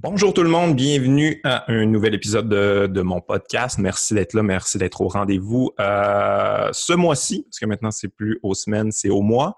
Bonjour 0.00 0.32
tout 0.32 0.44
le 0.44 0.48
monde, 0.48 0.76
bienvenue 0.76 1.40
à 1.42 1.68
un 1.72 1.84
nouvel 1.84 2.14
épisode 2.14 2.48
de, 2.48 3.02
mon 3.02 3.20
podcast. 3.20 3.78
Merci 3.78 4.14
d'être 4.14 4.32
là, 4.32 4.44
merci 4.44 4.78
d'être 4.78 5.00
au 5.00 5.08
rendez-vous. 5.08 5.72
Euh, 5.80 6.68
ce 6.72 6.92
mois-ci, 6.92 7.42
parce 7.42 7.58
que 7.58 7.66
maintenant 7.66 7.90
c'est 7.90 8.06
plus 8.06 8.38
aux 8.44 8.54
semaines, 8.54 8.92
c'est 8.92 9.08
au 9.08 9.22
mois. 9.22 9.56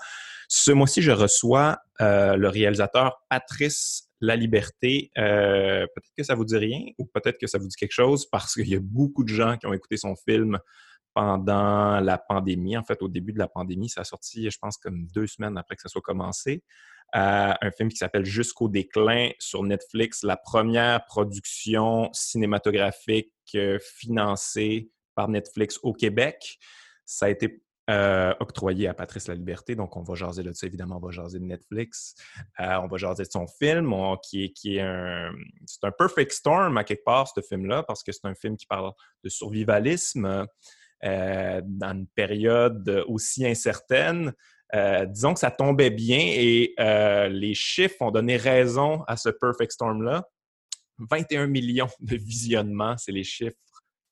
Ce 0.48 0.71
mois-ci, 0.71 1.03
je 1.03 1.11
reçois 1.11 1.76
euh, 2.00 2.37
le 2.37 2.48
réalisateur 2.48 3.22
Patrice 3.29 4.08
La 4.22 4.34
Liberté. 4.34 5.11
Euh, 5.18 5.87
peut-être 5.95 6.14
que 6.16 6.25
ça 6.25 6.34
vous 6.34 6.46
dit 6.46 6.57
rien 6.57 6.80
ou 6.96 7.04
peut-être 7.04 7.36
que 7.38 7.46
ça 7.46 7.59
vous 7.59 7.68
dit 7.68 7.77
quelque 7.77 7.93
chose 7.93 8.27
parce 8.30 8.54
qu'il 8.54 8.68
y 8.70 8.75
a 8.75 8.80
beaucoup 8.80 9.25
de 9.25 9.29
gens 9.29 9.59
qui 9.59 9.66
ont 9.66 9.75
écouté 9.75 9.98
son 9.98 10.16
film 10.16 10.59
pendant 11.14 12.00
la 12.00 12.18
pandémie. 12.18 12.77
En 12.77 12.84
fait, 12.84 13.02
au 13.02 13.08
début 13.08 13.32
de 13.32 13.38
la 13.38 13.48
pandémie, 13.48 13.88
ça 13.88 14.02
a 14.02 14.04
sorti, 14.04 14.50
je 14.50 14.59
pense, 14.59 14.77
comme 14.77 15.06
deux 15.09 15.27
semaines 15.27 15.56
après 15.59 15.77
que 15.77 15.82
ça 15.82 15.88
soit 15.88 16.02
commencé 16.02 16.62
un 17.12 17.70
film 17.77 17.88
qui 17.88 17.96
s'appelle 17.96 18.24
Jusqu'au 18.24 18.68
déclin 18.68 19.30
sur 19.38 19.62
Netflix, 19.62 20.23
la 20.23 20.36
première 20.36 21.04
production 21.04 22.10
cinématographique 22.12 23.32
euh, 23.54 23.78
financée 23.80 24.91
par 25.15 25.28
Netflix 25.28 25.78
au 25.82 25.92
Québec. 25.92 26.59
Ça 27.04 27.27
a 27.27 27.29
été 27.30 27.62
euh, 27.88 28.32
octroyé 28.38 28.87
à 28.87 28.95
Patrice 28.95 29.27
La 29.27 29.34
Liberté, 29.34 29.74
donc 29.74 29.96
on 29.96 30.02
va 30.02 30.15
jaser 30.15 30.45
de 30.45 30.52
ça, 30.52 30.66
évidemment, 30.66 30.98
on 31.02 31.06
va 31.06 31.10
jaser 31.10 31.40
de 31.40 31.45
Netflix. 31.45 32.15
Euh, 32.60 32.77
on 32.77 32.87
va 32.87 32.96
jaser 32.96 33.24
de 33.24 33.30
son 33.30 33.46
film, 33.48 33.92
qui 34.23 34.45
est, 34.45 34.51
qui 34.51 34.77
est 34.77 34.82
un... 34.82 35.32
C'est 35.66 35.84
un 35.84 35.90
perfect 35.90 36.30
storm, 36.30 36.77
à 36.79 36.84
quelque 36.84 37.04
part, 37.04 37.27
ce 37.27 37.40
film-là, 37.40 37.82
parce 37.82 38.04
que 38.04 38.12
c'est 38.12 38.27
un 38.27 38.34
film 38.34 38.56
qui 38.56 38.66
parle 38.66 38.92
de 39.24 39.29
survivalisme 39.29 40.46
dans 41.02 41.92
une 41.92 42.06
période 42.14 43.04
aussi 43.06 43.46
incertaine. 43.46 44.32
Euh, 44.74 45.04
disons 45.06 45.34
que 45.34 45.40
ça 45.40 45.50
tombait 45.50 45.90
bien 45.90 46.20
et 46.20 46.74
euh, 46.78 47.28
les 47.28 47.54
chiffres 47.54 47.96
ont 48.00 48.10
donné 48.10 48.36
raison 48.36 49.02
à 49.09 49.16
ce 49.16 49.28
Perfect 49.28 49.73
Storm-là. 49.73 50.28
21 51.10 51.46
millions 51.46 51.88
de 52.00 52.16
visionnements, 52.16 52.96
c'est 52.96 53.12
les 53.12 53.24
chiffres 53.24 53.56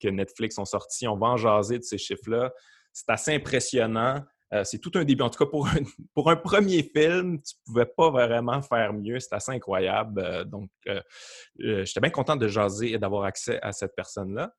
que 0.01 0.09
Netflix 0.09 0.59
ont 0.59 0.65
sortis. 0.65 1.07
On 1.07 1.17
va 1.17 1.29
en 1.29 1.37
jaser 1.37 1.79
de 1.79 1.85
ces 1.85 1.99
chiffres-là. 1.99 2.53
C'est 2.93 3.11
assez 3.11 3.35
impressionnant. 3.35 4.25
Euh, 4.55 4.65
c'est 4.65 4.79
tout 4.79 4.91
un 4.95 5.05
début. 5.05 5.23
En 5.23 5.31
tout 5.31 5.45
cas, 5.45 5.51
pour 5.51 5.69
pour 6.15 6.31
un 6.31 6.37
premier 6.37 6.83
film, 6.83 7.41
tu 7.41 7.55
ne 7.55 7.65
pouvais 7.67 7.87
pas 7.87 8.11
vraiment 8.11 8.61
faire 8.63 8.93
mieux. 8.95 9.21
C'est 9.21 9.35
assez 9.35 9.53
incroyable. 9.53 10.45
donc, 10.47 10.71
j'étais 11.59 12.01
bien 12.01 12.11
content 12.11 12.35
de 12.35 12.49
jaser 12.49 12.93
et 12.93 12.99
d'avoir 12.99 13.25
accès 13.25 13.61
à 13.63 13.73
cette 13.73 13.95
personne-là. 13.95 14.53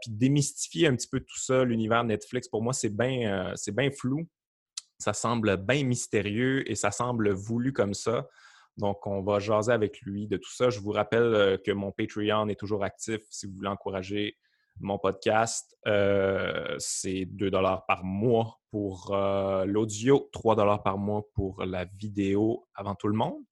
Puis 0.00 0.10
démystifier 0.10 0.86
un 0.86 0.94
petit 0.94 1.08
peu 1.08 1.20
tout 1.20 1.38
ça, 1.38 1.64
l'univers 1.64 2.04
Netflix, 2.04 2.48
pour 2.48 2.62
moi, 2.62 2.72
c'est 2.72 2.88
bien 2.88 3.90
flou. 3.90 4.26
Ça 4.98 5.12
semble 5.12 5.56
bien 5.58 5.84
mystérieux 5.84 6.70
et 6.70 6.74
ça 6.74 6.90
semble 6.90 7.30
voulu 7.32 7.72
comme 7.72 7.94
ça. 7.94 8.26
Donc, 8.76 9.06
on 9.06 9.22
va 9.22 9.38
jaser 9.38 9.72
avec 9.72 10.00
lui 10.02 10.26
de 10.26 10.36
tout 10.36 10.52
ça. 10.52 10.68
Je 10.68 10.80
vous 10.80 10.90
rappelle 10.90 11.34
euh, 11.34 11.56
que 11.56 11.72
mon 11.72 11.92
Patreon 11.92 12.48
est 12.48 12.60
toujours 12.60 12.84
actif 12.84 13.20
si 13.30 13.46
vous 13.46 13.54
voulez 13.54 13.68
encourager 13.68 14.36
mon 14.80 14.98
podcast. 14.98 15.74
Euh, 15.86 16.76
c'est 16.78 17.24
2 17.24 17.50
par 17.88 18.04
mois 18.04 18.60
pour 18.70 19.14
euh, 19.14 19.64
l'audio, 19.64 20.28
3 20.32 20.82
par 20.82 20.98
mois 20.98 21.22
pour 21.34 21.64
la 21.64 21.86
vidéo 21.86 22.66
avant 22.74 22.94
tout 22.94 23.08
le 23.08 23.16
monde. 23.16 23.42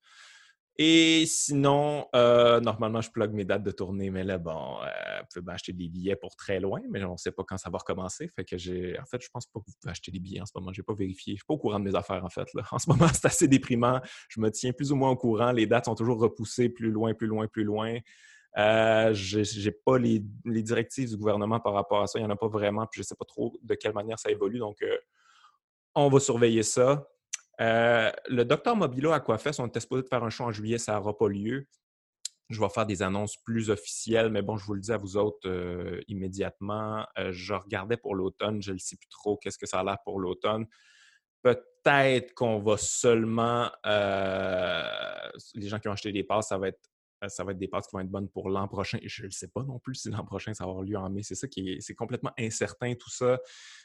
Et 0.77 1.25
sinon, 1.27 2.09
euh, 2.17 2.59
normalement, 2.59 3.01
je 3.01 3.11
plug 3.11 3.33
mes 3.33 3.45
dates 3.45 3.63
de 3.63 3.71
tournée, 3.71 4.11
mais 4.11 4.25
là, 4.25 4.39
bon, 4.39 4.79
euh, 4.83 5.21
vous 5.21 5.41
pouvez 5.41 5.53
acheter 5.53 5.73
des 5.73 5.89
billets 5.89 6.17
pour 6.17 6.35
très 6.35 6.59
loin, 6.59 6.81
mais 6.91 7.05
on 7.05 7.13
ne 7.13 7.17
sait 7.17 7.31
pas 7.31 7.45
quand 7.47 7.57
ça 7.57 7.71
va 7.71 7.79
recommencer. 7.79 8.27
Fait 8.29 8.45
que 8.45 8.59
j'ai. 8.59 8.99
En 8.99 9.05
fait, 9.05 9.23
je 9.23 9.29
pense 9.33 9.47
pas 9.47 9.61
que 9.61 9.67
vous 9.69 9.75
pouvez 9.81 9.93
acheter 9.93 10.11
des 10.11 10.19
billets 10.19 10.41
en 10.41 10.47
ce 10.47 10.53
moment. 10.57 10.73
Je 10.73 10.81
n'ai 10.81 10.85
pas 10.85 10.95
vérifié. 10.95 11.33
Je 11.33 11.35
ne 11.35 11.39
suis 11.39 11.47
pas 11.47 11.55
au 11.55 11.59
courant 11.59 11.79
de 11.79 11.85
mes 11.85 11.95
affaires, 11.95 12.25
en 12.25 12.31
fait. 12.31 12.49
En 12.73 12.79
ce 12.79 12.91
moment, 12.91 13.07
c'est 13.13 13.27
assez 13.27 13.47
déprimant. 13.47 14.01
Je 14.29 14.41
me 14.41 14.51
tiens 14.51 14.73
plus 14.73 14.91
ou 14.91 14.97
moins 14.97 15.11
au 15.11 15.17
courant. 15.17 15.53
Les 15.53 15.67
dates 15.67 15.85
sont 15.85 15.95
toujours 15.95 16.19
repoussées 16.19 16.69
plus 16.69 16.91
loin, 16.91 17.15
plus 17.15 17.29
loin, 17.29 17.47
plus 17.47 17.63
loin. 17.63 17.99
Euh, 18.57 19.13
je 19.15 19.65
n'ai 19.65 19.73
pas 19.73 19.99
les, 19.99 20.21
directives 20.45 21.09
du 21.09 21.17
gouvernement 21.17 21.61
par 21.61 21.73
rapport 21.73 22.03
à 22.03 22.07
ça. 22.09 22.19
Il 22.19 22.23
n'y 22.23 22.27
en 22.27 22.31
a 22.31 22.37
pas 22.37 22.49
vraiment, 22.49 22.87
puis 22.87 22.99
je 22.99 23.01
ne 23.03 23.07
sais 23.07 23.17
pas 23.17 23.25
trop 23.25 23.57
de 23.63 23.75
quelle 23.75 23.93
manière 23.93 24.19
ça 24.19 24.31
évolue. 24.31 24.59
Donc, 24.59 24.83
euh, 24.83 24.97
on 25.95 26.09
va 26.09 26.21
surveiller 26.21 26.63
ça. 26.63 27.07
Euh, 27.61 28.11
le 28.29 28.45
docteur 28.45 28.77
Mobilo 28.77 29.13
Aquafest, 29.13 29.61
on 29.61 29.67
était 29.67 29.81
supposé 29.81 30.03
de 30.03 30.09
faire 30.09 30.25
un 30.25 30.31
show 30.31 30.45
en 30.45 30.53
juillet, 30.53 30.79
ça 30.79 30.95
n'aura 30.95 31.17
pas 31.17 31.29
lieu. 31.29 31.67
Je 32.51 32.61
vais 32.61 32.69
faire 32.69 32.87
des 32.87 33.03
annonces 33.03 33.37
plus 33.37 33.71
officielles, 33.71 34.31
mais 34.31 34.43
bon, 34.43 34.57
je 34.57 34.67
vous 34.67 34.75
le 34.75 34.81
dis 34.81 34.93
à 34.93 34.99
vous 34.99 35.17
autres 35.17 35.49
euh, 35.49 36.01
immédiatement. 36.09 37.07
Euh, 37.19 37.33
je 37.33 37.55
regardais 37.55 37.97
pour 37.97 38.15
l'automne, 38.15 38.61
je 38.63 38.73
ne 38.73 38.79
sais 38.79 38.97
plus 38.97 39.09
trop 39.09 39.37
qu'est-ce 39.37 39.59
que 39.59 39.67
ça 39.67 39.81
a 39.81 39.85
l'air 39.85 39.99
pour 40.05 40.21
l'automne. 40.21 40.67
Peut-être 41.43 42.35
qu'on 42.35 42.59
va 42.59 42.77
seulement. 42.77 43.71
les 43.85 45.69
gens 45.69 45.79
qui 45.79 45.89
ont 45.89 45.93
acheté 45.93 46.13
des 46.13 46.25
passes, 46.25 46.49
ça 46.49 46.59
va 46.59 46.69
être 46.69 46.81
ça 47.29 47.45
va 47.45 47.53
être 47.53 47.59
des 47.59 47.69
passes 47.69 47.87
qui 47.87 47.93
vont 47.95 48.01
être 48.01 48.11
bonnes 48.11 48.29
pour 48.29 48.49
l'an 48.49 48.69
prochain. 48.69 48.99
Je 49.05 49.27
ne 49.27 49.31
sais 49.31 49.49
pas 49.49 49.63
non 49.63 49.79
plus 49.79 49.95
si 49.95 50.11
l'an 50.11 50.25
prochain, 50.25 50.55
ça 50.55 50.65
va 50.65 50.71
avoir 50.71 50.85
lieu 50.85 50.97
en 50.97 51.09
mai. 51.11 51.23
C'est 51.23 51.35
ça 51.35 51.49
qui 51.49 51.71
est, 51.71 51.81
c'est 51.81 51.95
complètement 51.95 52.33
incertain, 52.39 52.95
tout 52.95 53.11
ça. 53.11 53.39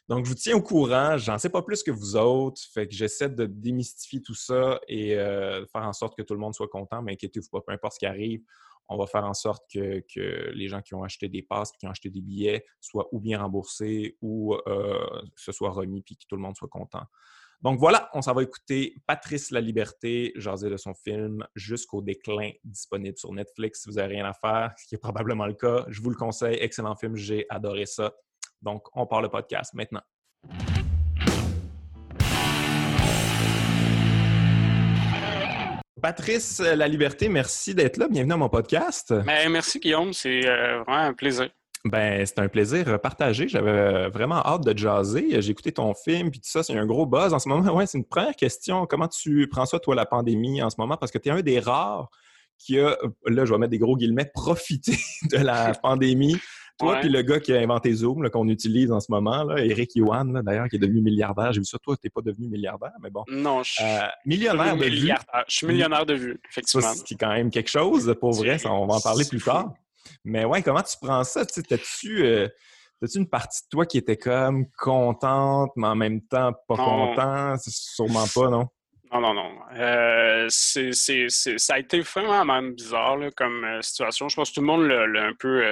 Donc, 0.08 0.26
je 0.26 0.30
vous 0.30 0.36
tiens 0.36 0.56
au 0.56 0.62
courant. 0.62 1.18
J'en 1.18 1.38
sais 1.38 1.50
pas 1.50 1.62
plus 1.62 1.84
que 1.84 1.92
vous 1.92 2.16
autres. 2.16 2.62
Fait 2.74 2.88
que 2.88 2.94
j'essaie 2.94 3.30
de 3.30 3.46
démystifier 3.46 4.22
tout 4.22 4.36
ça 4.36 4.80
et 4.88 5.16
euh, 5.18 5.66
faire 5.68 5.84
en 5.84 5.94
sorte 5.94 6.18
que 6.18 6.24
tout 6.24 6.34
le 6.34 6.40
monde 6.40 6.54
soit 6.54 6.68
content. 6.68 7.02
Mais 7.02 7.14
inquiétez-vous 7.14 7.50
pas, 7.50 7.62
peu 7.62 7.74
importe 7.74 7.94
ce 7.94 8.00
qui 8.00 8.06
arrive, 8.06 8.42
on 8.90 8.98
va 8.98 9.06
faire 9.06 9.24
en 9.24 9.36
sorte 9.36 9.64
que, 9.72 10.04
les 10.52 10.68
gens 10.68 10.82
qui 10.82 10.96
ont 10.96 11.04
acheté 11.04 11.30
des 11.30 11.44
passes 11.44 11.72
qui 11.72 11.86
ont 11.86 11.92
acheté 11.92 12.10
des 12.10 12.22
billets 12.22 12.66
soient 12.82 13.08
ou 13.12 13.20
bien 13.20 13.40
remboursés 13.40 14.18
ou 14.22 14.56
euh, 14.56 15.22
que 15.36 15.42
ce 15.42 15.52
soit 15.52 15.70
remis 15.70 16.02
puis 16.02 16.18
que 16.18 16.26
tout 16.28 16.36
le 16.36 16.42
monde 16.42 16.56
soit 16.56 16.68
content. 16.68 17.04
Donc 17.62 17.78
voilà, 17.78 18.10
on 18.14 18.22
s'en 18.22 18.34
va 18.34 18.44
écouter 18.44 18.96
Patrice 19.06 19.52
La 19.52 19.60
Liberté, 19.60 20.32
jaser 20.38 20.70
de 20.70 20.78
son 20.78 20.94
film 20.94 21.46
Jusqu'au 21.56 22.02
déclin, 22.02 22.52
disponible 22.64 23.18
sur 23.18 23.34
Netflix 23.34 23.82
si 23.82 23.90
vous 23.90 23.96
n'avez 23.98 24.16
rien 24.16 24.26
à 24.26 24.32
faire, 24.32 24.72
ce 24.78 24.88
qui 24.88 24.96
est 24.96 25.00
probablement 25.00 25.46
le 25.46 25.56
cas. 25.56 25.84
Je 25.90 26.02
vous 26.02 26.10
le 26.10 26.16
conseille, 26.16 26.58
excellent 26.62 26.96
film, 26.96 27.18
j'ai 27.18 27.46
adoré 27.50 27.86
ça. 27.86 28.14
Donc, 28.62 28.88
on 28.94 29.06
part 29.06 29.22
le 29.22 29.28
podcast 29.28 29.74
maintenant. 29.74 30.00
Patrice 36.02 36.62
La 36.62 36.88
Liberté, 36.88 37.28
merci 37.28 37.76
d'être 37.76 37.98
là. 37.98 38.08
Bienvenue 38.08 38.34
à 38.34 38.38
mon 38.38 38.48
podcast. 38.48 39.14
Ben, 39.26 39.50
merci 39.52 39.82
Guillaume, 39.82 40.14
c'est 40.14 40.48
euh, 40.48 40.82
vraiment 40.84 41.08
un 41.08 41.14
plaisir. 41.14 41.50
Ben, 41.86 42.26
c'est 42.26 42.40
un 42.40 42.50
plaisir 42.50 43.00
partagé. 43.00 43.48
J'avais 43.48 44.10
vraiment 44.10 44.46
hâte 44.46 44.66
de 44.66 44.78
jaser. 44.78 45.42
J'ai 45.42 45.52
écouté 45.52 45.72
ton 45.72 45.94
film, 45.94 46.30
puis 46.30 46.42
tout 46.42 46.50
ça, 46.50 46.62
c'est 46.62 46.78
un 46.78 46.86
gros 46.86 47.06
buzz 47.06 47.34
en 47.34 47.40
ce 47.40 47.48
moment. 47.48 47.74
Ouais, 47.80 47.86
c'est 47.86 47.98
une 47.98 48.06
première 48.06 48.36
question. 48.36 48.86
Comment 48.86 49.08
tu 49.08 49.48
prends 49.50 49.66
ça, 49.66 49.80
toi, 49.80 49.96
la 49.96 50.06
pandémie 50.06 50.62
en 50.62 50.70
ce 50.70 50.76
moment? 50.78 50.98
Parce 50.98 51.12
que 51.12 51.18
tu 51.18 51.30
es 51.30 51.32
un 51.32 51.42
des 51.42 51.60
rares 51.60 52.10
qui 52.58 52.78
a, 52.80 52.98
là, 53.26 53.46
je 53.46 53.54
vais 53.54 53.58
mettre 53.58 53.72
des 53.72 53.80
gros 53.80 53.96
guillemets, 53.96 54.30
profité 54.34 54.98
de 55.32 55.38
la 55.38 55.74
pandémie. 55.82 56.38
Toi, 56.78 56.98
puis 57.02 57.10
le 57.10 57.22
gars 57.22 57.42
qui 57.42 57.52
a 57.54 57.60
inventé 57.60 57.94
Zoom, 57.94 58.30
qu'on 58.30 58.48
utilise 58.48 58.90
en 58.92 59.02
ce 59.02 59.12
moment, 59.12 59.44
là, 59.44 59.62
Eric 59.64 59.96
Yuan, 59.96 60.42
d'ailleurs, 60.46 60.70
qui 60.70 60.78
est 60.78 60.80
devenu 60.80 61.02
milliardaire. 61.02 61.52
J'ai 61.52 61.60
vu 61.60 61.66
ça, 61.66 61.78
toi, 61.78 61.96
tu 61.98 62.06
n'es 62.06 62.10
pas 62.10 62.22
devenu 62.22 62.48
milliardaire, 62.48 62.94
mais 63.04 63.10
bon. 63.10 63.26
Non, 63.30 63.64
je 63.64 63.74
suis 63.74 63.84
euh, 63.84 64.08
millionnaire 64.26 64.78
de 64.78 64.86
vue. 64.86 65.12
Je 65.48 65.56
suis 65.56 65.68
millionnaire 65.68 66.06
de 66.06 66.14
vue, 66.14 66.40
effectivement. 66.50 66.94
C'est 67.06 67.16
quand 67.16 67.34
même 67.34 67.50
quelque 67.50 67.70
chose, 67.70 68.16
pour 68.20 68.32
vrai. 68.32 68.58
on 68.66 68.88
va 68.88 68.96
en 68.96 69.02
parler 69.02 69.26
plus 69.26 69.42
tard. 69.42 69.74
Mais 70.24 70.46
ouais, 70.46 70.62
comment 70.62 70.82
tu 70.82 70.96
prends 71.02 71.24
ça? 71.24 71.46
T'as-tu 71.46 72.26
euh, 72.26 72.48
une 73.16 73.30
partie 73.30 73.64
de 73.64 73.70
toi 73.70 73.86
qui 73.86 73.98
était 73.98 74.18
comme 74.18 74.66
contente, 74.78 75.72
mais 75.76 75.88
en 75.88 75.96
même 75.96 76.22
temps 76.22 76.54
pas 76.68 76.76
content? 76.76 77.56
Sûrement 77.60 78.26
pas, 78.34 78.50
non? 78.50 78.68
Non, 79.12 79.22
non, 79.22 79.34
non. 79.34 79.52
Euh, 79.74 80.46
c'est, 80.50 80.92
ça 80.94 81.74
a 81.74 81.80
été 81.80 82.02
vraiment 82.02 82.46
même 82.46 82.76
bizarre 82.76 83.18
comme 83.36 83.64
euh, 83.64 83.82
situation. 83.82 84.30
Je 84.30 84.36
pense 84.36 84.50
que 84.50 84.56
tout 84.56 84.62
le 84.62 84.68
monde 84.68 84.84
l'a, 84.84 85.24
un 85.24 85.34
peu 85.34 85.64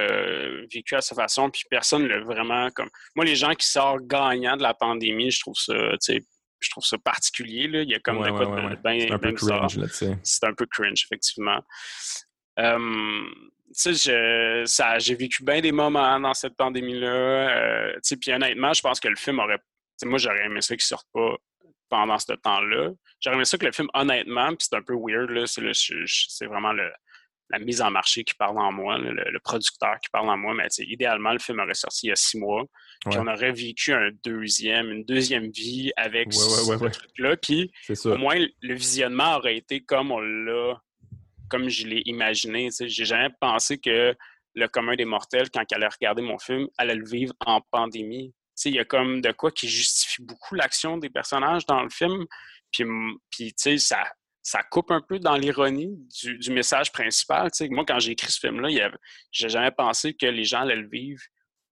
vécu 0.72 0.96
à 0.96 1.00
sa 1.00 1.14
façon, 1.14 1.48
puis 1.48 1.62
personne 1.70 2.08
l'a 2.08 2.20
vraiment 2.20 2.68
comme. 2.72 2.90
Moi, 3.14 3.24
les 3.24 3.36
gens 3.36 3.54
qui 3.54 3.66
sortent 3.68 4.06
gagnants 4.06 4.56
de 4.56 4.62
la 4.62 4.74
pandémie, 4.74 5.30
je 5.30 5.40
trouve 5.40 5.54
ça, 5.54 5.74
je 6.08 6.70
trouve 6.70 6.84
ça 6.84 6.98
particulier. 6.98 7.68
Là. 7.68 7.82
Il 7.82 7.90
y 7.90 7.94
a 7.94 8.00
comme 8.00 8.24
de 8.24 8.30
quoi 8.30 8.46
de 8.46 8.82
bien, 8.82 9.06
C'est 9.06 9.12
un 9.12 9.18
peu 9.18 9.32
cringe, 9.32 9.78
C'est 10.24 10.44
un 10.44 10.54
peu 10.54 10.66
cringe, 10.66 11.04
effectivement 11.04 11.60
tu 13.76 13.94
sais, 13.94 14.98
j'ai 14.98 15.14
vécu 15.14 15.44
bien 15.44 15.60
des 15.60 15.72
moments 15.72 16.18
dans 16.20 16.34
cette 16.34 16.56
pandémie-là. 16.56 17.06
Euh, 17.08 17.92
tu 17.94 18.00
sais, 18.02 18.16
puis 18.16 18.32
honnêtement, 18.32 18.72
je 18.72 18.82
pense 18.82 19.00
que 19.00 19.08
le 19.08 19.16
film 19.16 19.38
aurait. 19.38 19.58
Moi, 20.04 20.18
j'aurais 20.18 20.44
aimé 20.44 20.60
ça 20.60 20.76
qu'il 20.76 20.84
sorte 20.84 21.08
pas 21.12 21.36
pendant 21.88 22.18
ce 22.18 22.32
temps-là. 22.32 22.90
J'aurais 23.20 23.36
aimé 23.36 23.44
ça 23.44 23.58
que 23.58 23.66
le 23.66 23.72
film, 23.72 23.88
honnêtement, 23.94 24.48
puis 24.48 24.66
c'est 24.70 24.76
un 24.76 24.82
peu 24.82 24.94
weird, 24.94 25.30
là, 25.30 25.44
c'est 25.46 26.46
vraiment 26.46 26.72
le, 26.72 26.90
la 27.50 27.58
mise 27.58 27.80
en 27.80 27.90
marché 27.90 28.24
qui 28.24 28.34
parle 28.34 28.58
en 28.58 28.72
moi, 28.72 28.98
le, 28.98 29.38
producteur 29.40 29.98
qui 30.00 30.10
parle 30.10 30.28
en 30.28 30.36
moi, 30.36 30.54
mais 30.54 30.66
idéalement, 30.80 31.32
le 31.32 31.38
film 31.38 31.60
aurait 31.60 31.74
sorti 31.74 32.06
il 32.06 32.08
y 32.10 32.12
a 32.12 32.16
six 32.16 32.38
mois. 32.38 32.64
Puis 33.08 33.18
on 33.18 33.26
aurait 33.26 33.52
vécu 33.52 33.92
un 33.92 34.10
deuxième, 34.24 34.90
une 34.90 35.04
deuxième 35.04 35.50
vie 35.50 35.90
avec 35.96 36.32
ce 36.32 36.88
truc-là. 36.88 37.36
Puis 37.36 37.72
au 38.04 38.16
moins, 38.16 38.36
le 38.60 38.74
visionnement 38.74 39.36
aurait 39.36 39.56
été 39.56 39.80
comme 39.80 40.12
on 40.12 40.20
l'a 40.20 40.74
comme 41.48 41.68
je 41.68 41.86
l'ai 41.86 42.02
imaginé. 42.06 42.68
J'ai 42.78 43.04
jamais 43.04 43.30
pensé 43.40 43.78
que 43.78 44.14
le 44.54 44.68
commun 44.68 44.96
des 44.96 45.04
mortels, 45.04 45.50
quand 45.50 45.62
elle 45.70 45.78
allait 45.78 45.88
regarder 45.88 46.22
mon 46.22 46.38
film, 46.38 46.68
allait 46.76 46.94
le 46.94 47.06
vivre 47.06 47.34
en 47.44 47.60
pandémie. 47.70 48.34
Il 48.64 48.74
y 48.74 48.78
a 48.78 48.84
comme 48.84 49.20
de 49.20 49.30
quoi 49.32 49.52
qui 49.52 49.68
justifie 49.68 50.22
beaucoup 50.22 50.54
l'action 50.54 50.98
des 50.98 51.10
personnages 51.10 51.64
dans 51.66 51.82
le 51.82 51.90
film. 51.90 52.26
Puis, 52.72 52.84
puis 53.30 53.54
ça, 53.56 54.04
ça 54.42 54.62
coupe 54.62 54.90
un 54.90 55.00
peu 55.00 55.18
dans 55.18 55.36
l'ironie 55.36 55.96
du, 56.22 56.50
message 56.50 56.90
principal. 56.90 57.50
moi, 57.70 57.84
quand 57.86 57.98
j'ai 57.98 58.12
écrit 58.12 58.32
ce 58.32 58.40
film-là, 58.40 58.90
j'ai 59.30 59.48
jamais 59.48 59.70
pensé 59.70 60.14
que 60.14 60.26
les 60.26 60.44
gens 60.44 60.62
allaient 60.62 60.76
le 60.76 60.88
vivre 60.88 61.22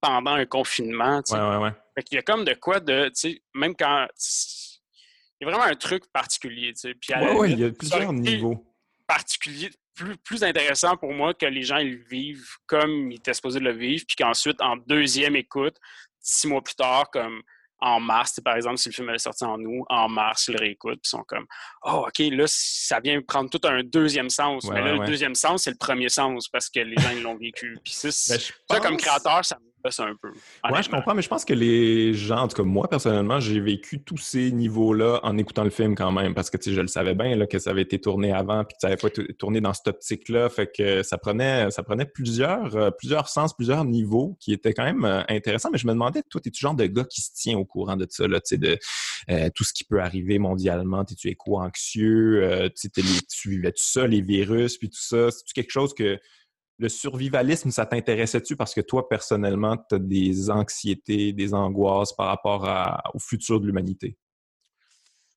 pendant 0.00 0.32
un 0.32 0.46
confinement. 0.46 1.22
Ouais, 1.31 1.38
ouais, 1.38 1.56
ouais. 1.56 1.72
il 2.11 2.14
y 2.14 2.19
a 2.19 2.22
comme 2.22 2.44
de 2.44 2.55
quoi 2.55 2.81
de, 2.81 3.11
même 3.55 3.75
quand... 3.75 4.06
Il 5.38 5.46
y 5.46 5.49
a 5.49 5.50
vraiment 5.50 5.70
un 5.70 5.75
truc 5.75 6.05
particulier. 6.12 6.72
Puis 6.82 7.14
ouais, 7.14 7.52
il 7.52 7.61
y 7.61 7.64
a 7.64 7.70
plusieurs 7.70 8.12
niveaux. 8.12 8.65
Particulier, 9.06 9.70
plus, 9.94 10.17
plus 10.19 10.43
intéressant 10.43 10.97
pour 10.97 11.12
moi 11.12 11.32
que 11.35 11.47
les 11.47 11.62
gens 11.62 11.79
ils 11.79 11.97
vivent 11.97 12.49
comme 12.67 13.11
ils 13.11 13.17
étaient 13.17 13.35
supposés 13.35 13.61
le 13.61 13.73
vivre, 13.73 14.05
puis 14.06 14.17
qu'ensuite, 14.17 14.61
en 14.61 14.76
deuxième 14.76 15.37
écoute, 15.37 15.76
six 16.20 16.49
mois 16.49 16.62
plus 16.62 16.75
tard, 16.75 17.11
comme 17.11 17.43
en 17.79 18.00
mars, 18.00 18.41
par 18.43 18.56
exemple, 18.56 18.79
si 18.79 18.88
le 18.88 18.94
film 18.94 19.11
est 19.11 19.19
sorti 19.19 19.44
en 19.44 19.61
août, 19.61 19.85
en 19.91 20.08
mars, 20.08 20.49
ils 20.49 20.55
le 20.55 20.61
réécoutent, 20.61 21.00
puis 21.03 21.06
ils 21.06 21.08
sont 21.11 21.25
comme 21.25 21.47
Oh, 21.82 22.06
OK, 22.08 22.19
là, 22.19 22.44
ça 22.47 23.00
vient 23.00 23.20
prendre 23.20 23.50
tout 23.50 23.61
un 23.69 23.82
deuxième 23.82 24.31
sens. 24.31 24.64
Mais 24.70 24.81
là, 24.81 24.93
le 24.94 25.06
deuxième 25.06 25.35
sens, 25.35 25.64
c'est 25.64 25.70
le 25.70 25.76
premier 25.76 26.08
sens 26.08 26.49
parce 26.49 26.70
que 26.70 26.81
les 26.81 26.97
gens 26.97 27.11
ils 27.11 27.23
l'ont 27.23 27.37
vécu. 27.37 27.79
Puis 27.85 27.93
ça, 27.93 28.37
ben, 28.69 28.81
comme 28.81 28.97
créateur, 28.97 29.44
ça 29.44 29.58
me 29.58 29.75
un 29.98 30.14
peu. 30.20 30.30
Ouais, 30.70 30.82
je 30.82 30.90
comprends, 30.90 31.14
mais 31.14 31.22
je 31.22 31.28
pense 31.28 31.44
que 31.44 31.54
les 31.54 32.14
gens, 32.14 32.38
en 32.38 32.48
tout 32.48 32.56
cas 32.56 32.62
moi 32.62 32.88
personnellement, 32.88 33.40
j'ai 33.40 33.60
vécu 33.60 34.02
tous 34.02 34.18
ces 34.18 34.50
niveaux-là 34.52 35.20
en 35.22 35.38
écoutant 35.38 35.64
le 35.64 35.70
film 35.70 35.94
quand 35.94 36.12
même, 36.12 36.34
parce 36.34 36.50
que 36.50 36.58
je 36.62 36.80
le 36.80 36.86
savais 36.86 37.14
bien 37.14 37.36
là, 37.36 37.46
que 37.46 37.58
ça 37.58 37.70
avait 37.70 37.82
été 37.82 38.00
tourné 38.00 38.32
avant, 38.32 38.64
puis 38.64 38.74
que 38.74 38.80
ça 38.80 38.88
n'avait 38.88 39.00
pas 39.00 39.08
été 39.08 39.34
tourné 39.34 39.60
dans 39.60 39.72
cette 39.72 39.88
optique-là, 39.88 40.48
fait 40.48 40.70
que 40.74 41.02
ça 41.02 41.18
prenait, 41.18 41.70
ça 41.70 41.82
prenait 41.82 42.06
plusieurs, 42.06 42.76
euh, 42.76 42.90
plusieurs 42.90 43.28
sens, 43.28 43.54
plusieurs 43.54 43.84
niveaux 43.84 44.36
qui 44.40 44.52
étaient 44.52 44.72
quand 44.72 44.84
même 44.84 45.04
euh, 45.04 45.22
intéressants. 45.28 45.70
Mais 45.70 45.78
je 45.78 45.86
me 45.86 45.92
demandais, 45.92 46.22
toi, 46.28 46.40
es-tu 46.44 46.60
genre 46.60 46.74
de 46.74 46.86
gars 46.86 47.04
qui 47.04 47.20
se 47.22 47.30
tient 47.34 47.58
au 47.58 47.64
courant 47.64 47.96
de 47.96 48.06
ça, 48.08 48.26
là, 48.26 48.40
de 48.50 48.78
euh, 49.30 49.50
tout 49.54 49.64
ce 49.64 49.72
qui 49.72 49.84
peut 49.84 50.00
arriver 50.00 50.38
mondialement? 50.38 51.04
T'es-tu 51.04 51.28
éco-anxieux? 51.28 52.70
tu 52.74 53.50
vivais 53.50 53.72
tout 53.72 53.82
ça, 53.84 54.06
les 54.06 54.20
virus, 54.20 54.78
puis 54.78 54.88
tout 54.88 55.00
ça? 55.00 55.30
C'est-tu 55.30 55.52
quelque 55.54 55.70
chose 55.70 55.94
que 55.94 56.18
le 56.78 56.88
survivalisme, 56.88 57.70
ça 57.70 57.87
t'intéressait-tu 57.87 58.56
parce 58.56 58.75
que 58.75 58.81
toi, 58.81 59.08
personnellement, 59.08 59.76
tu 59.76 59.94
as 59.94 59.99
des 59.99 60.50
anxiétés, 60.50 61.32
des 61.32 61.55
angoisses 61.55 62.12
par 62.12 62.26
rapport 62.26 63.02
au 63.14 63.19
futur 63.19 63.61
de 63.61 63.67
l'humanité? 63.67 64.17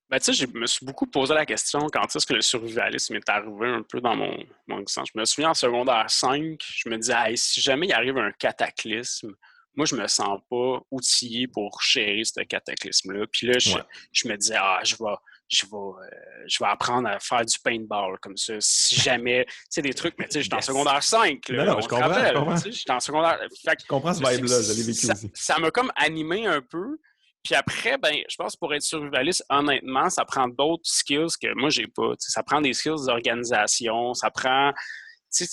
Ben, 0.10 0.18
tu 0.18 0.34
sais, 0.34 0.34
je 0.34 0.48
me 0.58 0.66
suis 0.66 0.86
beaucoup 0.86 1.06
posé 1.06 1.36
la 1.36 1.46
question 1.46 1.88
quand 1.94 2.16
est-ce 2.16 2.26
que 2.26 2.34
le 2.34 2.42
survivalisme 2.42 3.16
est 3.16 3.30
arrivé 3.30 3.68
un 3.68 3.84
peu 3.84 4.02
dans 4.02 4.16
mon, 4.16 4.44
mon 4.68 4.84
sens. 4.88 5.08
Je 5.14 5.20
me 5.20 5.24
souviens 5.24 5.52
en 5.52 5.54
secondaire 5.54 6.06
5, 6.10 6.60
je 6.60 6.90
me 6.90 6.98
disais, 6.98 7.16
si 7.36 7.62
jamais 7.62 7.86
il 7.86 7.94
arrive 7.94 8.18
un 8.18 8.32
cataclysme, 8.32 9.36
moi, 9.76 9.86
je 9.86 9.96
me 9.96 10.08
sens 10.08 10.42
pas 10.50 10.82
outillé 10.90 11.48
pour 11.48 11.80
gérer 11.82 12.24
ce 12.26 12.42
cataclysme-là. 12.42 13.28
Puis 13.32 13.48
là, 13.48 13.60
je, 13.60 13.78
je, 14.12 14.28
me 14.28 14.36
disais, 14.36 14.58
ah, 14.58 14.80
je 14.84 14.96
vais, 14.96 15.14
je 15.50 15.66
vais, 15.66 15.76
euh, 15.76 16.46
je 16.48 16.64
vais 16.64 16.70
apprendre 16.70 17.10
à 17.10 17.20
faire 17.20 17.44
du 17.44 17.58
paintball 17.60 18.18
comme 18.20 18.38
ça. 18.38 18.54
Si 18.60 18.96
jamais, 19.02 19.46
tu 19.46 19.54
sais, 19.70 19.82
des 19.82 19.94
trucs, 19.94 20.16
mais 20.18 20.26
tu 20.26 20.34
sais, 20.34 20.44
j'étais 20.44 20.56
en 20.56 20.62
secondaire 20.62 21.04
5. 21.04 21.50
Là, 21.50 21.66
non, 21.66 21.74
non, 21.74 21.82
je 21.82 21.88
comprends. 21.88 22.56
J'étais 22.58 22.92
en 22.92 23.00
secondaire. 23.00 23.40
je 23.52 23.86
comprends 23.88 24.14
ce 24.14 24.20
vibe-là, 24.20 24.62
je 24.62 24.84
vécu 24.84 24.94
ça, 24.94 25.14
aussi. 25.14 25.32
Ça 25.34 25.58
m'a 25.58 25.72
comme 25.72 25.92
animé 25.96 26.46
un 26.46 26.62
peu. 26.62 27.00
Puis 27.44 27.56
après, 27.56 27.98
ben, 27.98 28.16
je 28.30 28.36
pense 28.36 28.56
pour 28.56 28.74
être 28.74 28.82
survivaliste, 28.82 29.46
honnêtement, 29.50 30.10
ça 30.10 30.26
prend 30.26 30.48
d'autres 30.48 30.84
skills 30.84 31.38
que 31.42 31.54
moi, 31.56 31.70
j'ai 31.70 31.88
pas. 31.88 32.14
ça 32.20 32.44
prend 32.44 32.62
des 32.62 32.74
skills 32.74 33.06
d'organisation, 33.06 34.14
ça 34.14 34.30
prend. 34.30 34.72
Il 35.40 35.48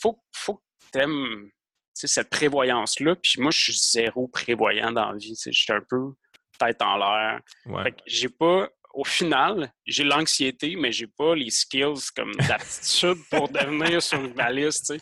faut, 0.00 0.22
faut 0.32 0.54
que 0.54 0.62
tu 0.92 0.98
aimes 1.00 1.50
cette 1.94 2.30
prévoyance-là. 2.30 3.16
Puis 3.16 3.40
moi, 3.40 3.50
je 3.50 3.60
suis 3.60 3.72
zéro 3.76 4.28
prévoyant 4.28 4.92
dans 4.92 5.12
la 5.12 5.18
vie. 5.18 5.38
J'étais 5.44 5.72
un 5.72 5.84
peu 5.86 6.12
tête 6.58 6.80
en 6.82 6.96
l'air. 6.96 7.40
Ouais. 7.66 7.94
J'ai 8.06 8.28
pas 8.28 8.68
au 8.94 9.04
final, 9.04 9.72
j'ai 9.86 10.04
l'anxiété, 10.04 10.76
mais 10.76 10.92
j'ai 10.92 11.06
pas 11.06 11.34
les 11.34 11.50
skills 11.50 12.10
comme 12.14 12.32
d'aptitude 12.36 13.18
pour 13.30 13.48
devenir 13.48 14.00
survivaliste. 14.00 14.94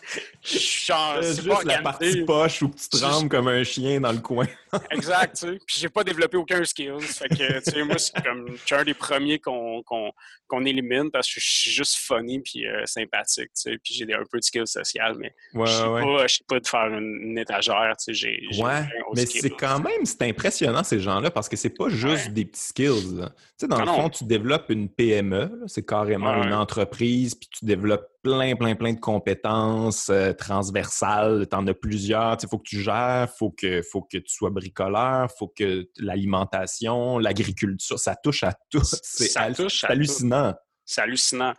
Tu 0.43 0.59
sais. 0.59 0.95
C'est 1.23 1.43
juste 1.43 1.65
la 1.65 1.83
partie 1.83 2.25
poche 2.25 2.63
où 2.63 2.71
tu 2.71 2.99
trembles 2.99 3.29
comme 3.29 3.49
un 3.49 3.63
chien 3.63 4.01
dans 4.01 4.13
le 4.13 4.21
coin. 4.21 4.47
exact, 4.91 5.37
tu 5.37 5.47
sais. 5.47 5.59
Puis 5.67 5.77
j'ai 5.79 5.89
pas 5.89 6.03
développé 6.03 6.37
aucun 6.37 6.65
skills. 6.65 7.01
Fait 7.01 7.29
que, 7.29 7.59
tu 7.63 7.71
sais, 7.71 7.85
moi, 7.85 7.99
c'est 7.99 8.23
comme, 8.23 8.49
je 8.57 8.65
suis 8.65 8.75
un 8.75 8.85
des 8.85 8.95
premiers 8.95 9.39
qu'on 9.39 10.65
élimine 10.65 11.11
parce 11.11 11.27
que 11.33 11.41
je 11.41 11.47
suis 11.47 11.71
juste 11.71 11.97
funny 11.97 12.41
puis 12.41 12.67
euh, 12.67 12.87
sympathique, 12.87 13.51
tu 13.55 13.71
sais. 13.71 13.79
Puis 13.85 13.95
j'ai 13.95 14.15
un 14.15 14.25
peu 14.31 14.39
de 14.39 14.45
skills 14.45 14.67
social, 14.67 15.17
mais 15.19 15.35
je 15.55 15.71
sais 15.71 15.83
pas, 15.83 16.29
sais 16.29 16.45
pas 16.49 16.61
de 16.61 16.67
faire 16.67 16.87
une, 16.87 17.39
étagère, 17.39 17.95
tu 17.97 18.15
sais. 18.15 18.41
ouais, 18.61 18.83
mais 19.15 19.27
c'est 19.27 19.51
quand 19.51 19.81
même, 19.81 20.05
c'est 20.05 20.23
impressionnant 20.23 20.83
ces 20.83 21.01
gens-là 21.01 21.31
parce 21.31 21.49
que 21.49 21.57
c'est 21.57 21.71
pas 21.71 21.89
juste 21.89 22.31
des 22.31 22.45
petits 22.45 22.69
skills. 22.69 23.21
Tu 23.21 23.27
sais, 23.59 23.69
dans 23.69 23.81
le 23.81 23.87
fond, 23.87 24.09
tu 24.09 24.25
développes 24.25 24.70
une 24.71 24.89
PME, 24.89 25.65
c'est 25.67 25.85
carrément 25.85 26.43
une 26.43 26.55
entreprise, 26.55 27.35
puis 27.35 27.49
tu 27.51 27.65
développes 27.65 28.09
plein, 28.23 28.55
plein, 28.55 28.75
plein 28.75 28.93
de 28.93 29.01
compétences 29.01 30.09
euh, 30.11 30.33
transversales. 30.33 31.47
Tu 31.49 31.57
en 31.57 31.67
as 31.67 31.75
plusieurs. 31.75 32.37
Il 32.43 32.49
faut 32.49 32.59
que 32.59 32.69
tu 32.69 32.81
gères, 32.81 33.29
il 33.29 33.39
faut 33.39 33.51
que, 33.51 33.83
faut 33.83 34.03
que 34.03 34.19
tu 34.19 34.33
sois 34.33 34.51
bricoleur, 34.51 35.29
il 35.31 35.39
faut 35.39 35.49
que 35.49 35.89
l'alimentation, 35.99 37.19
l'agriculture, 37.19 37.99
ça 37.99 38.15
touche 38.17 38.45
à 38.45 38.55
tout. 38.71 38.83
C'est 39.03 39.37
hallucinant. 39.37 40.55
C'est 40.85 41.03
hallucinant. 41.03 41.55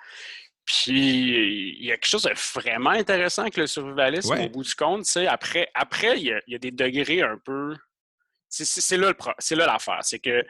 Puis, 0.66 1.78
il 1.80 1.86
y 1.86 1.92
a 1.92 1.96
quelque 1.96 2.10
chose 2.10 2.24
de 2.24 2.34
vraiment 2.60 2.92
intéressant 2.92 3.42
avec 3.42 3.58
le 3.58 3.68
survivalisme 3.68 4.34
au 4.34 4.50
bout 4.50 4.64
du 4.64 4.76
compte. 4.76 5.06
Après, 5.28 5.68
après 5.74 6.20
il, 6.20 6.42
y 6.48 6.56
a, 6.56 6.60
des 6.60 6.72
degrés 6.72 7.22
un 7.22 7.38
peu. 7.44 7.76
C'est 8.48 8.98
là 8.98 9.14
l'affaire. 9.50 10.00
C'est 10.04 10.20
que 10.20 10.44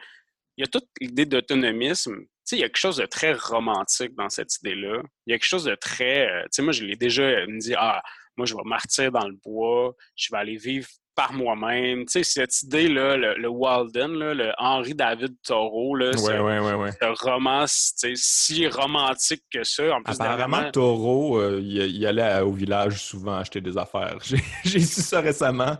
il 0.56 0.62
y 0.62 0.64
a 0.64 0.66
toute 0.66 0.86
l'idée 1.00 1.26
d'autonomisme. 1.26 2.26
Il 2.50 2.58
y 2.58 2.62
a 2.62 2.66
quelque 2.66 2.76
chose 2.76 2.96
de 2.96 3.06
très 3.06 3.32
romantique 3.32 4.14
dans 4.16 4.28
cette 4.28 4.56
idée-là. 4.56 5.02
Il 5.26 5.30
y 5.30 5.34
a 5.34 5.38
quelque 5.38 5.48
chose 5.48 5.64
de 5.64 5.74
très. 5.74 6.28
Euh, 6.28 6.42
tu 6.44 6.48
sais, 6.52 6.62
moi, 6.62 6.72
je 6.72 6.84
l'ai 6.84 6.96
déjà 6.96 7.22
me 7.46 7.58
dit 7.58 7.74
Ah, 7.76 8.02
moi, 8.36 8.46
je 8.46 8.54
vais 8.54 8.62
martyr 8.64 9.12
dans 9.12 9.26
le 9.26 9.36
bois, 9.44 9.94
je 10.16 10.28
vais 10.32 10.38
aller 10.38 10.56
vivre 10.56 10.88
par 11.14 11.32
moi-même. 11.32 12.06
Tu 12.06 12.12
sais, 12.12 12.24
cette 12.24 12.62
idée-là, 12.62 13.16
le, 13.16 13.48
Walden, 13.48 14.12
le 14.12 14.52
Henri 14.58 14.94
David 14.94 15.34
Thoreau, 15.46 15.94
là, 15.94 16.10
ouais, 16.10 16.38
ouais, 16.38 16.74
ouais, 16.74 16.90
ce 16.92 17.24
roman 17.24 17.64
si 17.66 18.66
romantique 18.66 19.44
que 19.52 19.62
ça. 19.62 19.94
En 19.94 20.02
plus, 20.02 20.14
Apparemment, 20.14 20.70
Thoreau, 20.70 21.38
euh, 21.38 21.60
il, 21.62 22.06
allait 22.06 22.40
au 22.40 22.52
village 22.52 23.02
souvent 23.02 23.36
acheter 23.36 23.60
des 23.60 23.76
affaires. 23.76 24.18
J'ai 24.64 24.80
su 24.80 25.02
ça 25.02 25.20
récemment. 25.20 25.76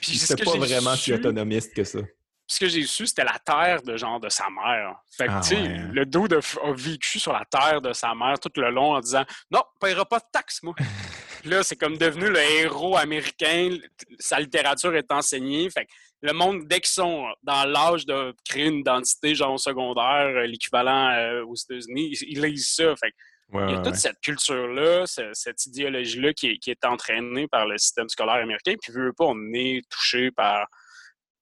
Puis 0.00 0.18
c'est 0.18 0.42
pas 0.44 0.58
vraiment 0.58 0.94
si 0.96 1.14
autonomiste 1.14 1.74
que 1.74 1.84
ça 1.84 2.00
ce 2.46 2.60
que 2.60 2.68
j'ai 2.68 2.82
su, 2.84 3.06
c'était 3.06 3.24
la 3.24 3.38
terre 3.38 3.82
de 3.82 3.96
genre 3.96 4.20
de 4.20 4.28
sa 4.28 4.48
mère. 4.50 4.96
Fait 5.16 5.26
que, 5.26 5.32
ah 5.32 5.40
tu 5.40 5.48
sais, 5.48 5.56
hein. 5.56 5.90
le 5.92 6.04
dos 6.04 6.26
a 6.32 6.72
vécu 6.72 7.18
sur 7.18 7.32
la 7.32 7.44
terre 7.44 7.80
de 7.80 7.92
sa 7.92 8.14
mère 8.14 8.38
tout 8.38 8.52
le 8.56 8.70
long 8.70 8.94
en 8.94 9.00
disant 9.00 9.24
Non, 9.50 9.62
ne 9.74 9.78
paiera 9.80 10.04
pas 10.04 10.18
de 10.18 10.24
taxes, 10.30 10.62
moi. 10.62 10.74
là, 11.44 11.62
c'est 11.62 11.76
comme 11.76 11.96
devenu 11.96 12.28
le 12.28 12.38
héros 12.38 12.96
américain. 12.96 13.76
Sa 14.18 14.40
littérature 14.40 14.94
est 14.94 15.10
enseignée. 15.10 15.70
Fait 15.70 15.86
que 15.86 15.90
le 16.22 16.32
monde, 16.32 16.66
dès 16.66 16.80
qu'ils 16.80 16.92
sont 16.92 17.26
dans 17.42 17.64
l'âge 17.64 18.04
de 18.06 18.34
créer 18.48 18.66
une 18.66 18.78
identité, 18.78 19.34
genre 19.34 19.58
secondaire, 19.58 20.26
euh, 20.26 20.46
l'équivalent 20.46 21.10
euh, 21.12 21.44
aux 21.44 21.54
États-Unis, 21.54 22.16
ils, 22.28 22.40
lisent 22.42 22.74
ça. 22.74 22.94
Fait 22.96 23.12
il 23.52 23.70
y 23.70 23.74
a 23.74 23.80
toute 23.80 23.94
cette 23.94 24.20
culture-là, 24.20 25.04
cette 25.06 25.66
idéologie-là 25.66 26.32
qui, 26.32 26.58
qui, 26.58 26.70
est 26.70 26.84
entraînée 26.84 27.46
par 27.46 27.66
le 27.66 27.78
système 27.78 28.08
scolaire 28.08 28.42
américain. 28.42 28.74
Puis, 28.82 28.92
veut 28.92 29.12
pas, 29.12 29.26
on 29.26 29.52
est 29.52 29.82
touché 29.88 30.30
par 30.32 30.66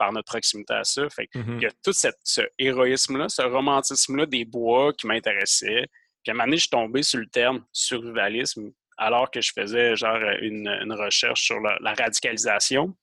par 0.03 0.13
notre 0.13 0.33
proximité 0.33 0.75
à 0.75 0.83
ça. 0.83 1.09
Fait 1.11 1.29
mm-hmm. 1.33 1.57
Il 1.59 1.63
y 1.63 1.67
a 1.67 1.71
tout 1.85 1.93
ce 1.93 2.41
héroïsme-là, 2.59 3.29
ce 3.29 3.43
romantisme-là 3.43 4.27
des 4.27 4.45
bois 4.45 4.93
qui 4.93 5.07
m'intéressait. 5.07 5.87
Puis 6.23 6.31
à 6.31 6.33
un 6.33 6.35
moment 6.35 6.47
donné, 6.47 6.57
je 6.57 6.63
suis 6.63 6.71
tombé 6.71 7.05
sur 7.05 7.21
le 7.21 7.27
terme 7.27 7.65
survivalisme 7.71 8.73
alors 8.97 9.31
que 9.31 9.41
je 9.41 9.53
faisais 9.53 9.95
genre 9.95 10.19
une, 10.41 10.93
recherche 10.93 11.43
sur 11.43 11.61
la, 11.61 11.95
radicalisation 11.95 12.97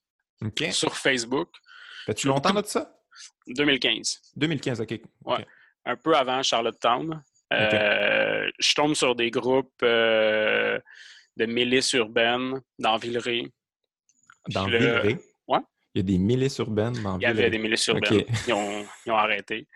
sur 0.72 0.94
Facebook. 0.98 1.50
As-tu 2.06 2.28
longtemps 2.28 2.54
de 2.54 2.66
ça? 2.66 2.94
2015. 3.48 4.20
2015, 4.36 4.82
OK. 4.82 5.00
Ouais. 5.24 5.46
Un 5.86 5.96
peu 5.96 6.14
avant 6.18 6.44
Charlottetown. 6.44 7.24
Euh, 7.54 8.52
je 8.60 8.74
tombe 8.74 8.94
sur 8.94 9.16
des 9.16 9.32
groupes 9.32 9.72
euh, 9.84 10.78
de 11.38 11.46
milices 11.46 11.94
urbaines 11.94 12.62
dans 12.78 12.98
Villeray. 12.98 13.48
Dans 14.50 14.66
Villeray? 14.66 15.18
Il 15.96 16.00
y 16.00 16.02
a 16.02 16.04
des 16.04 16.18
milices 16.20 16.60
urbaines 16.60 17.02
dans 17.02 17.18
Il 17.18 17.24
y 17.24 17.26
avait 17.26 17.50
des 17.50 17.58
milices 17.58 17.88
urbaines. 17.88 18.24
Ils, 18.48 18.54
ont, 18.54 18.86
ils, 19.06 19.12
ont, 19.12 19.18
arrêté. 19.18 19.68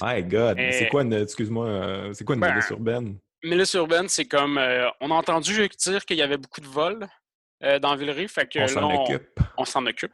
My 0.00 0.22
God! 0.22 0.56
C'est 0.70 0.88
quoi 0.88 1.02
une, 1.02 1.12
excuse-moi, 1.14 1.66
euh, 1.66 2.12
c'est 2.12 2.24
quoi 2.24 2.36
une 2.36 2.40
ben, 2.40 2.52
milice 2.52 2.70
urbaine? 2.70 3.18
Milice 3.42 3.74
urbaine, 3.74 4.08
c'est 4.08 4.26
comme, 4.26 4.56
euh, 4.56 4.88
on 5.00 5.10
a 5.10 5.14
entendu 5.14 5.68
dire 5.68 6.04
qu'il 6.04 6.16
y 6.16 6.22
avait 6.22 6.36
beaucoup 6.36 6.60
de 6.60 6.66
vols 6.66 7.08
euh, 7.64 7.80
dans 7.80 7.96
Villeray, 7.96 8.28
fait 8.28 8.48
que 8.48 8.60
on 8.60 8.68
s'en 8.68 9.02
occupe. 9.02 9.40
On 9.56 9.64
s'en 9.64 9.84
occupe. 9.86 10.12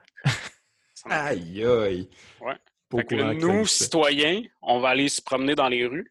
aïe, 1.10 1.64
aïe! 1.64 2.08
Ouais. 2.40 2.56
Fait 2.90 3.04
que 3.04 3.32
nous, 3.34 3.66
citoyens, 3.66 4.42
on 4.62 4.80
va 4.80 4.90
aller 4.90 5.08
se 5.10 5.20
promener 5.20 5.54
dans 5.54 5.68
les 5.68 5.84
rues, 5.84 6.10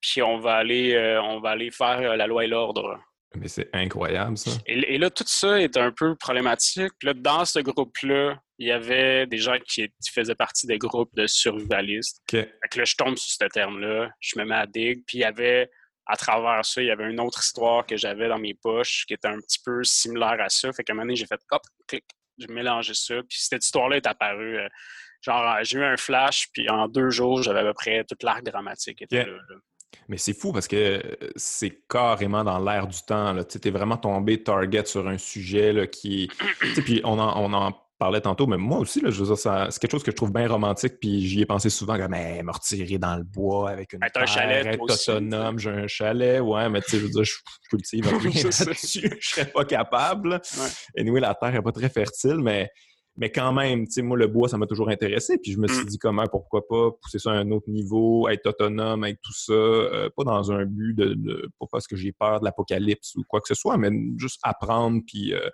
puis 0.00 0.20
on 0.22 0.40
va 0.40 0.56
aller, 0.56 1.18
on 1.22 1.38
va 1.38 1.50
aller 1.50 1.70
faire 1.70 2.16
la 2.16 2.26
loi 2.26 2.44
et 2.44 2.48
l'ordre. 2.48 2.98
Mais 3.36 3.48
c'est 3.48 3.68
incroyable, 3.72 4.38
ça. 4.38 4.50
Et, 4.66 4.96
là, 4.98 5.10
tout 5.10 5.24
ça 5.26 5.60
est 5.60 5.76
un 5.76 5.92
peu 5.92 6.16
problématique. 6.16 6.92
Là, 7.02 7.12
dans 7.12 7.44
ce 7.44 7.58
groupe-là, 7.58 8.40
il 8.58 8.66
y 8.66 8.72
avait 8.72 9.26
des 9.26 9.38
gens 9.38 9.56
qui, 9.64 9.88
faisaient 10.12 10.34
partie 10.34 10.66
des 10.66 10.78
groupes 10.78 11.14
de 11.14 11.26
survivalistes. 11.26 12.20
Fait 12.28 12.50
que 12.70 12.78
là, 12.78 12.84
je 12.84 12.96
tombe 12.96 13.16
sur 13.16 13.32
ce 13.32 13.44
terme-là, 13.48 14.10
je 14.20 14.38
me 14.38 14.44
mets 14.44 14.56
à 14.56 14.66
dig, 14.66 15.04
puis 15.06 15.18
il 15.18 15.20
y 15.20 15.24
avait 15.24 15.70
à 16.06 16.16
travers 16.16 16.64
ça, 16.64 16.80
il 16.82 16.86
y 16.86 16.90
avait 16.90 17.08
une 17.08 17.20
autre 17.20 17.40
histoire 17.40 17.86
que 17.86 17.96
j'avais 17.96 18.28
dans 18.28 18.38
mes 18.38 18.54
poches 18.54 19.04
qui 19.06 19.14
était 19.14 19.28
un 19.28 19.38
petit 19.38 19.60
peu 19.64 19.84
similaire 19.84 20.38
à 20.40 20.48
ça. 20.48 20.72
Fait 20.72 20.82
qu'à 20.82 20.92
un 20.92 20.96
moment 20.96 21.04
donné, 21.04 21.16
j'ai 21.16 21.26
fait 21.26 21.40
hop, 21.50 21.62
clic, 21.86 22.04
j'ai 22.38 22.48
mélangé 22.48 22.94
ça. 22.94 23.16
Puis 23.28 23.38
cette 23.40 23.64
histoire-là 23.64 23.98
est 23.98 24.06
apparue. 24.06 24.58
Euh, 24.58 24.68
genre, 25.20 25.58
j'ai 25.62 25.78
eu 25.78 25.84
un 25.84 25.98
flash, 25.98 26.48
puis 26.52 26.68
en 26.70 26.88
deux 26.88 27.10
jours, 27.10 27.42
j'avais 27.42 27.60
à 27.60 27.64
peu 27.64 27.74
près 27.74 28.04
toute 28.04 28.22
l'arc 28.22 28.42
dramatique. 28.42 29.02
Était 29.02 29.26
là, 29.26 29.36
Mais 30.08 30.16
c'est 30.16 30.32
fou 30.32 30.50
parce 30.50 30.66
que 30.66 31.02
c'est 31.36 31.82
carrément 31.88 32.42
dans 32.42 32.58
l'air 32.58 32.86
du 32.86 33.02
temps. 33.02 33.36
Tu 33.44 33.68
es 33.68 33.70
vraiment 33.70 33.98
tombé 33.98 34.42
target 34.42 34.86
sur 34.86 35.06
un 35.06 35.18
sujet 35.18 35.74
là, 35.74 35.86
qui. 35.86 36.30
puis 36.84 37.02
on 37.04 37.18
en, 37.18 37.38
on 37.38 37.52
en 37.52 37.87
parlais 37.98 38.20
tantôt, 38.20 38.46
mais 38.46 38.56
moi 38.56 38.78
aussi, 38.78 39.00
là, 39.00 39.10
je 39.10 39.22
veux 39.22 39.34
c'est 39.36 39.78
quelque 39.80 39.90
chose 39.90 40.02
que 40.02 40.10
je 40.10 40.16
trouve 40.16 40.32
bien 40.32 40.48
romantique, 40.48 40.94
puis 41.00 41.26
j'y 41.26 41.42
ai 41.42 41.46
pensé 41.46 41.70
souvent 41.70 41.98
comme 41.98 42.14
hey, 42.14 42.42
me 42.42 42.52
retirer 42.52 42.98
dans 42.98 43.16
le 43.16 43.24
bois 43.24 43.70
avec 43.70 43.92
une 43.92 44.00
un 44.02 44.26
chalet, 44.26 44.66
être 44.66 44.80
autonome, 44.80 45.58
j'ai 45.58 45.70
un 45.70 45.86
chalet, 45.86 46.40
ouais, 46.40 46.68
mais 46.68 46.80
tu 46.82 46.90
sais, 46.90 46.98
je 46.98 47.04
veux 47.04 47.10
dire, 47.10 47.24
je 47.24 47.34
cultive 47.68 48.04
là-dessus, 48.66 49.16
je 49.20 49.28
serais 49.28 49.50
pas 49.50 49.64
capable. 49.64 50.40
Et 50.96 51.04
nous, 51.04 51.16
la 51.16 51.34
terre 51.34 51.52
n'est 51.52 51.62
pas 51.62 51.72
très 51.72 51.88
fertile, 51.88 52.38
mais 52.38 52.70
mais 53.18 53.32
quand 53.32 53.52
même, 53.52 53.84
tu 53.86 53.94
sais, 53.94 54.02
moi, 54.02 54.16
le 54.16 54.28
bois, 54.28 54.48
ça 54.48 54.58
m'a 54.58 54.66
toujours 54.66 54.90
intéressé. 54.90 55.38
Puis 55.38 55.52
je 55.52 55.58
me 55.58 55.66
suis 55.66 55.82
mm. 55.82 55.88
dit 55.88 55.98
comment, 55.98 56.24
pourquoi 56.30 56.66
pas 56.68 56.92
pousser 57.02 57.18
ça 57.18 57.32
à 57.32 57.34
un 57.34 57.50
autre 57.50 57.68
niveau, 57.68 58.28
être 58.28 58.46
autonome 58.46 59.02
avec 59.02 59.20
tout 59.20 59.32
ça, 59.34 59.52
euh, 59.52 60.08
pas 60.16 60.22
dans 60.22 60.52
un 60.52 60.64
but 60.64 60.94
de, 60.94 61.50
pas 61.58 61.66
parce 61.70 61.88
que 61.88 61.96
j'ai 61.96 62.12
peur 62.12 62.38
de 62.38 62.44
l'apocalypse 62.44 63.16
ou 63.16 63.24
quoi 63.26 63.40
que 63.40 63.48
ce 63.48 63.54
soit, 63.54 63.76
mais 63.76 63.90
juste 64.16 64.38
apprendre 64.44 65.02
puis 65.04 65.34
euh, 65.34 65.50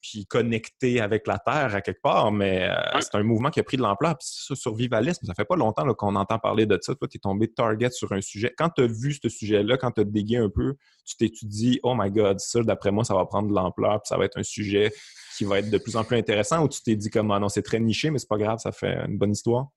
puis 0.00 0.26
connecter 0.26 1.00
avec 1.00 1.26
la 1.26 1.38
Terre 1.38 1.74
à 1.74 1.80
quelque 1.80 2.00
part, 2.00 2.30
mais 2.32 2.68
euh, 2.68 3.00
c'est 3.00 3.14
un 3.14 3.22
mouvement 3.22 3.50
qui 3.50 3.60
a 3.60 3.62
pris 3.62 3.76
de 3.76 3.82
l'ampleur. 3.82 4.16
Puis 4.18 4.28
ça, 4.30 4.54
survivalisme, 4.54 5.26
ça 5.26 5.34
fait 5.34 5.44
pas 5.44 5.56
longtemps 5.56 5.92
qu'on 5.94 6.14
entend 6.16 6.38
parler 6.38 6.66
de 6.66 6.78
ça. 6.80 6.94
Toi, 6.94 7.08
tu 7.08 7.16
es 7.16 7.20
tombé 7.20 7.48
target 7.48 7.90
sur 7.90 8.12
un 8.12 8.20
sujet. 8.20 8.54
Quand 8.56 8.70
tu 8.70 8.82
as 8.82 8.86
vu 8.86 9.12
ce 9.12 9.28
sujet-là, 9.28 9.76
quand 9.76 9.92
tu 9.92 10.02
as 10.02 10.04
dégué 10.04 10.36
un 10.36 10.48
peu, 10.48 10.76
tu 11.04 11.16
t'étudies, 11.16 11.80
oh 11.82 11.94
my 11.96 12.10
God, 12.10 12.38
ça, 12.40 12.62
d'après 12.62 12.90
moi, 12.90 13.04
ça 13.04 13.14
va 13.14 13.24
prendre 13.26 13.48
de 13.48 13.54
l'ampleur, 13.54 14.02
puis 14.02 14.08
ça 14.08 14.16
va 14.16 14.24
être 14.24 14.38
un 14.38 14.42
sujet 14.42 14.92
qui 15.36 15.44
va 15.44 15.60
être 15.60 15.70
de 15.70 15.78
plus 15.78 15.96
en 15.96 16.04
plus 16.04 16.16
intéressant, 16.16 16.64
ou 16.64 16.68
tu 16.68 16.82
t'es 16.82 16.96
dit 16.96 17.10
comme, 17.10 17.30
ah 17.30 17.38
non, 17.38 17.48
c'est 17.48 17.62
très 17.62 17.80
niché, 17.80 18.10
mais 18.10 18.18
c'est 18.18 18.28
pas 18.28 18.38
grave, 18.38 18.58
ça 18.58 18.72
fait 18.72 18.96
une 19.06 19.18
bonne 19.18 19.32
histoire? 19.32 19.68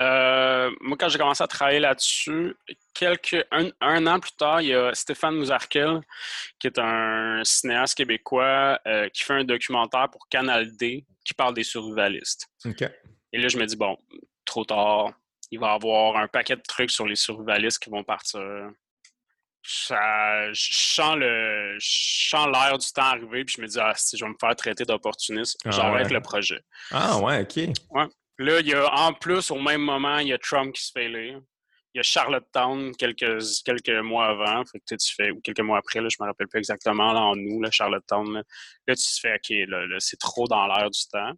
Euh, 0.00 0.70
moi, 0.80 0.96
quand 0.98 1.08
j'ai 1.08 1.18
commencé 1.18 1.42
à 1.42 1.46
travailler 1.46 1.80
là-dessus, 1.80 2.56
quelques 2.94 3.44
un, 3.50 4.06
an 4.06 4.18
plus 4.18 4.32
tard, 4.32 4.62
il 4.62 4.68
y 4.68 4.74
a 4.74 4.94
Stéphane 4.94 5.36
Mouzarkel, 5.36 6.00
qui 6.58 6.68
est 6.68 6.78
un 6.78 7.42
cinéaste 7.44 7.96
québécois 7.96 8.80
euh, 8.86 9.08
qui 9.10 9.22
fait 9.22 9.34
un 9.34 9.44
documentaire 9.44 10.08
pour 10.10 10.26
Canal 10.28 10.74
D 10.76 11.04
qui 11.24 11.34
parle 11.34 11.54
des 11.54 11.64
survivalistes. 11.64 12.48
Et 13.32 13.38
là, 13.38 13.48
je 13.48 13.58
me 13.58 13.66
dis, 13.66 13.76
bon, 13.76 13.98
trop 14.44 14.64
tard, 14.64 15.12
il 15.50 15.60
va 15.60 15.72
y 15.72 15.74
avoir 15.74 16.16
un 16.16 16.28
paquet 16.28 16.56
de 16.56 16.62
trucs 16.66 16.90
sur 16.90 17.06
les 17.06 17.16
survivalistes 17.16 17.82
qui 17.82 17.90
vont 17.90 18.02
partir. 18.02 18.40
Ça, 19.62 20.50
je 20.54 20.68
sens 20.72 21.16
le 21.16 21.76
l'air 22.50 22.78
du 22.78 22.86
temps 22.92 23.02
arriver 23.02 23.44
puis 23.44 23.56
je 23.58 23.60
me 23.60 23.66
dis 23.66 23.78
ah 23.78 23.92
si 23.94 24.16
je 24.16 24.24
vais 24.24 24.30
me 24.30 24.36
faire 24.40 24.56
traiter 24.56 24.84
d'opportuniste 24.84 25.60
ah 25.66 25.70
j'arrête 25.70 26.10
le 26.10 26.22
projet. 26.22 26.62
Ah 26.90 27.18
ouais 27.18 27.42
ok. 27.42 27.74
Ouais 27.90 28.06
Là, 28.40 28.60
il 28.60 28.68
y 28.68 28.72
a 28.72 28.90
en 28.94 29.12
plus, 29.12 29.50
au 29.50 29.60
même 29.60 29.82
moment, 29.82 30.16
il 30.18 30.28
y 30.28 30.32
a 30.32 30.38
Trump 30.38 30.74
qui 30.74 30.82
se 30.82 30.92
fait 30.92 31.04
élire. 31.04 31.42
Il 31.92 31.98
y 31.98 32.00
a 32.00 32.02
Charlottetown 32.02 32.96
quelques, 32.96 33.42
quelques 33.66 34.02
mois 34.02 34.28
avant. 34.28 34.64
Fait 34.64 34.78
que, 34.78 34.94
tu 34.94 35.14
fais, 35.14 35.30
ou 35.30 35.42
quelques 35.42 35.60
mois 35.60 35.76
après, 35.76 36.00
là, 36.00 36.08
je 36.08 36.16
me 36.18 36.26
rappelle 36.26 36.48
plus 36.48 36.58
exactement, 36.58 37.12
là, 37.12 37.20
en 37.20 37.36
nous, 37.36 37.60
là, 37.60 37.70
Charlottetown. 37.70 38.32
Là, 38.32 38.42
là 38.86 38.96
tu 38.96 39.02
te 39.02 39.20
fais, 39.20 39.34
OK, 39.34 39.68
là, 39.68 39.96
c'est 39.98 40.18
trop 40.18 40.46
dans 40.46 40.66
l'air 40.68 40.88
du 40.88 41.00
temps. 41.12 41.32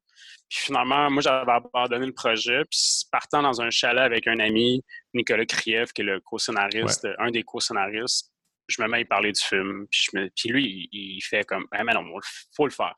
Puis 0.48 0.60
finalement, 0.60 1.10
moi, 1.10 1.22
j'avais 1.22 1.50
abandonné 1.50 2.06
le 2.06 2.12
projet. 2.12 2.62
Puis 2.70 3.02
partant 3.10 3.42
dans 3.42 3.60
un 3.60 3.70
chalet 3.70 4.04
avec 4.04 4.28
un 4.28 4.38
ami, 4.38 4.84
Nicolas 5.12 5.46
Kriev, 5.46 5.92
qui 5.92 6.02
est 6.02 6.04
le 6.04 6.20
co-scénariste, 6.20 7.08
un 7.18 7.32
des 7.32 7.42
co-scénaristes, 7.42 8.30
je 8.68 8.80
me 8.80 8.86
mets 8.86 9.00
à 9.00 9.04
parler 9.06 9.32
du 9.32 9.40
film. 9.40 9.88
Puis, 9.90 10.06
je 10.08 10.16
me, 10.16 10.30
puis 10.36 10.50
lui, 10.50 10.88
il, 10.92 11.20
fait 11.22 11.42
comme, 11.42 11.66
ben, 11.72 11.82
mais 11.82 11.94
non, 11.94 12.04
faut 12.54 12.66
le 12.66 12.72
faire. 12.72 12.94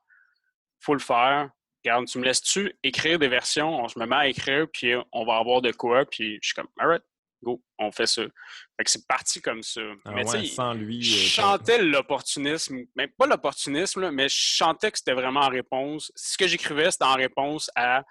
faut 0.79 0.93
le 0.93 1.01
faire 1.01 1.49
regarde, 1.85 2.07
tu 2.07 2.19
me 2.19 2.25
laisses-tu 2.25 2.75
écrire 2.83 3.19
des 3.19 3.29
versions? 3.29 3.87
Je 3.89 3.99
me 3.99 4.07
mets 4.07 4.17
à 4.17 4.29
écrire, 4.29 4.67
puis 4.73 4.95
on 5.13 5.25
va 5.25 5.37
avoir 5.37 5.63
de 5.63 5.73
quoi, 5.73 6.05
puis 6.05 6.39
je 6.41 6.49
suis 6.49 6.55
comme, 6.55 6.69
alright, 6.79 7.03
go, 7.45 7.63
on 7.79 7.93
fait 7.93 8.07
ça. 8.07 8.23
Fait 8.23 8.85
que 8.85 8.91
c'est 8.91 9.07
parti 9.07 9.41
comme 9.41 9.63
ça. 9.63 9.83
Ah 10.05 10.13
mais 10.13 10.29
ouais, 10.29 10.47
sans 10.47 10.75
lui. 10.75 11.03
Je 11.03 11.15
euh, 11.15 11.43
chantais 11.43 11.81
l'opportunisme, 11.81 12.79
mais 12.97 13.07
pas 13.07 13.27
l'opportunisme, 13.27 14.11
mais 14.11 14.29
je 14.29 14.37
chantais 14.37 14.91
que 14.91 14.99
c'était 14.99 15.13
vraiment 15.13 15.41
en 15.41 15.51
réponse. 15.51 16.11
Ce 16.17 16.37
que 16.37 16.49
j'écrivais, 16.49 16.91
c'était 16.91 17.05
en 17.05 17.15
réponse 17.15 17.71
à 17.77 18.03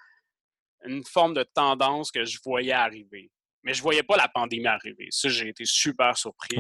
une 0.86 1.04
forme 1.04 1.34
de 1.34 1.44
tendance 1.56 2.12
que 2.12 2.24
je 2.24 2.38
voyais 2.46 2.74
arriver. 2.74 3.32
Mais 3.64 3.74
je 3.74 3.82
voyais 3.82 4.04
pas 4.04 4.18
la 4.18 4.28
pandémie 4.28 4.68
arriver. 4.68 5.08
Ça, 5.10 5.30
j'ai 5.30 5.48
été 5.50 5.64
super 5.66 6.18
surpris. 6.18 6.58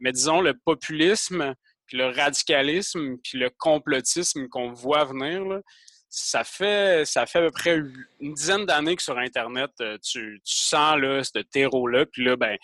mais 0.00 0.12
disons, 0.12 0.40
le 0.40 0.54
populisme, 0.54 1.54
puis 1.86 1.96
le 1.96 2.08
radicalisme, 2.08 3.16
puis 3.22 3.38
le 3.38 3.50
complotisme 3.50 4.48
qu'on 4.48 4.72
voit 4.72 5.04
venir, 5.04 5.44
là, 5.44 5.60
ça 6.14 6.44
fait, 6.44 7.06
ça 7.06 7.24
fait 7.24 7.38
à 7.38 7.42
peu 7.42 7.50
près 7.50 7.80
une 8.20 8.34
dizaine 8.34 8.66
d'années 8.66 8.96
que 8.96 9.02
sur 9.02 9.16
Internet, 9.16 9.70
euh, 9.80 9.96
tu, 10.02 10.40
sens 10.44 10.98
là, 10.98 11.24
ce 11.24 11.38
terreau-là, 11.38 12.04
puis 12.04 12.22
là, 12.22 12.36
ben, 12.36 12.58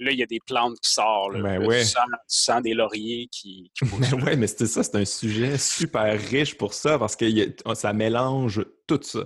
là, 0.00 0.10
il 0.10 0.18
y 0.18 0.22
a 0.22 0.26
des 0.26 0.40
plantes 0.44 0.80
qui 0.80 0.90
sortent. 0.90 1.40
Ben 1.40 1.62
tu, 1.62 1.84
sens, 2.26 2.60
des 2.60 2.74
lauriers 2.74 3.28
qui, 3.30 3.70
qui 3.72 3.84
ben 3.84 4.24
ouais, 4.24 4.34
mais 4.34 4.48
c'est 4.48 4.66
ça, 4.66 4.82
c'est 4.82 4.96
un 4.96 5.04
sujet 5.04 5.58
super 5.58 6.20
riche 6.20 6.58
pour 6.58 6.74
ça, 6.74 6.98
parce 6.98 7.14
que 7.14 7.24
ça 7.74 7.92
mélange 7.92 8.64
tout 8.88 9.00
ça. 9.00 9.20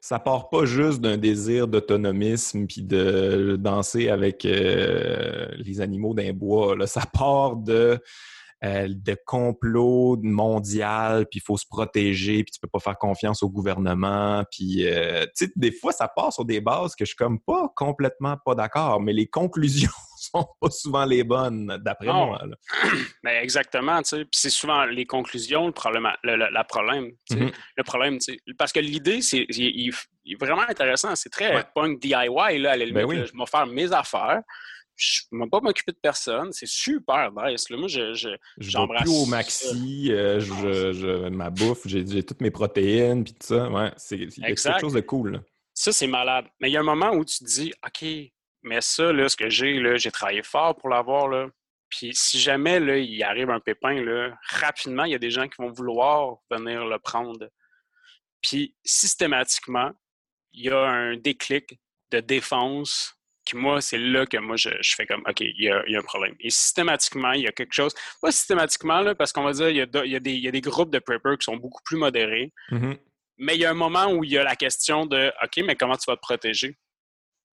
Ça 0.00 0.18
part 0.18 0.48
pas 0.48 0.64
juste 0.64 1.00
d'un 1.00 1.16
désir 1.16 1.68
d'autonomisme 1.68 2.66
puis 2.66 2.82
de 2.82 3.56
danser 3.58 4.08
avec 4.08 4.44
euh, 4.44 5.46
les 5.56 5.80
animaux 5.80 6.14
d'un 6.14 6.32
bois. 6.32 6.76
Là. 6.76 6.88
Ça 6.88 7.02
part 7.10 7.56
de 7.56 7.98
euh, 8.64 8.88
de 8.88 9.14
complot 9.26 10.18
mondial, 10.22 11.26
puis 11.26 11.38
il 11.38 11.42
faut 11.42 11.58
se 11.58 11.66
protéger, 11.66 12.44
puis 12.44 12.52
tu 12.52 12.60
peux 12.60 12.68
pas 12.68 12.78
faire 12.78 12.96
confiance 12.96 13.42
au 13.42 13.50
gouvernement, 13.50 14.42
puis 14.50 14.86
euh, 14.86 15.26
tu 15.36 15.46
sais, 15.46 15.52
des 15.54 15.70
fois, 15.70 15.92
ça 15.92 16.08
part 16.08 16.32
sur 16.32 16.46
des 16.46 16.62
bases 16.62 16.94
que 16.94 17.04
je 17.04 17.10
suis 17.10 17.16
comme 17.16 17.40
pas 17.40 17.70
complètement 17.76 18.38
pas 18.42 18.54
d'accord, 18.54 19.02
mais 19.02 19.12
les 19.12 19.26
conclusions 19.26 19.90
sont 20.16 20.46
pas 20.60 20.70
souvent 20.70 21.04
les 21.04 21.24
bonnes, 21.24 21.76
d'après 21.84 22.06
moi. 22.06 22.40
Ben, 23.22 23.42
exactement, 23.42 24.00
tu 24.02 24.10
sais, 24.10 24.24
puis 24.24 24.32
c'est 24.32 24.50
souvent 24.50 24.86
les 24.86 25.04
conclusions, 25.04 25.66
le 25.66 25.72
problème, 25.72 26.08
le, 26.22 26.66
problème, 26.66 27.10
mm-hmm. 27.30 27.52
le 27.76 27.84
problème, 27.84 28.18
tu 28.18 28.32
sais, 28.32 28.40
parce 28.56 28.72
que 28.72 28.80
l'idée, 28.80 29.20
c'est 29.20 29.44
il, 29.50 29.92
est 30.26 30.40
vraiment 30.40 30.64
intéressant, 30.66 31.14
c'est 31.16 31.28
très 31.28 31.66
punk 31.74 32.00
DIY, 32.00 32.14
là, 32.14 32.72
à 32.72 32.76
la 32.76 32.86
ben 32.92 33.10
je 33.10 33.36
vais 33.36 33.46
faire 33.46 33.66
mes 33.66 33.92
affaires, 33.92 34.40
je 34.96 35.22
ne 35.32 35.42
vais 35.42 35.50
pas 35.50 35.60
m'occuper 35.60 35.92
de 35.92 35.98
personne. 36.00 36.52
C'est 36.52 36.68
super 36.68 37.30
nice. 37.32 37.68
Là, 37.70 37.76
moi, 37.76 37.88
je, 37.88 38.14
je, 38.14 38.28
j'embrasse. 38.58 39.02
plus 39.02 39.10
au 39.10 39.26
maxi, 39.26 40.12
euh, 40.12 40.40
je, 40.40 40.92
je, 40.92 41.28
ma 41.28 41.50
bouffe, 41.50 41.86
j'ai, 41.86 42.22
toutes 42.22 42.40
mes 42.40 42.50
protéines, 42.50 43.24
puis 43.24 43.34
tout 43.34 43.46
ça. 43.46 43.68
Ouais, 43.70 43.92
c'est, 43.96 44.28
quelque 44.28 44.80
chose 44.80 44.94
de 44.94 45.00
cool. 45.00 45.42
Ça, 45.72 45.92
c'est 45.92 46.06
malade. 46.06 46.46
Mais 46.60 46.70
il 46.70 46.72
y 46.72 46.76
a 46.76 46.80
un 46.80 46.84
moment 46.84 47.10
où 47.10 47.24
tu 47.24 47.38
te 47.38 47.44
dis, 47.44 47.72
OK, 47.84 48.04
mais 48.62 48.80
ça, 48.80 49.12
là, 49.12 49.28
ce 49.28 49.36
que 49.36 49.50
j'ai, 49.50 49.80
là, 49.80 49.96
j'ai 49.96 50.10
travaillé 50.10 50.42
fort 50.42 50.76
pour 50.76 50.88
l'avoir, 50.88 51.28
là. 51.28 51.48
Puis 51.88 52.10
si 52.14 52.38
jamais, 52.40 52.80
là, 52.80 52.96
il 52.96 53.22
arrive 53.22 53.50
un 53.50 53.60
pépin, 53.60 54.02
là, 54.02 54.36
rapidement, 54.48 55.04
il 55.04 55.12
y 55.12 55.14
a 55.14 55.18
des 55.18 55.30
gens 55.30 55.48
qui 55.48 55.56
vont 55.58 55.70
vouloir 55.70 56.38
venir 56.50 56.84
le 56.86 56.98
prendre. 56.98 57.48
Puis 58.40 58.74
systématiquement, 58.84 59.92
il 60.52 60.64
y 60.64 60.70
a 60.70 60.78
un 60.78 61.16
déclic 61.16 61.78
de 62.10 62.20
défense 62.20 63.13
moi, 63.52 63.80
c'est 63.80 63.98
là 63.98 64.26
que 64.26 64.36
moi, 64.38 64.56
je, 64.56 64.70
fais 64.96 65.06
comme, 65.06 65.22
OK, 65.28 65.40
il 65.40 65.62
y, 65.62 65.68
a, 65.68 65.82
un 65.86 66.02
problème. 66.02 66.34
Et 66.40 66.50
systématiquement, 66.50 67.32
il 67.32 67.42
y 67.42 67.46
a 67.46 67.52
quelque 67.52 67.72
chose, 67.72 67.94
pas 68.20 68.32
systématiquement, 68.32 69.00
là, 69.00 69.14
parce 69.14 69.32
qu'on 69.32 69.42
va 69.42 69.52
dire, 69.52 69.68
il 69.68 69.76
y, 69.76 70.16
a 70.16 70.50
des, 70.50 70.60
groupes 70.60 70.90
de 70.90 70.98
preppers 70.98 71.38
qui 71.38 71.44
sont 71.44 71.56
beaucoup 71.56 71.82
plus 71.84 71.96
modérés, 71.96 72.52
mm-hmm. 72.70 72.98
mais 73.38 73.54
il 73.54 73.60
y 73.60 73.64
a 73.64 73.70
un 73.70 73.74
moment 73.74 74.06
où 74.12 74.24
il 74.24 74.30
y 74.30 74.38
a 74.38 74.44
la 74.44 74.56
question 74.56 75.06
de, 75.06 75.32
OK, 75.42 75.64
mais 75.64 75.76
comment 75.76 75.96
tu 75.96 76.04
vas 76.06 76.16
te 76.16 76.22
protéger? 76.22 76.76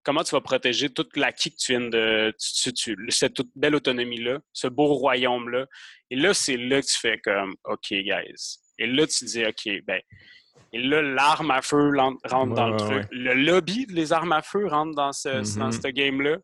Comment 0.03 0.23
tu 0.23 0.31
vas 0.31 0.41
protéger 0.41 0.89
toute 0.89 1.15
l'acquis 1.15 1.51
que 1.51 1.57
tu 1.57 1.73
viens 1.73 1.89
de, 1.89 2.33
cette 2.39 3.33
toute 3.35 3.51
belle 3.55 3.75
autonomie-là, 3.75 4.39
ce 4.51 4.67
beau 4.67 4.87
royaume-là? 4.95 5.67
Et 6.09 6.15
là, 6.15 6.33
c'est 6.33 6.57
là 6.57 6.81
que 6.81 6.87
tu 6.87 6.97
fais 6.97 7.19
comme, 7.19 7.55
OK, 7.65 7.89
guys. 7.91 8.57
Et 8.79 8.87
là, 8.87 9.05
tu 9.05 9.25
dis, 9.25 9.45
OK, 9.45 9.69
ben, 9.85 10.01
et 10.73 10.81
là, 10.81 11.01
l'arme 11.01 11.51
à 11.51 11.61
feu 11.61 11.91
rentre 11.97 12.53
dans 12.53 12.69
le 12.69 12.77
truc. 12.77 13.07
Le 13.11 13.33
lobby 13.33 13.85
des 13.87 14.13
armes 14.13 14.31
à 14.31 14.41
feu 14.41 14.67
rentre 14.67 14.95
dans 14.95 15.11
ce, 15.11 15.41
mm-hmm. 15.41 15.91
game-là. 15.91 16.37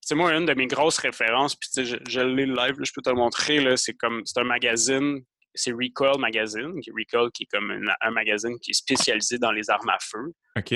C'est 0.00 0.14
moi 0.14 0.34
une 0.34 0.46
de 0.46 0.54
mes 0.54 0.66
grosses 0.66 0.98
références, 0.98 1.54
puis 1.54 1.84
je, 1.84 1.96
je 2.08 2.20
l'ai 2.20 2.46
live, 2.46 2.74
je 2.80 2.92
peux 2.92 3.02
te 3.02 3.10
le 3.10 3.16
montrer. 3.16 3.76
C'est 3.76 3.94
comme 3.94 4.22
c'est 4.24 4.38
un 4.40 4.44
magazine, 4.44 5.20
c'est 5.54 5.72
Recall 5.72 6.18
Magazine, 6.18 6.80
Recall 6.96 7.30
qui 7.32 7.44
est 7.44 7.46
comme 7.46 7.70
un 8.00 8.10
magazine 8.10 8.58
qui 8.60 8.70
est 8.70 8.74
spécialisé 8.74 9.38
dans 9.38 9.52
les 9.52 9.68
armes 9.70 9.88
à 9.88 9.98
feu. 10.00 10.32
OK. 10.56 10.74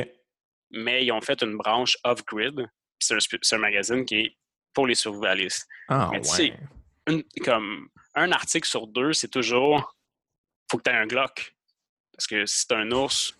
Mais 0.72 1.04
ils 1.04 1.12
ont 1.12 1.20
fait 1.20 1.42
une 1.42 1.56
branche 1.56 1.96
off-grid. 2.04 2.66
C'est 2.98 3.14
un, 3.52 3.58
magazine 3.58 4.04
qui 4.04 4.14
est 4.16 4.36
pour 4.72 4.86
les 4.86 4.94
survivalistes. 4.94 5.66
Ah, 5.88 6.10
ouais. 6.10 6.54
comme 7.44 7.88
un 8.14 8.32
article 8.32 8.66
sur 8.66 8.86
deux, 8.86 9.12
c'est 9.12 9.28
toujours 9.28 9.96
faut 10.70 10.78
que 10.78 10.82
tu 10.82 10.90
aies 10.90 10.98
un 10.98 11.06
Glock. 11.06 11.55
Parce 12.16 12.26
que 12.26 12.46
c'est 12.46 12.72
un 12.72 12.90
ours. 12.92 13.34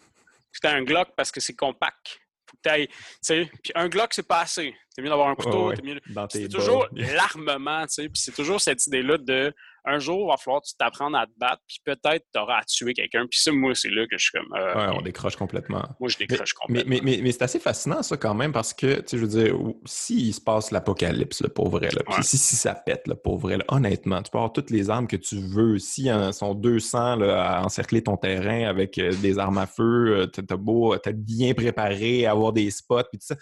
C'est 0.53 0.69
un 0.69 0.83
Glock 0.83 1.09
parce 1.17 1.31
que 1.31 1.41
c'est 1.41 1.55
compact. 1.55 2.21
Faut 2.49 2.57
que 2.63 2.85
tu 2.85 2.89
sais. 3.21 3.51
Puis 3.63 3.73
un 3.75 3.89
Glock, 3.89 4.15
c'est 4.15 4.27
pas 4.27 4.41
assez. 4.41 4.75
C'est 4.91 5.03
mieux 5.03 5.09
d'avoir 5.09 5.29
un 5.29 5.35
couteau. 5.35 5.73
mieux... 5.83 6.01
C'est 6.31 6.49
toujours 6.49 6.87
l'armement, 6.93 7.83
tu 7.87 7.95
sais. 7.95 8.09
Puis 8.09 8.23
c'est 8.23 8.35
toujours 8.35 8.61
cette 8.61 8.87
idée-là 8.87 9.19
de 9.19 9.53
un 9.87 10.01
jour, 10.01 10.27
il 10.27 10.31
va 10.31 10.37
falloir 10.37 10.63
t'apprendre 10.79 11.17
à 11.17 11.27
te 11.27 11.33
battre, 11.37 11.63
puis 11.69 11.79
peut-être 11.85 12.27
tu 12.35 12.41
auras 12.41 12.59
à 12.59 12.65
tuer 12.65 12.93
quelqu'un. 12.93 13.27
Puis 13.31 13.41
ça, 13.41 13.53
moi, 13.53 13.73
c'est 13.75 13.89
là 13.89 14.05
que 14.07 14.19
je 14.19 14.25
suis 14.25 14.33
comme. 14.33 14.53
Euh, 14.55 14.75
ouais, 14.75 14.97
on 14.99 15.01
décroche 15.01 15.37
complètement. 15.37 15.85
Moi, 16.01 16.09
je 16.09 16.19
décroche 16.19 16.55
complètement. 16.55 16.91
Mais, 16.91 17.01
mais, 17.03 17.21
mais, 17.23 17.33
c'est 17.33 17.43
assez 17.43 17.61
fascinant, 17.61 18.03
ça, 18.03 18.17
quand 18.17 18.35
même, 18.35 18.53
parce 18.53 18.75
que, 18.75 18.97
tu 18.97 19.03
sais, 19.07 19.19
je 19.19 19.23
veux 19.25 19.29
dire, 19.29 19.57
s'il 19.85 20.35
se 20.35 20.41
passe 20.41 20.73
l'apocalypse, 20.73 21.45
pour 21.55 21.71
vrai, 21.71 21.89
là, 21.91 22.03
puis 22.11 22.25
si, 22.25 22.37
si, 22.37 22.57
ça 22.57 22.75
pète, 22.75 23.07
là, 23.07 23.15
pour 23.15 23.39
vrai, 23.39 23.59
honnêtement, 23.69 24.23
tu 24.23 24.31
peux 24.31 24.39
avoir 24.39 24.53
toutes 24.53 24.71
les 24.71 24.91
armes 24.91 25.07
que 25.07 25.17
tu 25.17 25.37
veux. 25.37 25.79
Si 25.79 26.11
hein, 26.11 26.33
sont 26.33 26.55
200 26.55 27.17
là, 27.17 27.59
à 27.59 27.65
encercler 27.65 28.03
ton 28.03 28.17
terrain 28.17 28.65
avec 28.69 28.99
euh, 28.99 29.13
des 29.23 29.39
armes 29.39 29.59
à 29.59 29.67
feu, 29.67 30.17
euh, 30.17 30.27
t'as 30.27 30.57
beau, 30.57 30.97
t'as 30.99 31.13
bien 31.13 31.55
préparé, 31.55 32.27
avoir 32.27 32.53
des 32.53 32.71
spots, 32.71 33.05
puis 33.11 33.19
tout 33.19 33.27
ça, 33.27 33.37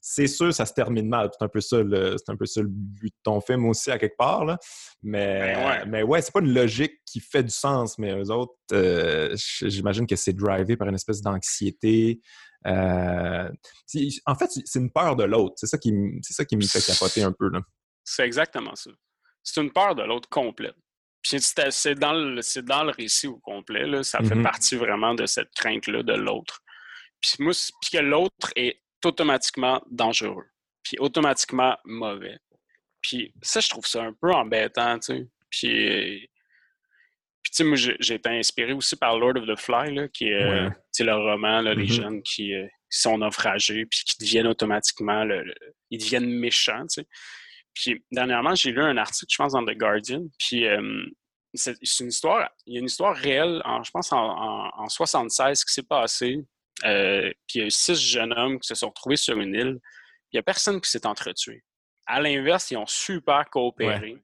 c'est 0.00 0.26
sûr, 0.26 0.54
ça 0.54 0.64
se 0.64 0.72
termine 0.72 1.08
mal. 1.08 1.28
C'est 1.38 1.44
un 1.44 1.48
peu 1.48 1.60
ça, 1.60 1.76
c'est 2.16 2.32
un 2.32 2.36
peu 2.36 2.46
ça 2.46 2.62
le 2.62 2.68
but 2.70 3.10
de 3.10 3.20
ton 3.22 3.40
film 3.42 3.66
aussi, 3.66 3.90
à 3.90 3.98
quelque 3.98 4.16
part, 4.16 4.46
là. 4.46 4.56
Mais, 5.02 5.54
ben 5.54 5.89
mais 5.90 6.02
ouais, 6.02 6.22
c'est 6.22 6.32
pas 6.32 6.40
une 6.40 6.54
logique 6.54 7.00
qui 7.04 7.20
fait 7.20 7.42
du 7.42 7.50
sens, 7.50 7.98
mais 7.98 8.12
eux 8.12 8.30
autres, 8.30 8.54
euh, 8.72 9.34
j'imagine 9.62 10.06
que 10.06 10.16
c'est 10.16 10.32
drivé 10.32 10.76
par 10.76 10.88
une 10.88 10.94
espèce 10.94 11.20
d'anxiété. 11.20 12.20
Euh, 12.66 13.50
en 14.26 14.34
fait, 14.34 14.50
c'est 14.64 14.78
une 14.78 14.90
peur 14.90 15.16
de 15.16 15.24
l'autre. 15.24 15.54
C'est 15.56 15.66
ça, 15.66 15.78
qui, 15.78 15.92
ça 16.22 16.44
qui 16.44 16.56
me 16.56 16.62
fait 16.62 16.84
capoter 16.84 17.22
un 17.22 17.32
peu. 17.32 17.50
C'est 18.04 18.24
exactement 18.24 18.74
ça. 18.74 18.90
C'est 19.42 19.60
une 19.60 19.72
peur 19.72 19.94
de 19.94 20.02
l'autre 20.02 20.28
complète. 20.28 20.76
Puis 21.22 21.38
c'est 21.40 21.94
dans, 21.96 22.12
le, 22.12 22.62
dans 22.62 22.84
le 22.84 22.90
récit 22.90 23.26
au 23.26 23.38
complet. 23.38 23.86
Là, 23.86 24.02
ça 24.02 24.18
fait 24.20 24.34
mm-hmm. 24.34 24.42
partie 24.42 24.76
vraiment 24.76 25.14
de 25.14 25.26
cette 25.26 25.50
crainte-là 25.54 26.02
de 26.02 26.14
l'autre. 26.14 26.60
Puis, 27.20 27.32
puis 27.36 27.90
que 27.92 27.98
l'autre 27.98 28.50
est 28.56 28.82
automatiquement 29.04 29.82
dangereux. 29.90 30.46
Puis 30.82 30.96
automatiquement 30.98 31.76
mauvais. 31.84 32.38
Puis 33.02 33.34
ça, 33.42 33.60
je 33.60 33.68
trouve 33.68 33.86
ça 33.86 34.02
un 34.02 34.12
peu 34.12 34.32
embêtant, 34.32 34.98
tu 34.98 35.14
sais. 35.14 35.28
Puis, 35.50 36.28
puis 37.42 37.52
tu 37.52 37.56
sais, 37.56 37.64
moi, 37.64 37.76
j'ai 37.76 38.14
été 38.14 38.28
inspiré 38.28 38.72
aussi 38.72 38.96
par 38.96 39.18
Lord 39.18 39.36
of 39.36 39.46
the 39.46 39.58
Fly, 39.58 39.94
là, 39.94 40.08
qui 40.08 40.28
est 40.28 40.42
euh, 40.42 40.70
le 40.98 41.14
roman, 41.14 41.62
là, 41.62 41.74
les 41.74 41.86
mm-hmm. 41.86 41.92
jeunes 41.92 42.22
qui, 42.22 42.54
euh, 42.54 42.66
sont 42.90 43.18
naufragés, 43.18 43.86
puis 43.86 44.00
qui 44.04 44.18
deviennent 44.18 44.48
automatiquement, 44.48 45.24
le, 45.24 45.54
ils 45.90 45.98
deviennent 45.98 46.28
méchants, 46.28 46.86
tu 46.88 47.02
sais. 47.02 47.06
Puis 47.72 48.04
dernièrement, 48.10 48.54
j'ai 48.56 48.72
lu 48.72 48.82
un 48.82 48.96
article, 48.96 49.30
je 49.30 49.36
pense, 49.36 49.52
dans 49.52 49.64
The 49.64 49.76
Guardian, 49.76 50.24
puis 50.38 50.66
euh, 50.66 51.06
c'est 51.54 51.76
une 52.00 52.08
histoire, 52.08 52.50
il 52.66 52.74
y 52.74 52.76
a 52.76 52.80
une 52.80 52.86
histoire 52.86 53.16
réelle, 53.16 53.62
je 53.84 53.90
pense, 53.90 54.12
en, 54.12 54.70
en, 54.74 54.88
76 54.88 55.64
qui 55.64 55.72
s'est 55.72 55.84
passée. 55.84 56.38
puis 56.82 57.54
il 57.54 57.60
y 57.60 57.62
a 57.62 57.66
eu 57.66 57.70
six 57.70 57.94
jeunes 57.94 58.32
hommes 58.36 58.58
qui 58.58 58.66
se 58.66 58.74
sont 58.74 58.88
retrouvés 58.88 59.16
sur 59.16 59.38
une 59.38 59.54
île. 59.54 59.78
Il 60.32 60.36
n'y 60.36 60.40
a 60.40 60.42
personne 60.42 60.80
qui 60.80 60.90
s'est 60.90 61.06
entretué. 61.06 61.62
À 62.06 62.20
l'inverse, 62.20 62.70
ils 62.70 62.76
ont 62.76 62.86
super 62.86 63.48
coopéré. 63.50 64.16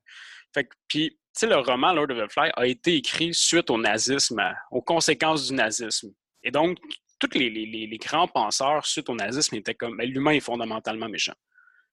Fait 0.56 0.68
puis, 0.88 1.10
tu 1.10 1.18
sais, 1.34 1.46
le 1.46 1.58
roman 1.58 1.92
Lord 1.92 2.10
of 2.10 2.16
the 2.16 2.32
Fly 2.32 2.50
a 2.56 2.66
été 2.66 2.94
écrit 2.94 3.34
suite 3.34 3.68
au 3.68 3.76
nazisme, 3.76 4.42
aux 4.70 4.80
conséquences 4.80 5.48
du 5.48 5.54
nazisme. 5.54 6.14
Et 6.42 6.50
donc, 6.50 6.78
tous 7.18 7.28
les, 7.34 7.98
grands 7.98 8.26
penseurs 8.26 8.86
suite 8.86 9.10
au 9.10 9.14
nazisme 9.14 9.54
étaient 9.56 9.74
comme 9.74 9.98
ben, 9.98 10.08
l'humain 10.08 10.30
est 10.30 10.40
fondamentalement 10.40 11.10
méchant. 11.10 11.34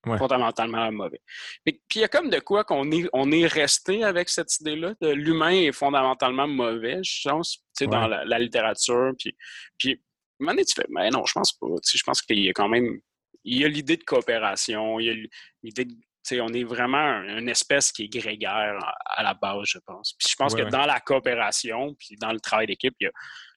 Fondamentalement 0.05 0.91
mauvais. 0.91 1.22
Puis 1.65 1.79
il 1.96 2.01
y 2.01 2.03
a 2.03 2.10
comme 2.10 2.29
de 2.29 2.39
quoi 2.39 2.63
qu'on 2.63 2.89
est, 2.91 3.08
on 3.13 3.32
est 3.32 3.48
resté 3.48 4.03
avec 4.03 4.27
cette 4.29 4.60
idée-là 4.60 4.96
de 5.01 5.10
l'humain 5.10 5.51
est 5.51 5.72
fondamentalement 5.72 6.48
mauvais, 6.48 7.00
je 7.03 7.29
pense, 7.29 7.58
tu 7.58 7.63
sais, 7.74 7.88
dans 7.88 8.08
la, 8.08 8.39
littérature. 8.39 9.12
Puis, 9.17 9.36
puis, 9.77 10.01
un 10.46 10.55
tu 10.55 10.74
fais, 10.75 10.86
mais 10.89 11.10
non, 11.10 11.25
je 11.25 11.34
pense 11.34 11.53
pas. 11.53 11.67
Je 11.86 12.03
pense 12.03 12.22
qu'il 12.22 12.39
y 12.39 12.50
a 12.50 12.53
quand 12.53 12.67
même 12.70 13.00
il 13.43 13.60
y 13.60 13.65
a 13.65 13.67
l'idée 13.67 13.98
de 13.98 14.03
coopération, 14.03 15.00
il 15.00 15.05
y 15.05 15.10
a 15.10 15.27
l'idée 15.63 15.86
de 15.86 15.93
on 16.32 16.53
est 16.53 16.63
vraiment 16.63 17.22
une 17.24 17.50
espèce 17.50 17.92
qui 17.92 18.03
est 18.03 18.08
grégaire 18.08 18.77
à 19.06 19.24
la 19.24 19.34
base, 19.34 19.65
je 19.65 19.80
pense. 19.86 20.13
Puis 20.18 20.30
je 20.30 20.36
pense 20.36 20.56
que 20.56 20.63
dans 20.63 20.86
la 20.86 21.00
coopération, 21.00 21.96
puis 22.00 22.15
dans 22.20 22.32
le 22.32 22.39
travail 22.39 22.68
d'équipe, 22.68 22.96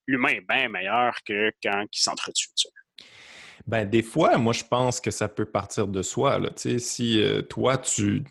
l'humain 0.07 0.29
est 0.29 0.47
bien 0.47 0.69
meilleur 0.69 1.15
que 1.25 1.51
quand 1.63 1.85
il 1.93 2.01
s'entretue. 2.01 2.49
Ben, 3.67 3.85
des 3.85 4.03
fois, 4.03 4.39
moi, 4.39 4.53
je 4.53 4.65
pense 4.65 5.01
que 5.01 5.11
ça 5.11 5.29
peut 5.29 5.47
partir 5.47 5.89
de 5.89 6.03
soi. 6.03 6.39
Là. 6.39 6.51
Si 6.55 7.21
euh, 7.21 7.43
toi, 7.43 7.79
tu 7.79 8.23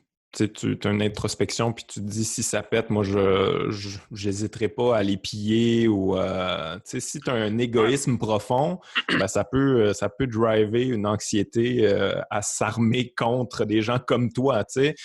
tu 0.44 0.78
as 0.84 0.90
une 0.90 1.02
introspection, 1.02 1.74
puis 1.74 1.86
tu 1.88 2.00
te 2.00 2.06
dis 2.06 2.26
si 2.26 2.44
ça 2.44 2.64
pète, 2.64 2.90
moi, 2.90 3.04
je 3.04 3.70
n'hésiterai 4.12 4.68
pas 4.68 4.98
à 4.98 5.04
les 5.04 5.18
piller 5.18 5.88
ou 5.88 6.18
euh, 6.18 6.78
si 6.84 7.20
tu 7.20 7.30
as 7.30 7.34
un 7.34 7.58
égoïsme 7.58 8.18
profond, 8.18 8.80
ben, 9.18 9.28
ça, 9.28 9.44
peut, 9.44 9.94
ça 9.94 10.10
peut 10.10 10.28
driver 10.28 10.88
une 10.88 11.08
anxiété 11.08 11.88
euh, 11.88 12.20
à 12.30 12.42
s'armer 12.42 13.14
contre 13.16 13.66
des 13.66 13.82
gens 13.82 14.00
comme 14.00 14.32
toi. 14.32 14.64
C'est 14.68 14.96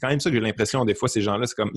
quand 0.00 0.08
même 0.08 0.20
ça 0.20 0.30
que 0.30 0.36
j'ai 0.36 0.42
l'impression, 0.42 0.84
des 0.84 0.94
fois, 0.94 1.08
ces 1.08 1.22
gens-là, 1.22 1.46
c'est 1.46 1.54
comme 1.54 1.72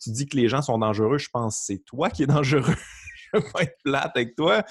tu 0.00 0.10
dis 0.10 0.26
que 0.26 0.36
les 0.36 0.48
gens 0.48 0.62
sont 0.62 0.78
dangereux, 0.78 1.18
je 1.18 1.28
pense 1.32 1.58
que 1.58 1.64
c'est 1.64 1.84
toi 1.84 2.10
qui 2.10 2.22
es 2.22 2.26
dangereux. 2.26 2.62
je 3.34 3.38
veux 3.38 3.44
pas 3.52 3.62
être 3.62 3.76
plate 3.84 4.12
avec 4.14 4.36
toi, 4.36 4.62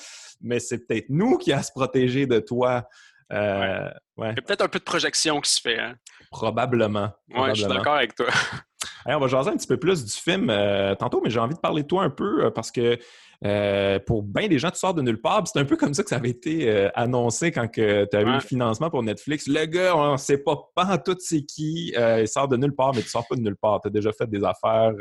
mais 0.42 0.60
c'est 0.60 0.88
peut-être 0.88 1.10
nous 1.10 1.38
qui 1.38 1.52
a 1.52 1.60
à 1.60 1.63
se 1.63 1.72
protéger 1.72 2.26
de 2.26 2.40
toi. 2.40 2.88
Euh, 3.34 3.90
Il 4.18 4.24
y 4.24 4.28
a 4.28 4.34
peut-être 4.34 4.62
un 4.62 4.70
peu 4.70 4.80
de 4.80 4.84
projection 4.84 5.42
qui 5.42 5.52
se 5.52 5.62
fait. 5.62 5.80
Hein? 5.80 5.96
Probablement. 6.32 7.10
Oui, 7.30 7.50
je 7.50 7.62
suis 7.62 7.68
d'accord 7.68 7.96
avec 7.96 8.16
toi. 8.16 8.28
on 9.06 9.20
va 9.20 9.28
jaser 9.28 9.50
un 9.52 9.58
petit 9.58 9.68
peu 9.68 9.78
plus 9.78 10.04
du 10.04 10.12
film 10.12 10.50
euh, 10.50 10.96
tantôt, 10.96 11.22
mais 11.24 11.30
j'ai 11.30 11.40
envie 11.40 11.56
de 11.56 11.60
parler 11.60 11.84
de 11.84 11.88
toi 11.88 12.04
un 12.04 12.10
peu 12.10 12.46
euh, 12.46 12.52
parce 12.52 12.72
que 12.72 12.98
pour 14.06 14.24
bien 14.24 14.48
des 14.48 14.58
gens, 14.58 14.72
tu 14.72 14.80
sors 14.80 14.94
de 14.94 15.02
nulle 15.02 15.22
part. 15.22 15.48
C'est 15.48 15.60
un 15.60 15.66
peu 15.66 15.78
comme 15.78 15.94
ça 15.94 16.04
que 16.04 16.10
ça 16.10 16.16
avait 16.16 16.32
été 16.32 16.90
annoncé 16.96 17.52
quand 17.52 17.68
tu 17.68 17.82
as 17.82 18.22
eu 18.22 18.26
le 18.34 18.40
financement 18.40 18.90
pour 18.90 19.04
Netflix. 19.04 19.48
Le 19.48 19.66
gars, 19.66 19.96
on 19.96 20.13
ne 20.13 20.18
sait 20.18 20.40
pas, 20.40 20.58
pas 20.76 20.98
tout 20.98 21.16
c'est 21.20 21.44
qui. 21.44 21.94
il 21.96 22.28
sort 22.28 22.48
de 22.48 22.58
nulle 22.58 22.76
part, 22.76 22.94
mais 22.96 23.02
tu 23.04 23.10
sors 23.10 23.28
pas 23.28 23.36
de 23.36 23.42
nulle 23.42 23.56
part. 23.56 23.80
Tu 23.82 23.90
as 23.90 23.92
déjà 23.92 24.12
fait 24.12 24.28
des 24.28 24.44
affaires. 24.44 24.92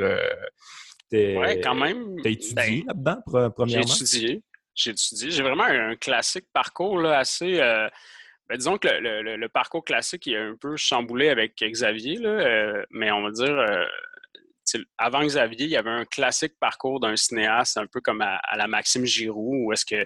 oui, 1.13 1.61
quand 1.63 1.75
même. 1.75 2.17
Tu 2.23 2.29
as 2.29 2.31
étudié 2.31 2.55
ben, 2.55 2.83
là-dedans, 2.89 3.51
premièrement? 3.57 3.87
J'ai 3.87 4.05
étudié. 4.05 4.43
J'ai 4.75 4.91
étudié. 4.91 5.31
J'ai 5.31 5.43
vraiment 5.43 5.65
un, 5.65 5.97
classique 5.97 6.45
parcours 6.53 6.99
là, 6.99 7.19
assez 7.19 7.59
ben, 8.49 8.57
disons 8.57 8.79
que 8.79 8.89
le, 8.89 9.49
parcours 9.49 9.85
classique 9.85 10.29
est 10.29 10.37
un 10.37 10.57
peu 10.61 10.77
chamboulé 10.77 11.29
avec 11.29 11.57
Xavier, 11.61 12.17
là, 12.17 12.29
euh, 12.29 12.85
mais 12.91 13.11
on 13.11 13.23
va 13.23 13.31
dire, 13.31 13.59
euh, 13.59 13.85
avant 14.99 15.25
Xavier, 15.25 15.67
il 15.67 15.71
y 15.71 15.77
avait 15.77 15.91
un 15.91 16.05
classique 16.05 16.55
parcours 16.61 17.01
d'un 17.01 17.17
cinéaste, 17.17 17.77
un 17.77 17.87
peu 17.87 18.01
comme 18.01 18.21
à, 18.21 18.41
la 18.57 18.67
Maxime 18.67 19.05
Giroux, 19.05 19.65
où 19.65 19.73
est-ce 19.73 19.85
que 19.85 20.05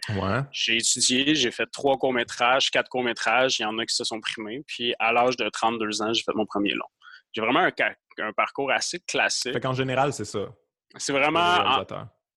j'ai 0.53 0.77
étudié, 0.77 1.35
j'ai 1.35 1.51
fait 1.51 1.67
trois 1.67 1.97
courts-métrages, 1.97 2.71
quatre 2.71 2.89
courts-métrages, 2.89 3.59
il 3.59 3.63
y 3.63 3.67
en 3.67 3.79
a 3.79 3.87
qui 3.87 3.95
se 3.95 4.05
sont 4.05 4.21
primés, 4.21 4.63
puis 4.67 4.95
à 4.99 5.13
l'âge 5.13 5.37
de 5.37 5.49
32 5.49 6.03
ans, 6.03 6.13
j'ai 6.13 6.23
fait 6.23 6.35
mon 6.35 6.47
premier 6.47 6.73
long. 6.73 6.87
J'ai 7.33 7.43
vraiment 7.43 7.61
un, 7.61 8.33
parcours 8.33 8.71
assez 8.71 9.01
classique. 9.01 9.53
Fait 9.53 9.61
qu'en 9.61 9.73
général, 9.73 10.13
c'est 10.13 10.25
ça. 10.25 10.47
C'est 10.97 11.13
vraiment... 11.13 11.85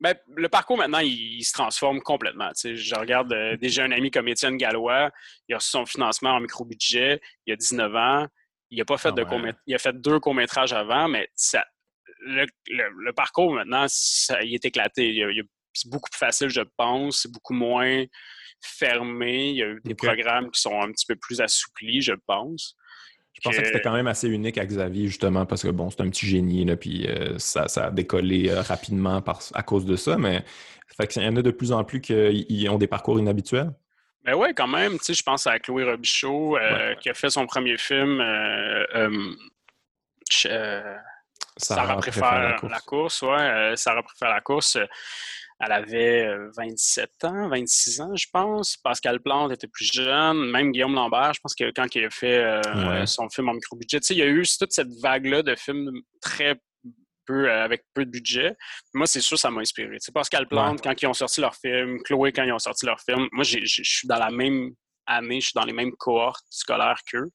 Ben, 0.04 0.18
le 0.36 0.50
parcours 0.50 0.78
maintenant, 0.78 1.00
il, 1.00 1.42
se 1.46 1.54
transforme 1.54 2.02
complètement. 2.02 2.52
Je 2.62 2.96
regarde 2.96 3.32
euh, 3.32 3.56
déjà 3.56 3.86
un 3.86 3.92
ami 3.92 4.12
comme 4.12 4.28
Étienne 4.28 4.58
Gallois, 4.58 5.10
il 5.48 5.56
a 5.56 5.60
reçu 5.60 5.70
son 5.70 5.86
financement 5.86 6.32
en 6.32 6.42
micro-budget, 6.42 7.22
il 7.46 7.54
a 7.54 7.56
19 7.56 7.96
ans, 7.96 8.28
il 8.70 8.82
a 8.82 8.86
pas 8.86 8.98
fait 8.98 9.14
ah 9.18 9.24
de 9.24 9.26
il 9.66 9.74
a 9.74 9.78
fait 9.78 9.94
deux 9.94 10.20
courts-métrages 10.20 10.74
avant, 10.74 11.08
mais 11.08 11.30
ça, 11.36 11.66
le, 12.20 13.12
parcours 13.14 13.54
maintenant, 13.54 13.86
ça, 13.88 14.42
il 14.44 14.54
est 14.54 14.66
éclaté. 14.66 15.26
c'est 15.72 15.90
beaucoup 15.90 16.10
plus 16.10 16.20
facile, 16.20 16.50
je 16.50 16.64
pense, 16.76 17.22
c'est 17.22 17.32
beaucoup 17.32 17.54
moins 17.54 18.04
fermé. 18.62 19.52
Il 19.52 19.56
y 19.56 19.64
a 19.64 19.74
des 19.86 19.96
programmes 19.96 20.52
qui 20.52 20.60
sont 20.60 20.82
un 20.82 20.92
petit 20.92 21.06
peu 21.06 21.16
plus 21.16 21.40
assouplis, 21.40 22.02
je 22.02 22.14
pense. 22.26 22.76
Je 23.44 23.50
pensais 23.50 23.62
que 23.62 23.68
c'était 23.68 23.82
quand 23.82 23.94
même 23.94 24.08
assez 24.08 24.30
unique 24.30 24.58
à 24.58 24.66
Xavier, 24.66 25.08
justement, 25.08 25.46
parce 25.46 25.64
que 25.64 25.68
bon, 25.68 25.90
c'est 25.90 26.00
un 26.00 26.10
petit 26.10 26.26
génie, 26.26 26.64
là, 26.64 26.78
puis 26.78 27.06
euh, 27.08 27.38
ça, 27.40 27.66
a 27.76 27.92
décollé 27.92 28.50
euh, 28.50 28.62
rapidement 28.62 29.22
à 29.54 29.64
cause 29.64 29.86
de 29.86 29.98
ça, 29.98 30.18
mais 30.18 30.46
fait 30.96 31.08
qu'il 31.08 31.24
y 31.24 31.28
en 31.28 31.36
a 31.36 31.42
de 31.42 31.52
plus 31.52 31.74
en 31.74 31.84
plus 31.84 32.00
qui 32.00 32.68
ont 32.70 32.78
des 32.78 32.88
parcours 32.88 33.20
inhabituels. 33.20 33.74
Ben 34.24 34.36
oui, 34.36 34.54
quand 34.56 34.68
même. 34.68 34.94
Tu 34.94 35.06
sais, 35.06 35.14
je 35.14 35.24
pense 35.24 35.46
à 35.46 35.60
Chloé 35.60 35.84
Robichaud, 35.84 36.56
euh, 36.56 36.96
qui 36.96 37.10
a 37.10 37.14
fait 37.14 37.30
son 37.30 37.46
premier 37.46 37.78
film. 37.78 38.20
Sarah, 41.58 41.98
préfère, 41.98 42.40
la 42.40 42.54
course. 42.54 42.72
La 42.72 42.80
course 42.80 43.22
ouais, 43.24 43.74
Sarah 43.76 44.04
préfère 44.04 44.30
la 44.30 44.42
course. 44.42 44.78
Elle 45.60 45.72
avait 45.72 46.36
27 46.58 47.12
euh, 47.24 47.28
ans, 47.28 47.50
26 47.50 48.02
ans, 48.02 48.16
je 48.16 48.28
pense. 48.32 48.78
Pascal 48.78 49.20
Plante 49.22 49.52
était 49.52 49.68
plus 49.68 49.92
jeune. 49.92 50.50
Même 50.52 50.72
Guillaume 50.72 50.96
Lambert, 50.96 51.34
je 51.34 51.40
pense 51.42 51.56
que 51.56 51.72
quand 51.72 51.94
il 51.96 52.06
a 52.06 52.10
fait 52.10 52.44
euh, 52.44 53.06
son 53.06 53.30
film 53.30 53.50
en 53.50 53.54
micro-budget, 53.54 54.00
il 54.10 54.18
y 54.18 54.22
a 54.22 54.28
eu 54.28 54.44
toute 54.60 54.74
cette 54.74 54.94
vague-là 55.02 55.44
de 55.44 55.56
films 55.56 55.92
très 56.22 56.60
peu, 57.26 57.50
euh, 57.50 57.64
avec 57.64 57.84
peu 57.94 58.06
de 58.06 58.12
budget. 58.12 58.56
Moi, 58.94 59.08
c'est 59.08 59.22
sûr, 59.22 59.38
ça 59.38 59.50
m'a 59.52 59.62
inspiré. 59.62 59.98
Pascal 60.14 60.48
Plante, 60.48 60.82
quand 60.82 61.02
ils 61.02 61.08
ont 61.08 61.14
sorti 61.14 61.42
leur 61.42 61.56
film, 61.56 62.02
Chloé, 62.04 62.32
quand 62.32 62.44
ils 62.44 62.52
ont 62.52 62.60
sorti 62.60 62.86
leur 62.86 63.00
film, 63.00 63.28
moi, 63.32 63.44
je 63.44 63.60
suis 63.66 64.08
dans 64.08 64.20
la 64.20 64.32
même 64.32 64.72
année, 65.06 65.40
je 65.40 65.48
suis 65.48 65.56
dans 65.56 65.66
les 65.66 65.74
mêmes 65.74 65.94
cohortes 65.94 66.46
scolaires 66.50 67.00
qu'eux. 67.10 67.30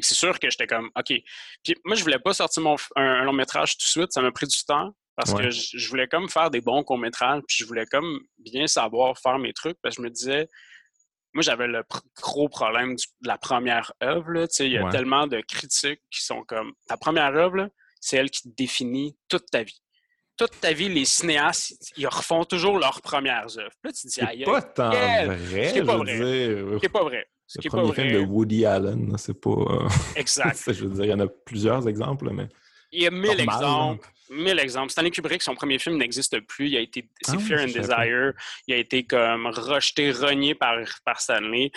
c'est 0.00 0.14
sûr 0.14 0.38
que 0.38 0.50
j'étais 0.50 0.66
comme, 0.66 0.90
OK. 0.96 1.12
Puis 1.62 1.76
moi, 1.84 1.96
je 1.96 2.02
voulais 2.02 2.18
pas 2.18 2.34
sortir 2.34 2.62
mon, 2.62 2.76
un 2.96 3.24
long 3.24 3.32
métrage 3.32 3.76
tout 3.76 3.84
de 3.84 3.90
suite, 3.90 4.12
ça 4.12 4.22
m'a 4.22 4.32
pris 4.32 4.46
du 4.46 4.64
temps. 4.64 4.94
Parce 5.16 5.34
que 5.34 5.50
je, 5.50 5.88
voulais 5.88 6.08
comme 6.08 6.28
faire 6.28 6.50
des 6.50 6.60
bons 6.60 6.82
courts-métrages, 6.82 7.42
puis 7.46 7.58
je 7.60 7.66
voulais 7.66 7.84
comme 7.86 8.20
bien 8.38 8.66
savoir 8.66 9.18
faire 9.18 9.38
mes 9.38 9.52
trucs, 9.52 9.76
parce 9.82 9.96
que 9.96 10.02
je 10.02 10.06
me 10.06 10.10
disais, 10.10 10.48
moi, 11.34 11.42
j'avais 11.42 11.66
le 11.66 11.82
gros 12.20 12.48
problème 12.48 12.94
de 12.96 13.28
la 13.28 13.38
première 13.38 13.92
œuvre. 14.02 14.46
Il 14.60 14.72
y 14.72 14.78
a 14.78 14.90
tellement 14.90 15.26
de 15.26 15.40
critiques 15.40 16.02
qui 16.10 16.24
sont 16.24 16.42
comme 16.44 16.72
ta 16.88 16.96
première 16.96 17.34
œuvre, 17.34 17.68
c'est 18.00 18.16
elle 18.16 18.30
qui 18.30 18.42
te 18.42 18.54
définit 18.56 19.16
toute 19.28 19.46
ta 19.50 19.62
vie. 19.62 19.80
Toute 20.36 20.58
ta 20.60 20.72
vie, 20.72 20.88
les 20.88 21.04
cinéastes, 21.04 21.74
ils 21.96 22.06
refont 22.06 22.44
toujours 22.44 22.78
leurs 22.78 23.00
premières 23.02 23.56
œuvres. 23.58 23.74
Là, 23.84 23.92
tu 23.92 24.08
te 24.08 24.08
dis, 24.08 24.20
aïe, 24.20 24.44
pas 24.44 24.62
tant 24.62 24.90
vrai, 24.90 25.68
ce 25.68 25.74
qui 25.74 25.82
pas 25.82 25.96
vrai. 25.98 26.16
Ce 26.66 26.88
pas 26.88 27.04
vrai. 27.04 27.26
le 27.62 27.68
premier 27.70 27.92
film 27.92 28.12
de 28.12 28.18
Woody 28.26 28.64
Allen, 28.64 29.14
c'est 29.18 29.38
pas... 29.38 29.50
Euh, 29.50 29.88
exact. 30.16 30.72
je 30.72 30.84
veux 30.84 30.90
dire, 30.90 31.04
il 31.04 31.10
y 31.10 31.14
en 31.14 31.20
a 31.20 31.28
plusieurs 31.28 31.86
exemples, 31.86 32.30
mais... 32.30 32.48
Il 32.92 33.02
y 33.02 33.06
a 33.06 33.10
mille 33.10 33.40
exemples. 33.40 34.08
Mille 34.30 34.58
exemples. 34.58 34.92
Stanley 34.92 35.10
Kubrick, 35.10 35.42
son 35.42 35.54
premier 35.54 35.78
film 35.78 35.96
n'existe 35.96 36.38
plus. 36.40 36.68
Il 36.68 36.76
a 36.76 36.80
été, 36.80 37.08
c'est 37.22 37.36
ah, 37.36 37.38
Fear 37.38 37.60
and 37.62 37.66
Desire. 37.66 38.32
Il 38.66 38.74
a 38.74 38.76
été 38.76 39.04
comme 39.04 39.46
rejeté, 39.46 40.12
renié 40.12 40.54
par, 40.54 40.76
par 41.04 41.20
Stanley. 41.20 41.70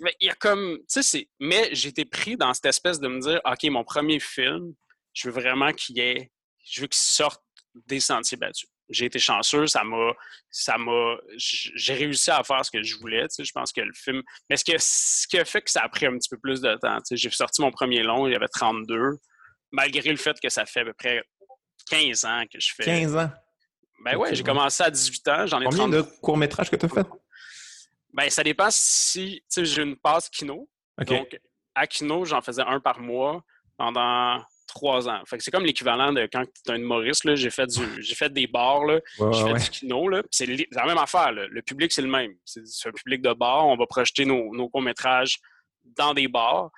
Mais 0.00 0.14
il 0.20 0.28
y 0.28 0.30
a 0.30 0.34
comme, 0.34 0.78
tu 0.90 1.02
sais, 1.02 1.28
mais 1.40 1.68
j'ai 1.72 1.88
été 1.88 2.04
pris 2.04 2.36
dans 2.36 2.54
cette 2.54 2.66
espèce 2.66 3.00
de 3.00 3.08
me 3.08 3.20
dire, 3.20 3.40
OK, 3.44 3.64
mon 3.64 3.84
premier 3.84 4.20
film, 4.20 4.74
je 5.12 5.28
veux 5.28 5.40
vraiment 5.40 5.72
qu'il 5.72 5.98
ait, 5.98 6.30
je 6.64 6.82
veux 6.82 6.86
qu'il 6.86 7.00
sorte 7.00 7.42
des 7.86 8.00
sentiers 8.00 8.38
battus. 8.38 8.68
J'ai 8.88 9.06
été 9.06 9.18
chanceux, 9.18 9.66
ça 9.66 9.84
m'a, 9.84 10.12
ça 10.50 10.78
m'a, 10.78 11.16
j'ai 11.36 11.94
réussi 11.94 12.30
à 12.30 12.42
faire 12.42 12.64
ce 12.64 12.70
que 12.70 12.82
je 12.82 12.96
voulais, 12.96 13.22
tu 13.28 13.34
sais, 13.34 13.44
je 13.44 13.52
pense 13.52 13.72
que 13.72 13.80
le 13.80 13.92
film, 13.92 14.22
mais 14.48 14.56
ce, 14.56 14.64
que, 14.64 14.72
ce 14.78 15.26
qui 15.26 15.38
a 15.38 15.44
fait 15.44 15.60
que 15.60 15.70
ça 15.70 15.82
a 15.82 15.88
pris 15.88 16.06
un 16.06 16.16
petit 16.16 16.28
peu 16.30 16.38
plus 16.38 16.60
de 16.60 16.74
temps, 16.76 16.96
tu 16.98 17.04
sais, 17.04 17.16
j'ai 17.16 17.30
sorti 17.30 17.60
mon 17.60 17.70
premier 17.70 18.02
long, 18.02 18.26
il 18.26 18.32
y 18.32 18.36
avait 18.36 18.48
32, 18.48 19.18
malgré 19.70 20.10
le 20.10 20.16
fait 20.16 20.38
que 20.40 20.48
ça 20.48 20.66
fait 20.66 20.80
à 20.80 20.84
peu 20.84 20.94
près 20.94 21.22
15 21.90 22.24
ans 22.24 22.44
que 22.52 22.60
je 22.60 22.72
fais. 22.74 22.84
15 22.84 23.16
ans? 23.16 23.30
Ben 24.04 24.16
ouais, 24.16 24.34
j'ai 24.34 24.44
commencé 24.44 24.82
à 24.82 24.90
18 24.90 25.28
ans, 25.28 25.46
j'en 25.46 25.60
ai 25.60 25.64
Combien 25.64 25.88
de 25.88 26.02
courts-métrages 26.02 26.70
que 26.70 26.76
tu 26.76 26.86
as 26.86 26.88
fait? 26.88 27.06
Ben, 28.12 28.30
ça 28.30 28.42
dépend 28.42 28.68
si, 28.70 29.42
tu 29.42 29.44
sais, 29.48 29.64
j'ai 29.64 29.82
une 29.82 29.96
passe 29.96 30.28
kino. 30.28 30.68
Donc, 31.06 31.38
à 31.74 31.86
kino, 31.86 32.24
j'en 32.24 32.40
faisais 32.40 32.62
un 32.62 32.80
par 32.80 33.00
mois 33.00 33.42
pendant 33.76 34.42
trois 34.66 35.08
ans. 35.08 35.22
Fait 35.26 35.38
que 35.38 35.44
c'est 35.44 35.50
comme 35.50 35.64
l'équivalent 35.64 36.12
de 36.12 36.28
quand 36.32 36.44
tu 36.44 36.70
es 36.70 36.74
un 36.74 36.76
humoriste, 36.76 37.34
j'ai 37.34 37.50
fait 37.50 37.66
du 37.66 38.02
j'ai 38.02 38.14
fait 38.14 38.32
des 38.32 38.46
bars, 38.46 38.84
là, 38.84 39.00
j'ai 39.32 39.44
fait 39.44 39.64
du 39.64 39.70
kino, 39.70 40.08
là, 40.08 40.22
c'est 40.30 40.46
la 40.72 40.86
même 40.86 40.98
affaire, 40.98 41.32
le 41.32 41.62
public 41.62 41.92
c'est 41.92 42.02
le 42.02 42.08
même. 42.08 42.32
C'est 42.44 42.88
un 42.88 42.92
public 42.92 43.22
de 43.22 43.32
bar, 43.32 43.66
on 43.66 43.76
va 43.76 43.86
projeter 43.86 44.24
nos, 44.24 44.54
nos 44.54 44.68
courts-métrages 44.68 45.38
dans 45.84 46.14
des 46.14 46.28
bars. 46.28 46.70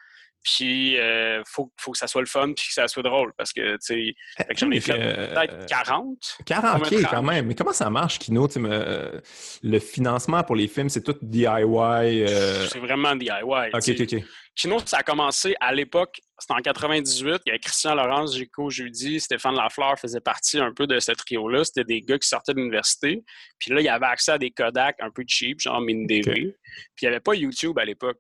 Puis, 0.43 0.93
il 0.93 0.99
euh, 0.99 1.43
faut, 1.47 1.71
faut, 1.79 1.93
que 1.93 1.99
ça 1.99 2.07
soit 2.07 2.23
le 2.23 2.27
fun 2.27 2.53
puis 2.55 2.67
que 2.69 2.73
ça 2.73 2.89
soit 2.89 3.03
drôle 3.03 3.33
parce 3.37 3.53
que, 3.53 3.73
tu 3.73 3.79
sais, 3.81 4.15
eh, 4.39 4.55
j'en 4.57 4.71
ai 4.71 4.81
fait 4.81 4.95
peut-être 4.95 5.67
40. 5.67 6.39
40, 6.47 6.87
OK, 6.87 7.03
quand 7.11 7.23
même. 7.23 7.47
Mais 7.47 7.55
comment 7.55 7.73
ça 7.73 7.91
marche, 7.91 8.19
Kino? 8.19 8.49
Me, 8.57 9.21
le 9.63 9.79
financement 9.79 10.43
pour 10.43 10.57
les 10.57 10.67
films, 10.67 10.89
c'est 10.89 11.03
tout 11.03 11.17
DIY? 11.21 11.47
Euh? 11.47 12.67
C'est 12.69 12.79
vraiment 12.79 13.15
DIY. 13.15 13.31
OK, 13.73 13.89
OK, 13.89 14.01
OK. 14.01 14.25
Kino, 14.57 14.79
ça 14.85 14.99
a 14.99 15.03
commencé 15.03 15.55
à 15.61 15.73
l'époque, 15.73 16.21
c'était 16.39 16.55
en 16.55 16.63
98. 16.63 17.43
Il 17.47 17.49
y 17.49 17.51
avait 17.51 17.59
Christian 17.59 17.95
Laurence, 17.95 18.37
Gico 18.37 18.69
Jeudi, 18.69 19.21
Stéphane 19.21 19.55
Lafleur 19.55 19.99
faisait 19.99 20.21
partie 20.21 20.59
un 20.59 20.73
peu 20.73 20.87
de 20.87 20.99
ce 20.99 21.13
trio-là. 21.13 21.65
C'était 21.65 21.85
des 21.85 22.01
gars 22.01 22.19
qui 22.19 22.29
sortaient 22.29 22.53
de 22.53 22.59
l'université. 22.59 23.23
Puis 23.59 23.73
là, 23.73 23.81
il 23.81 23.85
y 23.85 23.89
avait 23.89 24.07
accès 24.07 24.33
à 24.33 24.39
des 24.39 24.51
Kodak 24.51 24.97
un 25.01 25.11
peu 25.11 25.23
cheap, 25.27 25.61
genre 25.61 25.81
MinDV. 25.81 26.33
Puis 26.33 26.55
il 27.03 27.05
n'y 27.05 27.09
avait 27.09 27.21
pas 27.21 27.35
YouTube 27.35 27.79
à 27.79 27.85
l'époque. 27.85 28.19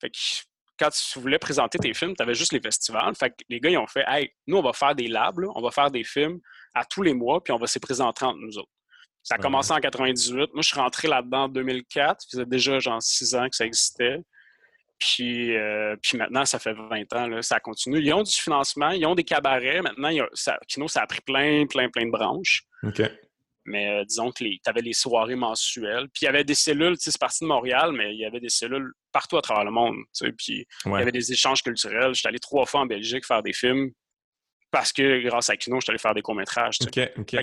Fait 0.00 0.10
que 0.10 0.16
quand 0.78 0.90
tu 0.90 1.18
voulais 1.18 1.38
présenter 1.38 1.78
tes 1.78 1.94
films, 1.94 2.14
tu 2.16 2.22
avais 2.22 2.34
juste 2.34 2.52
les 2.52 2.60
festivals. 2.60 3.14
Fait 3.14 3.30
que 3.30 3.36
les 3.48 3.60
gars, 3.60 3.70
ils 3.70 3.78
ont 3.78 3.86
fait 3.86 4.04
Hey, 4.06 4.30
nous, 4.46 4.56
on 4.56 4.62
va 4.62 4.72
faire 4.72 4.94
des 4.94 5.08
labs, 5.08 5.38
on 5.54 5.62
va 5.62 5.70
faire 5.70 5.90
des 5.90 6.04
films 6.04 6.40
à 6.74 6.84
tous 6.84 7.02
les 7.02 7.14
mois, 7.14 7.42
puis 7.42 7.52
on 7.52 7.58
va 7.58 7.66
se 7.66 7.78
présenter 7.78 8.24
entre 8.24 8.38
nous 8.38 8.58
autres. 8.58 8.70
Ça 9.22 9.36
a 9.36 9.38
commencé 9.38 9.72
en 9.72 9.80
98. 9.80 10.52
Moi, 10.52 10.60
je 10.60 10.68
suis 10.68 10.78
rentré 10.78 11.08
là-dedans 11.08 11.44
en 11.44 11.48
2004. 11.48 12.20
Ça 12.20 12.28
faisait 12.30 12.46
déjà 12.46 12.78
genre 12.78 13.02
six 13.02 13.34
ans 13.34 13.48
que 13.48 13.56
ça 13.56 13.64
existait. 13.64 14.18
Puis, 14.98 15.56
euh, 15.56 15.96
puis 16.02 16.18
maintenant, 16.18 16.44
ça 16.44 16.58
fait 16.58 16.74
20 16.74 17.12
ans, 17.14 17.26
là, 17.26 17.42
ça 17.42 17.58
continue. 17.58 18.00
Ils 18.00 18.12
ont 18.12 18.22
du 18.22 18.32
financement, 18.32 18.90
ils 18.90 19.04
ont 19.06 19.14
des 19.14 19.24
cabarets. 19.24 19.80
Maintenant, 19.80 20.10
ça, 20.34 20.58
Kino, 20.68 20.88
ça 20.88 21.02
a 21.02 21.06
pris 21.06 21.20
plein, 21.22 21.66
plein, 21.66 21.88
plein 21.88 22.06
de 22.06 22.10
branches. 22.10 22.64
OK. 22.82 23.02
Mais 23.64 24.00
euh, 24.00 24.04
disons 24.04 24.30
que 24.30 24.44
tu 24.44 24.60
avais 24.66 24.82
les 24.82 24.92
soirées 24.92 25.36
mensuelles. 25.36 26.08
Puis 26.12 26.22
il 26.22 26.24
y 26.26 26.28
avait 26.28 26.44
des 26.44 26.54
cellules, 26.54 26.96
tu 26.98 27.04
sais, 27.04 27.10
c'est 27.10 27.20
parti 27.20 27.44
de 27.44 27.48
Montréal, 27.48 27.92
mais 27.92 28.14
il 28.14 28.20
y 28.20 28.26
avait 28.26 28.40
des 28.40 28.50
cellules 28.50 28.92
partout 29.14 29.38
à 29.38 29.42
travers 29.42 29.64
le 29.64 29.70
monde. 29.70 29.96
Tu 30.12 30.26
sais, 30.26 30.32
puis 30.32 30.66
il 30.84 30.90
y 30.90 30.94
avait 30.96 31.12
des 31.12 31.32
échanges 31.32 31.62
culturels. 31.62 32.14
J'étais 32.14 32.28
allé 32.28 32.40
trois 32.40 32.66
fois 32.66 32.80
en 32.80 32.86
Belgique 32.86 33.24
faire 33.24 33.42
des 33.42 33.54
films 33.54 33.92
parce 34.70 34.92
que 34.92 35.22
grâce 35.22 35.48
à 35.50 35.56
Kino, 35.56 35.78
j'étais 35.80 35.90
allé 35.90 35.98
faire 35.98 36.14
des 36.14 36.20
courts-métrages. 36.20 36.78
OK. 36.82 36.98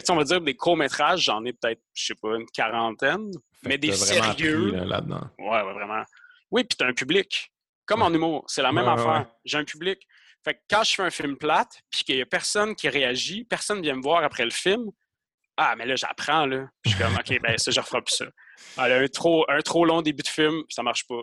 on 0.10 0.16
va 0.18 0.24
dire 0.26 0.42
des 0.42 0.54
courts-métrages, 0.54 1.22
j'en 1.22 1.44
ai 1.46 1.54
peut-être, 1.54 1.82
je 1.94 2.08
sais 2.08 2.16
pas, 2.22 2.36
une 2.36 2.46
quarantaine. 2.54 3.32
mais 3.64 3.78
des 3.78 3.94
sérieux. 3.94 4.72
là-dedans. 4.72 5.22
ouais, 5.40 5.62
ouais, 5.64 5.74
vraiment. 5.74 6.04
Oui, 6.52 6.66
puis 6.66 6.78
tu 6.78 6.84
as 6.84 6.88
un 6.88 6.94
public. 6.94 7.50
Comme 7.86 8.02
en 8.02 8.14
humour, 8.14 8.44
c'est 8.48 8.62
la 8.62 8.74
même 8.74 8.88
affaire. 8.88 9.28
J'ai 9.46 9.58
un 9.58 9.64
public. 9.64 10.06
Fait 10.44 10.56
que 10.56 10.60
quand 10.70 10.84
je 10.84 10.94
fais 10.94 11.04
un 11.04 11.10
film 11.10 11.38
plate, 11.38 11.72
puis 11.90 12.04
qu'il 12.04 12.18
y 12.18 12.22
a 12.22 12.26
personne 12.26 12.76
qui 12.76 12.90
réagit, 12.90 13.46
personne 13.46 13.82
vient 13.82 13.96
me 13.96 14.02
voir 14.02 14.24
après 14.24 14.44
le 14.44 14.52
film, 14.52 14.90
ah, 15.56 15.76
mais 15.78 15.86
là, 15.86 15.96
j'apprends, 15.96 16.46
là. 16.46 16.68
je 16.84 16.90
suis 16.90 17.00
comme, 17.00 17.14
OK, 17.14 17.40
ben 17.42 17.58
ça, 17.58 17.72
je 17.72 17.80
referai 17.80 18.02
plus 18.02 18.16
ça. 18.16 18.26
Ah, 18.78 18.86
un, 18.86 19.08
trop, 19.08 19.46
un 19.50 19.62
trop 19.62 19.86
long 19.86 20.02
début 20.02 20.24
de 20.24 20.28
film, 20.28 20.64
ça 20.70 20.84
marche 20.84 21.06
pas. 21.08 21.22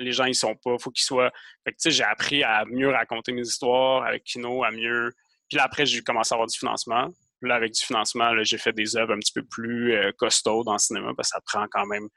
Les 0.00 0.12
gens, 0.12 0.24
ils 0.24 0.34
sont 0.34 0.54
pas. 0.56 0.76
Faut 0.78 0.90
qu'ils 0.90 1.04
soient. 1.04 1.30
Fait 1.64 1.72
que, 1.72 1.76
tu 1.76 1.82
sais, 1.82 1.90
j'ai 1.90 2.04
appris 2.04 2.42
à 2.42 2.64
mieux 2.66 2.88
raconter 2.88 3.32
mes 3.32 3.42
histoires 3.42 4.04
avec 4.04 4.24
Kino, 4.24 4.64
à 4.64 4.70
mieux. 4.70 5.12
Puis 5.48 5.56
là, 5.56 5.64
après, 5.64 5.84
j'ai 5.84 6.00
commencé 6.02 6.32
à 6.32 6.36
avoir 6.36 6.48
du 6.48 6.58
financement. 6.58 7.08
là, 7.42 7.54
avec 7.54 7.72
du 7.72 7.80
financement, 7.80 8.32
j'ai 8.42 8.58
fait 8.58 8.72
des 8.72 8.96
œuvres 8.96 9.12
un 9.12 9.18
petit 9.18 9.32
peu 9.32 9.42
plus 9.42 9.94
euh, 9.94 10.12
costauds 10.16 10.64
dans 10.64 10.74
le 10.74 10.78
cinéma 10.78 11.12
parce 11.16 11.30
que 11.30 11.36
ça 11.36 11.40
prend 11.44 11.66
quand 11.70 11.86
même 11.86 12.08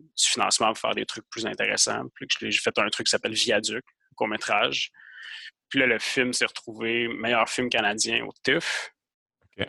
du 0.00 0.24
financement 0.24 0.68
pour 0.68 0.78
faire 0.78 0.94
des 0.94 1.06
trucs 1.06 1.28
plus 1.30 1.46
intéressants. 1.46 2.04
Puis 2.14 2.26
j'ai 2.40 2.52
fait 2.52 2.78
un 2.78 2.88
truc 2.88 3.06
qui 3.06 3.10
s'appelle 3.10 3.34
Viaduc, 3.34 3.84
court-métrage. 4.16 4.90
Puis 5.68 5.80
là, 5.80 5.86
le 5.86 5.98
film 5.98 6.32
s'est 6.32 6.46
retrouvé 6.46 7.08
meilleur 7.08 7.48
film 7.48 7.68
canadien 7.68 8.24
au 8.24 8.32
TIFF. 8.42 8.90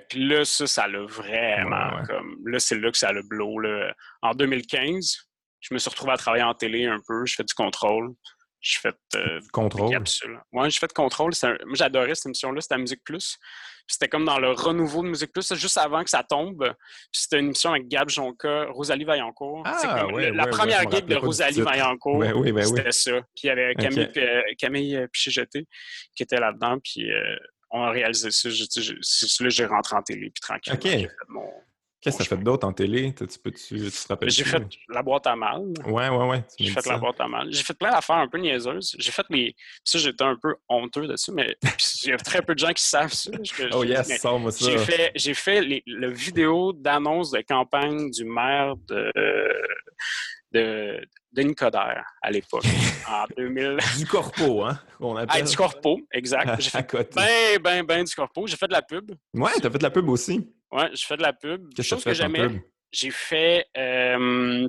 Puis 0.09 0.27
là, 0.27 0.45
ça, 0.45 0.67
ça 0.67 0.87
l'a 0.87 1.01
vraiment 1.01 2.03
comme. 2.05 2.37
Là, 2.45 2.59
c'est 2.59 2.77
là 2.77 2.91
que 2.91 2.97
ça 2.97 3.11
le 3.11 3.23
blow. 3.23 3.59
Là. 3.59 3.93
En 4.21 4.33
2015, 4.33 5.28
je 5.59 5.73
me 5.73 5.79
suis 5.79 5.89
retrouvé 5.89 6.13
à 6.13 6.17
travailler 6.17 6.43
en 6.43 6.53
télé 6.53 6.85
un 6.85 6.99
peu. 7.05 7.25
Je 7.25 7.35
fais 7.35 7.43
du 7.43 7.53
contrôle. 7.53 8.13
Je 8.61 8.79
fais 8.79 8.93
euh, 9.15 9.39
contrôle. 9.53 9.97
Ouais, 10.51 10.69
je 10.69 10.79
fais 10.79 10.87
de 10.87 10.93
contrôle. 10.93 11.31
Moi, 11.43 11.75
j'adorais 11.75 12.15
cette 12.15 12.25
émission-là. 12.27 12.59
C'était 12.59 12.75
à 12.75 12.77
Musique 12.77 13.03
Plus. 13.03 13.37
C'était 13.87 14.09
comme 14.09 14.25
dans 14.25 14.37
le 14.37 14.51
renouveau 14.51 15.01
de 15.01 15.07
Musique 15.07 15.31
Plus, 15.31 15.53
juste 15.55 15.77
avant 15.77 16.03
que 16.03 16.09
ça 16.09 16.23
tombe. 16.23 16.73
C'était 17.11 17.39
une 17.39 17.45
émission 17.45 17.71
avec 17.71 17.87
Gab 17.87 18.09
Jonca, 18.09 18.65
Rosalie 18.65 19.05
Vaillancourt. 19.05 19.63
Ah, 19.65 20.05
la 20.13 20.47
première 20.47 20.89
gig 20.91 21.05
de 21.05 21.15
Rosalie 21.15 21.61
Vaillancourt. 21.61 22.19
Ben 22.19 22.63
c'était 22.63 22.91
ça. 22.91 23.21
Puis 23.35 23.43
il 23.43 23.47
y 23.47 23.49
avait 23.49 23.75
Camille, 23.75 24.11
euh, 24.17 24.41
Camille 24.57 24.95
euh, 24.97 25.07
Piché-Jeté 25.07 25.65
qui 26.15 26.23
était 26.23 26.39
là-dedans. 26.39 26.77
Puis 26.83 27.09
on 27.71 27.81
a 27.81 27.91
réalisé 27.91 28.29
ça. 28.31 28.49
C'est 29.01 29.43
là 29.43 29.49
j'ai 29.49 29.65
rentré 29.65 29.95
en 29.95 30.03
télé, 30.03 30.31
puis 30.31 30.41
tranquillement, 30.41 31.49
Qu'est-ce 32.01 32.17
que 32.17 32.23
tu 32.23 32.33
as 32.33 32.37
fait 32.37 32.43
d'autre 32.43 32.65
en 32.65 32.71
télé? 32.71 33.13
Tu, 33.13 33.25
peux, 33.39 33.51
tu, 33.51 33.91
te 33.91 34.07
rappelles? 34.07 34.29
J'ai 34.29 34.45
fait 34.45 34.63
la 34.87 35.03
boîte 35.03 35.27
à 35.27 35.35
mal. 35.35 35.61
Ouais, 35.85 36.07
ouais, 36.07 36.27
ouais. 36.27 36.43
J'ai 36.57 36.71
fait 36.71 36.85
la 36.85 36.97
boîte 36.97 37.19
à 37.19 37.27
mal. 37.27 37.47
J'ai 37.51 37.63
fait 37.63 37.73
plein 37.73 37.91
d'affaires 37.91 38.17
un 38.17 38.27
peu 38.27 38.37
niaiseuses. 38.37 38.95
J'ai 38.97 39.11
fait 39.11 39.25
les. 39.29 39.53
Ça, 39.83 39.97
j'étais 39.97 40.23
un 40.23 40.37
peu 40.41 40.55
honteux 40.69 41.07
dessus, 41.07 41.33
mais 41.33 41.57
il 42.03 42.09
y 42.09 42.13
a 42.13 42.17
très 42.17 42.41
peu 42.41 42.53
de 42.53 42.59
gens 42.59 42.71
qui 42.71 42.83
savent 42.83 43.11
ça. 43.11 43.31
oh 43.73 43.83
yes, 43.83 44.21
sors-moi 44.21 44.51
ça. 44.51 44.71
J'ai 44.71 44.77
fait, 44.77 45.11
j'ai 45.15 45.33
fait 45.33 45.61
les, 45.61 45.83
le 45.85 46.09
vidéo 46.09 46.71
d'annonce 46.71 47.31
de 47.31 47.41
campagne 47.41 48.09
du 48.11 48.23
maire 48.23 48.75
de, 48.87 49.11
de 50.53 51.01
Denis 51.33 51.55
Coderre 51.55 52.05
à 52.21 52.31
l'époque, 52.31 52.63
en 53.09 53.25
2000. 53.35 53.77
Du 53.97 54.05
corpo, 54.05 54.63
hein? 54.63 54.79
On 54.99 55.15
appelle. 55.15 55.43
du 55.43 55.55
corpo, 55.55 55.99
exact. 56.11 56.55
J'ai 56.61 56.69
fait 56.69 56.93
ben, 57.13 57.59
ben, 57.61 57.85
ben 57.85 58.03
du 58.03 58.15
corpo. 58.15 58.47
J'ai 58.47 58.55
fait 58.55 58.67
de 58.67 58.73
la 58.73 58.81
pub. 58.81 59.11
Ouais, 59.33 59.51
t'as 59.61 59.69
fait 59.69 59.77
de 59.77 59.83
la 59.83 59.91
pub 59.91 60.07
aussi. 60.09 60.49
Ouais, 60.71 60.89
j'ai 60.93 61.05
fait 61.05 61.17
de 61.17 61.23
la 61.23 61.33
pub. 61.33 61.73
Qu'est-ce 61.73 61.95
que 61.95 62.13
j'aimais. 62.13 62.63
J'ai 62.91 63.11
fait 63.11 63.67
euh, 63.77 64.67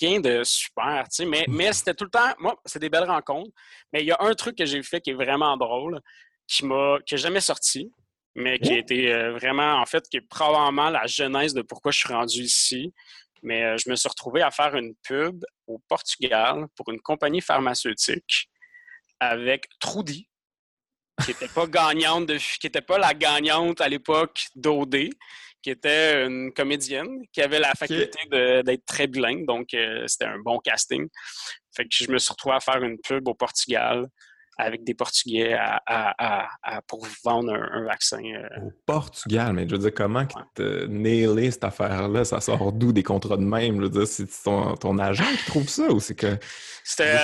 rien 0.00 0.20
de 0.20 0.42
super, 0.44 1.04
tu 1.04 1.16
sais, 1.16 1.24
mais, 1.24 1.44
mais 1.48 1.72
c'était 1.72 1.94
tout 1.94 2.04
le 2.04 2.10
temps, 2.10 2.34
moi, 2.38 2.60
c'est 2.64 2.78
des 2.78 2.90
belles 2.90 3.08
rencontres. 3.08 3.50
Mais 3.92 4.02
il 4.02 4.06
y 4.06 4.12
a 4.12 4.16
un 4.20 4.34
truc 4.34 4.56
que 4.56 4.66
j'ai 4.66 4.82
fait 4.82 5.00
qui 5.00 5.10
est 5.10 5.14
vraiment 5.14 5.56
drôle, 5.56 6.00
qui 6.46 6.64
m'a, 6.66 6.98
qui 7.06 7.16
jamais 7.16 7.40
sorti, 7.40 7.90
mais 8.34 8.58
qui 8.58 8.72
a 8.72 8.78
été 8.78 9.12
euh, 9.12 9.32
vraiment, 9.32 9.80
en 9.80 9.86
fait, 9.86 10.04
qui 10.10 10.18
est 10.18 10.28
probablement 10.28 10.90
la 10.90 11.06
genèse 11.06 11.54
de 11.54 11.62
pourquoi 11.62 11.92
je 11.92 11.98
suis 11.98 12.12
rendu 12.12 12.42
ici. 12.42 12.92
Mais 13.42 13.64
euh, 13.64 13.76
je 13.78 13.88
me 13.88 13.96
suis 13.96 14.08
retrouvé 14.08 14.42
à 14.42 14.50
faire 14.50 14.74
une 14.76 14.94
pub 15.02 15.44
au 15.66 15.78
Portugal 15.88 16.66
pour 16.74 16.90
une 16.90 17.00
compagnie 17.00 17.40
pharmaceutique 17.40 18.50
avec 19.20 19.68
Trudy, 19.78 20.28
qui 21.24 21.30
n'était 21.30 21.48
pas 21.48 21.66
gagnante, 21.66 22.26
de, 22.26 22.36
qui 22.36 22.66
n'était 22.66 22.80
pas 22.80 22.98
la 22.98 23.14
gagnante 23.14 23.80
à 23.80 23.88
l'époque 23.88 24.46
d'OD, 24.54 25.10
qui 25.62 25.70
était 25.70 26.24
une 26.24 26.52
comédienne, 26.52 27.22
qui 27.32 27.42
avait 27.42 27.58
la 27.58 27.72
faculté 27.74 28.18
d'être 28.30 28.86
très 28.86 29.06
bilingue, 29.06 29.46
donc 29.46 29.74
euh, 29.74 30.04
c'était 30.06 30.26
un 30.26 30.38
bon 30.38 30.58
casting. 30.58 31.08
Fait 31.74 31.84
que 31.84 31.90
je 31.92 32.10
me 32.10 32.18
suis 32.18 32.30
retrouvé 32.30 32.54
à 32.56 32.60
faire 32.60 32.82
une 32.82 32.98
pub 32.98 33.26
au 33.28 33.34
Portugal 33.34 34.06
avec 34.58 34.84
des 34.84 34.94
Portugais 34.94 35.54
à, 35.58 36.48
pour 36.86 37.06
vendre 37.24 37.52
un, 37.52 37.84
vaccin. 37.84 38.20
Au 38.62 38.72
Portugal, 38.86 39.52
mais 39.52 39.66
je 39.68 39.74
veux 39.74 39.78
dire, 39.78 39.92
comment 39.94 40.20
ouais. 40.20 40.26
te 40.54 40.86
nailer 40.86 41.50
cette 41.50 41.64
affaire-là? 41.64 42.24
Ça 42.24 42.40
sort 42.40 42.72
d'où 42.72 42.92
des 42.92 43.02
contrats 43.02 43.36
de 43.36 43.42
même? 43.42 43.76
Je 43.76 43.82
veux 43.82 43.90
dire, 43.90 44.06
c'est 44.06 44.26
ton, 44.42 44.98
agent 44.98 45.24
qui 45.38 45.44
trouve 45.46 45.68
ça 45.68 45.90
ou 45.90 46.00
c'est 46.00 46.14
que. 46.14 46.38
C'était 46.84 47.18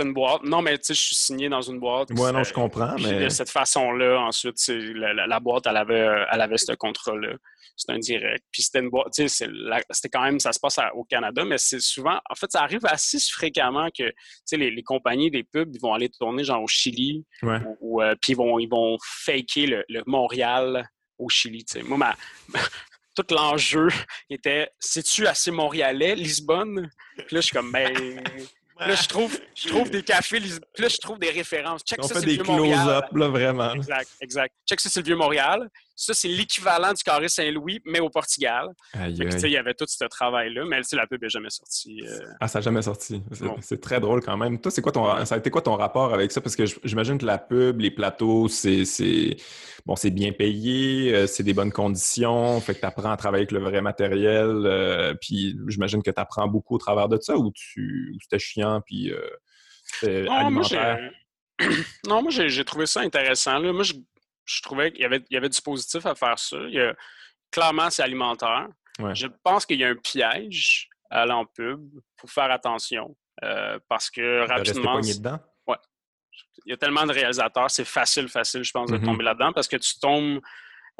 une 0.00 0.12
boîte. 0.12 0.42
Non, 0.44 0.62
mais 0.62 0.78
tu 0.78 0.86
sais, 0.86 0.94
je 0.94 1.00
suis 1.00 1.16
signé 1.16 1.48
dans 1.48 1.62
une 1.62 1.78
boîte. 1.78 2.10
Moi, 2.10 2.32
non, 2.32 2.42
je 2.42 2.52
comprends, 2.52 2.94
mais. 2.98 3.24
De 3.24 3.28
cette 3.28 3.50
façon-là, 3.50 4.20
ensuite, 4.20 4.56
la, 4.68 5.26
la, 5.26 5.40
boîte, 5.40 5.66
elle 5.66 5.76
avait, 5.76 6.24
elle 6.30 6.40
avait 6.40 6.58
ce 6.58 6.72
contrat-là 6.72 7.36
c'est 7.80 7.92
un 7.92 7.98
direct. 7.98 8.44
Puis 8.52 8.62
c'était 8.62 8.80
une 8.80 8.90
boîte, 8.90 9.12
tu 9.14 9.28
sais, 9.28 9.46
c'était 9.90 10.08
quand 10.08 10.22
même, 10.22 10.38
ça 10.38 10.52
se 10.52 10.60
passe 10.60 10.78
au 10.94 11.04
Canada, 11.04 11.44
mais 11.44 11.58
c'est 11.58 11.80
souvent, 11.80 12.20
en 12.28 12.34
fait, 12.34 12.50
ça 12.50 12.62
arrive 12.62 12.84
assez 12.84 13.18
fréquemment 13.18 13.88
que, 13.88 14.08
tu 14.08 14.14
sais, 14.44 14.56
les, 14.56 14.82
compagnies, 14.82 15.30
les 15.30 15.44
pubs, 15.44 15.74
ils 15.74 15.80
vont 15.80 15.94
aller 15.94 16.08
tourner 16.08 16.44
genre 16.44 16.62
au 16.62 16.68
Chili, 16.68 17.24
ou, 17.80 18.02
euh, 18.02 18.14
puis 18.20 18.32
ils 18.32 18.36
vont, 18.36 18.58
ils 18.58 18.68
vont 18.68 18.96
faker 19.02 19.84
le, 19.88 20.02
Montréal 20.06 20.88
au 21.18 21.28
Chili, 21.28 21.64
tu 21.64 21.78
sais. 21.78 21.82
Moi, 21.82 21.96
ma, 21.96 22.16
tout 23.16 23.26
l'enjeu 23.30 23.88
était, 24.28 24.70
c'est-tu 24.78 25.26
assez 25.26 25.50
montréalais, 25.50 26.14
Lisbonne? 26.14 26.90
Puis 27.16 27.34
là, 27.34 27.40
je 27.40 27.46
suis 27.46 27.56
comme, 27.56 27.72
ben... 27.72 28.22
là, 28.80 28.94
je 28.94 29.08
trouve, 29.08 29.38
je 29.54 29.68
trouve 29.68 29.90
des 29.90 30.02
cafés, 30.02 30.40
là, 30.40 30.88
je 30.88 30.96
trouve 30.98 31.18
des 31.18 31.30
références. 31.30 31.82
Check 31.84 31.98
On 32.02 32.08
ça, 32.08 32.20
fait 32.20 32.26
des 32.26 32.38
close-up, 32.38 33.06
là, 33.12 33.28
vraiment. 33.28 33.72
Exact, 33.74 34.08
exact. 34.20 34.54
Check 34.68 34.80
ça, 34.80 34.88
c'est 34.90 35.00
le 35.00 35.06
Vieux-Montréal. 35.06 35.68
Ça, 36.00 36.14
c'est 36.14 36.28
l'équivalent 36.28 36.94
du 36.94 37.02
carré 37.02 37.28
Saint-Louis, 37.28 37.82
mais 37.84 38.00
au 38.00 38.08
Portugal. 38.08 38.70
il 38.94 39.50
y 39.50 39.56
avait 39.58 39.74
tout 39.74 39.84
ce 39.86 40.04
travail-là, 40.06 40.64
mais 40.64 40.80
la 40.92 41.06
pub 41.06 41.20
n'est 41.20 41.28
jamais 41.28 41.50
sortie. 41.50 42.00
Euh. 42.06 42.20
Ah, 42.40 42.48
ça 42.48 42.60
n'a 42.60 42.62
jamais 42.62 42.80
sorti. 42.80 43.22
C'est 43.60 43.82
très 43.82 44.00
drôle 44.00 44.22
quand 44.22 44.38
même. 44.38 44.58
Toi, 44.58 44.70
c'est 44.70 44.80
quoi 44.80 44.92
ton, 44.92 45.26
ça 45.26 45.34
a 45.34 45.38
été 45.38 45.50
quoi 45.50 45.60
ton 45.60 45.76
rapport 45.76 46.14
avec 46.14 46.32
ça? 46.32 46.40
Parce 46.40 46.56
que 46.56 46.64
j'imagine 46.84 47.18
que 47.18 47.26
la 47.26 47.36
pub, 47.36 47.80
les 47.80 47.90
plateaux, 47.90 48.48
c'est 48.48 49.36
bon, 49.84 49.94
c'est 49.94 50.10
bien 50.10 50.32
payé, 50.32 51.14
euh, 51.14 51.26
c'est 51.26 51.42
des 51.42 51.52
bonnes 51.52 51.72
conditions, 51.72 52.62
fait 52.62 52.74
que 52.74 52.80
tu 52.80 52.86
apprends 52.86 53.10
à 53.10 53.18
travailler 53.18 53.42
avec 53.42 53.52
le 53.52 53.60
vrai 53.60 53.82
matériel. 53.82 54.48
Euh, 54.64 55.12
puis 55.20 55.54
j'imagine 55.68 56.02
que 56.02 56.10
tu 56.10 56.20
apprends 56.20 56.48
beaucoup 56.48 56.76
au 56.76 56.78
travers 56.78 57.10
de 57.10 57.18
ça 57.20 57.36
ou 57.36 57.52
tu 57.54 58.16
c'était 58.22 58.38
chiant, 58.38 58.80
puis 58.80 59.12
non, 60.02 60.32
alimentaire? 60.32 61.10
non, 62.06 62.22
moi, 62.22 62.30
j'ai 62.48 62.64
trouvé 62.64 62.86
ça 62.86 63.00
intéressant. 63.00 63.58
Là. 63.58 63.70
Moi, 63.72 63.82
je 63.82 63.92
je 64.50 64.62
trouvais 64.62 64.90
qu'il 64.90 65.02
y 65.02 65.04
avait, 65.04 65.22
y 65.30 65.36
avait 65.36 65.48
du 65.48 65.60
positif 65.60 66.04
à 66.06 66.14
faire 66.14 66.38
ça. 66.38 66.56
clairement, 67.50 67.90
c'est 67.90 68.02
alimentaire. 68.02 68.68
Je 69.14 69.26
pense 69.42 69.64
qu'il 69.64 69.78
y 69.78 69.84
a 69.84 69.88
un 69.88 69.96
piège 69.96 70.88
à 71.10 71.22
aller 71.22 71.32
en 71.32 71.46
pub. 71.46 71.80
Faut 72.20 72.26
faire 72.26 72.50
attention. 72.50 73.16
Euh, 73.42 73.78
parce 73.88 74.10
que 74.10 74.46
rapidement. 74.46 75.00
dedans? 75.00 75.38
Ouais. 75.66 75.76
Il 76.66 76.70
y 76.70 76.72
a 76.72 76.76
tellement 76.76 77.06
de 77.06 77.12
réalisateurs, 77.12 77.70
c'est 77.70 77.86
facile, 77.86 78.28
facile, 78.28 78.62
je 78.62 78.70
pense, 78.70 78.90
de 78.90 78.98
mm-hmm. 78.98 79.04
tomber 79.04 79.24
là-dedans 79.24 79.52
parce 79.52 79.68
que 79.68 79.76
tu 79.76 79.98
tombes. 79.98 80.40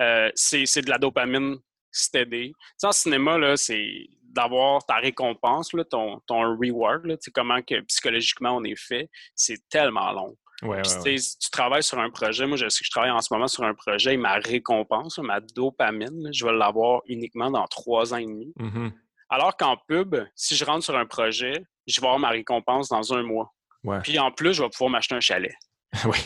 Euh, 0.00 0.30
c'est 0.34 0.82
de 0.82 0.88
la 0.88 0.96
dopamine 0.96 1.58
steady. 1.92 2.52
Tu 2.52 2.54
sais, 2.78 2.86
en 2.86 2.92
cinéma, 2.92 3.36
là, 3.36 3.56
c'est 3.56 4.08
d'avoir 4.22 4.84
ta 4.86 4.94
récompense, 4.96 5.72
là, 5.74 5.84
ton, 5.84 6.20
ton 6.26 6.40
reward, 6.56 7.04
là, 7.04 7.16
comment 7.34 7.60
que 7.60 7.80
psychologiquement 7.82 8.56
on 8.56 8.64
est 8.64 8.78
fait, 8.78 9.10
c'est 9.34 9.58
tellement 9.68 10.12
long. 10.12 10.36
Ouais, 10.62 10.82
Si 10.84 11.38
tu 11.38 11.50
travailles 11.50 11.82
sur 11.82 11.98
un 11.98 12.10
projet, 12.10 12.46
moi 12.46 12.56
je 12.56 12.68
sais 12.68 12.80
que 12.80 12.86
je 12.86 12.90
travaille 12.90 13.10
en 13.10 13.20
ce 13.20 13.32
moment 13.32 13.48
sur 13.48 13.64
un 13.64 13.74
projet 13.74 14.14
et 14.14 14.16
ma 14.16 14.34
récompense, 14.34 15.18
ma 15.18 15.40
dopamine, 15.40 16.28
je 16.32 16.44
vais 16.44 16.52
l'avoir 16.52 17.00
uniquement 17.06 17.50
dans 17.50 17.66
trois 17.66 18.12
ans 18.12 18.18
et 18.18 18.26
demi. 18.26 18.52
Mm-hmm. 18.58 18.92
Alors 19.30 19.56
qu'en 19.56 19.76
pub, 19.76 20.16
si 20.34 20.56
je 20.56 20.64
rentre 20.64 20.84
sur 20.84 20.96
un 20.96 21.06
projet, 21.06 21.64
je 21.86 22.00
vais 22.00 22.06
avoir 22.06 22.18
ma 22.18 22.30
récompense 22.30 22.88
dans 22.88 23.14
un 23.14 23.22
mois. 23.22 23.54
Puis 24.02 24.18
en 24.18 24.30
plus, 24.30 24.54
je 24.54 24.62
vais 24.62 24.68
pouvoir 24.68 24.90
m'acheter 24.90 25.14
un 25.14 25.20
chalet. 25.20 25.54
oui. 26.04 26.18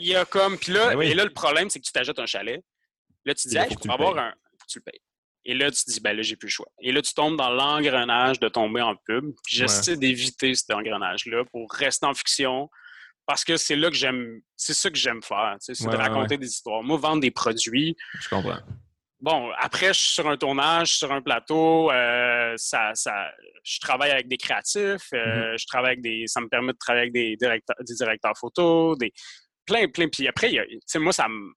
il 0.00 0.06
y 0.06 0.16
a 0.16 0.24
comme. 0.24 0.58
Puis 0.58 0.72
là, 0.72 0.94
ben 0.96 1.02
et 1.02 1.14
là, 1.14 1.24
le 1.24 1.32
problème, 1.32 1.70
c'est 1.70 1.78
que 1.78 1.84
tu 1.84 1.92
t'achètes 1.92 2.18
un 2.18 2.26
chalet. 2.26 2.64
Là, 3.24 3.34
tu 3.34 3.48
dis, 3.48 3.56
je 3.56 3.74
pourrais 3.74 3.94
avoir 3.94 4.18
un. 4.18 4.30
Faut 4.30 4.66
que 4.66 4.72
tu 4.72 4.78
le 4.78 4.90
payes. 4.90 5.00
Et 5.44 5.54
là, 5.54 5.70
tu 5.70 5.84
te 5.84 5.90
dis, 5.92 6.00
ben 6.00 6.16
là, 6.16 6.22
j'ai 6.22 6.34
plus 6.34 6.48
le 6.48 6.52
choix. 6.52 6.68
Et 6.80 6.90
là, 6.90 7.00
tu 7.00 7.14
tombes 7.14 7.36
dans 7.36 7.50
l'engrenage 7.50 8.40
de 8.40 8.48
tomber 8.48 8.80
en 8.80 8.96
pub. 8.96 9.32
Puis 9.44 9.56
j'essaie 9.56 9.96
d'éviter 9.96 10.54
cet 10.54 10.70
engrenage-là 10.70 11.44
pour 11.44 11.70
rester 11.70 12.06
en 12.06 12.14
fiction, 12.14 12.68
parce 13.26 13.44
que 13.44 13.56
c'est 13.56 13.76
là 13.76 13.90
que 13.90 13.96
j'aime, 13.96 14.40
c'est 14.56 14.74
ça 14.74 14.90
que 14.90 14.96
j'aime 14.96 15.22
faire, 15.22 15.56
c'est 15.58 15.80
de 15.82 15.96
raconter 15.96 16.38
des 16.38 16.46
histoires. 16.46 16.82
Moi, 16.82 16.96
vendre 16.96 17.20
des 17.20 17.32
produits. 17.32 17.96
Je 18.20 18.28
comprends. 18.28 18.58
Bon, 19.18 19.50
après, 19.58 19.88
je 19.88 19.98
suis 19.98 20.12
sur 20.12 20.28
un 20.28 20.36
tournage, 20.36 20.96
sur 20.98 21.10
un 21.10 21.22
plateau, 21.22 21.90
euh, 21.90 22.54
ça, 22.56 22.90
ça, 22.94 23.30
je 23.64 23.80
travaille 23.80 24.10
avec 24.10 24.28
des 24.28 24.36
créatifs, 24.36 25.08
euh, 25.14 25.54
mm-hmm. 25.54 25.58
je 25.58 25.66
travaille 25.66 25.92
avec 25.92 26.02
des, 26.02 26.24
ça 26.26 26.40
me 26.40 26.48
permet 26.48 26.72
de 26.72 26.78
travailler 26.78 27.04
avec 27.04 27.14
des 27.14 27.36
directeurs, 27.36 27.76
des 27.80 27.94
directeurs 27.94 28.36
photos, 28.38 28.98
des, 28.98 29.12
plein, 29.64 29.88
plein. 29.88 30.08
Puis 30.08 30.28
après, 30.28 30.50
tu 30.50 30.78
sais, 30.86 30.98
moi, 30.98 31.12
ça 31.12 31.28
me, 31.28 31.50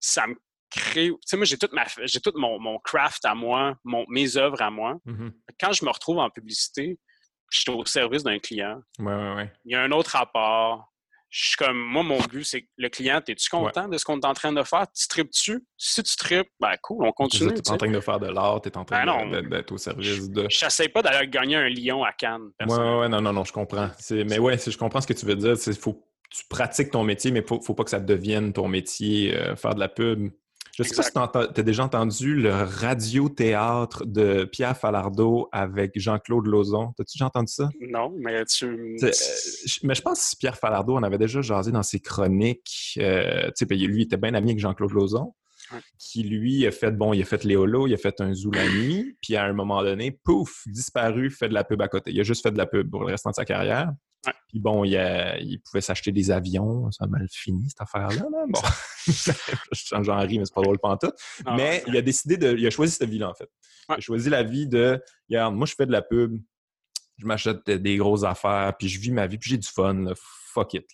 ça 0.00 0.26
me 0.26 0.34
crée, 0.68 1.08
tu 1.08 1.16
sais, 1.24 1.36
moi, 1.36 1.46
j'ai 1.46 1.56
toute 1.56 1.72
ma, 1.72 1.84
j'ai 2.02 2.20
tout 2.20 2.32
mon, 2.34 2.58
mon, 2.58 2.78
craft 2.80 3.24
à 3.24 3.36
moi, 3.36 3.76
mon, 3.84 4.04
mes 4.08 4.36
œuvres 4.36 4.60
à 4.60 4.70
moi. 4.70 4.96
Mm-hmm. 5.06 5.32
Quand 5.60 5.72
je 5.72 5.84
me 5.84 5.90
retrouve 5.90 6.18
en 6.18 6.28
publicité, 6.28 6.98
je 7.50 7.60
suis 7.60 7.70
au 7.70 7.84
service 7.86 8.24
d'un 8.24 8.40
client. 8.40 8.80
Ouais, 8.98 9.14
ouais, 9.14 9.34
ouais. 9.36 9.52
Il 9.64 9.72
y 9.72 9.74
a 9.76 9.82
un 9.82 9.92
autre 9.92 10.10
rapport 10.10 10.92
je 11.36 11.48
suis 11.48 11.56
comme, 11.56 11.76
moi, 11.76 12.02
mon 12.02 12.18
but, 12.18 12.44
c'est 12.44 12.62
que 12.62 12.66
le 12.78 12.88
client, 12.88 13.20
es-tu 13.28 13.50
content 13.50 13.88
de 13.88 13.98
ce 13.98 14.06
qu'on 14.06 14.18
est 14.18 14.24
en 14.24 14.32
train 14.32 14.54
de 14.54 14.62
faire? 14.62 14.86
Tu 14.90 15.06
tripes-tu? 15.06 15.62
Si 15.76 16.02
tu 16.02 16.16
tripes, 16.16 16.48
ben 16.58 16.74
cool, 16.82 17.04
on 17.04 17.12
continue. 17.12 17.52
Tu 17.52 17.60
es 17.60 17.70
en 17.70 17.76
train 17.76 17.90
de 17.90 18.00
faire 18.00 18.18
de 18.18 18.28
l'art, 18.28 18.62
tu 18.62 18.70
es 18.70 18.76
en 18.78 18.86
train 18.86 19.04
ben 19.04 19.46
d'être 19.46 19.72
au 19.72 19.76
service 19.76 20.30
de. 20.30 20.46
Je 20.48 20.64
n'essaie 20.64 20.88
pas 20.88 21.02
d'aller 21.02 21.28
gagner 21.28 21.56
un 21.56 21.68
lion 21.68 22.02
à 22.04 22.12
Cannes. 22.12 22.52
Ouais, 22.66 23.00
ouais, 23.00 23.08
non, 23.10 23.20
non, 23.20 23.34
non, 23.34 23.44
je 23.44 23.52
comprends. 23.52 23.90
Mais 24.10 24.38
ouais, 24.38 24.56
je 24.56 24.78
comprends 24.78 25.02
ce 25.02 25.06
que 25.06 25.12
tu 25.12 25.26
veux 25.26 25.36
dire. 25.36 25.56
Faut 25.78 26.02
tu 26.30 26.44
pratiques 26.48 26.90
ton 26.90 27.04
métier, 27.04 27.30
mais 27.30 27.40
il 27.40 27.54
ne 27.54 27.60
faut, 27.62 27.74
pas 27.74 27.84
que 27.84 27.90
ça 27.90 28.00
devienne 28.00 28.52
ton 28.52 28.66
métier, 28.66 29.36
euh, 29.36 29.56
faire 29.56 29.74
de 29.74 29.80
la 29.80 29.88
pub. 29.88 30.30
Je 30.76 30.82
ne 30.82 30.88
sais 30.88 30.94
pas 30.94 31.02
si 31.04 31.10
tu 31.54 31.60
as 31.60 31.64
déjà 31.64 31.84
entendu 31.84 32.34
le 32.34 32.52
radio-théâtre 32.52 34.04
de 34.04 34.44
Pierre 34.44 34.76
Falardeau 34.76 35.48
avec 35.50 35.98
Jean-Claude 35.98 36.46
Lauzon. 36.46 36.92
T'as-tu 36.98 37.16
déjà 37.16 37.24
entendu 37.24 37.50
ça? 37.50 37.70
Non, 37.80 38.12
mais 38.14 38.44
tu... 38.44 38.66
Euh, 38.66 39.10
mais 39.84 39.94
je 39.94 40.02
pense 40.02 40.32
que 40.32 40.38
Pierre 40.38 40.58
Falardeau 40.58 40.96
en 40.96 41.02
avait 41.02 41.16
déjà 41.16 41.40
jasé 41.40 41.72
dans 41.72 41.82
ses 41.82 41.98
chroniques. 41.98 42.98
Euh, 42.98 43.46
tu 43.46 43.52
sais, 43.54 43.64
ben, 43.64 43.78
lui, 43.78 44.02
il 44.02 44.04
était 44.04 44.18
bien 44.18 44.34
ami 44.34 44.50
avec 44.50 44.60
Jean-Claude 44.60 44.92
Lauzon. 44.92 45.32
qui 45.98 46.24
lui 46.24 46.66
a 46.66 46.70
fait, 46.70 46.90
bon, 46.90 47.14
il 47.14 47.22
a 47.22 47.24
fait 47.24 47.42
Léolo, 47.44 47.86
il 47.86 47.94
a 47.94 47.96
fait 47.96 48.20
un 48.20 48.34
zoo 48.34 48.50
la 48.50 48.68
nuit, 48.68 49.16
puis 49.22 49.34
à 49.34 49.44
un 49.44 49.54
moment 49.54 49.82
donné, 49.82 50.10
pouf, 50.10 50.64
disparu, 50.66 51.30
fait 51.30 51.48
de 51.48 51.54
la 51.54 51.64
pub 51.64 51.80
à 51.80 51.88
côté. 51.88 52.10
Il 52.12 52.20
a 52.20 52.22
juste 52.22 52.42
fait 52.42 52.52
de 52.52 52.58
la 52.58 52.66
pub 52.66 52.90
pour 52.90 53.00
le 53.00 53.06
restant 53.06 53.30
de 53.30 53.34
sa 53.34 53.46
carrière. 53.46 53.92
Puis 54.48 54.60
bon, 54.60 54.84
il, 54.84 55.60
pouvait 55.64 55.80
s'acheter 55.80 56.12
des 56.12 56.30
avions. 56.30 56.90
Ça 56.90 57.04
a 57.04 57.08
mal 57.08 57.26
fini, 57.30 57.68
cette 57.68 57.80
affaire-là. 57.80 58.26
Bon, 58.48 58.60
j'en 60.02 60.20
ris, 60.20 60.38
mais 60.38 60.44
c'est 60.44 60.54
pas 60.54 60.62
drôle 60.62 60.78
pas 60.78 60.96
tout. 60.96 61.12
mais 61.56 61.82
il 61.86 61.96
a 61.96 62.02
décidé 62.02 62.36
de. 62.36 62.56
Il 62.56 62.66
a 62.66 62.70
choisi 62.70 62.94
cette 62.94 63.08
vie-là, 63.08 63.30
en 63.30 63.34
fait. 63.34 63.50
Il 63.88 63.94
a 63.94 64.00
choisi 64.00 64.30
la 64.30 64.42
vie 64.42 64.66
de. 64.66 65.02
Regarde, 65.28 65.54
moi, 65.54 65.66
je 65.66 65.74
fais 65.74 65.86
de 65.86 65.92
la 65.92 66.02
pub. 66.02 66.40
Je 67.18 67.26
m'achète 67.26 67.70
des 67.70 67.96
grosses 67.96 68.24
affaires, 68.24 68.74
puis 68.78 68.88
je 68.88 69.00
vis 69.00 69.10
ma 69.10 69.26
vie, 69.26 69.38
puis 69.38 69.50
j'ai 69.50 69.58
du 69.58 69.68
fun. 69.68 70.04
Fuck 70.52 70.74
it. 70.74 70.86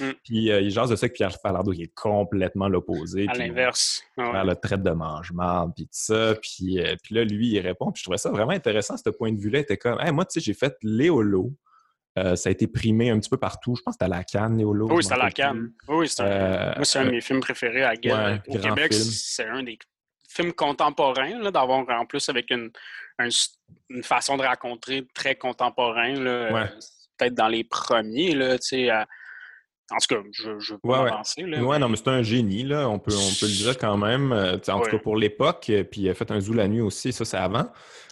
Mm. 0.00 0.10
Puis 0.24 0.50
euh, 0.50 0.60
il 0.60 0.70
jase 0.70 0.90
de 0.90 0.96
ça 0.96 1.08
que 1.08 1.14
Pierre 1.14 1.36
Falardeau, 1.40 1.72
il 1.72 1.82
est 1.82 1.94
complètement 1.94 2.68
l'opposé. 2.68 3.26
À 3.28 3.34
l'inverse. 3.34 4.02
Ouais. 4.16 4.44
le 4.44 4.54
traite 4.54 4.82
de 4.82 4.90
mange-marde, 4.90 5.72
puis 5.74 5.84
tout 5.84 5.90
ça. 5.92 6.34
Puis, 6.42 6.80
euh, 6.80 6.96
puis 7.02 7.14
là, 7.14 7.24
lui, 7.24 7.48
il 7.48 7.60
répond. 7.60 7.92
Puis 7.92 8.00
je 8.00 8.04
trouvais 8.04 8.18
ça 8.18 8.30
vraiment 8.30 8.52
intéressant, 8.52 8.96
ce 8.96 9.10
point 9.10 9.32
de 9.32 9.40
vue-là. 9.40 9.60
Il 9.60 9.62
était 9.62 9.76
comme, 9.76 9.98
moi, 10.12 10.24
tu 10.24 10.34
sais, 10.34 10.44
j'ai 10.44 10.54
fait 10.54 10.76
Léolo. 10.82 11.52
Euh, 12.16 12.36
ça 12.36 12.48
a 12.48 12.52
été 12.52 12.66
primé 12.66 13.10
un 13.10 13.18
petit 13.18 13.30
peu 13.30 13.36
partout. 13.36 13.74
Je 13.76 13.82
pense 13.82 13.96
que 13.96 14.04
c'était 14.04 14.12
à 14.12 14.16
la 14.16 14.24
Cannes, 14.24 14.56
Néolo. 14.56 14.88
Oui, 14.88 15.02
c'était 15.02 15.16
à 15.16 15.24
la 15.24 15.30
Cannes. 15.30 15.72
Oui, 15.88 16.08
c'est 16.08 16.22
un, 16.22 16.26
euh, 16.26 16.72
moi, 16.76 16.84
c'est 16.84 16.98
un 17.00 17.06
de 17.06 17.10
mes 17.10 17.20
films 17.20 17.40
préférés 17.40 17.84
à 17.84 17.96
Guerre. 17.96 18.40
Au 18.46 18.58
Québec, 18.58 18.92
c'est 18.92 19.46
un 19.46 19.62
des 19.62 19.78
films 20.28 20.52
contemporains, 20.52 21.50
d'avoir 21.50 21.88
en 21.88 22.06
plus 22.06 22.28
avec 22.28 22.50
une, 22.50 22.70
une, 23.18 24.02
façon 24.02 24.36
de 24.36 24.42
raconter 24.42 25.06
très 25.14 25.34
contemporain. 25.34 26.14
Peut-être 27.16 27.34
dans 27.34 27.48
les 27.48 27.64
premiers, 27.64 28.34
là, 28.34 28.58
tu 28.58 28.68
sais, 28.68 28.90
en 29.90 29.96
tout 29.98 30.14
cas, 30.14 30.22
je 30.32 30.48
ne 30.48 30.72
veux 30.72 30.78
pas 30.78 31.06
avancer. 31.06 31.44
Oui, 31.44 31.78
non, 31.78 31.88
mais 31.88 31.96
c'est 31.96 32.08
un 32.08 32.22
génie, 32.22 32.62
là. 32.62 32.88
On 32.88 32.98
peut, 32.98 33.14
on 33.14 33.34
peut 33.38 33.46
le 33.46 33.52
dire 33.52 33.76
quand 33.76 33.96
même. 33.98 34.32
Euh, 34.32 34.56
en 34.68 34.80
tout 34.80 34.90
cas, 34.90 34.98
pour 34.98 35.16
l'époque. 35.16 35.66
Euh, 35.68 35.84
puis 35.84 36.02
il 36.02 36.08
a 36.08 36.14
fait 36.14 36.30
un 36.30 36.40
zoo 36.40 36.54
la 36.54 36.68
nuit 36.68 36.80
aussi. 36.80 37.12
Ça, 37.12 37.24
c'est 37.24 37.36
avant, 37.36 37.66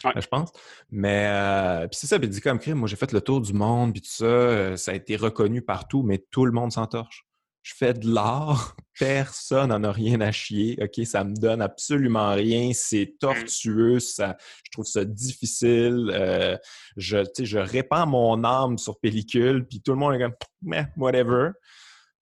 je 0.04 0.26
pense. 0.26 0.52
Mais 0.90 1.26
euh, 1.30 1.88
puis 1.88 1.98
c'est 1.98 2.06
ça. 2.06 2.18
Puis 2.18 2.28
il 2.28 2.30
dit 2.30 2.40
comme 2.42 2.60
moi, 2.74 2.88
j'ai 2.88 2.96
fait 2.96 3.12
le 3.12 3.22
tour 3.22 3.40
du 3.40 3.54
monde. 3.54 3.92
Puis 3.92 4.02
tout 4.02 4.10
ça. 4.10 4.76
ça 4.76 4.90
a 4.90 4.94
été 4.94 5.16
reconnu 5.16 5.62
partout, 5.62 6.02
mais 6.02 6.18
tout 6.30 6.44
le 6.44 6.52
monde 6.52 6.72
s'entorche. 6.72 7.24
Je 7.62 7.74
fais 7.76 7.94
de 7.94 8.12
l'art. 8.12 8.76
Personne 8.98 9.70
n'en 9.70 9.82
a 9.84 9.92
rien 9.92 10.20
à 10.20 10.32
chier. 10.32 10.78
OK, 10.80 11.04
ça 11.06 11.24
me 11.24 11.34
donne 11.34 11.62
absolument 11.62 12.34
rien. 12.34 12.72
C'est 12.74 13.06
mmh. 13.06 13.18
tortueux. 13.18 14.00
Ça, 14.00 14.36
je 14.64 14.70
trouve 14.70 14.84
ça 14.84 15.04
difficile. 15.04 16.58
je, 16.96 17.18
je 17.40 17.58
répands 17.58 18.06
mon 18.06 18.44
âme 18.44 18.78
sur 18.78 18.98
pellicule. 19.00 19.66
Puis 19.66 19.80
tout 19.80 19.92
le 19.92 19.98
monde 19.98 20.14
est 20.14 20.20
comme, 20.20 20.34
mais 20.62 20.86
whatever. 20.96 21.50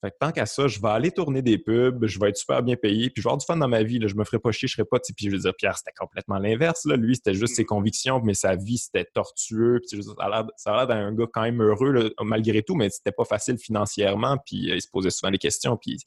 Fait 0.00 0.10
que 0.10 0.16
tant 0.18 0.32
qu'à 0.32 0.46
ça, 0.46 0.66
je 0.66 0.80
vais 0.80 0.88
aller 0.88 1.10
tourner 1.10 1.42
des 1.42 1.58
pubs, 1.58 2.06
je 2.06 2.18
vais 2.18 2.30
être 2.30 2.36
super 2.38 2.62
bien 2.62 2.76
payé, 2.76 3.10
puis 3.10 3.20
je 3.20 3.26
vais 3.26 3.28
avoir 3.28 3.38
du 3.38 3.44
fun 3.44 3.56
dans 3.56 3.68
ma 3.68 3.82
vie. 3.82 3.98
Là, 3.98 4.06
je 4.06 4.14
me 4.14 4.24
ferai 4.24 4.38
pas 4.38 4.50
chier, 4.50 4.66
je 4.66 4.74
serai 4.74 4.86
pas. 4.86 4.98
Puis 4.98 5.26
je 5.26 5.30
veux 5.30 5.38
dire, 5.38 5.54
Pierre, 5.54 5.76
c'était 5.76 5.92
complètement 5.98 6.38
l'inverse. 6.38 6.86
Lui, 6.86 7.16
c'était 7.16 7.34
juste 7.34 7.54
ses 7.54 7.66
convictions, 7.66 8.20
mais 8.24 8.32
sa 8.32 8.56
vie, 8.56 8.78
c'était 8.78 9.04
tortueux. 9.04 9.80
Puis 9.86 10.02
ça 10.02 10.72
a 10.72 10.76
l'air 10.76 10.86
d'un 10.86 11.12
gars 11.12 11.26
quand 11.30 11.42
même 11.42 11.60
heureux 11.60 12.14
malgré 12.22 12.62
tout, 12.62 12.74
mais 12.74 12.88
c'était 12.88 13.12
pas 13.12 13.24
facile 13.24 13.58
financièrement. 13.58 14.38
Puis 14.46 14.70
euh, 14.70 14.76
il 14.76 14.80
se 14.80 14.88
posait 14.90 15.10
souvent 15.10 15.30
des 15.30 15.38
questions, 15.38 15.76
puis 15.76 15.98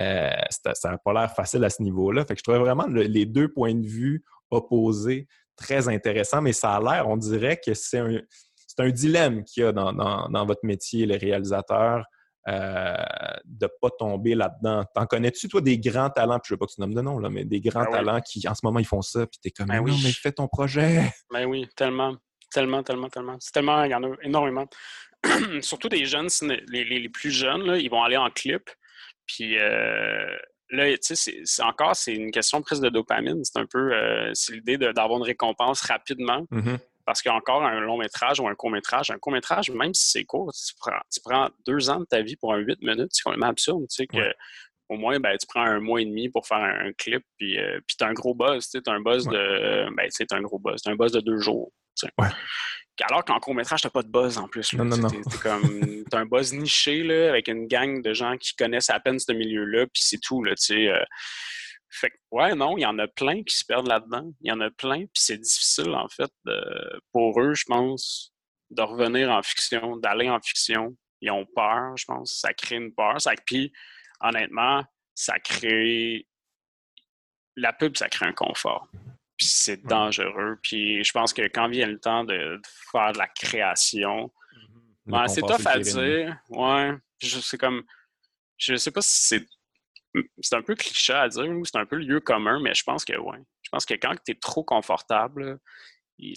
euh, 0.00 0.30
ça 0.74 0.90
n'a 0.90 0.98
pas 0.98 1.12
l'air 1.12 1.34
facile 1.34 1.64
à 1.64 1.70
ce 1.70 1.82
niveau-là. 1.82 2.24
Fait 2.24 2.34
que 2.34 2.38
je 2.38 2.44
trouvais 2.44 2.60
vraiment 2.60 2.86
les 2.86 3.26
deux 3.26 3.48
points 3.48 3.74
de 3.74 3.86
vue 3.86 4.24
opposés 4.50 5.26
très 5.56 5.88
intéressants, 5.88 6.42
mais 6.42 6.52
ça 6.52 6.76
a 6.76 6.80
l'air, 6.80 7.08
on 7.08 7.16
dirait 7.16 7.60
que 7.64 7.74
c'est 7.74 7.98
un, 7.98 8.20
un 8.78 8.90
dilemme 8.90 9.42
qu'il 9.44 9.64
y 9.64 9.66
a 9.66 9.72
dans, 9.72 9.92
dans 9.92 10.46
votre 10.46 10.64
métier, 10.64 11.06
les 11.06 11.16
réalisateurs. 11.16 12.04
Euh, 12.48 12.96
de 13.44 13.66
ne 13.66 13.70
pas 13.80 13.90
tomber 13.96 14.34
là-dedans. 14.34 14.84
T'en 14.96 15.06
connais-tu, 15.06 15.48
toi, 15.48 15.60
des 15.60 15.78
grands 15.78 16.10
talents, 16.10 16.40
puis 16.40 16.48
je 16.48 16.54
veux 16.54 16.58
pas 16.58 16.66
que 16.66 16.72
tu 16.72 16.80
nommes 16.80 16.94
de 16.94 17.00
nom, 17.00 17.20
là, 17.20 17.30
mais 17.30 17.44
des 17.44 17.60
grands 17.60 17.84
ben 17.84 17.92
talents 17.92 18.20
qui, 18.20 18.46
en 18.48 18.54
ce 18.54 18.62
moment, 18.64 18.80
ils 18.80 18.86
font 18.86 19.00
ça, 19.00 19.26
puis 19.28 19.38
tu 19.40 19.48
es 19.48 19.50
comme, 19.52 19.68
ben 19.68 19.76
non, 19.76 19.96
mais 20.02 20.10
fais 20.10 20.32
ton 20.32 20.48
projet. 20.48 21.12
Ben 21.32 21.44
oui, 21.46 21.68
tellement, 21.76 22.16
tellement, 22.52 22.82
tellement, 22.82 23.08
tellement. 23.08 23.36
C'est 23.38 23.52
tellement, 23.52 23.84
il 23.84 23.92
y 23.92 23.94
en 23.94 24.02
a 24.02 24.16
énormément. 24.22 24.66
Surtout 25.60 25.88
des 25.88 26.04
jeunes, 26.04 26.28
les, 26.68 26.84
les, 26.84 27.08
plus 27.08 27.30
jeunes, 27.30 27.62
là, 27.62 27.76
ils 27.76 27.88
vont 27.88 28.02
aller 28.02 28.16
en 28.16 28.28
clip, 28.28 28.68
puis 29.24 29.56
euh, 29.58 30.36
là, 30.70 30.90
tu 30.98 31.14
sais, 31.14 31.42
c'est 31.44 31.62
encore, 31.62 31.94
c'est 31.94 32.14
une 32.14 32.32
question 32.32 32.60
presque 32.60 32.82
de 32.82 32.88
dopamine. 32.88 33.44
C'est 33.44 33.60
un 33.60 33.66
peu, 33.66 33.94
euh, 33.94 34.30
c'est 34.34 34.54
l'idée 34.54 34.78
d'avoir 34.78 35.18
une 35.18 35.24
récompense 35.24 35.82
rapidement. 35.82 36.44
Mm-hmm. 36.50 36.78
Parce 37.04 37.22
qu'encore 37.22 37.64
un 37.64 37.80
long 37.80 37.96
métrage 37.96 38.40
ou 38.40 38.46
un 38.46 38.54
court 38.54 38.70
métrage, 38.70 39.10
un 39.10 39.18
court 39.18 39.32
métrage, 39.32 39.70
même 39.70 39.92
si 39.94 40.10
c'est 40.10 40.24
court, 40.24 40.52
tu 40.52 41.20
prends, 41.20 41.48
deux 41.66 41.90
ans 41.90 42.00
de 42.00 42.04
ta 42.04 42.22
vie 42.22 42.36
pour 42.36 42.54
un 42.54 42.58
huit 42.58 42.80
minutes, 42.80 43.10
c'est 43.12 43.22
quand 43.22 43.32
même 43.32 43.42
absurde. 43.42 43.86
Tu 43.90 43.96
sais, 43.96 44.06
que, 44.06 44.32
Au 44.88 44.96
moins, 44.96 45.18
ben, 45.18 45.36
tu 45.36 45.46
prends 45.46 45.64
un 45.64 45.80
mois 45.80 46.00
et 46.00 46.04
demi 46.04 46.28
pour 46.28 46.46
faire 46.46 46.58
un, 46.58 46.92
clip, 46.92 47.24
puis, 47.38 47.58
euh, 47.58 47.80
puis 47.86 47.96
tu 47.96 48.04
as 48.04 48.08
un 48.08 48.12
gros 48.12 48.34
buzz. 48.34 48.68
Tu 48.68 48.78
as 48.86 48.92
un 48.92 49.00
buzz 49.00 49.26
de. 49.26 49.88
Ben, 49.96 50.06
c'est 50.10 50.32
un 50.32 50.42
gros 50.42 50.58
buzz. 50.58 50.82
Tu 50.82 50.90
un 50.90 50.96
buzz 50.96 51.12
de 51.12 51.20
deux 51.20 51.38
jours. 51.38 51.72
Alors 53.00 53.24
qu'en 53.24 53.40
court 53.40 53.54
métrage, 53.54 53.80
tu 53.80 53.90
pas 53.90 54.02
de 54.02 54.08
buzz 54.08 54.38
en 54.38 54.48
plus. 54.48 54.72
Non, 54.74 54.84
non, 54.84 54.96
non. 54.96 55.08
Tu 55.08 55.38
comme 55.38 56.04
un 56.12 56.26
buzz 56.26 56.52
niché 56.52 57.02
là, 57.02 57.30
avec 57.30 57.48
une 57.48 57.66
gang 57.66 58.02
de 58.02 58.12
gens 58.12 58.36
qui 58.36 58.54
connaissent 58.54 58.90
à 58.90 59.00
peine 59.00 59.18
ce 59.18 59.32
milieu-là, 59.32 59.86
puis 59.86 60.02
c'est 60.04 60.20
tout. 60.20 60.42
Là, 60.44 60.54
tu 60.54 60.74
sais, 60.74 60.88
euh, 60.88 61.02
fait 61.92 62.10
que, 62.10 62.16
ouais, 62.30 62.54
non, 62.54 62.78
il 62.78 62.80
y 62.80 62.86
en 62.86 62.98
a 62.98 63.06
plein 63.06 63.42
qui 63.42 63.54
se 63.54 63.64
perdent 63.66 63.88
là-dedans. 63.88 64.32
Il 64.40 64.48
y 64.48 64.52
en 64.52 64.60
a 64.60 64.70
plein, 64.70 65.00
puis 65.00 65.10
c'est 65.14 65.36
difficile, 65.36 65.90
en 65.90 66.08
fait, 66.08 66.32
pour 67.12 67.38
eux, 67.40 67.54
je 67.54 67.64
pense, 67.66 68.32
de 68.70 68.80
revenir 68.80 69.30
en 69.30 69.42
fiction, 69.42 69.96
d'aller 69.98 70.30
en 70.30 70.40
fiction. 70.40 70.96
Ils 71.20 71.30
ont 71.30 71.46
peur, 71.54 71.94
je 71.96 72.06
pense. 72.06 72.40
Ça 72.40 72.54
crée 72.54 72.76
une 72.76 72.94
peur. 72.94 73.20
Ça, 73.20 73.32
puis, 73.44 73.72
honnêtement, 74.20 74.82
ça 75.14 75.38
crée. 75.38 76.26
La 77.56 77.74
pub, 77.74 77.96
ça 77.96 78.08
crée 78.08 78.26
un 78.26 78.32
confort. 78.32 78.88
Puis 79.36 79.46
c'est 79.46 79.84
dangereux. 79.84 80.58
Puis 80.62 81.04
je 81.04 81.12
pense 81.12 81.34
que 81.34 81.42
quand 81.42 81.68
vient 81.68 81.86
le 81.86 82.00
temps 82.00 82.24
de 82.24 82.58
faire 82.90 83.12
de 83.12 83.18
la 83.18 83.28
création, 83.28 84.32
mm-hmm. 85.06 85.28
c'est 85.28 85.42
tough 85.42 85.66
à 85.66 85.78
dire. 85.78 86.38
Ouais. 86.48 86.94
C'est 87.20 87.58
comme. 87.58 87.82
Je 88.56 88.76
sais 88.76 88.90
pas 88.90 89.02
si 89.02 89.26
c'est 89.26 89.46
c'est 90.40 90.56
un 90.56 90.62
peu 90.62 90.74
cliché 90.74 91.12
à 91.12 91.28
dire, 91.28 91.44
c'est 91.64 91.78
un 91.78 91.86
peu 91.86 91.96
lieu 91.96 92.20
commun, 92.20 92.60
mais 92.60 92.74
je 92.74 92.82
pense 92.84 93.04
que 93.04 93.16
oui. 93.16 93.36
Je 93.62 93.70
pense 93.70 93.86
que 93.86 93.94
quand 93.94 94.14
tu 94.24 94.32
es 94.32 94.34
trop 94.34 94.64
confortable, 94.64 95.58
tu, 96.18 96.34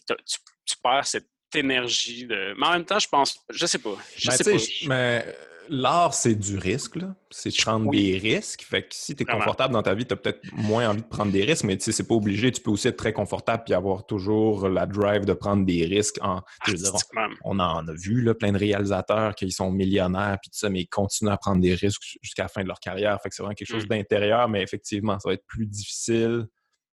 perds 0.81 1.07
cette 1.07 1.29
énergie 1.53 2.25
de. 2.25 2.55
Mais 2.57 2.67
en 2.67 2.71
même 2.71 2.85
temps, 2.85 2.99
je 2.99 3.07
pense. 3.07 3.39
Je 3.49 3.65
sais 3.65 3.79
pas. 3.79 3.97
Je 4.17 4.29
ben, 4.29 4.37
sais 4.37 4.43
pas. 4.43 4.87
Mais 4.87 5.37
l'art, 5.69 6.13
c'est 6.13 6.35
du 6.35 6.57
risque, 6.57 6.95
là. 6.97 7.15
C'est 7.31 7.49
de 7.49 7.61
prendre 7.61 7.91
des 7.91 8.17
risques. 8.17 8.63
Fait 8.63 8.83
que 8.83 8.89
si 8.91 9.15
tu 9.15 9.23
es 9.23 9.25
confortable 9.25 9.73
dans 9.73 9.83
ta 9.83 9.93
vie, 9.93 10.05
tu 10.05 10.13
as 10.13 10.17
peut-être 10.17 10.41
moins 10.53 10.89
envie 10.89 11.01
de 11.01 11.07
prendre 11.07 11.31
des 11.31 11.43
risques, 11.43 11.65
mais 11.65 11.77
tu 11.77 11.83
sais, 11.83 11.91
c'est 11.91 12.07
pas 12.07 12.15
obligé. 12.15 12.51
Tu 12.51 12.61
peux 12.61 12.71
aussi 12.71 12.87
être 12.87 12.97
très 12.97 13.13
confortable 13.13 13.63
puis 13.65 13.73
avoir 13.73 14.05
toujours 14.05 14.69
la 14.69 14.85
drive 14.85 15.25
de 15.25 15.33
prendre 15.33 15.65
des 15.65 15.85
risques. 15.85 16.17
En, 16.21 16.41
on, 17.43 17.59
en 17.59 17.87
a 17.87 17.93
vu, 17.93 18.21
là, 18.21 18.33
plein 18.33 18.51
de 18.51 18.57
réalisateurs 18.57 19.35
qui 19.35 19.51
sont 19.51 19.71
millionnaires 19.71 20.37
puis 20.41 20.49
tout 20.49 20.57
ça, 20.57 20.69
mais 20.69 20.81
ils 20.81 20.87
continuent 20.87 21.31
à 21.31 21.37
prendre 21.37 21.61
des 21.61 21.75
risques 21.75 22.17
jusqu'à 22.21 22.43
la 22.43 22.49
fin 22.49 22.63
de 22.63 22.67
leur 22.67 22.79
carrière. 22.79 23.19
Fait 23.21 23.29
que 23.29 23.35
c'est 23.35 23.43
vraiment 23.43 23.55
quelque 23.55 23.71
chose 23.71 23.85
mm. 23.85 23.89
d'intérieur, 23.89 24.47
mais 24.47 24.61
effectivement, 24.61 25.19
ça 25.19 25.29
va 25.29 25.33
être 25.33 25.45
plus 25.47 25.65
difficile 25.65 26.47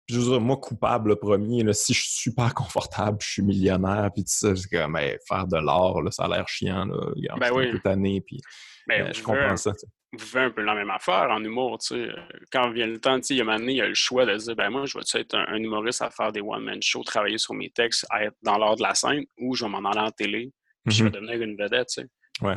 je 0.09 0.19
veux 0.19 0.31
dire, 0.31 0.41
moi, 0.41 0.57
coupable, 0.57 1.09
le 1.09 1.15
premier, 1.15 1.63
là, 1.63 1.73
si 1.73 1.93
je 1.93 2.01
suis 2.01 2.11
super 2.11 2.53
confortable, 2.53 3.17
je 3.21 3.29
suis 3.29 3.41
millionnaire, 3.43 4.09
puis 4.13 4.23
tout 4.23 4.31
ça, 4.31 4.55
c'est 4.55 4.69
comme, 4.69 4.97
faire 5.27 5.47
de 5.47 5.57
l'art, 5.57 5.95
ça 6.11 6.23
a 6.23 6.27
l'air 6.27 6.47
chiant, 6.47 6.85
là. 6.85 7.11
Ben 7.39 7.51
oui. 7.53 7.69
un 7.69 7.77
peu 7.77 8.21
puis 8.25 8.41
ben, 8.87 9.07
euh, 9.07 9.13
je 9.13 9.21
comprends 9.21 9.55
ça. 9.55 9.71
Vous 10.11 10.25
faites 10.25 10.41
un 10.41 10.49
peu 10.49 10.63
la 10.63 10.73
même 10.73 10.89
affaire 10.89 11.27
en 11.29 11.43
humour, 11.43 11.77
tu 11.77 11.95
sais. 11.95 12.09
Quand 12.51 12.71
vient 12.71 12.87
le 12.87 12.99
temps, 12.99 13.17
tu 13.17 13.27
sais, 13.27 13.35
il 13.35 13.37
y 13.37 13.41
a 13.47 13.57
il 13.57 13.71
y 13.71 13.81
a 13.81 13.87
le 13.87 13.93
choix 13.93 14.25
de 14.25 14.35
dire, 14.35 14.55
ben 14.55 14.71
moi, 14.71 14.85
je 14.85 14.97
vais 14.97 15.21
être 15.21 15.35
un, 15.35 15.55
humoriste 15.55 16.01
à 16.01 16.09
faire 16.09 16.31
des 16.31 16.41
one-man 16.41 16.81
shows, 16.81 17.03
travailler 17.03 17.37
sur 17.37 17.53
mes 17.53 17.69
textes, 17.69 18.07
à 18.09 18.23
être 18.23 18.35
dans 18.41 18.57
l'art 18.57 18.75
de 18.75 18.81
la 18.81 18.95
scène, 18.95 19.25
ou 19.37 19.53
je 19.53 19.63
vais 19.63 19.69
m'en 19.69 19.87
aller 19.87 19.99
en 19.99 20.11
télé, 20.11 20.51
puis 20.85 20.95
je 20.95 21.03
vais 21.03 21.11
mm-hmm. 21.11 21.13
devenir 21.13 21.41
une 21.41 21.55
vedette, 21.55 21.89
tu 21.89 22.01
sais. 22.01 22.07
Ouais. 22.41 22.55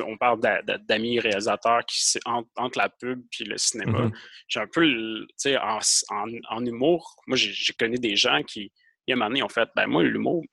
on 0.00 0.16
parle 0.16 0.40
d'amis 0.88 1.20
réalisateurs 1.20 1.84
qui 1.86 2.18
entre, 2.26 2.78
la 2.78 2.88
pub 2.88 3.22
et 3.40 3.44
le 3.44 3.58
cinéma. 3.58 4.06
Mm-hmm. 4.06 4.12
J'ai 4.48 4.60
un 4.60 4.66
peu, 4.66 4.84
tu 4.84 5.26
sais, 5.36 5.56
en, 5.58 6.64
humour, 6.64 7.16
moi 7.26 7.36
j'ai 7.36 7.72
connu 7.74 7.96
des 7.96 8.16
gens 8.16 8.42
qui, 8.42 8.72
il 9.06 9.10
y 9.10 9.12
a 9.12 9.14
un 9.14 9.18
moment 9.18 9.30
donné, 9.30 9.42
ont 9.42 9.48
fait, 9.48 9.68
ben 9.76 9.86
moi 9.86 10.02
l'humour, 10.02 10.44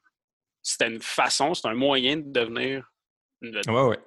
c'était 0.61 0.87
une 0.87 1.01
façon, 1.01 1.53
c'est 1.53 1.67
un 1.67 1.73
moyen 1.73 2.17
de 2.17 2.31
devenir 2.31 2.87
une 3.41 3.51
vedette. 3.51 3.67
Ouais, 3.67 3.83
ouais 3.83 3.99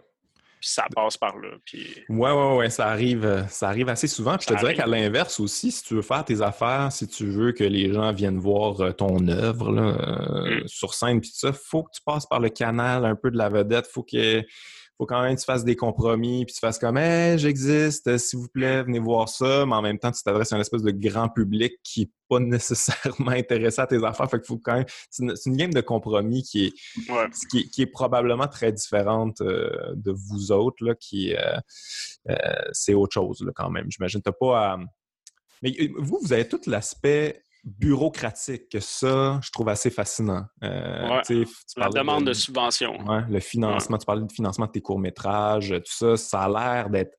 puis 0.62 0.70
ça 0.70 0.84
passe 0.94 1.16
par 1.16 1.36
là. 1.38 1.48
Puis... 1.64 1.88
Ouais, 2.08 2.30
ouais, 2.30 2.56
ouais, 2.56 2.70
ça 2.70 2.86
arrive, 2.86 3.24
euh, 3.24 3.44
ça 3.48 3.68
arrive 3.68 3.88
assez 3.88 4.06
souvent. 4.06 4.36
je 4.40 4.46
te 4.46 4.54
dirais 4.54 4.76
qu'à 4.76 4.86
l'inverse 4.86 5.40
aussi, 5.40 5.72
si 5.72 5.82
tu 5.82 5.94
veux 5.94 6.02
faire 6.02 6.24
tes 6.24 6.40
affaires, 6.40 6.92
si 6.92 7.08
tu 7.08 7.26
veux 7.26 7.50
que 7.50 7.64
les 7.64 7.92
gens 7.92 8.12
viennent 8.12 8.38
voir 8.38 8.80
euh, 8.80 8.92
ton 8.92 9.26
œuvre 9.26 9.76
euh, 9.76 10.62
mm. 10.62 10.68
sur 10.68 10.94
scène, 10.94 11.20
puis 11.20 11.30
tout 11.30 11.36
ça, 11.36 11.52
faut 11.52 11.82
que 11.82 11.90
tu 11.92 12.00
passes 12.06 12.26
par 12.26 12.38
le 12.38 12.48
canal 12.48 13.04
un 13.04 13.16
peu 13.16 13.32
de 13.32 13.36
la 13.36 13.48
vedette. 13.48 13.88
Faut 13.88 14.04
que 14.04 14.40
faut 15.02 15.06
quand 15.06 15.22
même 15.22 15.34
que 15.34 15.40
tu 15.40 15.46
fasses 15.46 15.64
des 15.64 15.74
compromis, 15.74 16.44
puis 16.44 16.54
tu 16.54 16.60
fasses 16.60 16.78
comme 16.78 16.96
Hey, 16.96 17.36
j'existe, 17.36 18.18
s'il 18.18 18.38
vous 18.38 18.48
plaît, 18.48 18.84
venez 18.84 19.00
voir 19.00 19.28
ça, 19.28 19.66
mais 19.66 19.74
en 19.74 19.82
même 19.82 19.98
temps, 19.98 20.12
tu 20.12 20.22
t'adresses 20.22 20.52
à 20.52 20.56
un 20.56 20.60
espèce 20.60 20.82
de 20.82 20.92
grand 20.92 21.28
public 21.28 21.74
qui 21.82 22.02
n'est 22.02 22.10
pas 22.28 22.38
nécessairement 22.40 23.32
intéressé 23.32 23.80
à 23.80 23.88
tes 23.88 24.02
affaires. 24.04 24.30
Fait 24.30 24.38
qu'il 24.38 24.46
faut 24.46 24.58
quand 24.58 24.74
même. 24.74 24.84
C'est 25.10 25.24
une, 25.46 25.56
game 25.56 25.72
de 25.72 25.80
compromis 25.80 26.44
qui 26.44 26.66
est, 26.66 27.68
qui, 27.72 27.82
est 27.82 27.86
probablement 27.86 28.46
très 28.46 28.70
différente 28.70 29.40
euh, 29.40 29.92
de 29.96 30.12
vous 30.12 30.52
autres, 30.52 30.84
là, 30.84 30.94
qui 30.94 31.34
euh, 31.34 31.58
euh, 32.30 32.36
c'est 32.70 32.94
autre 32.94 33.14
chose 33.14 33.42
là, 33.44 33.50
quand 33.54 33.70
même. 33.70 33.90
J'imagine 33.90 34.22
que 34.22 34.30
tu 34.30 34.36
pas 34.38 34.72
à. 34.72 34.78
Mais 35.62 35.90
vous, 35.96 36.20
vous 36.22 36.32
avez 36.32 36.46
tout 36.46 36.60
l'aspect 36.66 37.42
bureaucratique 37.64 38.68
que 38.70 38.80
ça, 38.80 39.38
je 39.42 39.50
trouve 39.50 39.68
assez 39.68 39.90
fascinant. 39.90 40.44
Euh, 40.64 41.22
la 41.76 41.88
demande 41.90 42.26
de, 42.26 42.32
subvention. 42.32 42.98
le 43.28 43.40
financement, 43.40 43.98
tu 43.98 44.06
parlais 44.06 44.24
de 44.24 44.32
financement 44.32 44.66
de 44.66 44.72
tes 44.72 44.80
courts-métrages, 44.80 45.70
tout 45.70 45.92
ça, 45.92 46.16
ça 46.16 46.42
a 46.42 46.48
l'air 46.48 46.90
d'être 46.90 47.16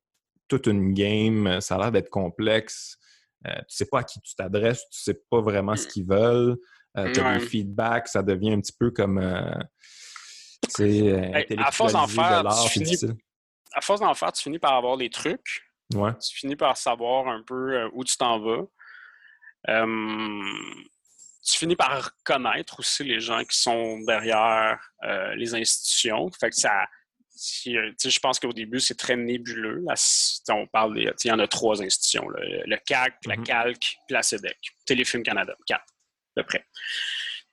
toute 0.48 0.66
une 0.66 0.92
game, 0.92 1.60
ça 1.60 1.76
a 1.76 1.78
l'air 1.78 1.92
d'être 1.92 2.10
complexe. 2.10 2.98
Euh, 3.46 3.54
tu 3.68 3.76
sais 3.76 3.86
pas 3.86 4.00
à 4.00 4.04
qui 4.04 4.20
tu 4.20 4.34
t'adresses, 4.34 4.82
tu 4.90 5.00
sais 5.00 5.18
pas 5.30 5.40
vraiment 5.40 5.76
ce 5.76 5.86
qu'ils 5.86 6.06
veulent. 6.06 6.56
Euh, 6.96 7.10
tu 7.12 7.20
as 7.20 7.38
des 7.38 7.46
feedbacks, 7.46 8.08
ça 8.08 8.22
devient 8.22 8.52
un 8.52 8.60
petit 8.60 8.74
peu 8.78 8.90
comme... 8.90 9.18
à 9.18 9.58
force 11.72 11.92
d'en 11.94 12.06
faire, 12.06 12.44
tu 12.64 12.68
finis... 12.68 12.98
à 13.72 13.80
force 13.80 14.00
d'en 14.00 14.14
faire, 14.14 14.32
tu 14.32 14.42
finis 14.42 14.58
par 14.58 14.74
avoir 14.74 14.98
des 14.98 15.08
trucs. 15.08 15.62
Tu 15.90 16.36
finis 16.36 16.56
par 16.56 16.76
savoir 16.76 17.28
un 17.28 17.42
peu 17.46 17.88
où 17.94 18.04
tu 18.04 18.16
t'en 18.16 18.38
vas 18.40 18.64
tu 19.66 21.58
finis 21.58 21.76
par 21.76 22.10
connaître 22.24 22.80
aussi 22.80 23.04
les 23.04 23.20
gens 23.20 23.44
qui 23.44 23.58
sont 23.58 24.00
derrière 24.00 24.78
euh, 25.04 25.34
les 25.34 25.54
institutions. 25.54 26.30
Fait 26.40 26.50
que 26.50 26.56
ça, 26.56 26.86
euh, 27.66 27.92
je 28.02 28.18
pense 28.18 28.40
qu'au 28.40 28.52
début, 28.52 28.80
c'est 28.80 28.94
très 28.94 29.16
nébuleux. 29.16 29.82
Là, 29.84 29.94
on 30.50 30.66
parle 30.66 30.98
il 30.98 31.12
y 31.24 31.30
en 31.30 31.38
a 31.38 31.46
trois 31.46 31.82
institutions, 31.82 32.26
le 32.28 32.76
CAC, 32.86 33.14
la 33.26 33.36
mm-hmm. 33.36 33.42
CALC, 33.44 33.78
puis 33.78 34.14
la 34.14 34.22
CEDEC. 34.22 34.56
Téléfilm 34.86 35.22
Canada, 35.22 35.54
quatre, 35.66 35.84
à 35.84 36.42
peu 36.42 36.44
près. 36.44 36.66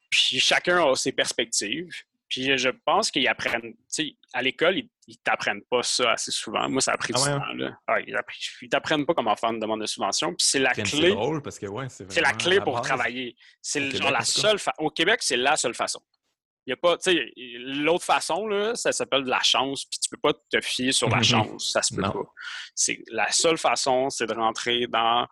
Puis 0.09 0.39
chacun 0.39 0.89
a 0.89 0.95
ses 0.95 1.11
perspectives. 1.11 1.91
Puis 2.31 2.57
je 2.57 2.69
pense 2.85 3.11
qu'ils 3.11 3.27
apprennent, 3.27 3.73
tu 3.73 3.77
sais, 3.89 4.15
à 4.31 4.41
l'école, 4.41 4.77
ils, 4.77 4.89
ne 5.09 5.13
t'apprennent 5.21 5.63
pas 5.69 5.83
ça 5.83 6.13
assez 6.13 6.31
souvent. 6.31 6.69
Moi, 6.69 6.79
ça 6.79 6.93
a 6.93 6.97
pris 6.97 7.11
du 7.11 7.19
ah 7.21 7.39
temps. 7.39 7.53
Là. 7.53 7.77
Ah, 7.87 7.99
ils, 7.99 8.69
t'apprennent 8.69 9.05
pas 9.05 9.13
comment 9.13 9.35
faire 9.35 9.51
une 9.51 9.59
demande 9.59 9.81
de 9.81 9.85
subvention. 9.85 10.29
Puis 10.29 10.47
c'est 10.47 10.59
la 10.59 10.71
clé. 10.71 10.85
C'est 10.85 11.09
drôle 11.09 11.41
parce 11.41 11.59
que, 11.59 11.65
ouais, 11.65 11.87
c'est 11.89 12.21
la 12.21 12.31
clé 12.31 12.61
pour 12.61 12.81
travailler. 12.81 13.35
C'est 13.61 13.91
genre 13.97 14.11
la 14.11 14.21
seule 14.21 14.57
Au 14.77 14.89
Québec, 14.89 15.19
c'est 15.21 15.35
la 15.35 15.57
seule 15.57 15.75
façon. 15.75 15.99
Il 16.65 16.69
y 16.69 16.73
a 16.73 16.77
pas, 16.77 16.95
tu 16.97 17.11
sais, 17.11 17.33
l'autre 17.35 18.05
façon, 18.05 18.47
là, 18.47 18.75
ça 18.75 18.93
s'appelle 18.93 19.25
de 19.25 19.29
la 19.29 19.41
chance, 19.41 19.83
puis 19.83 19.99
tu 19.99 20.09
peux 20.09 20.21
pas 20.21 20.31
te 20.33 20.61
fier 20.61 20.93
sur 20.93 21.09
la 21.09 21.21
chance. 21.23 21.73
Ça 21.73 21.81
se 21.81 21.93
peut 21.93 22.01
pas. 22.01 22.33
C'est, 22.75 22.99
la 23.09 23.29
seule 23.31 23.57
façon, 23.57 24.09
c'est 24.09 24.27
de 24.27 24.33
rentrer 24.33 24.87
dans, 24.87 25.27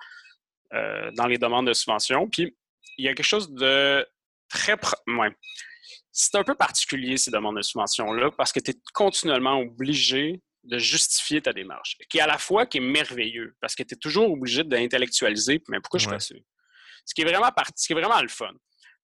euh, 0.73 1.11
dans 1.11 1.27
les 1.27 1.37
demandes 1.37 1.67
de 1.67 1.73
subvention. 1.73 2.27
Puis 2.27 2.57
il 2.97 3.05
y 3.05 3.07
a 3.07 3.13
quelque 3.13 3.25
chose 3.25 3.49
de 3.53 4.05
très. 4.49 4.75
Ouais 5.07 5.33
c'est 6.11 6.35
un 6.35 6.43
peu 6.43 6.55
particulier 6.55 7.17
ces 7.17 7.31
demandes 7.31 7.57
de 7.57 7.61
subvention-là 7.61 8.31
parce 8.31 8.51
que 8.51 8.59
tu 8.59 8.71
es 8.71 8.75
continuellement 8.93 9.59
obligé 9.59 10.41
de 10.63 10.77
justifier 10.77 11.41
ta 11.41 11.53
démarche, 11.53 11.97
qui 12.09 12.17
est 12.17 12.21
à 12.21 12.27
la 12.27 12.37
fois 12.37 12.65
qui 12.65 12.77
est 12.77 12.81
merveilleux, 12.81 13.55
parce 13.61 13.75
que 13.75 13.83
tu 13.83 13.93
es 13.93 13.97
toujours 13.97 14.31
obligé 14.31 14.63
d'intellectualiser, 14.63 15.63
mais 15.69 15.79
pourquoi 15.79 15.99
je 15.99 16.09
fais 16.09 16.19
ça? 16.19 16.35
Ce 17.05 17.13
qui 17.13 17.21
est 17.21 17.25
vraiment 17.25 17.49
ce 17.75 17.87
qui 17.87 17.93
est 17.93 17.95
vraiment 17.95 18.21
le 18.21 18.27
fun. 18.27 18.51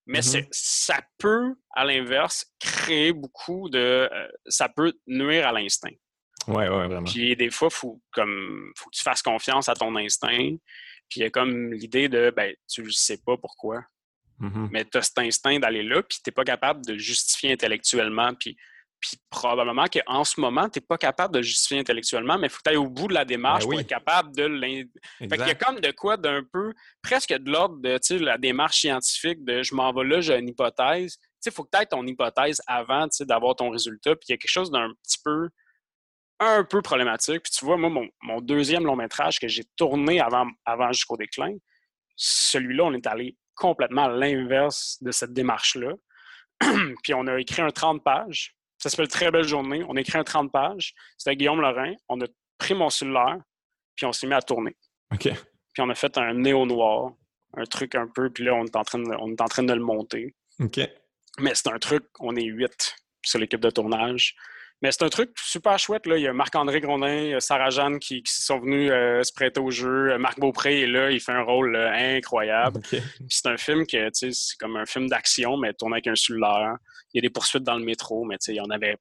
Mais 0.07 0.19
mm-hmm. 0.19 0.47
ça 0.51 0.99
peut, 1.17 1.55
à 1.71 1.83
l'inverse, 1.83 2.45
créer 2.59 3.11
beaucoup 3.11 3.69
de. 3.69 4.07
Euh, 4.11 4.27
ça 4.45 4.69
peut 4.69 4.93
nuire 5.07 5.47
à 5.47 5.51
l'instinct. 5.51 5.95
Oui, 6.47 6.63
oui, 6.63 6.67
vraiment. 6.67 7.03
Puis 7.03 7.35
des 7.35 7.49
fois, 7.49 7.69
il 7.71 7.75
faut, 7.75 8.01
comme, 8.11 8.71
faut 8.77 8.89
que 8.91 8.95
tu 8.95 9.01
fasses 9.01 9.23
confiance 9.23 9.67
à 9.67 9.73
ton 9.73 9.95
instinct. 9.95 10.57
Puis 11.09 11.19
il 11.19 11.23
y 11.23 11.25
a 11.25 11.29
comme 11.31 11.73
l'idée 11.73 12.07
de, 12.07 12.31
ben, 12.35 12.53
tu 12.69 12.83
ne 12.83 12.89
sais 12.89 13.17
pas 13.25 13.37
pourquoi. 13.37 13.83
Mm-hmm. 14.41 14.69
Mais 14.71 14.85
tu 14.85 14.97
as 14.97 15.03
cet 15.03 15.19
instinct 15.19 15.59
d'aller 15.59 15.83
là, 15.83 16.01
puis 16.03 16.19
tu 16.23 16.29
n'es 16.29 16.33
pas 16.33 16.43
capable 16.43 16.85
de 16.85 16.97
justifier 16.97 17.53
intellectuellement. 17.53 18.33
Puis 18.33 18.57
puis 19.05 19.19
probablement 19.29 19.85
qu'en 19.85 20.23
ce 20.23 20.39
moment, 20.39 20.69
tu 20.69 20.79
n'es 20.79 20.85
pas 20.85 20.97
capable 20.97 21.35
de 21.35 21.41
justifier 21.41 21.79
intellectuellement, 21.79 22.37
mais 22.37 22.47
il 22.47 22.49
faut 22.49 22.57
que 22.57 22.63
tu 22.63 22.69
ailles 22.71 22.77
au 22.77 22.89
bout 22.89 23.07
de 23.07 23.13
la 23.13 23.25
démarche 23.25 23.63
ben 23.65 23.69
pour 23.69 23.79
être 23.79 23.87
capable 23.87 24.35
de 24.35 24.43
l'in... 24.43 24.83
Fait 25.19 25.27
qu'il 25.27 25.47
y 25.47 25.51
a 25.51 25.55
comme 25.55 25.79
de 25.79 25.91
quoi 25.91 26.17
d'un 26.17 26.43
peu, 26.43 26.73
presque 27.03 27.33
de 27.33 27.51
l'ordre 27.51 27.79
de 27.81 28.25
la 28.25 28.37
démarche 28.37 28.79
scientifique 28.79 29.43
de 29.43 29.61
je 29.61 29.75
m'en 29.75 29.93
vais 29.93 30.05
là, 30.05 30.21
j'ai 30.21 30.37
une 30.37 30.49
hypothèse. 30.49 31.17
Il 31.45 31.51
faut 31.51 31.63
que 31.63 31.69
tu 31.71 31.79
aies 31.79 31.85
ton 31.85 32.05
hypothèse 32.07 32.61
avant 32.65 33.07
d'avoir 33.21 33.55
ton 33.55 33.69
résultat. 33.69 34.15
Puis 34.15 34.25
il 34.29 34.31
y 34.31 34.33
a 34.33 34.37
quelque 34.37 34.49
chose 34.49 34.71
d'un 34.71 34.91
petit 35.03 35.19
peu 35.23 35.49
un 36.39 36.63
peu 36.63 36.81
problématique. 36.81 37.43
Puis 37.43 37.51
tu 37.51 37.65
vois, 37.65 37.77
moi, 37.77 37.91
mon, 38.23 38.41
deuxième 38.41 38.85
long 38.85 38.95
métrage 38.95 39.39
que 39.39 39.47
j'ai 39.47 39.63
tourné 39.77 40.19
avant, 40.19 40.47
avant 40.65 40.91
jusqu'au 40.91 41.17
déclin, 41.17 41.53
celui-là, 42.15 42.85
on 42.85 42.93
est 42.93 43.05
allé 43.05 43.35
complètement 43.55 44.07
l'inverse 44.07 44.97
de 45.01 45.11
cette 45.11 45.33
démarche-là. 45.33 45.93
puis 47.03 47.13
on 47.13 47.27
a 47.27 47.39
écrit 47.39 47.61
un 47.61 47.71
30 47.71 48.03
pages 48.03 48.55
ça 48.77 48.89
s'appelle 48.89 49.07
Très 49.07 49.31
belle 49.31 49.47
journée. 49.47 49.83
On 49.87 49.95
a 49.95 50.01
écrit 50.01 50.17
un 50.17 50.23
30 50.23 50.51
pages. 50.51 50.93
C'était 51.17 51.35
Guillaume 51.35 51.61
Lorrain. 51.61 51.93
On 52.07 52.21
a 52.21 52.25
pris 52.57 52.73
mon 52.73 52.89
cellulaire, 52.89 53.39
puis 53.95 54.05
on 54.05 54.13
s'est 54.13 54.27
mis 54.27 54.33
à 54.33 54.41
tourner. 54.41 54.75
OK. 55.11 55.23
Puis 55.23 55.81
on 55.81 55.89
a 55.89 55.95
fait 55.95 56.17
un 56.17 56.33
néo-noir, 56.33 57.13
un 57.57 57.65
truc 57.65 57.95
un 57.95 58.07
peu, 58.07 58.29
puis 58.29 58.43
là, 58.43 58.53
on 58.53 58.65
est 58.65 58.75
en 58.75 58.83
train 58.83 58.99
de, 58.99 59.09
on 59.19 59.31
est 59.31 59.41
en 59.41 59.47
train 59.47 59.63
de 59.63 59.73
le 59.73 59.79
monter. 59.79 60.35
OK. 60.59 60.79
Mais 61.39 61.55
c'est 61.55 61.69
un 61.69 61.79
truc, 61.79 62.05
on 62.19 62.35
est 62.35 62.43
huit 62.43 62.95
sur 63.23 63.39
l'équipe 63.39 63.59
de 63.59 63.69
tournage. 63.69 64.35
Mais 64.81 64.91
c'est 64.91 65.03
un 65.03 65.09
truc 65.09 65.31
super 65.37 65.79
chouette. 65.79 66.05
Là. 66.05 66.17
Il 66.17 66.23
y 66.23 66.27
a 66.27 66.33
Marc-André 66.33 66.81
Grondin, 66.81 67.39
Sarah 67.39 67.69
Jeanne 67.69 67.99
qui, 67.99 68.21
sont 68.25 68.59
venus 68.59 68.91
euh, 68.91 69.23
se 69.23 69.31
prêter 69.33 69.59
au 69.59 69.71
jeu. 69.71 70.17
Marc 70.17 70.39
Beaupré 70.39 70.81
est 70.81 70.87
là, 70.87 71.11
il 71.11 71.19
fait 71.19 71.31
un 71.31 71.43
rôle 71.43 71.75
euh, 71.75 72.17
incroyable. 72.17 72.81
C'est 73.29 73.47
un 73.47 73.57
film 73.57 73.85
que 73.87 74.09
c'est 74.11 74.31
comme 74.59 74.75
un 74.75 74.85
film 74.85 75.07
d'action, 75.07 75.57
mais 75.57 75.73
tourné 75.73 75.95
avec 75.95 76.07
un 76.07 76.15
cellulaire. 76.15 76.75
Il 77.13 77.17
y 77.17 77.19
a 77.19 77.21
des 77.21 77.29
poursuites 77.29 77.63
dans 77.63 77.77
le 77.77 77.85
métro, 77.85 78.25
mais 78.25 78.35
il 78.47 78.55
y 78.55 78.61
en 78.61 78.69
avait. 78.69 78.97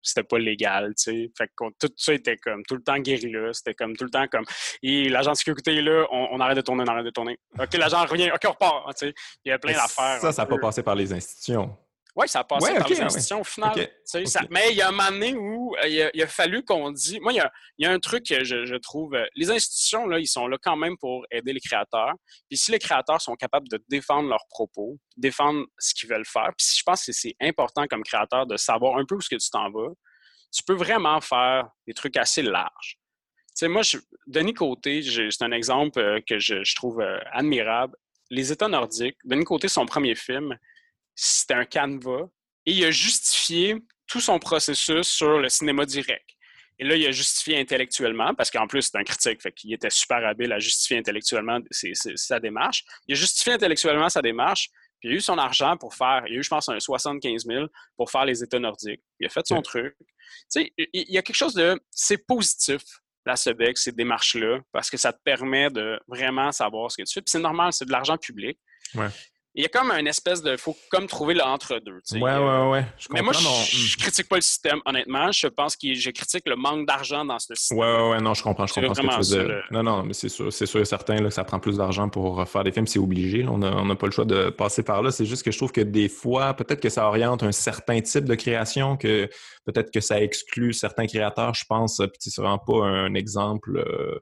C'était 0.00 0.22
pas 0.22 0.38
légal, 0.38 0.94
tu 0.94 1.30
Fait 1.36 1.48
que 1.48 1.64
tout 1.78 1.92
ça 1.96 2.14
était 2.14 2.36
comme 2.36 2.62
tout 2.62 2.76
le 2.76 2.82
temps 2.82 2.98
guérilla. 2.98 3.52
C'était 3.52 3.74
comme 3.74 3.96
tout 3.96 4.04
le 4.04 4.10
temps 4.10 4.26
comme. 4.28 4.44
L'agent 4.82 5.32
de 5.32 5.36
sécurité 5.36 5.76
est 5.76 5.82
là, 5.82 6.06
on, 6.10 6.38
arrête 6.40 6.56
de 6.56 6.62
tourner, 6.62 6.84
on 6.86 6.90
arrête 6.90 7.04
de 7.04 7.10
tourner. 7.10 7.38
OK, 7.58 7.74
l'agent 7.74 8.06
revient, 8.06 8.30
OK, 8.32 8.40
on 8.46 8.52
repart. 8.52 9.02
Il 9.02 9.12
y 9.44 9.50
a 9.50 9.58
plein 9.58 9.72
d'affaires. 9.72 10.20
Ça, 10.20 10.32
ça 10.32 10.42
n'a 10.42 10.46
pas 10.46 10.58
passé 10.58 10.82
par 10.82 10.94
les 10.94 11.12
institutions. 11.12 11.76
Oui, 12.18 12.28
ça 12.28 12.40
a 12.40 12.44
passé 12.44 12.74
par 12.74 12.88
les 12.88 13.00
institutions 13.00 13.42
au 13.42 13.44
final. 13.44 13.88
mais 14.50 14.72
il 14.72 14.76
y 14.76 14.82
a 14.82 14.88
un 14.88 14.90
moment 14.90 15.08
donné 15.12 15.34
où 15.34 15.76
euh, 15.76 16.10
il, 16.12 16.20
a, 16.20 16.26
fallu 16.26 16.64
qu'on 16.64 16.90
dise. 16.90 17.20
Moi, 17.20 17.32
il 17.32 17.40
y 17.78 17.86
a, 17.86 17.92
un 17.92 18.00
truc 18.00 18.26
que 18.26 18.42
je, 18.42 18.76
trouve. 18.78 19.14
Euh, 19.14 19.24
les 19.36 19.52
institutions, 19.52 20.04
là, 20.08 20.18
ils 20.18 20.26
sont 20.26 20.48
là 20.48 20.58
quand 20.60 20.74
même 20.74 20.96
pour 20.98 21.24
aider 21.30 21.52
les 21.52 21.60
créateurs. 21.60 22.14
Puis 22.48 22.58
si 22.58 22.72
les 22.72 22.80
créateurs 22.80 23.20
sont 23.20 23.36
capables 23.36 23.68
de 23.68 23.80
défendre 23.88 24.28
leurs 24.28 24.48
propos, 24.50 24.98
défendre 25.16 25.64
ce 25.78 25.94
qu'ils 25.94 26.08
veulent 26.08 26.26
faire, 26.26 26.50
puis 26.58 26.66
je 26.76 26.82
pense 26.82 27.06
que 27.06 27.12
c'est 27.12 27.36
important 27.40 27.86
comme 27.86 28.02
créateur 28.02 28.48
de 28.48 28.56
savoir 28.56 28.98
un 28.98 29.04
peu 29.04 29.14
où 29.14 29.20
ce 29.20 29.28
que 29.28 29.36
tu 29.36 29.48
t'en 29.50 29.70
vas, 29.70 29.92
tu 30.52 30.64
peux 30.64 30.74
vraiment 30.74 31.20
faire 31.20 31.68
des 31.86 31.94
trucs 31.94 32.16
assez 32.16 32.42
larges. 32.42 32.98
Tu 33.50 33.52
sais, 33.54 33.68
moi, 33.68 33.82
je, 33.82 33.96
Denis 34.26 34.54
Côté, 34.54 35.02
c'est 35.02 35.44
un 35.44 35.52
exemple 35.52 36.00
euh, 36.00 36.20
que 36.28 36.40
je, 36.40 36.74
trouve 36.74 37.00
admirable. 37.30 37.94
Les 38.28 38.50
États 38.50 38.68
nordiques, 38.68 39.18
Denis 39.24 39.44
Côté, 39.44 39.68
son 39.68 39.86
premier 39.86 40.16
film, 40.16 40.58
c'était 41.20 41.54
un 41.54 41.64
canevas 41.64 42.28
et 42.64 42.72
il 42.72 42.84
a 42.84 42.92
justifié 42.92 43.74
tout 44.06 44.20
son 44.20 44.38
processus 44.38 45.08
sur 45.08 45.38
le 45.38 45.48
cinéma 45.48 45.84
direct. 45.84 46.24
Et 46.78 46.84
là, 46.84 46.94
il 46.94 47.04
a 47.06 47.10
justifié 47.10 47.58
intellectuellement, 47.58 48.34
parce 48.36 48.52
qu'en 48.52 48.68
plus, 48.68 48.82
c'est 48.82 48.96
un 48.96 49.02
critique, 49.02 49.42
fait 49.42 49.50
qu'il 49.50 49.72
était 49.72 49.90
super 49.90 50.24
habile 50.24 50.52
à 50.52 50.60
justifier 50.60 50.96
intellectuellement 50.96 51.58
sa 51.72 52.38
démarche. 52.38 52.84
Il 53.08 53.14
a 53.14 53.16
justifié 53.16 53.54
intellectuellement 53.54 54.08
sa 54.08 54.22
démarche, 54.22 54.68
puis 55.00 55.08
il 55.08 55.12
a 55.12 55.16
eu 55.16 55.20
son 55.20 55.38
argent 55.38 55.76
pour 55.76 55.96
faire, 55.96 56.22
il 56.28 56.36
a 56.36 56.38
eu, 56.38 56.42
je 56.42 56.48
pense, 56.48 56.68
un 56.68 56.78
75 56.78 57.46
000 57.46 57.66
pour 57.96 58.12
faire 58.12 58.24
les 58.24 58.44
États 58.44 58.60
nordiques. 58.60 59.02
Il 59.18 59.26
a 59.26 59.28
fait 59.28 59.44
son 59.44 59.60
truc. 59.60 59.96
Tu 59.98 60.06
sais, 60.48 60.72
il 60.76 61.12
y 61.12 61.18
a 61.18 61.22
quelque 61.22 61.36
chose 61.36 61.54
de, 61.54 61.80
c'est 61.90 62.24
positif, 62.24 62.82
la 63.26 63.34
SEBEC, 63.34 63.76
ces 63.76 63.92
démarches-là, 63.92 64.60
parce 64.70 64.88
que 64.88 64.96
ça 64.96 65.12
te 65.12 65.18
permet 65.24 65.70
de 65.70 65.98
vraiment 66.06 66.52
savoir 66.52 66.92
ce 66.92 66.96
que 66.96 67.02
tu 67.02 67.12
fais. 67.12 67.22
Puis 67.22 67.30
c'est 67.32 67.40
normal, 67.40 67.72
c'est 67.72 67.86
de 67.86 67.92
l'argent 67.92 68.16
public. 68.16 68.56
Ouais 68.94 69.08
il 69.58 69.62
y 69.62 69.64
a 69.64 69.68
comme 69.68 69.90
une 69.90 70.06
espèce 70.06 70.40
de. 70.40 70.52
Il 70.52 70.56
faut 70.56 70.76
comme 70.88 71.08
trouver 71.08 71.34
l'entre-deux. 71.34 72.00
Ouais, 72.12 72.20
ouais, 72.20 72.68
ouais. 72.68 72.86
mais 73.10 73.22
moi, 73.22 73.32
je, 73.32 73.40
ne 73.40 74.00
critique 74.00 74.28
pas 74.28 74.36
le 74.36 74.42
système, 74.42 74.78
honnêtement. 74.86 75.32
Je 75.32 75.48
pense 75.48 75.74
que 75.74 75.94
je 75.94 76.10
critique 76.10 76.44
le 76.46 76.54
manque 76.54 76.86
d'argent 76.86 77.24
dans 77.24 77.40
ce 77.40 77.56
système. 77.56 77.78
Ouais, 77.78 77.92
ouais, 77.92 78.10
ouais, 78.10 78.20
non, 78.20 78.34
je 78.34 78.42
comprends. 78.44 78.68
Je 78.68 78.74
comprends 78.74 78.94
ce 78.94 79.00
que 79.00 79.42
tu 79.42 79.48
veux 79.48 79.62
Non, 79.72 79.82
non, 79.82 80.04
mais 80.04 80.12
c'est 80.12 80.28
sûr, 80.28 80.52
c'est 80.52 80.66
sûr 80.66 80.80
et 80.80 80.84
certain 80.84 81.18
que 81.18 81.30
ça 81.30 81.42
prend 81.42 81.58
plus 81.58 81.76
d'argent 81.76 82.08
pour 82.08 82.48
faire 82.48 82.62
des 82.62 82.70
films. 82.70 82.86
C'est 82.86 83.00
obligé. 83.00 83.44
On 83.48 83.58
n'a 83.58 83.96
pas 83.96 84.06
le 84.06 84.12
choix 84.12 84.24
de 84.24 84.50
passer 84.50 84.84
par 84.84 85.02
là. 85.02 85.10
C'est 85.10 85.26
juste 85.26 85.42
que 85.42 85.50
je 85.50 85.58
trouve 85.58 85.72
que 85.72 85.80
des 85.80 86.08
fois, 86.08 86.54
peut-être 86.54 86.80
que 86.80 86.88
ça 86.88 87.08
oriente 87.08 87.42
un 87.42 87.50
certain 87.50 88.00
type 88.00 88.26
de 88.26 88.36
création, 88.36 88.96
que 88.96 89.28
peut-être 89.66 89.90
que 89.90 90.00
ça 90.00 90.22
exclut 90.22 90.72
certains 90.72 91.08
créateurs. 91.08 91.54
Je 91.54 91.64
pense, 91.68 91.96
puis 91.96 92.30
c'est 92.30 92.40
vraiment 92.40 92.58
pas 92.58 92.84
un 92.84 93.14
exemple. 93.14 93.76
Euh, 93.76 94.20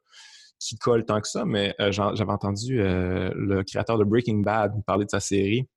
qui 0.59 0.77
colle 0.77 1.05
tant 1.05 1.21
que 1.21 1.29
ça, 1.29 1.45
mais 1.45 1.75
euh, 1.81 1.93
j'avais 1.93 2.33
entendu 2.33 2.81
euh, 2.81 3.31
le 3.35 3.63
créateur 3.63 3.99
de 3.99 4.05
Breaking 4.05 4.39
Bad 4.39 4.73
parler 4.87 5.05
de 5.05 5.11
sa 5.11 5.21
série. 5.21 5.69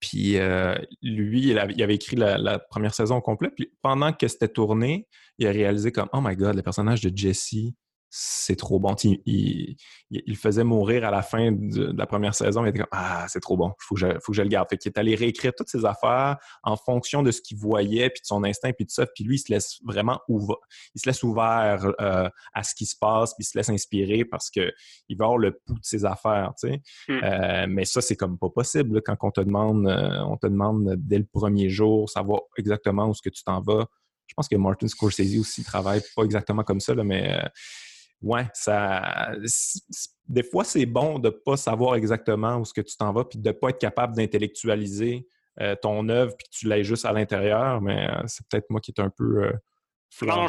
Puis 0.00 0.38
euh, 0.38 0.74
lui, 1.02 1.48
il 1.48 1.58
avait, 1.58 1.94
écrit 1.94 2.16
la, 2.16 2.38
la, 2.38 2.58
première 2.58 2.94
saison 2.94 3.20
complète. 3.20 3.54
Puis 3.54 3.70
pendant 3.82 4.12
que 4.12 4.26
c'était 4.28 4.48
tourné, 4.48 5.06
il 5.38 5.46
a 5.46 5.50
réalisé 5.50 5.92
comme 5.92 6.08
Oh 6.12 6.20
my 6.22 6.36
God, 6.36 6.56
le 6.56 6.62
personnage 6.62 7.02
de 7.02 7.14
Jesse, 7.14 7.74
c'est 8.16 8.54
trop 8.54 8.78
bon. 8.78 8.94
Il, 9.02 9.76
il, 10.08 10.36
faisait 10.36 10.62
mourir 10.62 11.04
à 11.04 11.10
la 11.10 11.22
fin 11.22 11.50
de, 11.50 11.92
la 11.96 12.06
première 12.06 12.36
saison. 12.36 12.64
Il 12.64 12.68
était 12.68 12.78
comme 12.78 12.88
Ah, 12.92 13.26
c'est 13.28 13.40
trop 13.40 13.56
bon, 13.56 13.70
il 13.70 13.84
faut, 13.84 13.96
faut, 13.96 14.30
que 14.30 14.36
je 14.36 14.42
le 14.42 14.48
garde. 14.48 14.68
Fait 14.70 14.78
qu'il 14.78 14.92
est 14.92 14.98
allé 14.98 15.16
réécrire 15.16 15.52
toutes 15.56 15.68
ses 15.68 15.84
affaires 15.84 16.36
en 16.62 16.76
fonction 16.76 17.24
de 17.24 17.32
ce 17.32 17.42
qu'il 17.42 17.56
voyait, 17.56 18.10
puis 18.10 18.20
de 18.20 18.26
son 18.26 18.44
instinct, 18.44 18.70
puis 18.70 18.86
tout 18.86 18.94
ça. 18.94 19.04
Puis 19.04 19.24
lui, 19.24 19.34
il 19.34 19.38
se 19.40 19.50
laisse 19.50 19.80
vraiment 19.84 20.20
ouvert, 20.28 20.58
il 20.94 21.00
se 21.00 21.08
laisse 21.08 21.24
ouvert 21.24 21.92
euh, 22.00 22.28
à 22.52 22.62
ce 22.62 22.76
qui 22.76 22.86
se 22.86 22.94
passe, 22.96 23.34
puis 23.34 23.42
il 23.42 23.46
se 23.46 23.58
laisse 23.58 23.68
inspirer 23.68 24.24
parce 24.24 24.48
qu'il 24.48 24.62
va 25.18 25.24
avoir 25.24 25.38
le 25.38 25.58
pouls 25.66 25.74
de 25.74 25.84
ses 25.84 26.04
affaires. 26.04 26.52
Tu 26.60 26.68
sais. 26.68 26.82
Hmm. 27.08 27.20
Euh, 27.24 27.66
mais 27.68 27.84
ça, 27.84 28.00
c'est 28.00 28.14
comme 28.14 28.38
pas 28.38 28.48
possible 28.48 29.02
quand 29.02 29.16
on 29.22 29.32
te 29.32 29.40
demande, 29.40 29.88
euh, 29.88 30.20
on 30.20 30.36
te 30.36 30.46
demande 30.46 30.94
dès 30.98 31.18
le 31.18 31.26
premier 31.26 31.68
jour, 31.68 32.08
savoir 32.08 32.42
exactement 32.58 33.08
où 33.08 33.14
ce 33.14 33.22
que 33.22 33.30
tu 33.30 33.42
t'en 33.42 33.60
vas. 33.60 33.86
Je 34.28 34.34
pense 34.34 34.46
que 34.46 34.54
Martin 34.54 34.86
Scorsese 34.86 35.36
aussi 35.36 35.64
travaille 35.64 36.00
pas 36.14 36.22
exactement 36.22 36.62
comme 36.62 36.80
ça, 36.80 36.94
là, 36.94 37.02
mais 37.02 37.42
ouais, 38.24 38.46
ça. 38.54 39.32
Des 40.26 40.42
fois, 40.42 40.64
c'est 40.64 40.86
bon 40.86 41.18
de 41.18 41.28
ne 41.28 41.34
pas 41.34 41.56
savoir 41.56 41.94
exactement 41.96 42.56
où 42.56 42.64
ce 42.64 42.72
que 42.72 42.80
tu 42.80 42.96
t'en 42.96 43.12
vas, 43.12 43.24
puis 43.24 43.38
de 43.38 43.48
ne 43.48 43.52
pas 43.52 43.68
être 43.68 43.78
capable 43.78 44.16
d'intellectualiser 44.16 45.26
euh, 45.60 45.76
ton 45.80 46.08
œuvre, 46.08 46.34
puis 46.36 46.48
que 46.48 46.56
tu 46.56 46.68
l'aies 46.68 46.82
juste 46.82 47.04
à 47.04 47.12
l'intérieur, 47.12 47.80
mais 47.80 48.08
euh, 48.08 48.22
c'est 48.26 48.46
peut-être 48.48 48.70
moi 48.70 48.80
qui 48.80 48.90
est 48.90 49.00
un 49.00 49.10
peu 49.10 49.44
euh, 49.44 49.52
non, 50.22 50.46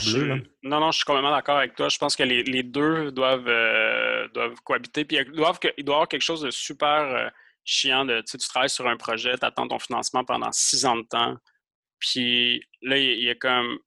non, 0.64 0.80
non, 0.80 0.92
je 0.92 0.98
suis 0.98 1.06
complètement 1.06 1.32
d'accord 1.32 1.58
avec 1.58 1.76
toi. 1.76 1.90
Je 1.90 1.98
pense 1.98 2.16
que 2.16 2.22
les, 2.22 2.62
deux 2.62 3.12
doivent, 3.12 3.50
doivent 4.32 4.62
cohabiter. 4.64 5.06
Puis 5.06 5.18
il 5.18 5.32
doit, 5.32 5.58
y 5.64 5.82
avoir 5.82 6.08
quelque 6.08 6.22
chose 6.22 6.42
de 6.42 6.52
super 6.52 7.32
chiant. 7.64 8.06
De, 8.06 8.22
tu 8.22 8.38
travailles 8.38 8.70
sur 8.70 8.86
un 8.88 8.96
projet, 8.96 9.36
tu 9.40 9.44
attends 9.44 9.68
ton 9.68 9.80
financement 9.80 10.24
pendant 10.24 10.52
six 10.52 10.86
ans 10.86 10.98
de 10.98 11.02
temps. 11.02 11.36
Puis 11.98 12.62
là, 12.84 13.00
il 13.00 13.24
y, 13.24 13.30
a 13.32 13.34
comme. 13.34 13.80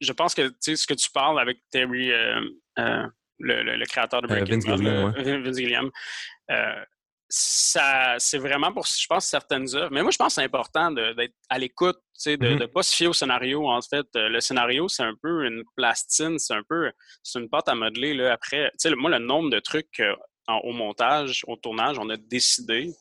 Je 0.00 0.12
pense 0.12 0.34
que 0.34 0.50
ce 0.62 0.86
que 0.86 0.94
tu 0.94 1.10
parles 1.10 1.38
avec 1.38 1.58
Terry, 1.70 2.10
euh, 2.78 3.06
le, 3.38 3.84
créateur 3.86 4.22
de 4.22 4.26
euh, 4.32 4.40
Breaking 4.40 4.58
Bad, 4.58 5.44
Vince 5.44 5.56
Gilliam. 5.56 5.90
Euh, 6.50 6.84
ça, 7.28 8.16
c'est 8.18 8.38
vraiment 8.38 8.72
pour, 8.72 8.86
je 8.86 9.06
pense, 9.08 9.26
certaines 9.26 9.74
œuvres. 9.74 9.90
Mais 9.90 10.02
moi, 10.02 10.10
je 10.10 10.18
pense 10.18 10.28
que 10.28 10.34
c'est 10.34 10.44
important 10.44 10.90
d'être 10.90 11.34
à 11.48 11.58
l'écoute, 11.58 11.98
de 12.26 12.36
ne 12.36 12.36
mm-hmm. 12.36 12.66
pas 12.68 12.82
se 12.82 12.94
fier 12.94 13.06
au 13.06 13.14
scénario. 13.14 13.68
En 13.68 13.80
fait, 13.80 14.06
le 14.14 14.38
scénario, 14.40 14.86
c'est 14.88 15.02
un 15.02 15.14
peu 15.20 15.46
une 15.46 15.64
plastine, 15.74 16.38
c'est 16.38 16.54
un 16.54 16.62
peu, 16.68 16.92
c'est 17.22 17.40
une 17.40 17.48
pâte 17.48 17.68
à 17.68 17.74
modeler. 17.74 18.12
Là, 18.12 18.34
après, 18.34 18.70
moi, 18.96 19.10
le 19.10 19.18
nombre 19.18 19.48
de 19.48 19.60
trucs 19.60 20.02
au 20.48 20.72
montage, 20.72 21.42
au 21.46 21.56
tournage, 21.56 21.98
on 21.98 22.10
a 22.10 22.18
décidé 22.18 22.92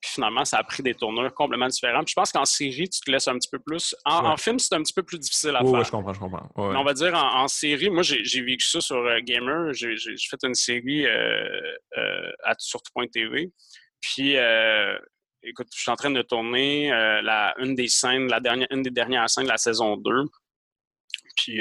puis 0.00 0.12
finalement, 0.12 0.44
ça 0.44 0.58
a 0.58 0.62
pris 0.62 0.82
des 0.82 0.94
tournures 0.94 1.34
complètement 1.34 1.66
différentes. 1.66 2.08
je 2.08 2.14
pense 2.14 2.30
qu'en 2.30 2.44
série, 2.44 2.88
tu 2.88 3.00
te 3.00 3.10
laisses 3.10 3.26
un 3.26 3.36
petit 3.36 3.48
peu 3.50 3.58
plus. 3.58 3.96
En, 4.04 4.36
film, 4.36 4.58
c'est 4.58 4.74
un 4.74 4.82
petit 4.82 4.92
peu 4.92 5.02
plus 5.02 5.18
difficile 5.18 5.56
à 5.56 5.60
faire. 5.60 5.72
Oui, 5.72 5.84
je 5.84 5.90
comprends, 5.90 6.12
je 6.12 6.20
comprends. 6.20 6.48
on 6.54 6.84
va 6.84 6.92
dire 6.94 7.14
en, 7.14 7.48
série, 7.48 7.90
moi, 7.90 8.02
j'ai 8.02 8.42
vécu 8.42 8.64
ça 8.64 8.80
sur 8.80 8.96
euh, 8.96 9.18
Gamer. 9.20 9.72
J'ai 9.72 9.96
fait 10.30 10.42
une 10.44 10.54
série 10.54 11.04
euh, 11.04 11.48
euh, 11.96 12.30
à 12.44 12.54
sur 12.58 12.80
TV. 13.12 13.50
Puis, 14.00 14.36
écoute, 15.42 15.68
je 15.74 15.80
suis 15.80 15.90
en 15.90 15.96
train 15.96 16.10
de 16.10 16.22
tourner 16.22 16.90
la, 16.90 17.54
une 17.58 17.74
des 17.74 17.88
scènes, 17.88 18.28
la 18.28 18.38
dernière, 18.38 18.68
une 18.70 18.82
des 18.82 18.90
dernières 18.90 19.28
scènes 19.28 19.44
de 19.44 19.50
la 19.50 19.58
saison 19.58 19.96
2. 19.96 20.10
Puis, 21.36 21.60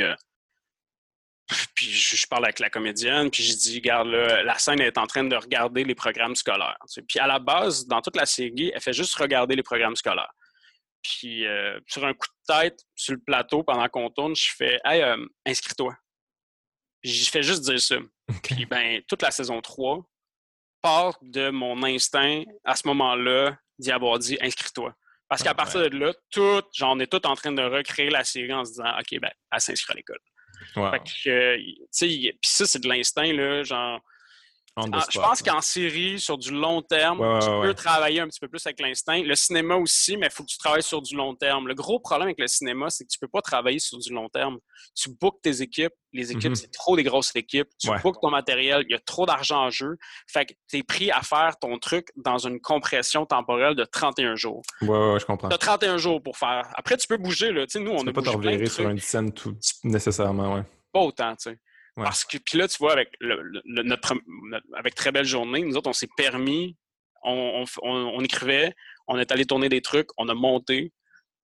puis 1.75 1.87
je, 1.87 2.27
parle 2.27 2.45
avec 2.45 2.59
la 2.59 2.69
comédienne, 2.69 3.29
puis 3.29 3.43
je 3.43 3.55
dis, 3.55 3.75
regarde, 3.75 4.09
la 4.09 4.57
scène 4.57 4.81
est 4.81 4.97
en 4.97 5.07
train 5.07 5.23
de 5.23 5.35
regarder 5.35 5.83
les 5.83 5.95
programmes 5.95 6.35
scolaires. 6.35 6.77
Puis 7.07 7.19
à 7.19 7.27
la 7.27 7.39
base, 7.39 7.87
dans 7.87 8.01
toute 8.01 8.15
la 8.15 8.25
série, 8.25 8.71
elle 8.73 8.81
fait 8.81 8.93
juste 8.93 9.15
regarder 9.15 9.55
les 9.55 9.63
programmes 9.63 9.95
scolaires. 9.95 10.31
Puis 11.01 11.45
euh, 11.45 11.79
sur 11.87 12.05
un 12.05 12.13
coup 12.13 12.27
de 12.27 12.53
tête, 12.53 12.83
sur 12.95 13.13
le 13.13 13.19
plateau, 13.19 13.63
pendant 13.63 13.87
qu'on 13.87 14.09
tourne, 14.09 14.35
je 14.35 14.51
fais 14.55 14.79
Hey, 14.83 15.01
euh, 15.01 15.25
inscris-toi. 15.45 15.95
Je 17.03 17.29
fais 17.29 17.43
juste 17.43 17.63
dire 17.63 17.79
ça. 17.79 17.95
Puis 18.43 18.65
ben, 18.65 19.01
toute 19.07 19.21
la 19.21 19.31
saison 19.31 19.61
3 19.61 20.03
part 20.81 21.17
de 21.21 21.49
mon 21.49 21.81
instinct 21.83 22.43
à 22.63 22.75
ce 22.75 22.87
moment-là 22.87 23.57
d'y 23.79 23.91
avoir 23.91 24.19
dit 24.19 24.37
inscris-toi. 24.41 24.93
Parce 25.29 25.43
qu'à 25.43 25.53
partir 25.53 25.81
de 25.81 25.97
là, 25.97 26.13
tout, 26.29 26.61
genre, 26.73 26.93
on 26.93 26.99
est 26.99 27.11
tout 27.11 27.25
en 27.27 27.35
train 27.35 27.51
de 27.51 27.61
recréer 27.61 28.09
la 28.09 28.23
série 28.23 28.53
en 28.53 28.63
se 28.63 28.71
disant 28.71 28.97
OK, 28.97 29.19
ben, 29.19 29.31
elle 29.51 29.61
s'inscrit 29.61 29.93
à 29.93 29.95
l'école. 29.95 30.19
Fait 30.73 30.99
que, 30.99 31.57
tu 31.57 31.87
sais, 31.91 32.07
puis 32.07 32.37
ça, 32.43 32.65
c'est 32.65 32.79
de 32.79 32.87
l'instinct, 32.87 33.31
là, 33.33 33.63
genre 33.63 34.01
je 34.77 35.19
pense 35.19 35.41
qu'en 35.41 35.61
série, 35.61 36.19
sur 36.19 36.37
du 36.37 36.51
long 36.51 36.81
terme, 36.81 37.39
tu 37.41 37.47
peux 37.61 37.73
travailler 37.73 38.19
un 38.19 38.27
petit 38.27 38.39
peu 38.39 38.47
plus 38.47 38.65
avec 38.65 38.79
l'instinct. 38.79 39.21
Le 39.23 39.35
cinéma 39.35 39.75
aussi, 39.75 40.17
mais 40.17 40.27
il 40.27 40.31
faut 40.31 40.43
que 40.43 40.49
tu 40.49 40.57
travailles 40.57 40.83
sur 40.83 41.01
du 41.01 41.15
long 41.15 41.35
terme. 41.35 41.67
Le 41.67 41.73
gros 41.73 41.99
problème 41.99 42.27
avec 42.27 42.39
le 42.39 42.47
cinéma, 42.47 42.89
c'est 42.89 43.03
que 43.03 43.09
tu 43.09 43.17
ne 43.21 43.27
peux 43.27 43.31
pas 43.31 43.41
travailler 43.41 43.79
sur 43.79 43.97
du 43.97 44.13
long 44.13 44.29
terme. 44.29 44.57
Tu 44.95 45.09
bookes 45.09 45.41
tes 45.41 45.61
équipes. 45.61 45.93
Les 46.13 46.31
équipes, 46.31 46.53
mm-hmm. 46.53 46.55
c'est 46.55 46.71
trop 46.71 46.95
des 46.95 47.03
grosses 47.03 47.35
équipes. 47.35 47.67
Tu 47.79 47.89
bookes 48.01 48.21
ton 48.21 48.29
matériel. 48.29 48.83
Il 48.87 48.91
y 48.91 48.95
a 48.95 48.99
trop 48.99 49.25
d'argent 49.25 49.65
en 49.65 49.69
jeu. 49.69 49.97
Fait 50.27 50.45
que 50.45 50.53
tu 50.69 50.77
es 50.77 50.83
pris 50.83 51.11
à 51.11 51.21
faire 51.21 51.57
ton 51.59 51.77
truc 51.79 52.07
dans 52.15 52.37
une 52.37 52.59
compression 52.59 53.25
temporelle 53.25 53.75
de 53.75 53.83
31 53.83 54.35
jours. 54.35 54.61
Ouais, 54.81 55.19
je 55.19 55.25
comprends. 55.25 55.49
Tu 55.49 55.55
as 55.55 55.59
31 55.59 55.97
jours 55.97 56.21
pour 56.21 56.37
faire. 56.37 56.67
Après, 56.75 56.97
tu 56.97 57.07
peux 57.07 57.17
bouger. 57.17 57.51
Là. 57.51 57.65
nous, 57.75 57.91
on 57.91 57.99
tu 57.99 58.05
peux 58.05 58.13
pas 58.13 58.21
te 58.21 58.29
revirer 58.29 58.65
sur 58.67 58.89
une 58.89 58.99
scène 58.99 59.31
tout 59.31 59.55
nécessairement. 59.83 60.55
Ouais. 60.55 60.63
Pas 60.91 61.01
autant, 61.01 61.35
tu 61.35 61.51
sais. 61.51 61.59
Parce 62.03 62.25
que, 62.25 62.37
puis 62.37 62.57
là, 62.57 62.67
tu 62.67 62.77
vois, 62.77 62.93
avec, 62.93 63.09
notre, 63.65 64.13
avec 64.75 64.93
Très 64.95 65.11
Belle 65.11 65.25
Journée, 65.25 65.61
nous 65.61 65.75
autres, 65.77 65.89
on 65.89 65.93
s'est 65.93 66.09
permis, 66.15 66.77
on, 67.23 68.23
écrivait, 68.23 68.73
on 69.07 69.17
est 69.17 69.31
allé 69.31 69.45
tourner 69.45 69.67
des 69.67 69.81
trucs, 69.81 70.09
on 70.17 70.29
a 70.29 70.35
monté, 70.35 70.93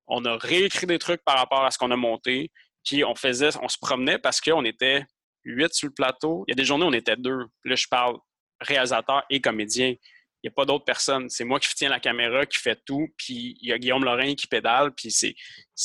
on 0.08 0.24
a 0.26 0.38
réécrit 0.38 0.86
des 0.86 0.99
trucs 0.99 1.24
par 1.24 1.38
rapport 1.38 1.66
à 1.66 1.72
ce 1.72 1.78
qu'on 1.78 1.91
a 1.91 1.95
monté, 1.95 2.51
puis 2.86 3.04
on 3.04 3.16
faisait, 3.16 3.49
on 3.62 3.68
se 3.68 3.78
promenait 3.82 4.20
parce 4.20 4.41
qu'on 4.41 4.64
était 4.64 5.06
huit 5.43 5.74
sur 5.74 5.88
le 5.88 5.93
plateau. 5.93 6.43
Il 6.47 6.51
y 6.51 6.54
a 6.54 6.56
des 6.56 6.66
journées 6.66 6.86
où 6.86 6.89
on 6.89 6.93
était 6.93 7.16
deux. 7.18 7.47
là, 7.64 7.76
je 7.76 7.88
parle 7.89 8.18
réalisateur 8.60 9.24
et 9.30 9.41
comédien. 9.41 9.95
Il 10.43 10.47
n'y 10.47 10.49
a 10.49 10.55
pas 10.55 10.65
d'autres 10.65 10.83
personnes. 10.83 11.29
C'est 11.29 11.45
moi 11.45 11.57
qui 11.57 11.73
tiens 11.73 11.89
la 11.89 12.01
caméra, 12.01 12.45
qui 12.45 12.59
fait 12.59 12.77
tout, 12.85 13.07
puis 13.17 13.57
il 13.61 13.69
y 13.69 13.71
a 13.71 13.77
Guillaume 13.77 14.03
Lorrain 14.03 14.35
qui 14.35 14.45
pédale, 14.45 14.91
puis 14.91 15.09
c'est 15.09 15.35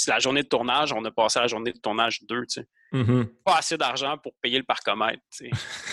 la 0.08 0.18
journée 0.18 0.42
de 0.42 0.48
tournage, 0.48 0.92
on 0.92 1.04
a 1.04 1.12
passé 1.12 1.38
la 1.38 1.46
journée 1.46 1.72
de 1.72 1.78
tournage 1.78 2.24
deux, 2.24 2.44
tu 2.46 2.60
sais. 2.60 2.66
Mm-hmm. 2.92 3.26
Pas 3.44 3.58
assez 3.58 3.76
d'argent 3.76 4.16
pour 4.16 4.32
payer 4.40 4.58
le 4.58 4.64
parcomètre. 4.64 5.20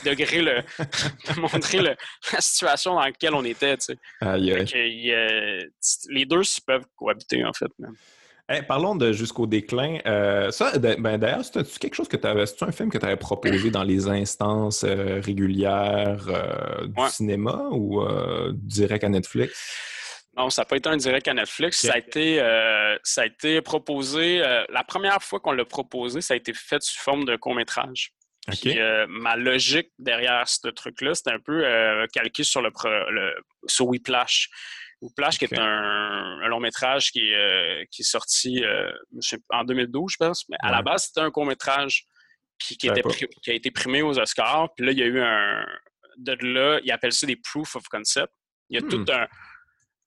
Degré 0.05 0.41
le, 0.41 0.61
de 0.79 1.39
montrer 1.39 1.81
la 1.81 1.95
situation 2.39 2.93
dans 2.93 3.01
laquelle 3.01 3.33
on 3.33 3.43
était. 3.43 3.77
les 4.21 6.25
deux 6.25 6.41
peuvent 6.65 6.85
cohabiter, 6.95 7.43
en 7.43 7.53
fait. 7.53 7.71
Parlons 8.67 8.95
de 8.95 9.11
Jusqu'au 9.11 9.47
déclin. 9.47 9.99
Euh, 10.05 10.51
ça, 10.51 10.77
ben, 10.77 11.17
d'ailleurs, 11.17 11.45
c'est 11.45 11.79
quelque 11.79 11.95
chose 11.95 12.07
que 12.07 12.17
tu 12.17 12.27
avais. 12.27 12.43
Un 12.61 12.71
film 12.71 12.89
que 12.89 12.97
tu 12.97 13.05
avais 13.05 13.17
proposé 13.17 13.71
dans 13.71 13.83
les 13.83 14.07
instances 14.07 14.83
euh, 14.83 15.21
régulières 15.23 16.25
euh, 16.27 16.87
du 16.87 17.09
cinéma 17.09 17.67
ou 17.71 18.03
direct 18.53 19.03
à 19.03 19.09
Netflix? 19.09 19.95
Non, 20.37 20.49
ça 20.49 20.61
n'a 20.61 20.65
pas 20.65 20.75
été 20.75 20.89
un 20.89 20.97
direct 20.97 21.27
à 21.27 21.33
Netflix. 21.33 21.79
Ça, 21.79 21.93
a 21.93 21.97
été, 21.97 22.41
euh, 22.41 22.97
ça 23.03 23.21
a 23.21 23.25
été 23.25 23.61
proposé. 23.61 24.41
Euh, 24.41 24.65
la 24.69 24.83
première 24.83 25.23
fois 25.23 25.39
qu'on 25.39 25.53
l'a 25.53 25.63
proposé, 25.63 26.19
ça 26.19 26.33
a 26.33 26.37
été 26.37 26.53
fait 26.53 26.81
sous 26.81 26.99
forme 26.99 27.23
de 27.23 27.35
court-métrage. 27.37 28.11
Euh, 28.67 29.07
ma 29.09 29.37
logique 29.37 29.91
derrière 29.97 30.47
ce 30.47 30.67
truc-là, 30.67 31.15
c'était 31.15 31.31
un 31.31 31.39
peu 31.39 31.63
calqué 32.13 32.43
sur 32.43 32.61
le, 32.61 32.69
le 33.09 33.33
sur 33.65 33.87
Whiplash. 33.87 34.49
Whiplash, 35.05 35.37
qui 35.37 35.45
est 35.45 35.57
un, 35.57 36.47
long 36.47 36.59
métrage 36.59 37.11
qui, 37.11 37.31
qui 37.91 38.01
est 38.01 38.05
sorti 38.05 38.63
en 39.49 39.63
2012, 39.63 40.11
je 40.11 40.17
pense. 40.17 40.45
Mais 40.49 40.57
à 40.61 40.71
la 40.71 40.81
base, 40.81 41.05
c'était 41.05 41.21
un 41.21 41.31
court 41.31 41.45
métrage 41.45 42.05
qui, 42.59 42.77
qui, 42.77 42.89
qui, 43.41 43.51
a 43.51 43.53
été 43.53 43.71
primé 43.71 44.01
aux 44.01 44.17
Oscars. 44.19 44.69
Puis 44.75 44.85
là, 44.85 44.91
il 44.91 44.99
y 44.99 45.03
a 45.03 45.05
eu 45.05 45.19
un. 45.21 45.65
De 46.17 46.37
là, 46.41 46.79
ils 46.83 46.91
appellent 46.91 47.11
ça 47.11 47.27
des 47.27 47.35
proof 47.35 47.75
of 47.75 47.83
concept. 47.89 48.31
Il 48.69 48.79
y 48.79 48.83
a 48.83 48.87
tout 48.87 48.99
hmm. 48.99 49.11
un 49.11 49.27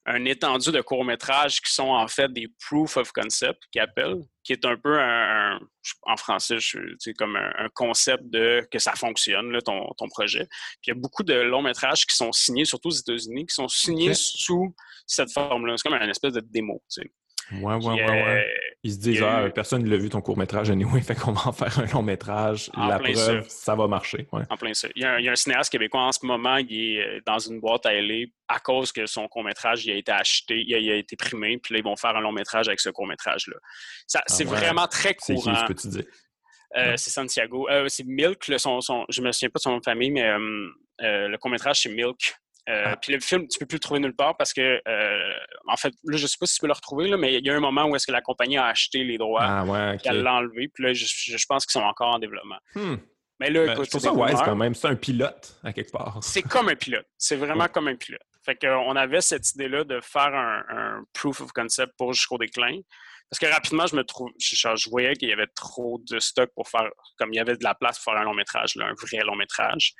un 0.09 0.24
étendu 0.24 0.72
de 0.72 0.80
courts-métrages 0.80 1.61
qui 1.61 1.72
sont 1.72 1.88
en 1.88 2.09
fait 2.09 2.32
des 2.32 2.49
proof 2.66 2.96
of 2.96 3.12
concept, 3.12 3.64
qui 3.70 3.78
appellent, 3.78 4.22
qui 4.49 4.55
est 4.55 4.64
un 4.64 4.78
peu 4.78 4.99
un, 4.99 5.61
en 6.05 6.16
français, 6.16 6.57
c'est 6.99 7.12
comme 7.12 7.36
un, 7.36 7.68
concept 7.74 8.24
de 8.30 8.66
que 8.70 8.78
ça 8.78 8.94
fonctionne, 8.94 9.53
là, 9.53 9.61
ton, 9.61 9.92
ton, 9.99 10.09
projet. 10.09 10.46
Puis 10.80 10.86
il 10.86 10.88
y 10.88 10.90
a 10.92 10.94
beaucoup 10.94 11.22
de 11.22 11.34
longs-métrages 11.34 12.07
qui 12.07 12.16
sont 12.16 12.32
signés, 12.32 12.64
surtout 12.64 12.88
aux 12.88 12.92
États-Unis, 12.92 13.44
qui 13.44 13.55
sont 13.55 13.68
signés 13.68 14.14
sous 14.14 14.74
cette 15.07 15.30
forme-là. 15.32 15.74
C'est 15.76 15.86
comme 15.86 16.01
une 16.01 16.09
espèce 16.09 16.32
de 16.32 16.40
démo. 16.40 16.82
Tu 16.90 17.03
sais. 17.03 17.59
Ouais, 17.61 17.74
ouais, 17.74 17.92
ouais, 17.92 18.11
ouais. 18.11 18.46
Ils 18.85 18.93
se 18.93 18.99
disent, 18.99 19.22
ah, 19.22 19.49
personne 19.53 19.83
ne 19.83 19.91
l'a 19.91 19.97
vu 19.97 20.09
ton 20.09 20.20
court-métrage 20.20 20.70
anyway, 20.70 21.01
fait 21.03 21.16
qu'on 21.16 21.33
va 21.33 21.49
en 21.49 21.53
faire 21.53 21.76
un 21.81 21.87
long-métrage. 21.87 22.70
La 22.76 22.99
preuve, 23.01 23.49
ça. 23.49 23.74
va 23.74 23.89
marcher. 23.89 24.29
En 24.33 24.57
plein 24.57 24.72
ça. 24.72 24.89
Il 24.95 25.03
y, 25.03 25.05
a 25.05 25.33
un, 25.33 25.37
cinéaste 25.37 25.72
québécois 25.72 26.03
en 26.03 26.12
ce 26.12 26.24
moment, 26.24 26.57
il 26.57 26.72
est 26.72 27.01
euh, 27.01 27.20
dans 27.26 27.39
une 27.39 27.61
boîte 27.61 27.87
à 27.87 27.93
LA 27.93 28.26
à 28.47 28.61
cause 28.61 28.93
que 28.93 29.07
son 29.07 29.26
court-métrage 29.29 29.85
il 29.85 29.93
a 29.93 29.95
été 29.97 30.12
acheté, 30.12 30.62
il 30.64 30.91
a, 30.91 30.95
été 30.95 31.16
primé, 31.16 31.59
puis 31.59 31.74
là, 31.74 31.81
ils 31.81 31.85
vont 31.85 31.97
faire 31.97 32.16
un 32.16 32.20
long-métrage 32.20 32.68
avec 32.68 32.79
ce 32.79 32.89
court-métrage-là. 32.91 33.57
Ah 34.14 34.20
c'est 34.26 34.45
vraiment 34.45 34.87
très 34.87 35.14
courant. 35.14 35.41
C'est 35.43 35.61
qui, 35.61 35.66
peux-tu 35.66 35.89
dire? 35.89 36.05
Euh, 36.76 36.95
c'est 36.97 37.11
Santiago. 37.11 37.68
Euh, 37.70 37.89
c'est 37.89 38.05
Milk, 38.05 38.47
le, 38.47 38.59
son, 38.59 38.81
son, 38.81 39.07
je 39.09 39.22
me 39.22 39.33
souviens 39.33 39.49
pas 39.49 39.59
de 39.59 39.62
son 39.62 39.70
nom 39.70 39.79
de 39.79 39.85
famille, 39.85 40.11
mais 40.11 40.31
le 41.01 41.37
court-métrage, 41.37 41.81
c'est 41.83 41.91
Milk. 41.91 42.35
Euh, 42.69 42.85
ah. 42.87 42.97
Puis 42.97 43.12
le 43.12 43.21
film, 43.21 43.49
tu 43.49 43.59
peux 43.59 43.66
plus 43.66 43.77
le 43.77 43.81
trouver 43.81 44.01
nulle 44.01 44.14
part 44.14 44.37
parce 44.37 44.53
que, 44.53 44.81
euh, 44.87 45.33
en 45.66 45.77
fait, 45.77 45.93
là, 46.05 46.16
je 46.16 46.27
sais 46.27 46.37
pas 46.39 46.47
si 46.47 46.57
tu 46.57 46.61
peux 46.61 46.66
le 46.66 46.75
retrouver, 46.75 47.09
là, 47.09 47.16
mais 47.16 47.35
il 47.35 47.47
y 47.47 47.51
a 47.51 47.57
un 47.57 47.61
moment 47.61 47.87
où 47.87 47.97
est-ce 47.97 48.07
que 48.07 48.12
la 48.12 48.21
compagnie 48.21 48.59
a 48.59 48.66
acheté 48.66 49.05
les 49.05 49.16
droits, 49.16 49.43
ah, 49.43 49.64
ouais, 49.64 49.97
qu'elle 50.03 50.23
l'a 50.23 50.35
enlevé, 50.35 50.69
puis 50.69 50.85
là, 50.85 50.93
je, 50.93 51.47
pense 51.49 51.64
qu'ils 51.64 51.81
sont 51.81 51.87
encore 51.87 52.14
en 52.14 52.19
développement. 52.19 52.59
Hmm. 52.75 52.97
Mais 53.41 53.51
là, 53.51 53.66
ben, 53.66 53.85
c'est 53.85 54.01
ça 54.01 54.12
wise 54.12 54.41
quand 54.45 54.57
même. 54.57 54.75
C'est 54.75 54.89
un 54.89 54.97
pilote, 54.97 55.59
à 55.62 55.73
quelque 55.73 55.93
part. 55.93 56.19
C'est 56.23 56.43
comme 56.43 56.69
un 56.69 56.75
pilote. 56.75 57.07
C'est 57.16 57.37
vraiment 57.37 57.69
comme 57.69 57.89
un 57.89 57.95
pilote. 57.95 58.21
Fait 58.45 58.57
qu'on 58.57 58.97
avait 58.97 59.21
cette 59.21 59.55
idée-là 59.55 59.85
de 59.85 60.01
faire 60.01 60.35
un, 60.35 61.05
proof 61.12 61.41
of 61.41 61.53
concept 61.53 61.93
pour 61.97 62.12
jusqu'au 62.12 62.39
déclin. 62.39 62.81
Parce 63.31 63.41
que 63.41 63.47
rapidement, 63.47 63.87
je 63.87 63.95
me 63.95 64.05
trouve, 64.05 64.31
je, 64.39 64.91
voyais 64.91 65.14
qu'il 65.14 65.29
y 65.29 65.33
avait 65.33 65.49
trop 65.55 66.01
de 66.09 66.18
stock 66.18 66.51
pour 66.55 66.68
faire, 66.68 66.89
comme 67.18 67.33
il 67.33 67.37
y 67.37 67.41
avait 67.41 67.57
de 67.57 67.64
la 67.64 67.74
place 67.74 67.99
pour 67.99 68.12
faire 68.12 68.22
un 68.22 68.24
long 68.24 68.35
métrage, 68.35 68.76
un 68.79 68.95
vrai 68.95 69.22
long 69.24 69.37
métrage. 69.37 69.93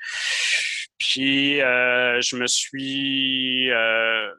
Puis 0.97 1.61
euh, 1.61 2.19
je 2.21 2.35
me 2.35 2.47
suis, 2.47 3.69
euh, 3.71 4.29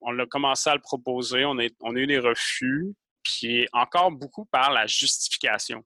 on 0.00 0.18
a 0.18 0.26
commencé 0.26 0.70
à 0.70 0.74
le 0.74 0.80
proposer, 0.80 1.44
on 1.44 1.58
a, 1.58 1.68
on 1.80 1.94
a 1.94 1.98
eu 1.98 2.06
des 2.06 2.18
refus, 2.18 2.94
puis 3.22 3.68
encore 3.72 4.10
beaucoup 4.10 4.46
par 4.46 4.72
la 4.72 4.86
justification. 4.86 5.84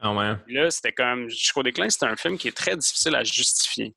Ah 0.00 0.12
ouais. 0.12 0.34
Là, 0.48 0.70
c'était 0.70 0.92
comme 0.92 1.28
jusqu'au 1.28 1.62
déclin, 1.62 1.88
c'était 1.88 2.06
un 2.06 2.16
film 2.16 2.36
qui 2.36 2.48
est 2.48 2.56
très 2.56 2.76
difficile 2.76 3.14
à 3.14 3.22
justifier. 3.22 3.94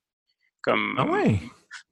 Comme, 0.62 0.96
ah 1.00 1.06
ouais? 1.06 1.40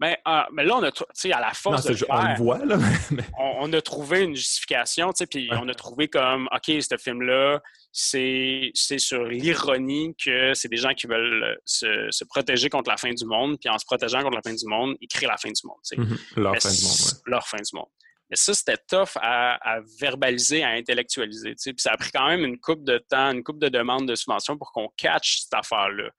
Mais, 0.04 0.20
ah, 0.26 0.50
mais 0.52 0.66
là, 0.66 0.76
on 0.76 0.84
a, 0.84 0.92
tu 0.92 1.02
sais, 1.14 1.32
à 1.32 1.40
la 1.40 1.54
force 1.54 1.86
de 1.86 1.96
On 2.10 2.28
le 2.28 2.36
voit, 2.36 2.66
là. 2.66 2.78
on, 3.40 3.72
a 3.72 3.82
trouvé 3.82 4.24
une 4.24 4.36
justification, 4.36 5.14
tu 5.14 5.20
sais, 5.20 5.28
puis 5.28 5.50
on 5.54 5.70
a 5.70 5.74
trouvé 5.74 6.10
comme, 6.10 6.50
OK, 6.54 6.66
ce 6.66 6.98
film-là, 6.98 7.62
c'est 7.94 8.74
sur 8.74 9.24
l'ironie 9.24 10.14
que 10.22 10.54
c'est 10.56 10.68
des 10.68 10.76
gens 10.76 10.94
qui 10.94 11.08
veulent 11.08 11.58
se, 11.64 12.10
se, 12.12 12.26
protéger 12.26 12.68
contre 12.68 12.90
la 12.90 12.98
fin 12.98 13.14
du 13.14 13.24
monde, 13.24 13.58
puis 13.58 13.70
en 13.70 13.78
se 13.78 13.86
protégeant 13.86 14.24
contre 14.24 14.36
la 14.36 14.42
fin 14.42 14.54
du 14.54 14.66
monde, 14.66 14.98
ils 15.00 15.08
créent 15.08 15.26
la 15.26 15.38
fin 15.38 15.48
du 15.48 15.62
monde, 15.66 15.78
tu 15.90 15.96
sais. 15.96 16.02
Mhm. 16.02 16.18
Leur 16.36 16.58
fin 16.58 16.70
du 16.70 16.84
monde, 16.84 17.00
ouais. 17.00 17.22
Leur 17.28 17.48
fin 17.48 17.58
du 17.58 17.74
monde. 17.74 17.90
Mais 18.30 18.36
ça, 18.36 18.54
c'était 18.54 18.78
tough 18.90 19.16
à, 19.22 19.80
verbaliser, 20.02 20.66
à 20.66 20.72
intellectualiser. 20.72 21.52
Tu 21.52 21.60
sais. 21.60 21.72
Puis 21.72 21.82
ça 21.82 21.94
a 21.94 21.98
pris 21.98 22.12
quand 22.12 22.28
même 22.28 22.44
une 22.44 22.60
coupe 22.60 22.84
de 22.84 22.98
temps, 22.98 23.32
une 23.32 23.44
coupe 23.44 23.60
de 23.60 23.70
demandes 23.70 24.06
de 24.06 24.16
subvention 24.16 24.58
pour 24.58 24.74
qu'on 24.74 24.90
catch 24.98 25.44
cette 25.44 25.54
affaire-là. 25.54 26.10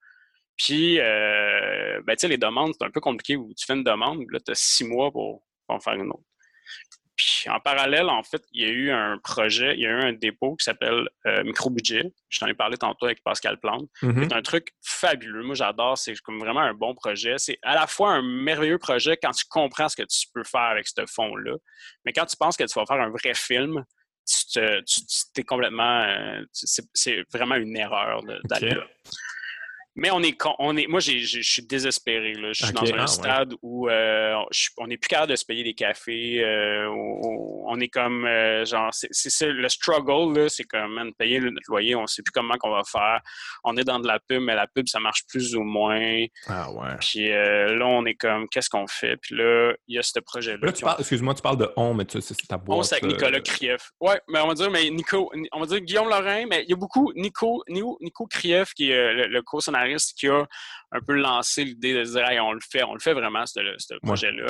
Puis, 0.57 1.01
euh, 1.01 2.01
ben, 2.05 2.15
tu 2.15 2.21
sais, 2.21 2.29
les 2.29 2.39
demandes, 2.39 2.73
c'est 2.79 2.87
un 2.87 2.91
peu 2.91 3.01
compliqué 3.01 3.37
où 3.37 3.53
tu 3.55 3.67
fais 3.67 3.75
une 3.75 3.85
demande, 3.85 4.25
là, 4.31 4.39
tu 4.41 4.53
as 4.53 4.55
six 4.55 4.85
mois 4.85 5.11
pour, 5.11 5.43
en 5.69 5.81
faire 5.81 5.95
une 5.95 6.11
autre. 6.11 6.23
Puis, 7.17 7.49
en 7.49 7.61
parallèle, 7.61 8.09
en 8.09 8.23
fait, 8.25 8.43
il 8.53 8.63
y 8.63 8.69
a 8.69 8.73
eu 8.73 8.91
un 8.91 9.19
projet, 9.19 9.75
il 9.75 9.81
y 9.81 9.87
a 9.87 9.91
eu 9.91 10.03
un 10.03 10.13
dépôt 10.13 10.57
qui 10.57 10.65
s'appelle 10.65 11.09
euh, 11.27 11.45
Micro-Budget. 11.45 12.13
Je 12.29 12.39
t'en 12.41 12.47
ai 12.47 12.55
parlé 12.55 12.77
tantôt 12.77 13.07
avec 13.07 13.23
Pascal 13.23 13.59
Plante. 13.61 13.89
Mm-hmm. 14.03 14.29
C'est 14.29 14.35
un 14.35 14.43
truc 14.43 14.75
fabuleux. 14.83 15.45
Moi, 15.45 15.55
j'adore. 15.55 15.97
C'est 15.97 16.17
comme 16.23 16.41
vraiment 16.41 16.61
un 16.61 16.75
bon 16.75 16.95
projet. 16.95 17.35
C'est 17.39 17.59
à 17.63 17.77
la 17.77 17.87
fois 17.87 18.11
un 18.11 18.23
merveilleux 18.23 18.79
projet 18.79 19.17
quand 19.17 19.31
tu 19.31 19.45
comprends 19.49 19.89
ce 19.89 19.95
que 19.95 20.03
tu 20.03 20.27
peux 20.35 20.43
faire 20.43 20.63
avec 20.63 20.89
ce 20.89 21.07
fonds-là. 21.07 21.55
Mais 22.05 22.13
quand 22.13 22.27
tu 22.27 22.37
penses 22.37 22.57
que 22.57 22.65
tu 22.65 22.77
vas 22.77 22.85
faire 22.85 23.01
un 23.01 23.11
vrai 23.11 23.35
film, 23.35 23.85
tu, 24.27 24.59
te, 24.59 25.41
es 25.41 25.45
complètement. 25.45 26.03
Euh, 26.03 26.43
c'est 26.53 27.23
vraiment 27.33 27.57
une 27.57 27.77
erreur 27.77 28.23
d'aller 28.45 28.71
là. 28.71 28.87
Mais 29.97 30.11
on 30.11 30.21
est, 30.23 30.37
on 30.59 30.77
est 30.77 30.89
moi, 30.89 30.99
je 30.99 31.43
suis 31.43 31.63
désespéré. 31.63 32.35
Là. 32.35 32.53
Je 32.53 32.65
suis 32.65 32.75
dans 32.75 32.83
un 32.83 32.99
ah, 32.99 33.07
stade 33.07 33.55
où 33.63 33.89
euh, 33.89 34.35
on 34.79 34.89
n'est 34.89 34.97
plus 34.97 35.09
capable 35.09 35.31
de 35.31 35.37
se 35.37 35.45
payer 35.45 35.63
des 35.63 35.75
cafés. 35.75 36.43
Euh, 36.43 36.89
on, 36.89 37.79
est 37.79 37.89
comme, 37.89 38.25
euh, 38.25 38.65
genre, 38.65 38.91
c'est 38.93 39.31
ça, 39.31 39.47
le 39.47 39.69
struggle, 39.69 40.51
c'est 40.51 40.65
comme, 40.65 40.95
man, 40.95 41.13
payer 41.15 41.39
le 41.39 41.53
loyer, 41.69 41.95
on 41.95 42.03
ne 42.03 42.07
sait 42.07 42.23
plus 42.23 42.33
comment 42.33 42.57
qu'on 42.57 42.71
va 42.71 42.83
faire. 42.85 43.21
On 43.63 43.77
est 43.77 43.85
dans 43.85 44.01
de 44.01 44.09
la 44.09 44.19
pub, 44.19 44.43
mais 44.43 44.57
la 44.57 44.67
pub, 44.67 44.89
ça 44.89 44.99
marche 44.99 45.27
plus 45.29 45.55
ou 45.55 45.63
moins. 45.63 46.25
Ah 46.49 46.73
ouais. 46.73 46.97
Puis 47.01 47.29
là, 47.29 47.87
on 47.87 48.05
est 48.05 48.15
comme, 48.15 48.49
qu'est-ce 48.49 48.71
qu'on 48.71 48.89
fait? 48.89 49.17
Puis 49.17 49.37
là, 49.37 49.75
il 49.87 49.95
y 49.95 49.99
a 49.99 50.03
ce 50.03 50.19
projet-là. 50.19 50.97
excuse-moi, 50.99 51.35
tu 51.35 51.43
parles 51.43 51.59
de 51.59 51.71
on, 51.77 51.95
mais 51.95 52.05
c'est 52.09 52.35
ta 52.49 52.57
boîte. 52.57 52.79
On, 52.79 52.83
c'est 52.83 52.97
avec 52.97 53.13
Nicolas 53.13 53.41
Krief. 53.41 53.93
Ouais, 54.01 54.21
mais 54.29 54.41
on 54.41 54.49
va 54.49 54.55
dire, 54.55 54.71
mais 54.73 54.91
Nico, 54.91 55.31
on 55.53 55.61
va 55.61 55.67
dire 55.67 55.81
Guillaume 55.81 56.09
Lorrain, 56.09 56.47
mais 56.49 56.65
il 56.65 56.71
y 56.71 56.73
a 56.73 56.77
beaucoup, 56.77 57.13
Nico, 57.15 57.63
Nico, 57.69 57.97
Nico 58.01 58.27
Krief, 58.27 58.75
qui 58.75 58.91
est 58.91 59.15
le, 59.15 59.27
le 59.27 59.43
co-scénariste 59.43 59.84
qui 60.17 60.29
a 60.29 60.47
un 60.93 61.01
peu 61.01 61.15
lancé 61.15 61.65
l'idée 61.65 61.95
de 61.95 62.05
dire 62.05 62.45
on 62.45 62.53
le 62.53 62.61
fait, 62.61 62.83
on 62.85 62.95
le 62.95 63.01
fait 63.01 63.15
vraiment, 63.15 63.45
ce, 63.47 63.99
projet-là. 64.03 64.47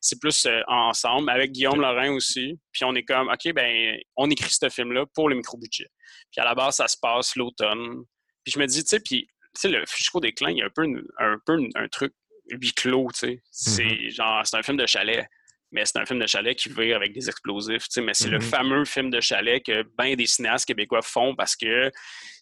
C'est 0.00 0.20
plus 0.20 0.46
euh, 0.46 0.60
ensemble, 0.68 1.30
avec 1.30 1.52
Guillaume 1.52 1.80
Lorrain 1.80 2.12
aussi. 2.12 2.58
Puis 2.72 2.84
on 2.84 2.94
est 2.94 3.04
comme 3.04 3.28
OK, 3.28 3.52
ben 3.52 3.98
on 4.16 4.30
écrit 4.30 4.50
ce 4.50 4.68
film-là 4.68 5.06
pour 5.14 5.28
le 5.28 5.36
micro-budget. 5.36 5.88
Puis 6.30 6.40
à 6.40 6.44
la 6.44 6.54
base, 6.54 6.76
ça 6.76 6.88
se 6.88 6.96
passe 7.00 7.36
l'automne. 7.36 8.04
Puis 8.44 8.52
je 8.54 8.58
me 8.58 8.66
dis, 8.66 8.82
tu 8.82 8.88
sais, 8.88 9.00
puis 9.00 9.26
tu 9.54 9.60
sais, 9.60 9.68
le 9.68 9.84
Jusqu'au 9.96 10.20
déclin, 10.20 10.50
il 10.50 10.58
y 10.58 10.62
a 10.62 10.66
un 10.66 10.70
peu, 10.74 10.84
un, 11.18 11.36
peu 11.44 11.58
un 11.74 11.88
truc 11.88 12.12
huis 12.50 12.72
clos, 12.72 13.08
tu 13.12 13.18
sais. 13.18 13.42
C'est 13.50 13.82
mm-hmm. 13.82 14.14
genre, 14.14 14.46
c'est 14.46 14.56
un 14.56 14.62
film 14.62 14.76
de 14.76 14.86
chalet 14.86 15.28
mais 15.70 15.84
c'est 15.84 15.98
un 15.98 16.06
film 16.06 16.18
de 16.18 16.26
chalet 16.26 16.56
qui 16.56 16.68
vire 16.70 16.96
avec 16.96 17.12
des 17.12 17.28
explosifs. 17.28 17.86
Mais 18.02 18.14
c'est 18.14 18.28
le 18.28 18.38
mm-hmm. 18.38 18.42
fameux 18.42 18.84
film 18.84 19.10
de 19.10 19.20
chalet 19.20 19.62
que 19.62 19.84
bien 19.98 20.14
des 20.14 20.26
cinéastes 20.26 20.66
québécois 20.66 21.02
font 21.02 21.34
parce 21.34 21.56
que 21.56 21.90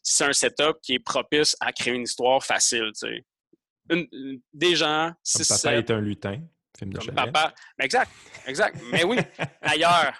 c'est 0.02 0.24
un 0.24 0.32
setup 0.32 0.76
qui 0.82 0.94
est 0.94 0.98
propice 0.98 1.56
à 1.60 1.72
créer 1.72 1.94
une 1.94 2.02
histoire 2.02 2.42
facile. 2.42 2.92
des 4.52 4.76
gens, 4.76 5.12
si 5.22 5.46
Papa 5.46 5.74
est 5.74 5.90
un 5.90 6.00
lutin. 6.00 6.40
Film 6.78 6.92
de 6.92 7.00
chalet. 7.00 7.14
Papa, 7.14 7.54
exact, 7.80 8.10
exact. 8.46 8.78
Mais 8.92 9.02
oui, 9.02 9.16
d'ailleurs. 9.66 10.12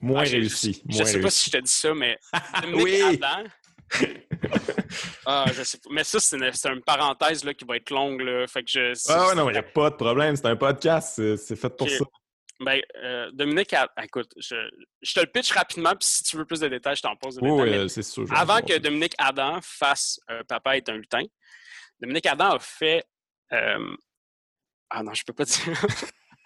Moins 0.00 0.24
ah, 0.26 0.30
réussi. 0.30 0.82
Je 0.88 0.98
ne 0.98 1.04
sais 1.04 1.20
pas 1.20 1.30
si 1.30 1.50
je 1.50 1.56
te 1.56 1.62
dis 1.62 1.70
ça, 1.70 1.94
mais 1.94 2.18
oui. 2.74 3.00
Adam, 3.02 3.44
ah, 5.26 5.46
je 5.52 5.62
sais 5.62 5.78
pas. 5.78 5.90
Mais 5.90 6.04
ça, 6.04 6.18
c'est 6.20 6.36
une, 6.36 6.82
parenthèse 6.82 7.44
là, 7.44 7.54
qui 7.54 7.64
va 7.64 7.76
être 7.76 7.90
longue. 7.90 8.20
Là. 8.20 8.46
Fait 8.46 8.62
que 8.62 8.70
je, 8.70 8.92
ah 9.08 9.34
non, 9.34 9.48
il 9.48 9.52
n'y 9.52 9.58
a 9.58 9.62
pas 9.62 9.90
de 9.90 9.96
problème. 9.96 10.36
C'est 10.36 10.46
un 10.46 10.56
podcast. 10.56 11.20
C'est 11.36 11.56
fait 11.56 11.76
pour 11.76 11.88
ça. 11.88 12.04
Ben, 12.62 12.80
euh, 13.02 13.30
Dominique, 13.32 13.74
écoute, 14.02 14.32
je, 14.36 14.54
te 15.12 15.20
le 15.20 15.26
pitch 15.26 15.52
rapidement, 15.52 15.90
puis 15.90 16.06
si 16.08 16.22
tu 16.22 16.36
veux 16.36 16.44
plus 16.44 16.60
de 16.60 16.68
détails, 16.68 16.96
je 16.96 17.02
t'en 17.02 17.16
pose 17.16 17.38
Oui, 17.42 17.88
c'est 17.88 18.02
sûr. 18.02 18.24
Avant 18.32 18.60
que 18.60 18.78
Dominique 18.78 19.14
Adam 19.18 19.58
fasse 19.62 20.20
euh, 20.30 20.42
Papa 20.44 20.76
est 20.76 20.88
un 20.88 20.94
lutin, 20.94 21.22
Dominique 22.00 22.26
Adam 22.26 22.54
a 22.54 22.58
fait. 22.58 23.04
Euh, 23.52 23.96
ah 24.90 25.02
non, 25.02 25.12
je 25.12 25.24
peux 25.24 25.32
pas 25.32 25.44
dire. 25.44 25.86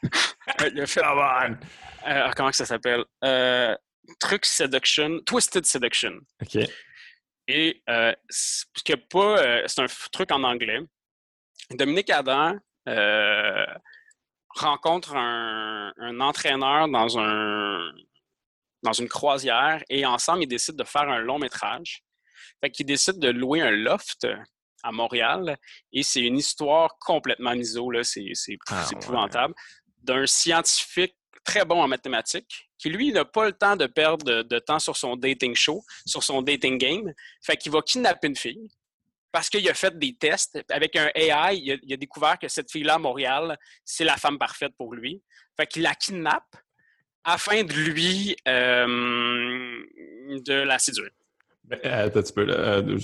il 0.73 0.81
a 0.81 0.87
fait. 0.87 1.03
Ah, 1.05 2.31
comment 2.35 2.53
ça 2.53 2.65
s'appelle? 2.65 3.05
Truc 4.21 4.47
Seduction, 4.47 5.21
Twisted 5.27 5.67
Seduction. 5.67 6.21
OK. 6.43 6.59
Et 7.49 7.83
c'est 8.29 9.09
pas. 9.09 9.67
c'est 9.67 9.83
un 9.83 9.87
truc 10.13 10.31
en 10.33 10.43
anglais. 10.45 10.81
Dominique 11.71 12.11
Adam 12.11 12.57
rencontre 14.59 15.15
un, 15.17 16.21
entraîneur 16.21 16.89
dans, 16.89 17.19
un, 17.19 17.93
dans 18.83 18.93
une 18.93 19.09
croisière 19.09 19.83
et 19.89 20.07
ensemble, 20.07 20.45
ils 20.45 20.49
décident 20.49 20.83
de 20.83 20.89
faire 20.89 21.09
un 21.09 21.19
long 21.19 21.39
métrage. 21.39 22.03
Fait 22.61 22.71
qu'ils 22.71 22.87
décident 22.87 23.19
de 23.19 23.29
louer 23.29 23.61
un 23.61 23.71
loft 23.71 24.27
à 24.83 24.93
Montréal 24.93 25.57
et 25.93 26.03
c'est 26.03 26.21
une 26.21 26.39
histoire 26.39 26.97
complètement 27.01 27.55
miso, 27.55 27.91
c'est 28.03 28.25
ah, 28.69 28.87
épouvantable, 28.93 29.55
d'un 30.03 30.27
scientifique 30.27 31.17
très 31.45 31.65
bon 31.65 31.83
en 31.83 31.89
mathématiques 31.89 32.69
qui, 32.79 32.91
lui, 32.91 33.13
n'a 33.13 33.25
pas 33.25 33.47
le 33.47 33.53
temps 33.53 33.77
de 33.77 33.87
perdre 33.87 34.25
de, 34.25 34.43
de, 34.43 34.59
temps 34.59 34.79
sur 34.79 34.97
son 34.97 35.17
dating 35.17 35.55
show, 35.55 35.83
sur 36.05 36.23
son 36.23 36.43
dating 36.43 36.77
game. 36.77 37.13
Fait 37.43 37.57
qu'il 37.57 37.73
va 37.73 37.81
kidnapper 37.81 38.29
une 38.29 38.37
fille 38.37 38.69
parce 39.33 39.51
qu'il 39.51 39.69
a 39.69 39.75
fait 39.75 39.99
des 39.99 40.15
tests. 40.15 40.59
Avec 40.71 40.97
un 40.97 41.11
AI, 41.15 41.57
il 41.57 41.93
a, 41.93 41.97
découvert 41.97 42.39
que 42.39 42.49
cette 42.49 42.71
fille-là 42.71 42.95
à 42.95 42.99
Montréal, 42.99 43.59
c'est 43.85 44.05
la 44.05 44.17
femme 44.17 44.39
parfaite 44.39 44.73
pour 44.77 44.95
lui. 44.95 45.23
Fait 45.57 45.67
qu'il 45.67 45.83
la 45.83 45.95
kidnappe 45.95 46.57
afin 47.25 47.65
de 47.65 47.73
lui 47.73 48.37
euh, 48.49 49.83
de 50.47 50.55
la 50.55 50.79
séduire. 50.79 51.11
Ben, 51.65 51.81
attends, 51.85 52.23
tu 52.23 52.33
peux, 52.33 52.47
euh, 52.49 52.99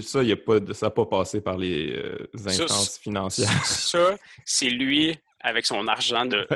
ça, 0.00 0.22
y 0.22 0.32
a 0.32 0.36
pas, 0.36 0.58
ça 0.72 0.86
n'a 0.86 0.90
pas 0.90 1.06
passé 1.06 1.40
par 1.40 1.58
les 1.58 1.92
euh, 1.92 2.30
instances 2.46 2.98
financières. 2.98 3.66
Ça, 3.66 4.16
c'est 4.44 4.70
lui 4.70 5.18
avec 5.40 5.66
son 5.66 5.86
argent 5.88 6.24
de, 6.24 6.46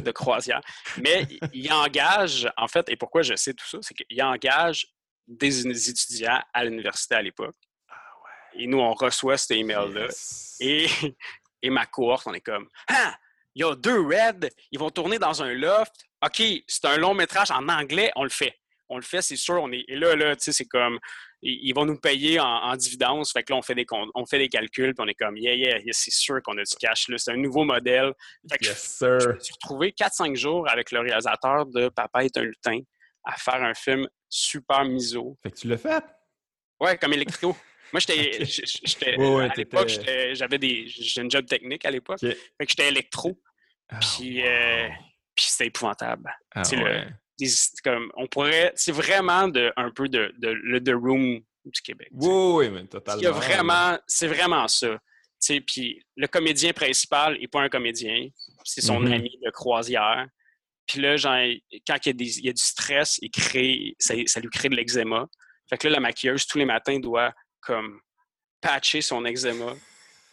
de, 0.00 0.10
croisière. 0.10 0.60
Mais 1.02 1.26
il 1.52 1.72
engage, 1.72 2.50
en 2.56 2.68
fait, 2.68 2.88
et 2.88 2.96
pourquoi 2.96 3.22
je 3.22 3.34
sais 3.34 3.54
tout 3.54 3.66
ça, 3.66 3.78
c'est 3.80 3.94
qu'il 3.94 4.22
engage 4.22 4.86
des 5.26 5.66
étudiants 5.90 6.40
à 6.52 6.64
l'université 6.64 7.14
à 7.14 7.22
l'époque 7.22 7.56
et 8.58 8.66
nous, 8.66 8.78
on 8.78 8.94
reçoit 8.94 9.36
cet 9.36 9.52
email-là. 9.52 10.08
Et, 10.60 10.86
et 11.62 11.70
ma 11.70 11.86
cohorte, 11.86 12.26
on 12.26 12.34
est 12.34 12.40
comme 12.40 12.68
Ah! 12.88 13.14
Il 13.56 13.60
y 13.60 13.64
a 13.64 13.74
deux 13.74 14.02
Reds, 14.02 14.50
ils 14.70 14.78
vont 14.78 14.90
tourner 14.90 15.18
dans 15.18 15.42
un 15.42 15.54
loft. 15.54 15.94
OK, 16.22 16.42
c'est 16.66 16.84
un 16.84 16.98
long 16.98 17.14
métrage 17.14 17.50
en 17.50 17.66
anglais, 17.70 18.12
on 18.14 18.22
le 18.22 18.28
fait. 18.28 18.54
On 18.90 18.96
le 18.96 19.02
fait, 19.02 19.22
c'est 19.22 19.36
sûr. 19.36 19.62
On 19.62 19.72
est, 19.72 19.82
et 19.88 19.96
là, 19.96 20.14
là 20.14 20.36
tu 20.36 20.44
sais, 20.44 20.52
c'est 20.52 20.66
comme 20.66 20.98
ils 21.40 21.72
vont 21.72 21.86
nous 21.86 21.98
payer 21.98 22.38
en, 22.38 22.76
dividendes. 22.76 23.26
Fait 23.26 23.42
que 23.42 23.52
là, 23.52 23.58
on 23.58 23.62
fait 23.62 23.74
des, 23.74 23.86
on 24.14 24.26
fait 24.26 24.38
des 24.38 24.50
calculs, 24.50 24.94
puis 24.94 25.04
on 25.04 25.08
est 25.08 25.14
comme, 25.14 25.38
yeah, 25.38 25.54
yeah, 25.54 25.78
c'est 25.92 26.12
sûr 26.12 26.42
qu'on 26.42 26.56
a 26.58 26.62
du 26.64 26.76
cash. 26.76 27.06
C'est 27.16 27.32
un 27.32 27.36
nouveau 27.36 27.64
modèle. 27.64 28.12
Fait 28.50 28.58
que 28.58 28.66
yes, 28.66 28.96
sir. 28.98 29.20
Je 29.20 29.28
me 29.30 29.40
suis 29.40 29.54
retrouvé 29.54 29.90
4-5 29.90 30.36
jours 30.36 30.68
avec 30.68 30.92
le 30.92 31.00
réalisateur 31.00 31.64
de 31.64 31.88
Papa 31.88 32.24
est 32.24 32.36
un 32.36 32.42
lutin 32.42 32.80
à 33.24 33.36
faire 33.36 33.62
un 33.62 33.74
film 33.74 34.06
super 34.28 34.84
miso. 34.84 35.36
Fait 35.42 35.50
que 35.50 35.56
tu 35.56 35.68
l'as 35.68 35.78
fait? 35.78 36.04
Ouais, 36.78 36.98
comme 36.98 37.14
électro. 37.14 37.56
Moi, 37.96 38.00
j'étais. 38.00 39.16
à 39.16 39.54
l'époque, 39.56 39.90
j'avais 40.32 40.58
des. 40.58 40.84
J'ai 40.86 41.22
une 41.22 41.30
job 41.30 41.46
technique 41.46 41.84
à 41.86 41.90
l'époque. 41.90 42.20
Fait 42.20 42.34
que 42.34 42.66
j'étais 42.68 42.88
électro. 42.88 43.40
Ah, 43.88 44.00
puis, 44.00 44.42
euh, 44.44 44.88
puis 45.34 45.46
c'était 45.46 45.68
épouvantable. 45.68 46.30
Ah, 46.54 46.62
comme, 47.84 48.12
on 48.16 48.26
pourrait. 48.26 48.72
C'est 48.74 48.92
vraiment 48.92 49.48
de, 49.48 49.72
un 49.76 49.90
peu 49.90 50.08
de, 50.08 50.34
de, 50.38 50.48
le 50.48 50.82
The 50.82 50.92
Room 50.94 51.40
du 51.64 51.80
Québec. 51.82 52.08
Oui, 52.12 52.68
mais 52.68 52.86
totalement. 52.86 53.32
vraiment, 53.32 53.98
c'est 54.06 54.26
vraiment 54.26 54.68
ça. 54.68 54.98
Puis 55.66 56.02
le 56.16 56.26
comédien 56.26 56.72
principal 56.72 57.38
n'est 57.38 57.48
pas 57.48 57.62
un 57.62 57.68
comédien, 57.68 58.28
c'est 58.64 58.80
son 58.80 59.00
mm-hmm. 59.00 59.14
ami 59.14 59.38
de 59.42 59.50
croisière. 59.50 60.26
Puis 60.86 61.00
là, 61.00 61.16
genre, 61.16 61.38
quand 61.86 61.96
il 62.04 62.08
y, 62.08 62.10
a 62.10 62.12
des, 62.12 62.38
il 62.38 62.46
y, 62.46 62.48
a 62.48 62.52
du 62.52 62.62
stress, 62.62 63.18
il 63.22 63.30
crée, 63.30 63.94
ça, 63.98 64.14
ça 64.26 64.40
lui 64.40 64.48
crée 64.50 64.68
de 64.68 64.76
l'eczéma. 64.76 65.26
Fait 65.68 65.78
que 65.78 65.88
là, 65.88 65.94
la 65.94 66.00
maquilleuse, 66.00 66.46
tous 66.46 66.58
les 66.58 66.64
matins, 66.64 66.98
doit 66.98 67.32
comme 67.66 68.00
patcher 68.60 69.00
son 69.00 69.24
eczéma. 69.24 69.74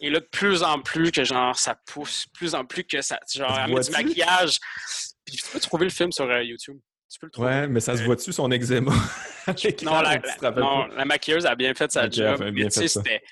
Et 0.00 0.10
là, 0.10 0.20
de 0.20 0.28
plus 0.30 0.62
en 0.62 0.80
plus 0.80 1.10
que 1.10 1.24
genre 1.24 1.58
ça 1.58 1.76
pousse, 1.86 2.26
plus 2.34 2.54
en 2.54 2.64
plus 2.64 2.84
que 2.84 3.00
ça. 3.00 3.18
Genre, 3.32 3.58
elle 3.58 3.74
met 3.74 3.80
du 3.80 3.90
maquillage. 3.90 4.58
Puis 5.24 5.36
tu 5.36 5.42
peux 5.50 5.60
trouver 5.60 5.84
le 5.84 5.90
film 5.90 6.12
sur 6.12 6.28
euh, 6.28 6.42
YouTube. 6.42 6.78
Tu 7.10 7.18
peux 7.18 7.26
le 7.26 7.30
trouver. 7.30 7.48
Ouais, 7.48 7.68
mais 7.68 7.80
ça 7.80 7.96
se 7.96 8.02
euh, 8.02 8.06
voit-tu 8.06 8.32
son 8.32 8.50
eczéma? 8.50 8.92
non, 9.82 10.00
la, 10.00 10.50
non 10.50 10.86
la, 10.86 11.04
maquilleuse 11.04 11.46
a 11.46 11.54
bien 11.54 11.74
fait 11.74 11.90
sa 11.90 12.08
job. 12.08 12.42
Bien 12.50 12.70
fait 12.70 12.88
c'était 12.88 13.22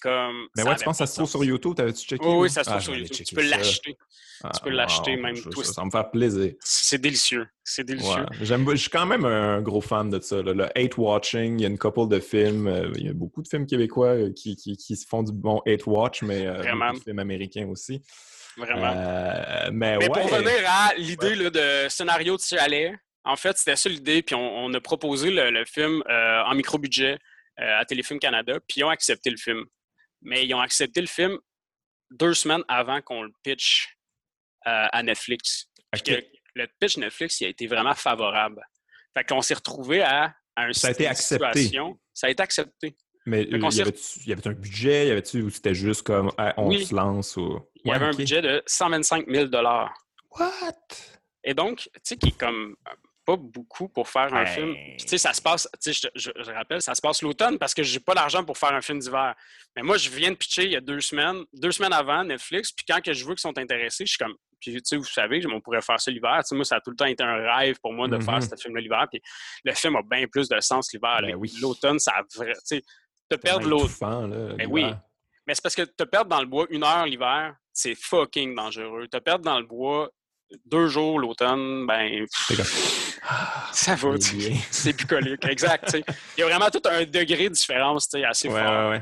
comme. 0.00 0.48
Mais 0.56 0.62
ouais, 0.62 0.76
tu 0.76 0.84
penses 0.84 0.98
que 0.98 1.04
ça 1.04 1.06
se 1.06 1.16
trouve 1.16 1.28
sur 1.28 1.44
YouTube? 1.44 1.74
T'avais-tu 1.74 2.06
checké? 2.06 2.26
oui, 2.26 2.50
ça 2.50 2.64
se 2.64 2.70
trouve 2.70 2.78
ah, 2.78 2.84
sur 2.84 2.96
YouTube. 2.96 3.26
Tu 3.26 3.34
peux 3.34 3.48
l'acheter. 3.48 3.96
tu 4.54 4.60
peux 4.62 4.70
l'acheter 4.70 5.16
même 5.16 5.36
tout. 5.36 5.62
Ça, 5.62 5.72
ça, 5.72 5.84
me 5.84 5.90
fait 5.90 6.10
plaisir. 6.12 6.52
C'est 6.60 7.00
délicieux. 7.00 7.46
C'est 7.62 7.84
délicieux. 7.84 8.26
J'aime, 8.42 8.68
je 8.70 8.76
suis 8.76 8.90
quand 8.90 9.06
même 9.06 9.24
un 9.24 9.62
gros 9.62 9.80
fan 9.80 10.10
de 10.10 10.20
ça. 10.20 10.42
Le 10.42 10.66
hate 10.78 10.96
watching, 10.98 11.58
il 11.58 11.62
y 11.62 11.64
a 11.64 11.68
une 11.68 11.78
couple 11.78 12.08
de 12.08 12.20
films. 12.20 12.66
Euh, 12.66 12.92
il 12.96 13.06
y 13.06 13.08
a 13.08 13.12
beaucoup 13.12 13.42
de 13.42 13.48
films 13.48 13.66
québécois 13.66 14.08
euh, 14.08 14.32
qui, 14.32 14.56
qui, 14.56 14.76
qui 14.76 14.96
se 14.96 15.06
font 15.06 15.22
du 15.22 15.32
bon 15.32 15.60
hate 15.66 15.86
watch, 15.86 16.22
mais 16.22 16.46
euh, 16.46 16.54
Vraiment. 16.54 16.86
beaucoup 16.86 16.98
de 16.98 17.04
films 17.04 17.18
américains 17.18 17.66
aussi. 17.68 18.02
Vraiment. 18.56 18.94
mais, 19.72 19.98
mais 19.98 20.06
pour 20.06 20.30
revenir 20.30 20.62
à 20.68 20.94
l'idée 20.96 21.34
de 21.50 21.88
scénario 21.88 22.36
de 22.36 22.42
chalet, 22.42 22.94
en 23.24 23.34
fait, 23.34 23.56
c'était 23.58 23.74
ça 23.74 23.88
l'idée. 23.88 24.22
Puis 24.22 24.36
on, 24.36 24.72
a 24.72 24.80
proposé 24.80 25.30
le, 25.30 25.64
film 25.64 26.04
en 26.08 26.54
micro-budget. 26.54 27.18
Euh, 27.60 27.78
à 27.78 27.84
Téléfilm 27.84 28.18
Canada, 28.18 28.58
puis 28.66 28.80
ils 28.80 28.84
ont 28.84 28.88
accepté 28.88 29.30
le 29.30 29.36
film. 29.36 29.64
Mais 30.22 30.44
ils 30.44 30.54
ont 30.54 30.60
accepté 30.60 31.00
le 31.00 31.06
film 31.06 31.38
deux 32.10 32.34
semaines 32.34 32.64
avant 32.66 33.00
qu'on 33.00 33.22
le 33.22 33.32
pitch 33.44 33.96
euh, 34.66 34.86
à 34.90 35.02
Netflix. 35.04 35.70
le 35.92 36.66
pitch 36.80 36.96
Netflix 36.96 37.40
il 37.40 37.46
a 37.46 37.48
été 37.50 37.68
vraiment 37.68 37.94
favorable. 37.94 38.60
Fait 39.16 39.24
qu'on 39.24 39.40
s'est 39.40 39.54
retrouvé 39.54 40.02
à, 40.02 40.34
un 40.56 40.72
Ça 40.72 40.88
a 40.88 40.90
été 40.90 41.06
accepté. 41.06 41.70
Ça 42.12 42.26
a 42.26 42.30
été 42.30 42.42
accepté. 42.42 42.96
Mais 43.26 43.44
il 43.44 43.52
y, 43.52 43.80
avait, 44.32 44.48
un 44.48 44.52
budget, 44.52 45.06
y 45.08 45.10
avait-tu 45.10 45.42
ou 45.42 45.50
c'était 45.50 45.74
juste 45.74 46.02
comme 46.02 46.30
on 46.58 46.70
se 46.76 46.94
lance 46.94 47.36
ou... 47.36 47.58
Il 47.84 47.90
y 47.90 47.94
avait 47.94 48.04
un 48.04 48.10
budget 48.10 48.42
de 48.42 48.62
125 48.66 49.26
000 49.28 49.48
What? 50.30 50.72
Et 51.42 51.54
donc, 51.54 51.78
tu 51.78 52.00
sais, 52.02 52.16
qui 52.16 52.28
est 52.28 52.38
comme 52.38 52.76
pas 53.24 53.36
beaucoup 53.36 53.88
pour 53.88 54.08
faire 54.08 54.32
un 54.34 54.46
film. 54.46 54.74
tu 54.98 55.08
sais, 55.08 55.18
ça 55.18 55.32
se 55.32 55.40
passe, 55.40 55.68
tu 55.82 55.92
sais, 55.92 56.08
je, 56.14 56.30
je, 56.36 56.50
rappelle, 56.50 56.82
ça 56.82 56.94
se 56.94 57.00
passe 57.00 57.22
l'automne 57.22 57.58
parce 57.58 57.74
que 57.74 57.82
j'ai 57.82 58.00
pas 58.00 58.14
l'argent 58.14 58.44
pour 58.44 58.58
faire 58.58 58.72
un 58.72 58.80
film 58.80 58.98
d'hiver. 58.98 59.34
Mais 59.76 59.82
moi, 59.82 59.96
je 59.96 60.10
viens 60.10 60.30
de 60.30 60.36
pitcher 60.36 60.64
il 60.64 60.72
y 60.72 60.76
a 60.76 60.80
deux 60.80 61.00
semaines, 61.00 61.44
deux 61.52 61.72
semaines 61.72 61.92
avant 61.92 62.24
Netflix, 62.24 62.72
puis 62.72 62.84
quand 62.88 63.00
que 63.00 63.12
je 63.12 63.24
vois 63.24 63.34
qu'ils 63.34 63.40
sont 63.40 63.58
intéressés, 63.58 64.04
je 64.06 64.12
suis 64.12 64.18
comme, 64.18 64.34
puis 64.60 64.72
tu 64.74 64.80
sais, 64.84 64.96
vous 64.96 65.04
savez, 65.04 65.42
on 65.46 65.60
pourrait 65.60 65.82
faire 65.82 66.00
ça 66.00 66.10
l'hiver. 66.10 66.38
Tu 66.38 66.48
sais, 66.48 66.54
moi, 66.54 66.64
ça 66.64 66.76
a 66.76 66.80
tout 66.80 66.90
le 66.90 66.96
temps 66.96 67.06
été 67.06 67.22
un 67.22 67.36
rêve 67.36 67.76
pour 67.80 67.92
moi 67.92 68.08
de 68.08 68.18
faire 68.18 68.38
mm-hmm. 68.38 68.56
ce 68.56 68.62
film 68.62 68.76
l'hiver, 68.76 69.06
puis 69.10 69.20
le 69.64 69.72
film 69.72 69.96
a 69.96 70.02
bien 70.02 70.26
plus 70.26 70.48
de 70.48 70.60
sens 70.60 70.92
l'hiver. 70.92 71.20
Ben 71.22 71.36
l'automne, 71.60 71.98
ça 71.98 72.12
a 72.12 72.22
vrai, 72.36 72.52
tu 72.52 72.60
sais, 72.64 72.82
te 73.28 73.36
perdre 73.36 73.68
l'automne. 73.68 74.56
Ben 74.56 74.68
oui. 74.70 74.86
Mais 75.46 75.54
c'est 75.54 75.62
parce 75.62 75.74
que 75.74 75.82
te 75.82 76.04
perdre 76.04 76.30
dans 76.30 76.40
le 76.40 76.46
bois 76.46 76.66
une 76.70 76.84
heure 76.84 77.04
l'hiver, 77.04 77.54
c'est 77.72 77.94
fucking 77.94 78.54
dangereux. 78.54 79.08
Te 79.08 79.18
perdre 79.18 79.44
dans 79.44 79.58
le 79.58 79.66
bois 79.66 80.10
deux 80.64 80.88
jours 80.88 81.18
l'automne, 81.18 81.86
ben. 81.86 82.24
ça 83.72 83.94
va, 83.94 84.08
c'est 84.70 84.96
bucolique. 84.96 85.44
exact. 85.46 85.96
Il 86.36 86.40
y 86.40 86.42
a 86.42 86.46
vraiment 86.46 86.70
tout 86.70 86.82
un 86.84 87.04
degré 87.04 87.48
de 87.48 87.54
différence 87.54 88.08
assez 88.14 88.48
fort. 88.48 88.94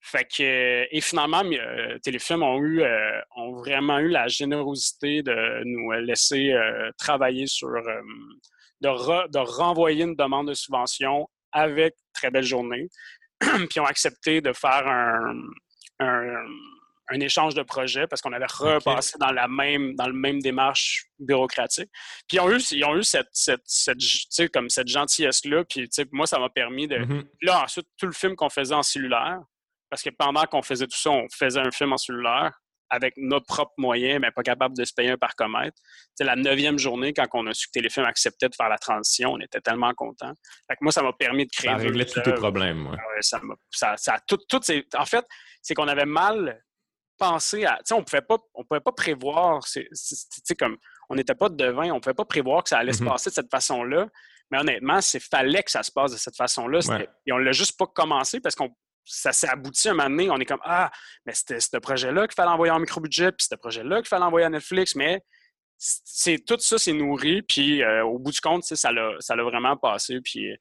Fait 0.00 0.24
que, 0.24 0.86
et 0.90 1.00
finalement, 1.00 1.42
euh, 1.44 1.98
Téléfilm 1.98 2.42
ont, 2.42 2.62
eu, 2.62 2.80
euh, 2.82 3.20
ont 3.36 3.52
vraiment 3.52 3.98
eu 3.98 4.08
la 4.08 4.26
générosité 4.28 5.22
de 5.22 5.62
nous 5.64 5.90
laisser 6.00 6.52
euh, 6.52 6.90
travailler 6.96 7.46
sur, 7.46 7.68
de, 7.68 9.28
de, 9.28 9.38
renvoyer 9.38 10.04
une 10.04 10.14
demande 10.14 10.48
de 10.48 10.54
subvention 10.54 11.28
avec 11.52 11.94
Très 12.14 12.30
Belle 12.30 12.44
Journée, 12.44 12.88
puis 13.68 13.80
ont 13.80 13.84
accepté 13.84 14.40
de 14.40 14.52
faire 14.52 14.86
un, 14.86 15.34
un 15.98 16.46
un 17.10 17.20
échange 17.20 17.54
de 17.54 17.62
projets 17.62 18.06
parce 18.06 18.20
qu'on 18.20 18.32
avait 18.32 18.46
repassé 18.46 19.16
dans 19.18 19.32
la 19.32 19.48
même 19.48 19.94
dans 19.94 20.06
le 20.06 20.12
même 20.12 20.40
démarche 20.40 21.06
bureaucratique. 21.18 21.90
Puis 22.28 22.36
ils 22.36 22.40
ont 22.40 22.50
eu, 22.50 22.58
ils 22.72 22.84
ont 22.84 22.96
eu 22.96 23.04
cette, 23.04 23.28
cette, 23.32 23.62
cette 23.64 24.52
comme 24.52 24.68
cette 24.68 24.88
gentillesse-là. 24.88 25.64
Puis 25.64 25.88
moi, 26.12 26.26
ça 26.26 26.38
m'a 26.38 26.48
permis 26.48 26.86
de. 26.86 26.96
Mm-hmm. 26.96 27.26
Là, 27.42 27.64
ensuite, 27.64 27.86
tout 27.96 28.06
le 28.06 28.12
film 28.12 28.36
qu'on 28.36 28.50
faisait 28.50 28.74
en 28.74 28.82
cellulaire, 28.82 29.40
parce 29.90 30.02
que 30.02 30.10
pendant 30.10 30.44
qu'on 30.44 30.62
faisait 30.62 30.86
tout 30.86 30.98
ça, 30.98 31.10
on 31.10 31.26
faisait 31.32 31.60
un 31.60 31.70
film 31.70 31.92
en 31.92 31.96
cellulaire 31.96 32.52
avec 32.90 33.14
nos 33.16 33.40
propres 33.40 33.74
moyens, 33.76 34.18
mais 34.20 34.30
pas 34.30 34.42
capable 34.42 34.76
de 34.76 34.84
se 34.84 34.92
payer 34.94 35.10
un 35.10 35.18
parcomètre. 35.18 35.76
C'est 36.14 36.24
la 36.24 36.36
neuvième 36.36 36.78
journée, 36.78 37.12
quand 37.12 37.26
on 37.34 37.46
a 37.46 37.52
su 37.52 37.66
que 37.66 37.72
Téléfilm 37.72 38.06
acceptait 38.06 38.48
de 38.48 38.54
faire 38.54 38.68
la 38.68 38.78
transition, 38.78 39.32
on 39.32 39.40
était 39.40 39.60
tellement 39.60 39.92
contents. 39.92 40.32
moi, 40.80 40.92
ça 40.92 41.02
m'a 41.02 41.12
permis 41.12 41.44
de 41.44 41.50
créer... 41.50 41.70
Ça 41.70 41.76
réglait 41.76 42.06
tous 42.06 42.22
tes 42.22 42.32
problèmes. 42.32 42.86
Ouais. 42.86 42.96
ça, 43.20 43.40
ça, 43.70 43.94
ça, 43.96 44.18
tout, 44.26 44.38
tout 44.48 44.60
en 44.96 45.04
fait, 45.04 45.26
c'est 45.60 45.74
qu'on 45.74 45.88
avait 45.88 46.06
mal 46.06 46.62
penser 47.18 47.64
à. 47.64 47.76
Tu 47.78 47.82
sais, 47.86 47.94
on 47.94 48.02
pouvait 48.02 48.22
pas, 48.22 48.38
on 48.54 48.64
pouvait 48.64 48.80
pas 48.80 48.92
prévoir. 48.92 49.64
Tu 49.64 49.86
sais, 49.92 50.56
comme 50.56 50.76
on 51.10 51.14
n'était 51.14 51.34
pas 51.34 51.48
devin, 51.48 51.90
on 51.90 52.00
pouvait 52.00 52.14
pas 52.14 52.24
prévoir 52.24 52.62
que 52.62 52.68
ça 52.68 52.78
allait 52.78 52.92
se 52.92 53.02
mm-hmm. 53.02 53.08
passer 53.08 53.30
de 53.30 53.34
cette 53.34 53.50
façon-là. 53.50 54.08
Mais 54.50 54.58
honnêtement, 54.58 55.00
c'est 55.00 55.20
fallait 55.20 55.62
que 55.62 55.70
ça 55.70 55.82
se 55.82 55.92
passe 55.92 56.12
de 56.12 56.16
cette 56.16 56.36
façon-là. 56.36 56.80
Et 57.26 57.32
on 57.32 57.38
l'a 57.38 57.52
juste 57.52 57.76
pas 57.78 57.86
commencé 57.86 58.40
parce 58.40 58.54
qu'on 58.54 58.70
ça 59.04 59.32
s'est 59.32 59.48
abouti 59.48 59.88
un 59.88 59.94
moment 59.94 60.10
donné. 60.10 60.30
On 60.30 60.38
est 60.38 60.44
comme 60.44 60.60
Ah, 60.64 60.90
mais 61.26 61.34
c'était 61.34 61.60
ce 61.60 61.76
projet-là 61.76 62.26
qu'il 62.26 62.34
fallait 62.34 62.50
envoyer 62.50 62.72
en 62.72 62.78
micro-budget, 62.78 63.32
puis 63.32 63.46
ce 63.50 63.56
projet-là 63.56 63.96
qu'il 63.96 64.08
fallait 64.08 64.24
envoyer 64.24 64.46
à 64.46 64.50
Netflix, 64.50 64.94
mais 64.94 65.22
c'est 65.78 66.44
tout 66.44 66.58
ça 66.58 66.76
c'est 66.76 66.92
nourri 66.92 67.42
puis 67.42 67.82
euh, 67.82 68.04
au 68.04 68.18
bout 68.18 68.32
du 68.32 68.40
compte 68.40 68.64
ça 68.64 68.90
l'a 68.90 69.12
ça 69.20 69.36
l'a 69.36 69.44
vraiment 69.44 69.76
passé 69.76 70.20
puis 70.20 70.52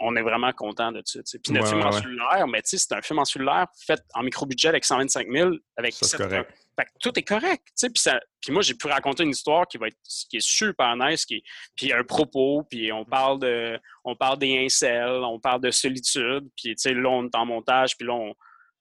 on 0.00 0.16
est 0.16 0.22
vraiment 0.22 0.52
content 0.52 0.90
de 0.90 1.00
ça 1.04 1.20
puis 1.42 1.52
notre 1.52 1.68
film 1.68 1.82
en 1.82 1.92
cellulaire 1.92 2.48
mais 2.48 2.60
c'est 2.64 2.92
un 2.92 3.00
film 3.02 3.20
en 3.20 3.24
cellulaire 3.24 3.66
fait 3.86 4.02
en 4.14 4.24
micro 4.24 4.44
budget 4.44 4.68
avec 4.68 4.84
125 4.84 5.28
000 5.30 5.50
avec 5.76 5.94
ça, 5.94 6.18
correct. 6.18 6.52
Fait 6.76 6.86
tout 7.00 7.16
est 7.16 7.22
correct 7.22 7.68
puis 7.80 8.02
puis 8.40 8.52
moi 8.52 8.62
j'ai 8.62 8.74
pu 8.74 8.88
raconter 8.88 9.22
une 9.22 9.30
histoire 9.30 9.68
qui 9.68 9.78
va 9.78 9.86
être 9.86 9.98
qui 10.28 10.38
est 10.38 10.44
super 10.44 10.96
nice 10.96 11.24
qui 11.24 11.44
puis 11.76 11.92
un 11.92 12.02
propos 12.02 12.64
puis 12.68 12.90
on 12.90 13.04
parle 13.04 13.38
de 13.38 13.78
on 14.04 14.16
parle 14.16 14.38
des 14.38 14.64
incels 14.64 15.22
on 15.22 15.38
parle 15.38 15.60
de 15.60 15.70
solitude 15.70 16.48
puis 16.56 16.74
tu 16.74 16.78
sais 16.78 16.94
là 16.94 17.08
on 17.10 17.26
est 17.26 17.34
en 17.36 17.46
montage 17.46 17.96
puis 17.96 18.08
là 18.08 18.14
on 18.14 18.34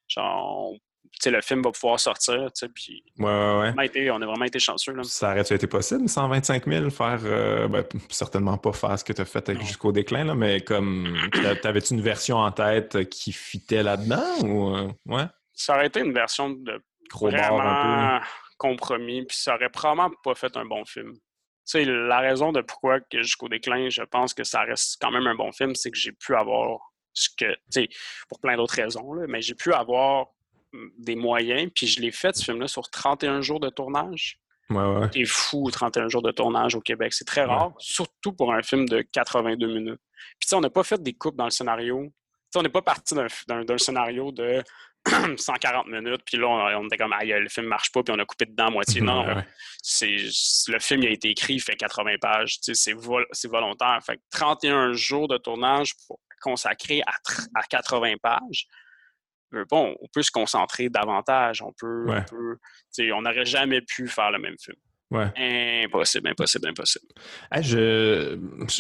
genre 0.08 0.74
le 1.26 1.42
film 1.42 1.62
va 1.62 1.72
pouvoir 1.72 2.00
sortir. 2.00 2.48
Puis 2.74 3.04
ouais, 3.20 3.26
ouais, 3.26 3.74
ouais. 3.78 4.12
On, 4.12 4.22
a 4.22 4.26
vraiment 4.26 4.46
été 4.46 4.60
chanceux. 4.60 4.94
Là. 4.94 5.04
Ça 5.04 5.32
aurait-tu 5.32 5.54
été 5.54 5.68
possible, 5.68 6.08
125 6.10 6.66
000, 6.66 6.90
faire, 6.90 7.20
euh, 7.24 7.68
ben, 7.68 7.84
certainement 8.10 8.58
pas 8.58 8.74
faire 8.74 8.98
ce 8.98 9.04
que 9.04 9.14
tu 9.14 9.22
as 9.22 9.26
fait 9.26 9.54
jusqu'au 9.62 9.92
déclin, 9.92 10.24
là, 10.24 10.36
mais 10.36 10.62
comme, 10.62 11.18
t'avais-tu 11.62 11.94
une 11.94 12.02
version 12.02 12.38
en 12.38 12.52
tête 12.52 13.10
qui 13.10 13.32
fitait 13.32 13.84
là-dedans 13.84 14.40
ou, 14.44 14.76
euh, 14.76 14.88
ouais? 15.06 15.26
Ça 15.54 15.76
aurait 15.76 15.88
été 15.88 16.00
une 16.00 16.14
version 16.14 16.50
de 16.50 16.82
Gros 17.10 17.30
vraiment 17.30 18.20
compromis, 18.58 19.26
puis 19.26 19.36
ça 19.38 19.56
aurait 19.56 19.70
probablement 19.70 20.12
pas 20.24 20.34
fait 20.34 20.56
un 20.56 20.66
bon 20.66 20.86
film. 20.86 21.14
La 21.74 22.20
raison 22.20 22.52
de 22.52 22.62
pourquoi 22.62 23.00
que 23.00 23.22
jusqu'au 23.22 23.50
déclin, 23.50 23.90
je 23.90 24.02
pense 24.04 24.34
que 24.34 24.44
ça 24.44 24.62
reste 24.62 24.98
quand 25.02 25.12
même 25.12 25.28
un 25.28 25.36
bon 25.36 25.52
film, 25.52 25.76
c'est 25.76 25.92
que 25.92 25.98
j'ai 25.98 26.12
pu 26.12 26.36
avoir 26.36 26.80
ce 27.14 27.30
que, 27.38 27.46
pour 28.30 28.40
plein 28.40 28.56
d'autres 28.56 28.76
raisons, 28.76 29.14
là, 29.14 29.26
mais 29.28 29.42
j'ai 29.42 29.56
pu 29.56 29.74
avoir 29.74 30.28
des 30.98 31.16
moyens, 31.16 31.70
puis 31.74 31.88
je 31.88 32.00
l'ai 32.00 32.12
fait, 32.12 32.36
ce 32.36 32.44
film-là, 32.46 32.68
sur 32.68 32.90
31 32.90 33.42
jours 33.42 33.60
de 33.60 33.70
tournage. 33.70 34.40
Ouais, 34.70 34.78
ouais. 34.78 35.10
C'est 35.14 35.26
fou, 35.26 35.70
31 35.70 36.08
jours 36.08 36.22
de 36.22 36.32
tournage 36.32 36.76
au 36.76 36.82
Québec. 36.82 37.14
C'est 37.14 37.26
très 37.26 37.44
rare, 37.44 37.74
surtout 37.78 38.34
pour 38.34 38.54
un 38.54 38.64
film 38.64 38.88
de 38.88 39.02
82 39.02 39.68
minutes. 39.68 40.02
Puis, 40.40 40.42
tu 40.42 40.48
sais, 40.48 40.56
on 40.56 40.62
n'a 40.62 40.70
pas 40.70 40.84
fait 40.84 41.02
des 41.02 41.14
coupes 41.14 41.36
dans 41.36 41.46
le 41.46 41.52
scénario. 41.52 42.12
sais, 42.50 42.60
on 42.60 42.64
n'est 42.64 42.70
pas 42.70 42.82
parti 42.82 43.16
d'un 43.16 43.78
scénario 43.78 44.32
de 44.32 44.64
140 45.38 45.88
minutes, 45.88 46.22
puis 46.26 46.38
là, 46.38 46.48
on, 46.48 46.86
était 46.86 46.98
comme, 46.98 47.14
aïe, 47.14 47.34
le 47.38 47.50
film 47.50 47.66
marche 47.66 47.92
pas, 47.92 48.04
puis 48.04 48.14
on 48.16 48.20
a 48.20 48.26
coupé 48.26 48.46
dedans 48.46 48.68
à 48.68 48.70
moitié. 48.70 49.02
Non, 49.02 49.26
c'est 49.82 50.16
le 50.68 50.80
film 50.80 51.04
il 51.04 51.08
a 51.08 51.12
été 51.12 51.30
écrit, 51.30 51.56
il 51.56 51.62
fait 51.62 51.76
80 51.76 52.16
pages. 52.22 52.60
C'est 52.62 52.94
volontaire. 52.94 54.00
Fait 54.06 54.20
31 54.30 54.94
jours 54.94 55.28
de 55.28 55.38
tournage 55.38 55.94
pour 56.08 56.20
à, 56.66 56.72
à 57.56 57.64
80 57.70 58.16
pages 58.22 58.68
bon, 59.70 59.96
on 60.02 60.08
peut 60.14 60.24
se 60.24 60.32
concentrer 60.32 60.90
davantage. 60.90 61.62
On 61.62 61.74
peut, 61.74 62.06
on 63.14 63.22
n'aurait 63.22 63.46
jamais 63.46 63.82
pu 63.82 64.08
faire 64.08 64.32
le 64.32 64.40
même 64.40 64.56
film. 64.60 64.78
Impossible, 65.14 66.30
impossible, 66.30 66.70
impossible. 66.70 67.06
je 67.62 68.36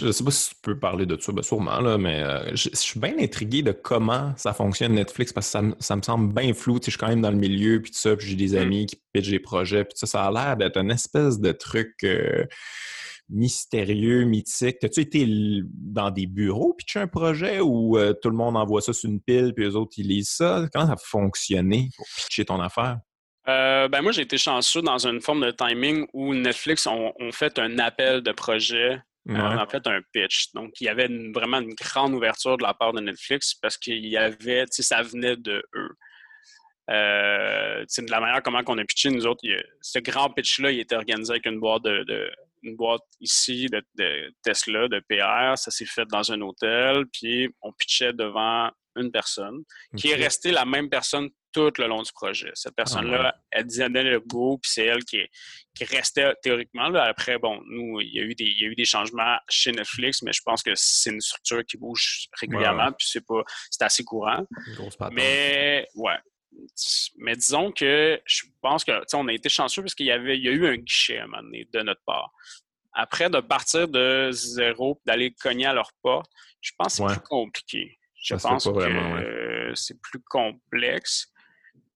ne 0.05 0.11
sais 0.11 0.23
pas 0.23 0.31
si 0.31 0.49
tu 0.49 0.55
peux 0.61 0.79
parler 0.79 1.05
de 1.05 1.19
ça, 1.19 1.31
ben, 1.33 1.41
sûrement, 1.41 1.79
là, 1.81 1.97
mais 1.97 2.23
euh, 2.23 2.55
je, 2.55 2.69
suis 2.73 2.99
bien 2.99 3.17
intrigué 3.19 3.61
de 3.63 3.73
comment 3.73 4.33
ça 4.37 4.53
fonctionne 4.53 4.93
Netflix 4.93 5.33
parce 5.33 5.51
que 5.51 5.73
ça, 5.79 5.95
me 5.95 6.01
semble 6.01 6.33
bien 6.33 6.53
flou. 6.53 6.79
Je 6.83 6.89
suis 6.89 6.97
quand 6.97 7.09
même 7.09 7.21
dans 7.21 7.31
le 7.31 7.37
milieu, 7.37 7.81
puis 7.81 7.91
tout 7.91 7.97
ça, 7.97 8.15
puis 8.15 8.27
j'ai 8.27 8.35
des 8.35 8.53
mm. 8.53 8.61
amis 8.61 8.85
qui 8.85 9.01
pitchent 9.11 9.29
des 9.29 9.39
projets, 9.39 9.83
puis 9.83 9.93
ça, 9.97 10.07
ça 10.07 10.25
a 10.25 10.31
l'air 10.31 10.57
d'être 10.57 10.77
une 10.77 10.91
espèce 10.91 11.39
de 11.39 11.51
truc. 11.51 11.95
Euh, 12.03 12.45
mystérieux, 13.31 14.25
mythique. 14.25 14.83
As-tu 14.83 15.01
été 15.01 15.25
dans 15.27 16.11
des 16.11 16.27
bureaux 16.27 16.73
pitcher 16.73 16.99
un 16.99 17.07
projet 17.07 17.59
ou 17.61 17.97
euh, 17.97 18.13
tout 18.13 18.29
le 18.29 18.35
monde 18.35 18.57
envoie 18.57 18.81
ça 18.81 18.93
sur 18.93 19.09
une 19.09 19.21
pile 19.21 19.53
puis 19.55 19.65
eux 19.65 19.75
autres 19.75 19.93
ils 19.97 20.07
lisent 20.07 20.29
ça? 20.29 20.67
Comment 20.73 20.87
ça 20.87 20.93
a 20.93 20.97
fonctionné 20.97 21.89
pour 21.95 22.05
pitcher 22.17 22.45
ton 22.45 22.59
affaire? 22.59 22.99
Euh, 23.47 23.87
ben 23.87 24.01
moi, 24.01 24.11
j'ai 24.11 24.21
été 24.21 24.37
chanceux 24.37 24.81
dans 24.81 25.07
une 25.07 25.21
forme 25.21 25.45
de 25.45 25.51
timing 25.51 26.05
où 26.13 26.33
Netflix 26.33 26.85
ont, 26.85 27.13
fait 27.31 27.57
un 27.57 27.79
appel 27.79 28.21
de 28.21 28.31
projet, 28.31 28.99
euh, 29.29 29.35
en 29.35 29.67
fait 29.67 29.85
un 29.87 29.99
pitch. 30.13 30.53
Donc, 30.53 30.79
il 30.79 30.85
y 30.85 30.89
avait 30.89 31.09
vraiment 31.33 31.59
une 31.59 31.73
grande 31.73 32.13
ouverture 32.13 32.57
de 32.57 32.63
la 32.63 32.73
part 32.73 32.93
de 32.93 33.01
Netflix 33.01 33.55
parce 33.55 33.77
qu'il 33.77 34.05
y 34.05 34.17
avait, 34.17 34.65
tu 34.65 34.73
sais, 34.73 34.83
ça 34.83 35.01
venait 35.01 35.37
de 35.37 35.63
eux. 35.75 35.89
Euh, 36.89 37.85
de 37.85 38.11
la 38.11 38.19
manière 38.19 38.43
comment 38.43 38.61
on 38.67 38.77
a 38.77 38.83
pitché, 38.83 39.09
nous 39.09 39.25
autres, 39.25 39.41
ce 39.81 39.99
grand 39.99 40.29
pitch-là, 40.29 40.71
il 40.71 40.79
était 40.79 40.95
organisé 40.95 41.31
avec 41.31 41.45
une 41.45 41.59
boîte 41.59 41.83
de, 41.83 42.29
une 42.63 42.75
boîte 42.75 43.01
ici 43.19 43.67
de, 43.67 44.33
Tesla, 44.43 44.87
de 44.87 44.99
PR. 45.09 45.57
Ça 45.57 45.71
s'est 45.71 45.85
fait 45.85 46.05
dans 46.05 46.31
un 46.31 46.41
hôtel, 46.41 47.05
puis 47.11 47.49
on 47.61 47.71
pitchait 47.73 48.13
devant 48.13 48.71
une 48.97 49.11
personne 49.11 49.63
qui 49.95 50.09
est 50.09 50.15
restée 50.15 50.51
la 50.51 50.65
même 50.65 50.89
personne 50.89 51.29
tout 51.53 51.71
le 51.77 51.87
long 51.87 52.01
du 52.01 52.11
projet. 52.13 52.51
Cette 52.53 52.73
ah, 52.73 52.77
personne-là, 52.77 53.35
elle 53.51 53.65
disait 53.65 53.89
le 53.89 54.19
go, 54.19 54.57
puis 54.61 54.71
c'est 54.73 54.85
elle 54.85 55.03
qui, 55.03 55.19
qui 55.75 55.83
restait 55.83 56.33
théoriquement. 56.41 56.89
Là. 56.89 57.03
Après, 57.03 57.37
bon, 57.37 57.61
nous, 57.67 57.99
il 58.01 58.13
y, 58.13 58.19
a 58.19 58.23
eu 58.23 58.35
des, 58.35 58.45
il 58.45 58.61
y 58.61 58.65
a 58.65 58.67
eu 58.67 58.75
des 58.75 58.85
changements 58.85 59.37
chez 59.49 59.71
Netflix, 59.71 60.21
mais 60.21 60.31
je 60.33 60.41
pense 60.43 60.63
que 60.63 60.71
c'est 60.75 61.11
une 61.11 61.21
structure 61.21 61.65
qui 61.65 61.77
bouge 61.77 62.27
régulièrement, 62.39 62.91
puis 62.91 63.07
c'est 63.09 63.25
pas 63.25 63.43
c'est 63.69 63.83
assez 63.83 64.03
courant. 64.03 64.45
Mais 65.11 65.87
ouais, 65.95 66.17
mais 67.17 67.35
disons 67.35 67.71
que 67.71 68.19
je 68.25 68.43
pense 68.61 68.83
que 68.83 68.91
on 69.15 69.27
a 69.27 69.33
été 69.33 69.49
chanceux 69.49 69.81
parce 69.81 69.95
qu'il 69.95 70.05
y 70.05 70.11
avait 70.11 70.37
il 70.37 70.43
y 70.43 70.49
a 70.49 70.51
eu 70.51 70.67
un 70.67 70.77
guichet 70.77 71.17
à 71.17 71.23
un 71.23 71.27
moment 71.27 71.43
donné 71.43 71.67
de 71.71 71.81
notre 71.81 72.01
part. 72.05 72.31
Après, 72.93 73.29
de 73.29 73.39
partir 73.39 73.87
de 73.87 74.29
zéro 74.31 75.01
d'aller 75.05 75.33
cogner 75.33 75.65
à 75.65 75.73
leur 75.73 75.91
pas, 76.03 76.23
je 76.59 76.71
pense 76.77 76.99
que 76.99 77.07
c'est 77.07 77.13
plus 77.13 77.27
compliqué. 77.27 77.97
Je 78.21 78.35
pense 78.35 78.65
que 78.65 79.71
c'est 79.75 79.99
plus 80.01 80.21
complexe. 80.21 81.27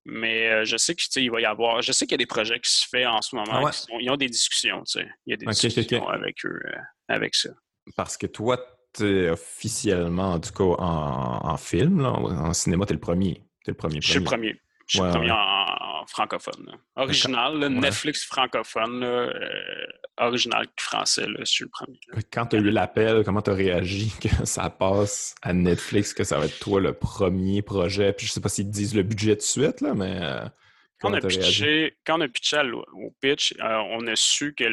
Mais 0.07 0.51
euh, 0.51 0.65
je 0.65 0.77
sais 0.77 0.93
qu'il 0.93 1.31
va 1.31 1.41
y 1.41 1.45
avoir. 1.45 1.81
Je 1.81 1.91
sais 1.91 2.05
qu'il 2.05 2.13
y 2.13 2.15
a 2.15 2.17
des 2.19 2.27
projets 2.27 2.59
qui 2.59 2.71
se 2.71 2.87
font 2.87 3.07
en 3.07 3.21
ce 3.23 3.35
moment. 3.35 3.69
ils 3.99 4.09
ont 4.11 4.17
des 4.17 4.29
discussions, 4.29 4.83
tu 4.83 4.99
sais. 4.99 5.07
Il 5.25 5.31
y 5.31 5.33
a 5.33 5.37
des 5.37 5.45
discussions 5.47 6.07
avec 6.07 6.45
eux, 6.45 6.61
euh, 6.63 6.77
avec 7.07 7.33
ça. 7.33 7.49
Parce 7.95 8.15
que 8.15 8.27
toi, 8.27 8.63
es 9.01 9.29
officiellement, 9.29 10.33
en 10.33 10.39
tout 10.39 10.51
cas, 10.51 10.63
en, 10.63 11.57
film, 11.57 12.05
en 12.05 12.53
cinéma, 12.53 12.85
tu 12.85 12.91
es 12.91 12.93
le 12.93 12.99
premier 12.99 13.44
le 13.71 13.77
premier. 13.77 14.01
Je 14.01 14.09
suis 14.09 14.19
le 14.19 14.25
premier. 14.25 14.59
Je 14.87 14.97
suis 14.97 15.05
le 15.05 15.11
premier 15.11 15.31
en, 15.31 16.05
francophone. 16.07 16.77
Original, 16.95 17.57
Netflix 17.69 18.23
francophone, 18.23 19.03
euh, 19.03 19.33
original 20.17 20.67
français, 20.77 21.25
je 21.39 21.45
suis 21.45 21.63
le 21.63 21.69
premier. 21.71 21.99
Quand 22.31 22.45
tu 22.45 22.57
as 22.57 22.59
eu 22.59 22.69
l'appel, 22.69 23.23
comment 23.25 23.41
tu 23.41 23.49
as 23.49 23.55
réagi 23.55 24.11
que 24.21 24.45
ça 24.45 24.69
passe 24.69 25.33
à 25.41 25.53
Netflix, 25.53 26.13
que 26.13 26.23
ça 26.23 26.37
va 26.37 26.45
être 26.45 26.59
toi 26.59 26.79
le 26.79 26.93
premier 26.93 27.63
projet? 27.63 28.13
Puis 28.13 28.27
je 28.27 28.33
sais 28.33 28.41
pas 28.41 28.49
s'ils 28.49 28.67
te 28.67 28.71
disent 28.71 28.95
le 28.95 29.03
budget 29.03 29.35
de 29.35 29.41
suite, 29.41 29.81
là, 29.81 29.93
mais. 29.93 30.17
Euh, 30.21 30.45
quand 31.01 31.11
on, 31.11 31.13
a 31.13 31.19
pitché, 31.19 31.97
quand 32.05 32.19
on 32.19 32.21
a 32.21 32.27
pitché 32.27 32.61
au 32.93 33.13
pitch, 33.19 33.53
euh, 33.59 33.77
on 33.89 34.07
a 34.07 34.15
su 34.15 34.55
que 34.55 34.63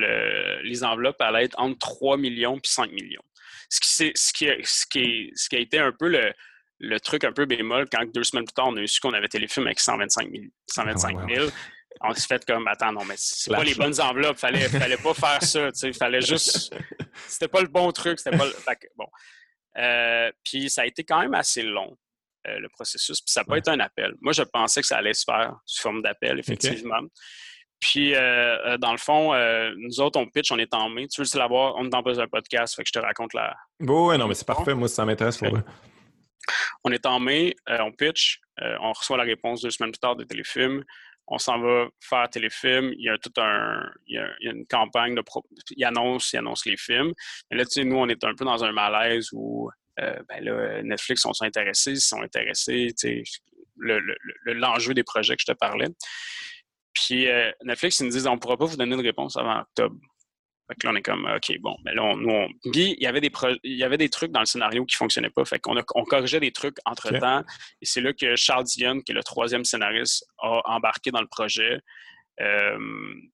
les 0.63 0.85
enveloppes 0.85 1.21
allaient 1.21 1.45
être 1.45 1.59
entre 1.59 1.79
3 1.79 2.17
millions 2.17 2.57
et 2.57 2.61
5 2.63 2.93
millions. 2.93 3.23
Ce 3.69 3.81
qui, 3.81 3.89
ce, 4.15 4.33
qui 4.33 4.47
ce, 4.63 4.87
qui 4.87 5.33
ce 5.35 5.49
qui 5.49 5.57
a 5.57 5.59
été 5.59 5.79
un 5.79 5.91
peu 5.91 6.09
le, 6.09 6.33
le 6.83 6.99
truc 7.01 7.25
un 7.25 7.33
peu 7.33 7.47
bémol, 7.47 7.89
quand 7.91 8.05
deux 8.13 8.25
semaines 8.25 8.45
plus 8.45 8.53
tard, 8.53 8.69
on 8.69 8.77
a 8.77 8.87
su 8.87 9.01
qu'on 9.01 9.15
avait 9.15 9.29
téléfilm 9.29 9.67
avec 9.67 9.81
125 9.81 10.31
000, 10.31 10.45
125 10.67 11.53
on 12.01 12.15
s'est 12.15 12.27
fait 12.27 12.45
comme, 12.45 12.67
attends, 12.67 12.93
non, 12.93 13.05
mais 13.05 13.15
c'est 13.17 13.51
pas 13.51 13.63
les 13.63 13.75
bonnes 13.75 14.01
enveloppes, 14.01 14.39
fallait, 14.39 14.69
fallait 14.69 14.97
pas 14.97 15.15
faire 15.15 15.43
ça, 15.43 15.71
tu 15.71 15.79
sais, 15.79 15.93
fallait 15.93 16.21
juste, 16.21 16.75
c'était 17.29 17.49
pas 17.49 17.61
le 17.61 17.69
bon 17.69 17.93
truc, 17.93 18.19
c'était 18.19 18.37
pas 18.37 18.47
le, 18.47 18.55
bon. 18.97 19.07
Euh, 19.79 20.31
puis 20.45 20.69
ça 20.69 20.83
a 20.83 20.87
été 20.87 21.05
quand 21.05 21.21
même 21.21 21.35
assez 21.35 21.63
long, 21.63 21.97
euh, 22.49 22.59
le 22.59 22.69
processus, 22.69 23.21
puis 23.21 23.33
ça 23.33 23.41
n'a 23.41 23.45
pas 23.45 23.59
été 23.59 23.71
un 23.71 23.81
appel. 23.81 24.15
Moi, 24.21 24.33
je 24.33 24.43
pensais 24.43 24.81
que 24.81 24.87
ça 24.87 24.97
allait 24.97 25.15
se 25.15 25.25
faire 25.25 25.55
sous 25.65 25.83
forme 25.83 26.03
d'appel, 26.03 26.39
effectivement. 26.41 27.01
Puis, 27.79 28.15
euh, 28.15 28.77
dans 28.79 28.93
le 28.93 28.99
fond, 28.99 29.35
nous 29.77 30.01
autres, 30.01 30.19
on 30.19 30.27
pitch, 30.29 30.53
on 30.53 30.59
est 30.59 30.73
en 30.73 30.89
mai. 30.89 31.09
Tu 31.09 31.21
veux 31.21 31.25
le 31.25 31.29
savoir, 31.29 31.75
on 31.77 31.87
est 31.87 31.89
dans 31.89 32.21
un 32.21 32.29
podcast, 32.29 32.77
fait 32.77 32.83
que 32.83 32.89
je 32.89 32.93
te 32.93 33.05
raconte 33.05 33.35
la. 33.35 33.57
Oui, 33.81 34.17
non, 34.19 34.29
mais 34.29 34.35
c'est 34.35 34.47
parfait. 34.47 34.75
Moi, 34.75 34.89
ça 34.89 35.05
m'intéresse. 35.05 35.39
Pour 35.39 35.59
on 36.85 36.93
est 36.93 37.07
en 37.07 37.21
mai, 37.21 37.55
euh, 37.69 37.79
on 37.81 37.93
pitch, 37.93 38.41
euh, 38.61 38.77
on 38.81 38.93
reçoit 38.93 39.17
la 39.17 39.25
réponse 39.25 39.63
deux 39.63 39.71
semaines 39.71 39.93
plus 39.93 39.99
tard 39.99 40.17
de 40.17 40.25
téléfilm. 40.25 40.85
On 41.29 41.39
s'en 41.39 41.61
va 41.61 41.89
faire 42.01 42.29
téléfilm. 42.29 42.93
Il 42.97 43.05
y 43.05 43.09
a 43.09 43.17
tout 43.17 43.33
un. 43.41 43.91
Il 44.07 44.17
y 44.17 44.19
a, 44.19 44.53
une 44.53 44.67
campagne 44.67 45.15
de. 45.15 45.21
Pro, 45.23 45.45
il 45.71 45.85
annonce, 45.85 46.33
il 46.33 46.39
annonce 46.39 46.67
les 46.67 46.77
films. 46.77 47.13
Mais 47.51 47.57
là, 47.57 47.65
tu 47.65 47.71
sais, 47.73 47.85
nous, 47.85 47.97
on 47.97 48.09
est 48.09 48.25
un 48.25 48.35
peu 48.35 48.45
dans 48.45 48.65
un 48.65 48.73
malaise 48.73 49.29
où 49.33 49.71
euh, 50.01 50.19
ben 50.29 50.83
Netflix 50.83 51.23
sont 51.23 51.33
intéressés, 51.43 51.93
ils 51.93 52.01
sont 52.01 52.23
intéressés, 52.23 52.93
tu 52.99 53.25
sais, 53.25 53.41
l'enjeu 54.47 54.95
des 54.95 55.05
projets 55.05 55.37
que 55.37 55.43
je 55.43 55.53
te 55.53 55.57
parlais. 55.57 55.89
Puis 56.93 57.29
Netflix, 57.65 58.01
ils 58.01 58.05
nous 58.05 58.11
disent 58.11 58.27
on 58.27 58.35
ne 58.35 58.41
pourra 58.41 58.57
pas 58.57 58.67
vous 58.67 58.77
donner 58.77 58.95
une 58.95 59.01
réponse 59.01 59.37
avant 59.37 59.61
octobre. 59.61 59.97
Fait 60.69 60.75
que 60.77 60.87
là, 60.87 60.93
on 60.93 60.97
est 60.97 61.03
comme, 61.03 61.27
OK, 61.27 61.59
bon, 61.61 61.77
mais 61.85 61.95
là, 61.95 62.05
on, 62.05 62.17
nous, 62.17 62.31
on... 62.31 62.49
Puis, 62.71 62.95
il 62.99 63.03
y, 63.03 63.07
avait 63.07 63.21
des 63.21 63.31
il 63.65 63.77
y 63.77 63.85
avait 63.85 63.99
des 63.99 64.09
trucs 64.09 64.31
dans 64.31 64.41
le 64.41 64.47
scénario 64.47 64.85
qui 64.85 64.95
ne 64.95 64.99
fonctionnaient 64.99 65.31
pas. 65.31 65.45
Fait 65.45 65.59
qu'on 65.59 65.77
on 65.95 66.05
corrigeait 66.05 66.41
des 66.41 66.53
trucs 66.53 66.77
entre-temps. 66.85 67.45
Et 67.81 67.87
c'est 67.87 68.01
là 68.01 68.13
que 68.13 68.37
Charles 68.37 68.65
Dion, 68.65 69.01
qui 69.01 69.13
est 69.13 69.15
le 69.15 69.25
troisième 69.25 69.65
scénariste, 69.65 70.25
a 70.39 70.63
embarqué 70.67 71.11
dans 71.11 71.21
le 71.21 71.27
projet. 71.27 71.81
Euh, 72.41 72.79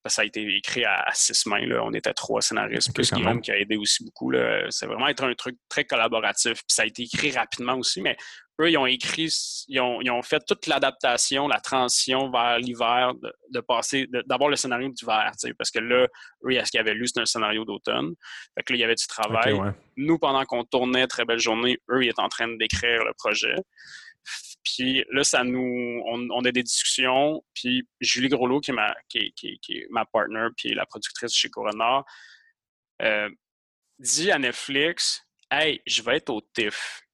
ça 0.06 0.22
a 0.22 0.24
été 0.24 0.42
écrit 0.56 0.84
à, 0.84 1.04
six 1.12 1.46
mains. 1.46 1.66
Là. 1.66 1.82
On 1.84 1.92
était 1.92 2.12
trois 2.14 2.40
scénaristes, 2.40 2.92
plus 2.94 3.12
Guillaume 3.12 3.40
qui 3.40 3.52
a 3.52 3.58
aidé 3.58 3.76
aussi 3.76 4.04
beaucoup. 4.04 4.32
C'est 4.70 4.86
vraiment 4.86 5.08
être 5.08 5.24
un 5.24 5.34
truc 5.34 5.56
très 5.68 5.84
collaboratif. 5.84 6.54
Puis 6.54 6.74
ça 6.74 6.82
a 6.82 6.86
été 6.86 7.02
écrit 7.02 7.30
rapidement 7.30 7.74
aussi, 7.74 8.00
mais 8.00 8.16
eux, 8.60 8.70
ils 8.70 8.76
ont 8.76 8.86
écrit, 8.86 9.32
ils 9.68 9.80
ont, 9.80 10.22
fait 10.22 10.42
toute 10.46 10.66
l'adaptation, 10.66 11.46
la 11.46 11.60
transition 11.60 12.30
vers 12.30 12.58
l'hiver, 12.58 13.12
de, 13.50 13.60
passer, 13.60 14.08
d'avoir 14.26 14.50
le 14.50 14.56
scénario 14.56 14.88
d'hiver, 14.88 15.30
parce 15.56 15.70
que 15.70 15.78
là, 15.78 16.06
eux, 16.44 16.64
ce 16.64 16.70
qu'ils 16.70 16.80
avaient 16.80 16.94
lu, 16.94 17.06
c'était 17.06 17.20
un 17.20 17.26
scénario 17.26 17.64
d'automne. 17.64 18.14
Fait 18.54 18.64
que 18.64 18.72
là, 18.72 18.76
il 18.76 18.80
y 18.80 18.84
avait 18.84 18.94
du 18.96 19.06
travail. 19.06 19.58
Nous, 19.96 20.18
pendant 20.18 20.44
qu'on 20.44 20.64
tournait 20.64 21.06
Très 21.06 21.24
belle 21.24 21.38
journée, 21.38 21.78
eux, 21.90 22.04
ils 22.04 22.08
étaient 22.08 22.20
en 22.20 22.28
train 22.28 22.48
d'écrire 22.56 23.04
le 23.04 23.12
projet. 23.14 23.54
Puis 24.64 25.04
là, 25.10 25.24
ça 25.24 25.44
nous, 25.44 26.02
on, 26.06 26.44
a 26.44 26.52
des 26.52 26.62
discussions. 26.62 27.42
Puis 27.54 27.88
Julie 28.00 28.28
Groslo, 28.28 28.60
qui 28.60 28.72
est 28.72 28.74
ma, 28.74 28.94
qui, 29.08 29.32
qui, 29.32 29.86
ma 29.90 30.04
partner, 30.04 30.48
puis 30.56 30.74
la 30.74 30.84
productrice 30.86 31.32
chez 31.32 31.48
Corona, 31.48 32.04
euh, 33.02 33.30
dit 33.98 34.30
à 34.30 34.38
Netflix, 34.38 35.24
hey, 35.50 35.80
je 35.86 36.02
vais 36.02 36.16
être 36.16 36.30
au 36.30 36.40
TIFF 36.40 37.07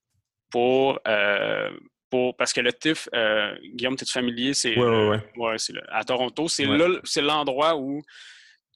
pour, 0.54 1.00
euh, 1.08 1.68
pour 2.08 2.36
parce 2.36 2.52
que 2.52 2.60
le 2.60 2.72
TIFF, 2.72 3.08
euh, 3.12 3.56
Guillaume, 3.74 3.96
tu 3.96 4.04
es 4.04 4.06
familier, 4.06 4.54
c'est 4.54 4.78
ouais, 4.78 5.20
ouais, 5.36 5.56
à 5.90 6.04
Toronto, 6.04 6.46
c'est 6.46 6.64
c'est 7.02 7.22
l'endroit 7.22 7.74
où 7.74 8.00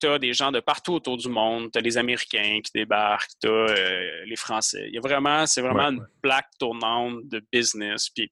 tu 0.01 0.09
as 0.09 0.19
des 0.19 0.33
gens 0.33 0.51
de 0.51 0.59
partout 0.59 0.95
autour 0.95 1.17
du 1.17 1.29
monde, 1.29 1.71
tu 1.73 1.79
as 1.79 1.81
les 1.81 1.97
Américains 1.97 2.59
qui 2.65 2.73
débarquent, 2.75 3.31
tu 3.41 3.49
as 3.49 4.25
les 4.25 4.35
Français. 4.35 4.87
Il 4.89 4.95
y 4.95 4.99
a 4.99 5.01
vraiment, 5.01 5.47
c'est 5.47 5.61
vraiment 5.61 5.91
une 5.91 6.05
plaque 6.21 6.51
tournante 6.59 7.29
de 7.29 7.41
business. 7.53 8.11
Puis 8.11 8.29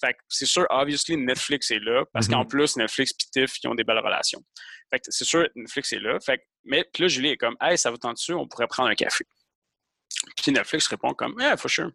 fait 0.00 0.16
c'est 0.28 0.46
sûr, 0.46 0.66
obviously, 0.68 1.16
Netflix 1.16 1.70
est 1.70 1.78
là, 1.78 2.04
parce 2.12 2.26
qu'en 2.26 2.42
mm-hmm. 2.42 2.48
plus, 2.48 2.76
Netflix 2.76 3.12
et 3.12 3.40
TIFF, 3.40 3.62
ils 3.62 3.68
ont 3.68 3.76
des 3.76 3.84
belles 3.84 3.98
relations. 3.98 4.42
Fait 4.90 5.00
c'est 5.06 5.24
sûr, 5.24 5.46
Netflix 5.54 5.92
est 5.92 6.00
là. 6.00 6.18
Fait 6.18 6.44
mais 6.64 6.84
puis 6.92 7.04
là, 7.04 7.08
Julie 7.08 7.28
est 7.28 7.36
comme, 7.36 7.56
hey, 7.60 7.78
ça 7.78 7.92
vous 7.92 7.98
tente 7.98 8.16
dessus, 8.16 8.34
on 8.34 8.48
pourrait 8.48 8.66
prendre 8.66 8.88
un 8.88 8.96
café. 8.96 9.24
Puis 10.42 10.50
Netflix 10.50 10.88
répond 10.88 11.14
comme, 11.14 11.36
yeah, 11.38 11.56
for 11.56 11.70
sure. 11.70 11.92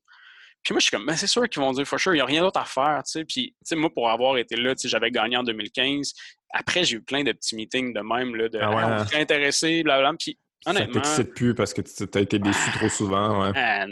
Puis 0.66 0.74
moi, 0.74 0.80
je 0.80 0.86
suis 0.86 0.92
comme, 0.92 1.06
ben, 1.06 1.16
c'est 1.16 1.28
sûr 1.28 1.48
qu'ils 1.48 1.62
vont 1.62 1.72
dire, 1.74 1.86
for 1.86 2.00
sure, 2.00 2.14
il 2.14 2.18
n'y 2.18 2.22
a 2.22 2.26
rien 2.26 2.42
d'autre 2.42 2.60
à 2.60 2.66
faire, 2.66 3.04
tu 3.06 3.12
sais. 3.12 3.24
Puis, 3.24 3.52
tu 3.52 3.56
sais, 3.64 3.76
moi, 3.76 3.92
pour 3.94 4.10
avoir 4.10 4.36
été 4.38 4.56
là, 4.56 4.74
tu 4.74 4.82
sais, 4.82 4.90
j'avais 4.90 5.12
gagné 5.12 5.38
en 5.38 5.44
2015. 5.44 6.14
Après, 6.52 6.84
j'ai 6.84 6.98
eu 6.98 7.02
plein 7.04 7.24
de 7.24 7.32
petits 7.32 7.56
meetings 7.56 7.94
de 7.94 8.02
même, 8.02 8.36
là, 8.36 8.50
de, 8.50 8.58
ah 8.60 8.72
ouais. 8.72 8.84
on 8.84 8.88
hein. 8.88 9.06
intéressé, 9.14 9.84
blablabla. 9.84 10.18
Puis, 10.18 10.40
ça 10.74 10.88
t'excite 10.88 11.34
plus 11.34 11.54
parce 11.54 11.74
que 11.74 11.82
tu 11.82 12.18
as 12.18 12.22
été 12.22 12.40
déçu 12.40 12.72
trop 12.72 12.90
souvent. 12.90 13.44
Ouais. 13.44 13.52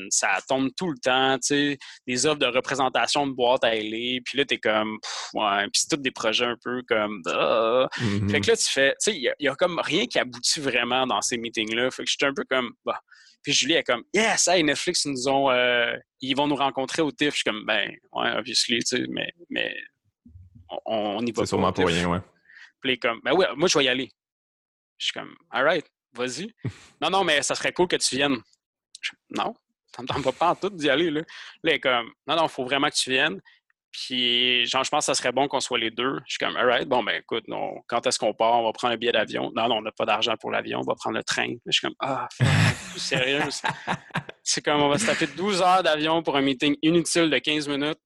ça 0.10 0.40
tombe 0.48 0.70
tout 0.76 0.90
le 0.90 0.98
temps, 0.98 1.38
tu 1.38 1.48
sais, 1.48 1.78
des 2.08 2.26
offres 2.26 2.40
de 2.40 2.48
représentation 2.48 3.28
de 3.28 3.34
boîte 3.34 3.64
à 3.64 3.68
aller, 3.68 4.22
puis 4.26 4.38
là, 4.38 4.46
t'es 4.46 4.58
comme, 4.58 4.98
ouais, 5.34 5.64
puis 5.64 5.82
c'est 5.82 5.96
tous 5.96 6.02
des 6.02 6.12
projets 6.12 6.46
un 6.46 6.58
peu 6.64 6.82
comme, 6.88 7.22
ah. 7.28 7.88
mm-hmm. 7.98 8.30
Fait 8.30 8.42
que 8.42 8.52
là, 8.52 8.58
tu 8.58 8.66
fais, 8.66 8.92
tu 8.92 9.12
sais, 9.12 9.16
il 9.16 9.34
y, 9.40 9.48
a 9.48 9.56
comme 9.56 9.80
rien 9.80 10.06
qui 10.08 10.20
aboutit 10.20 10.60
vraiment 10.60 11.06
dans 11.06 11.22
ces 11.22 11.38
meetings-là. 11.38 11.92
Fait 11.92 12.04
que 12.04 12.10
j'étais 12.10 12.26
un 12.26 12.34
peu 12.34 12.44
comme, 12.50 12.72
bah. 12.86 13.00
Puis 13.44 13.52
Julie 13.52 13.74
est 13.74 13.84
comme, 13.84 14.04
yes, 14.14 14.48
hey, 14.48 14.64
Netflix, 14.64 15.04
ils 15.04 15.12
nous 15.12 15.28
ont, 15.28 15.52
euh, 15.52 15.98
ils 16.22 16.34
vont 16.34 16.48
nous 16.48 16.56
rencontrer 16.56 17.02
au 17.02 17.12
TIFF. 17.12 17.32
Je 17.32 17.36
suis 17.36 17.44
comme, 17.44 17.66
ben, 17.66 17.92
ouais, 18.14 18.32
obviously, 18.38 18.80
tu 18.80 18.98
sais, 18.98 19.06
mais, 19.10 19.30
mais 19.50 19.76
on, 20.86 21.20
y 21.20 21.32
va. 21.34 21.44
C'est 21.44 21.50
sûrement 21.50 21.74
pour 21.74 21.88
rien, 21.88 22.10
ouais. 22.10 22.20
Puis 22.82 22.98
comme, 23.00 23.20
ben 23.24 23.34
ouais, 23.34 23.48
moi, 23.56 23.68
je 23.68 23.78
vais 23.78 23.86
y 23.86 23.90
aller. 23.90 24.10
Je 24.98 25.06
suis 25.08 25.14
comme, 25.14 25.36
alright 25.52 25.86
vas-y. 26.14 26.54
non, 27.02 27.10
non, 27.10 27.24
mais 27.24 27.42
ça 27.42 27.56
serait 27.56 27.74
cool 27.74 27.88
que 27.88 27.96
tu 27.96 28.16
viennes. 28.16 28.38
non, 29.30 29.54
ça 29.96 30.02
me 30.02 30.08
tente 30.08 30.38
pas 30.38 30.50
en 30.52 30.56
tout 30.56 30.70
d'y 30.70 30.90
aller. 30.90 31.12
Là. 31.12 31.22
là, 31.64 31.80
comme, 31.80 32.12
non, 32.28 32.36
non, 32.36 32.44
il 32.44 32.50
faut 32.50 32.66
vraiment 32.66 32.90
que 32.90 32.96
tu 32.96 33.10
viennes. 33.10 33.40
Puis, 33.92 34.66
genre, 34.66 34.84
je 34.84 34.90
pense 34.90 35.06
que 35.06 35.14
ça 35.14 35.14
serait 35.14 35.32
bon 35.32 35.48
qu'on 35.48 35.60
soit 35.60 35.78
les 35.78 35.92
deux. 35.92 36.18
Je 36.26 36.34
suis 36.34 36.40
comme, 36.40 36.56
alright, 36.56 36.88
bon, 36.88 37.04
ben 37.04 37.20
écoute, 37.22 37.48
non, 37.48 37.76
quand 37.88 38.06
est-ce 38.08 38.18
qu'on 38.18 38.34
part? 38.34 38.54
On 38.54 38.64
va 38.64 38.74
prendre 38.74 38.96
un 38.96 38.98
billet 38.98 39.12
d'avion. 39.12 39.52
Non, 39.56 39.68
non, 39.70 39.76
on 39.78 39.82
n'a 39.84 39.92
pas 39.92 40.06
d'argent 40.06 40.34
pour 40.40 40.50
l'avion, 40.50 40.80
on 40.80 40.84
va 40.84 40.96
prendre 40.96 41.16
le 41.16 41.24
train. 41.24 41.54
Je 41.68 41.72
suis 41.72 41.82
comme, 41.82 41.96
ah, 42.00 42.28
sérieux? 42.98 43.44
C'est 44.44 44.66
comme, 44.66 44.82
on 44.82 44.90
va 44.90 44.98
se 44.98 45.06
taper 45.06 45.28
12 45.28 45.62
heures 45.62 45.84
d'avion 45.84 46.24
pour 46.24 46.36
un 46.36 46.42
meeting 46.42 46.76
inutile 46.82 47.30
de 47.30 47.38
15 47.38 47.68
minutes. 47.68 48.00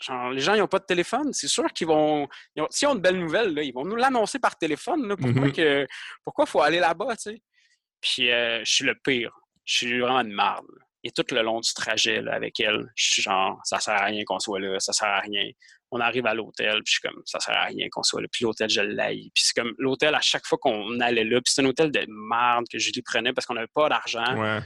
Genre, 0.00 0.30
les 0.30 0.40
gens, 0.40 0.54
ils 0.54 0.60
n'ont 0.60 0.68
pas 0.68 0.78
de 0.78 0.84
téléphone. 0.84 1.32
C'est 1.32 1.48
sûr 1.48 1.72
qu'ils 1.72 1.88
vont. 1.88 2.28
Ils 2.54 2.62
ont, 2.62 2.68
ont 2.90 2.94
une 2.94 3.00
belle 3.00 3.18
nouvelle, 3.18 3.54
là, 3.54 3.62
ils 3.62 3.72
vont 3.72 3.84
nous 3.84 3.96
l'annoncer 3.96 4.38
par 4.38 4.56
téléphone. 4.56 5.08
Là, 5.08 5.16
pourquoi 5.16 5.48
il 5.48 5.86
pourquoi 6.24 6.46
faut 6.46 6.62
aller 6.62 6.78
là-bas, 6.78 7.16
tu 7.16 7.32
sais? 7.32 7.42
Puis 8.00 8.30
euh, 8.30 8.64
je 8.64 8.72
suis 8.72 8.84
le 8.84 8.94
pire. 8.94 9.32
Je 9.64 9.76
suis 9.76 10.00
vraiment 10.00 10.20
une 10.20 10.32
marde. 10.32 10.66
Et 11.04 11.10
tout 11.10 11.24
le 11.30 11.42
long 11.42 11.60
du 11.60 11.72
trajet 11.74 12.20
là, 12.20 12.34
avec 12.34 12.58
elle, 12.58 12.90
je 12.96 13.12
suis 13.12 13.22
genre, 13.22 13.60
ça 13.64 13.78
sert 13.78 13.94
à 13.94 14.04
rien 14.06 14.24
qu'on 14.24 14.40
soit 14.40 14.58
là, 14.58 14.80
ça 14.80 14.92
sert 14.92 15.08
à 15.08 15.20
rien. 15.20 15.50
On 15.90 16.00
arrive 16.00 16.26
à 16.26 16.34
l'hôtel, 16.34 16.82
puis 16.84 16.86
je 16.86 16.92
suis 16.92 17.00
comme, 17.00 17.22
ça 17.24 17.38
sert 17.38 17.56
à 17.56 17.64
rien 17.64 17.88
qu'on 17.90 18.02
soit 18.02 18.20
là. 18.20 18.28
Puis 18.30 18.44
l'hôtel, 18.44 18.68
je 18.68 18.80
l'aille. 18.80 19.30
Puis 19.32 19.44
c'est 19.44 19.60
comme, 19.60 19.74
l'hôtel, 19.78 20.14
à 20.14 20.20
chaque 20.20 20.46
fois 20.46 20.58
qu'on 20.58 20.98
allait 21.00 21.24
là, 21.24 21.40
puis 21.40 21.52
c'est 21.54 21.62
un 21.62 21.66
hôtel 21.66 21.90
de 21.92 22.04
marde 22.08 22.66
que 22.70 22.78
je 22.78 22.90
lui 22.92 23.02
prenais 23.02 23.32
parce 23.32 23.46
qu'on 23.46 23.54
n'avait 23.54 23.68
pas 23.72 23.88
d'argent. 23.88 24.36
Ouais. 24.36 24.60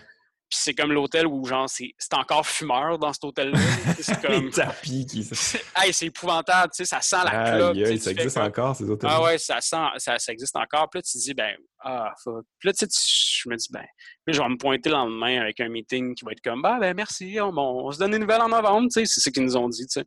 Puis 0.52 0.60
c'est 0.64 0.74
comme 0.74 0.92
l'hôtel 0.92 1.26
où, 1.26 1.46
genre, 1.46 1.66
c'est 1.66 1.94
encore 2.12 2.46
fumeur 2.46 2.98
dans 2.98 3.10
cet 3.10 3.24
hôtel-là. 3.24 3.58
C'est 3.98 4.20
comme. 4.20 4.44
Les 4.44 4.50
tapis 4.50 5.06
qui. 5.06 5.20
hey, 5.76 5.94
c'est 5.94 6.06
épouvantable, 6.08 6.70
tu 6.76 6.84
sais, 6.84 6.84
ça 6.84 7.00
sent 7.00 7.24
la 7.24 7.56
clope. 7.56 7.98
ça 7.98 8.10
existe 8.10 8.36
encore, 8.36 8.76
ces 8.76 8.84
hôtels 8.84 9.08
Ah 9.10 9.22
ouais, 9.22 9.38
ça 9.38 9.62
sent, 9.62 9.86
ça, 9.96 10.18
ça, 10.18 10.30
existe 10.30 10.54
encore. 10.54 10.90
Puis 10.90 10.98
là, 10.98 11.02
tu 11.04 11.12
te 11.12 11.22
dis, 11.22 11.32
ben, 11.32 11.56
ah, 11.80 12.12
faut... 12.22 12.42
Puis 12.58 12.66
là, 12.66 12.74
tu 12.74 12.84
sais, 12.86 13.40
je 13.42 13.48
me 13.48 13.56
dis, 13.56 13.68
ben, 13.70 13.86
puis 14.26 14.34
je 14.34 14.42
vais 14.42 14.48
me 14.50 14.58
pointer 14.58 14.90
le 14.90 14.96
lendemain 14.96 15.40
avec 15.40 15.58
un 15.60 15.70
meeting 15.70 16.14
qui 16.14 16.22
va 16.22 16.32
être 16.32 16.42
comme, 16.42 16.60
bah, 16.60 16.76
ben, 16.78 16.94
merci, 16.94 17.38
on, 17.40 17.50
bon, 17.50 17.86
on 17.86 17.90
se 17.90 17.98
donne 17.98 18.10
des 18.10 18.18
nouvelles 18.18 18.42
en 18.42 18.50
novembre, 18.50 18.88
tu 18.92 19.00
sais, 19.00 19.06
c'est 19.06 19.22
ce 19.22 19.30
qu'ils 19.30 19.44
nous 19.44 19.56
ont 19.56 19.70
dit, 19.70 19.86
tu 19.86 20.00
sais. 20.00 20.04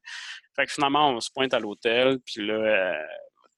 Fait 0.56 0.68
que 0.68 0.72
finalement, 0.72 1.10
on 1.10 1.20
se 1.22 1.32
pointe 1.34 1.56
à 1.56 1.60
l'hôtel, 1.60 2.20
puis 2.24 2.46
là, 2.46 2.54
euh, 2.54 3.02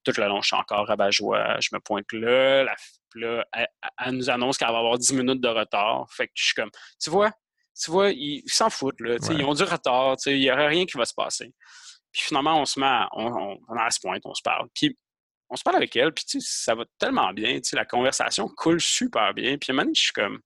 tout 0.06 0.14
le 0.22 0.28
long, 0.30 0.42
je 0.42 0.48
suis 0.48 0.56
encore 0.56 0.88
rabat-joie. 0.88 1.58
Je 1.60 1.68
me 1.74 1.82
pointe 1.82 2.06
là, 2.14 2.64
la 2.64 2.76
là, 3.16 3.46
elle, 3.54 4.14
nous 4.14 4.30
annonce 4.30 4.58
qu'elle 4.58 4.70
va 4.70 4.80
avoir 4.80 4.98
10 4.98 5.14
minutes 5.14 5.42
de 5.42 5.48
retard. 5.48 6.06
Fait 6.12 6.28
que 6.28 6.34
je 6.36 6.46
suis 6.46 6.54
comme, 6.54 6.72
tu 7.02 7.10
vois, 7.10 7.32
tu 7.80 7.92
vois, 7.92 8.12
ils 8.12 8.44
s'en 8.48 8.70
foutent, 8.70 9.00
là. 9.00 9.18
Ils 9.30 9.46
ont 9.46 9.54
du 9.54 9.64
retard, 9.64 10.16
il 10.26 10.40
n'y 10.40 10.52
aurait 10.52 10.68
rien 10.68 10.86
qui 10.86 10.98
va 10.98 11.06
se 11.06 11.14
passer. 11.14 11.54
Puis 12.12 12.24
finalement, 12.24 12.60
on 12.62 12.66
se 12.66 12.80
met 12.80 12.86
à, 12.86 13.10
on, 13.14 13.60
on, 13.68 13.76
à 13.76 13.92
ce 13.92 14.00
point, 14.00 14.18
on 14.24 14.34
se 14.34 14.42
parle. 14.42 14.68
Puis 14.74 14.98
on 15.50 15.56
se 15.56 15.64
parle 15.64 15.78
avec 15.78 15.96
elle, 15.96 16.14
puis 16.14 16.26
ça 16.42 16.76
va 16.76 16.84
tellement 17.00 17.32
bien, 17.34 17.60
la 17.74 17.86
conversation 17.86 18.50
coule 18.50 18.82
super 18.82 19.34
bien. 19.34 19.58
Puis 19.58 19.72
à 19.72 19.74
un 19.74 19.78
moment 19.78 19.92
je 19.94 20.02
suis 20.02 20.14
comme, 20.14 20.42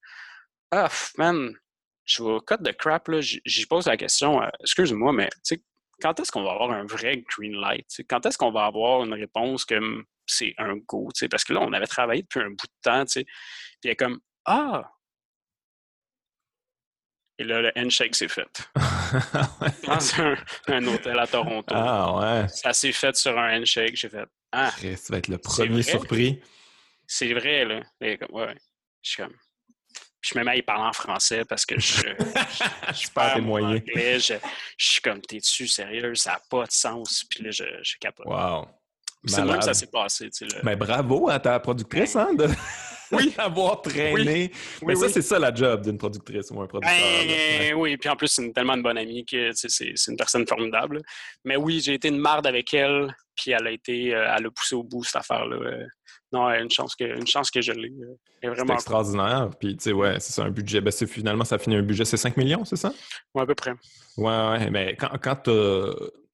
ah, 0.71 0.89
man, 1.17 1.53
je 2.05 2.23
vais 2.23 2.39
cut 2.45 2.61
de 2.61 2.71
crap, 2.71 3.07
là, 3.07 3.19
j'y 3.21 3.65
pose 3.65 3.87
la 3.87 3.97
question, 3.97 4.41
euh, 4.41 4.49
excuse-moi, 4.61 5.13
mais 5.13 5.29
quand 6.01 6.19
est-ce 6.19 6.31
qu'on 6.31 6.43
va 6.43 6.51
avoir 6.51 6.71
un 6.71 6.85
vrai 6.85 7.23
green 7.37 7.53
light? 7.53 7.87
Quand 8.09 8.25
est-ce 8.25 8.37
qu'on 8.37 8.51
va 8.51 8.65
avoir 8.65 9.03
une 9.03 9.13
réponse 9.13 9.65
comme 9.65 10.03
c'est 10.31 10.53
un 10.57 10.77
go? 10.77 11.09
Parce 11.29 11.43
que 11.43 11.53
là, 11.53 11.61
on 11.61 11.73
avait 11.73 11.87
travaillé 11.87 12.23
depuis 12.23 12.39
un 12.39 12.49
bout 12.49 12.67
de 12.67 12.81
temps, 12.81 13.05
puis 13.05 13.25
il 13.83 13.87
y 13.87 13.91
a 13.91 13.95
comme 13.95 14.19
Ah! 14.45 14.91
Et 17.37 17.43
là, 17.43 17.61
le 17.61 17.71
handshake 17.75 18.15
s'est 18.15 18.27
fait. 18.27 18.69
Dans 19.87 20.21
un, 20.21 20.87
hôtel 20.87 21.17
à 21.17 21.25
Toronto. 21.25 21.73
Ah 21.75 22.15
ouais. 22.15 22.47
Ça 22.49 22.71
s'est 22.71 22.91
fait 22.91 23.15
sur 23.15 23.37
un 23.37 23.57
handshake. 23.57 23.95
J'ai 23.95 24.09
fait 24.09 24.27
Ah! 24.51 24.71
Ça 24.71 25.13
va 25.13 25.17
être 25.17 25.27
le 25.27 25.39
premier 25.39 25.81
surpris. 25.81 26.39
C'est 27.07 27.33
vrai, 27.33 27.65
là. 27.65 27.81
ouais. 27.99 28.55
Je 29.01 29.09
suis 29.09 29.23
comme 29.23 29.35
je 30.21 30.37
me 30.37 30.43
mets 30.43 30.51
à 30.51 30.55
y 30.55 30.61
parler 30.61 30.83
en 30.83 30.93
français 30.93 31.43
parce 31.45 31.65
que 31.65 31.79
je, 31.79 31.93
je, 31.93 33.03
je 33.03 33.09
parle 33.13 33.43
anglais. 33.49 34.19
Je, 34.19 34.35
je, 34.77 34.91
suis 34.91 35.01
comme, 35.01 35.19
t'es-tu 35.21 35.67
sérieux? 35.67 36.13
Ça 36.15 36.33
n'a 36.33 36.41
pas 36.49 36.65
de 36.65 36.71
sens. 36.71 37.25
Puis 37.29 37.43
là, 37.43 37.51
je, 37.51 37.63
je 37.81 37.97
capote. 37.99 38.27
Wow. 38.27 38.67
C'est 39.25 39.43
même 39.43 39.57
que 39.57 39.63
ça 39.63 39.73
s'est 39.73 39.87
passé. 39.87 40.29
Tu 40.29 40.49
sais, 40.49 40.57
Mais 40.63 40.75
bravo 40.75 41.29
à 41.29 41.39
ta 41.39 41.59
productrice, 41.59 42.15
hein, 42.15 42.33
de 42.33 42.47
oui. 43.11 43.33
avoir 43.37 43.81
traîné. 43.81 44.51
Mais 44.81 44.95
ça, 44.95 45.09
c'est 45.09 45.21
ça 45.21 45.39
la 45.39 45.53
job 45.53 45.83
d'une 45.83 45.97
productrice 45.97 46.49
ou 46.51 46.61
un 46.61 46.67
producteur. 46.67 46.97
Ben, 46.97 47.73
oui, 47.75 47.97
puis 47.97 48.09
en 48.09 48.15
plus, 48.15 48.27
c'est 48.27 48.51
tellement 48.51 48.75
une 48.75 48.83
bonne 48.83 48.97
amie 48.97 49.25
que 49.25 49.51
c'est 49.53 49.93
une 50.07 50.17
personne 50.17 50.47
formidable. 50.47 51.01
Mais 51.45 51.55
oui, 51.55 51.81
j'ai 51.83 51.93
été 51.93 52.07
une 52.07 52.17
marde 52.17 52.47
avec 52.47 52.73
elle, 52.73 53.15
puis 53.35 53.51
elle 53.51 53.67
a 53.67 53.71
été, 53.71 54.13
euh, 54.13 54.33
elle 54.35 54.45
a 54.47 54.51
poussé 54.51 54.75
au 54.75 54.83
bout 54.83 55.03
cette 55.03 55.17
affaire-là. 55.17 55.55
Euh, 55.55 55.85
non, 56.33 56.49
une 56.49 56.71
chance 56.71 56.95
que, 56.95 57.03
une 57.03 57.27
chance 57.27 57.51
que 57.51 57.61
je 57.61 57.73
l'ai. 57.73 57.91
Euh, 58.43 58.53
c'est 58.55 58.73
extraordinaire. 58.73 59.49
Puis, 59.59 59.75
tu 59.75 59.83
sais, 59.83 59.91
ouais, 59.91 60.19
c'est 60.19 60.31
ça, 60.31 60.43
un 60.43 60.49
budget. 60.49 60.79
Ben, 60.79 60.91
finalement, 60.91 61.43
ça 61.43 61.57
finit 61.57 61.75
un 61.75 61.81
budget, 61.81 62.05
c'est 62.05 62.17
5 62.17 62.37
millions, 62.37 62.63
c'est 62.63 62.77
ça? 62.77 62.93
Oui, 63.35 63.43
à 63.43 63.45
peu 63.45 63.55
près. 63.55 63.73
Ouais, 64.17 64.25
ouais. 64.25 64.69
Mais 64.69 64.95
quand, 64.95 65.09
quand 65.21 65.35
tu 65.35 65.51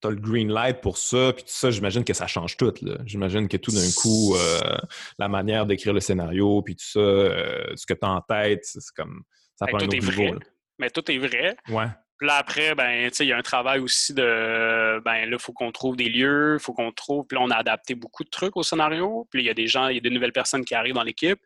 as, 0.04 0.10
le 0.10 0.16
green 0.16 0.52
light 0.52 0.82
pour 0.82 0.98
ça, 0.98 1.34
puis 1.34 1.44
tout 1.44 1.52
ça, 1.52 1.72
j'imagine 1.72 2.04
que 2.04 2.14
ça 2.14 2.28
change 2.28 2.58
tout. 2.58 2.74
J'imagine 3.06 3.48
que 3.48 3.58
tout 3.58 3.72
d'un 3.72 3.92
coup, 3.96 4.36
euh, 4.36 4.78
la 5.20 5.28
manière 5.28 5.66
d'écrire 5.66 5.94
le 5.94 6.00
scénario, 6.00 6.62
puis 6.62 6.76
tout 6.76 6.86
ça, 6.86 7.00
euh, 7.00 7.74
ce 7.76 7.86
que 7.86 7.94
tu 7.94 8.06
as 8.06 8.10
en 8.10 8.22
tête, 8.22 8.62
c'est 8.64 8.80
comme. 8.96 9.24
Ça 9.56 9.66
ben, 9.66 9.72
prend 9.72 9.80
un 9.82 9.86
autre 9.86 9.96
niveau. 9.96 10.40
Mais 10.80 10.90
tout 10.90 11.12
est 11.12 11.18
vrai. 11.18 11.56
Ouais. 11.70 11.88
Puis 12.18 12.28
là, 12.28 12.36
après, 12.36 12.74
ben, 12.74 13.12
il 13.20 13.26
y 13.28 13.32
a 13.32 13.38
un 13.38 13.44
travail 13.44 13.80
aussi 13.80 14.14
de, 14.14 15.00
ben, 15.06 15.30
là, 15.30 15.38
il 15.38 15.40
faut 15.40 15.54
qu'on 15.54 15.72
trouve 15.72 15.96
des 15.96 16.10
lieux, 16.10 16.58
il 16.60 16.64
faut 16.64 16.74
qu'on 16.74 16.92
trouve, 16.92 17.26
puis 17.28 17.38
là, 17.38 17.44
on 17.44 17.52
a 17.52 17.56
adapté 17.56 17.94
beaucoup 17.94 18.24
de 18.24 18.30
trucs 18.30 18.58
au 18.58 18.64
scénario, 18.64 19.28
puis 19.30 19.44
il 19.44 19.46
y 19.46 19.50
a 19.50 19.54
des 19.54 19.68
gens, 19.68 19.88
il 19.90 19.96
y 19.96 19.98
a 19.98 20.02
des 20.02 20.10
nouvelles 20.10 20.32
personnes 20.32 20.66
qui 20.66 20.74
arrivent 20.74 20.96
dans 20.96 21.04
l'équipe, 21.04 21.40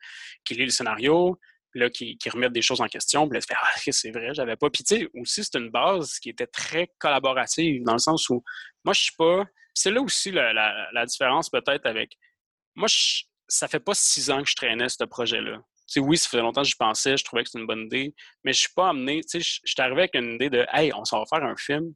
qui 0.45 0.53
lisent 0.53 0.67
le 0.67 0.71
scénario, 0.71 1.37
là, 1.73 1.89
qui, 1.89 2.17
remettent 2.29 2.53
des 2.53 2.61
choses 2.61 2.81
en 2.81 2.87
question, 2.87 3.27
puis 3.27 3.37
là, 3.37 3.41
se 3.41 3.47
ah, 3.53 3.67
c'est 3.91 4.11
vrai, 4.11 4.33
j'avais 4.33 4.55
pas. 4.55 4.69
Puis, 4.69 4.83
tu 4.83 4.97
sais, 4.97 5.09
aussi, 5.13 5.43
c'est 5.43 5.57
une 5.57 5.69
base 5.69 6.19
qui 6.19 6.29
était 6.29 6.47
très 6.47 6.91
collaborative, 6.97 7.83
dans 7.83 7.93
le 7.93 7.99
sens 7.99 8.29
où, 8.29 8.43
moi, 8.83 8.93
je 8.93 9.01
suis 9.01 9.15
pas, 9.17 9.45
c'est 9.73 9.91
là 9.91 10.01
aussi 10.01 10.31
la, 10.31 10.53
la, 10.91 11.05
différence, 11.05 11.49
peut-être, 11.49 11.85
avec, 11.85 12.17
moi, 12.75 12.87
je, 12.87 13.23
ça 13.47 13.67
fait 13.67 13.79
pas 13.79 13.93
six 13.93 14.29
ans 14.29 14.41
que 14.43 14.49
je 14.49 14.55
traînais 14.55 14.89
ce 14.89 15.03
projet-là 15.03 15.61
oui, 15.99 16.17
ça 16.17 16.29
faisait 16.29 16.41
longtemps 16.41 16.61
que 16.61 16.67
j'y 16.67 16.75
pensais, 16.75 17.17
je 17.17 17.23
trouvais 17.23 17.43
que 17.43 17.49
c'était 17.49 17.59
une 17.59 17.67
bonne 17.67 17.85
idée, 17.85 18.15
mais 18.43 18.53
je 18.53 18.59
suis 18.59 18.73
pas 18.73 18.89
amené, 18.89 19.21
tu 19.21 19.29
sais, 19.29 19.39
je 19.41 19.59
suis 19.65 19.81
arrivé 19.81 20.01
avec 20.01 20.15
une 20.15 20.35
idée 20.35 20.49
de, 20.49 20.65
hey, 20.71 20.93
on 20.93 21.03
s'en 21.03 21.19
va 21.19 21.25
faire 21.25 21.43
un 21.43 21.55
film 21.57 21.93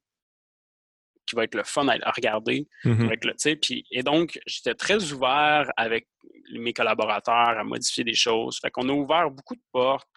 qui 1.25 1.35
va 1.35 1.43
être 1.43 1.55
le 1.55 1.63
fun 1.63 1.87
à, 1.87 2.11
regarder. 2.11 2.67
Mm-hmm. 2.83 3.59
puis, 3.59 3.85
et 3.91 4.03
donc, 4.03 4.39
j'étais 4.45 4.75
très 4.75 5.11
ouvert 5.11 5.71
avec 5.77 6.07
mes 6.53 6.73
collaborateurs 6.73 7.57
à 7.57 7.63
modifier 7.63 8.03
des 8.03 8.13
choses. 8.13 8.59
Fait 8.61 8.69
qu'on 8.69 8.87
a 8.89 8.93
ouvert 8.93 9.29
beaucoup 9.31 9.55
de 9.55 9.63
portes 9.71 10.07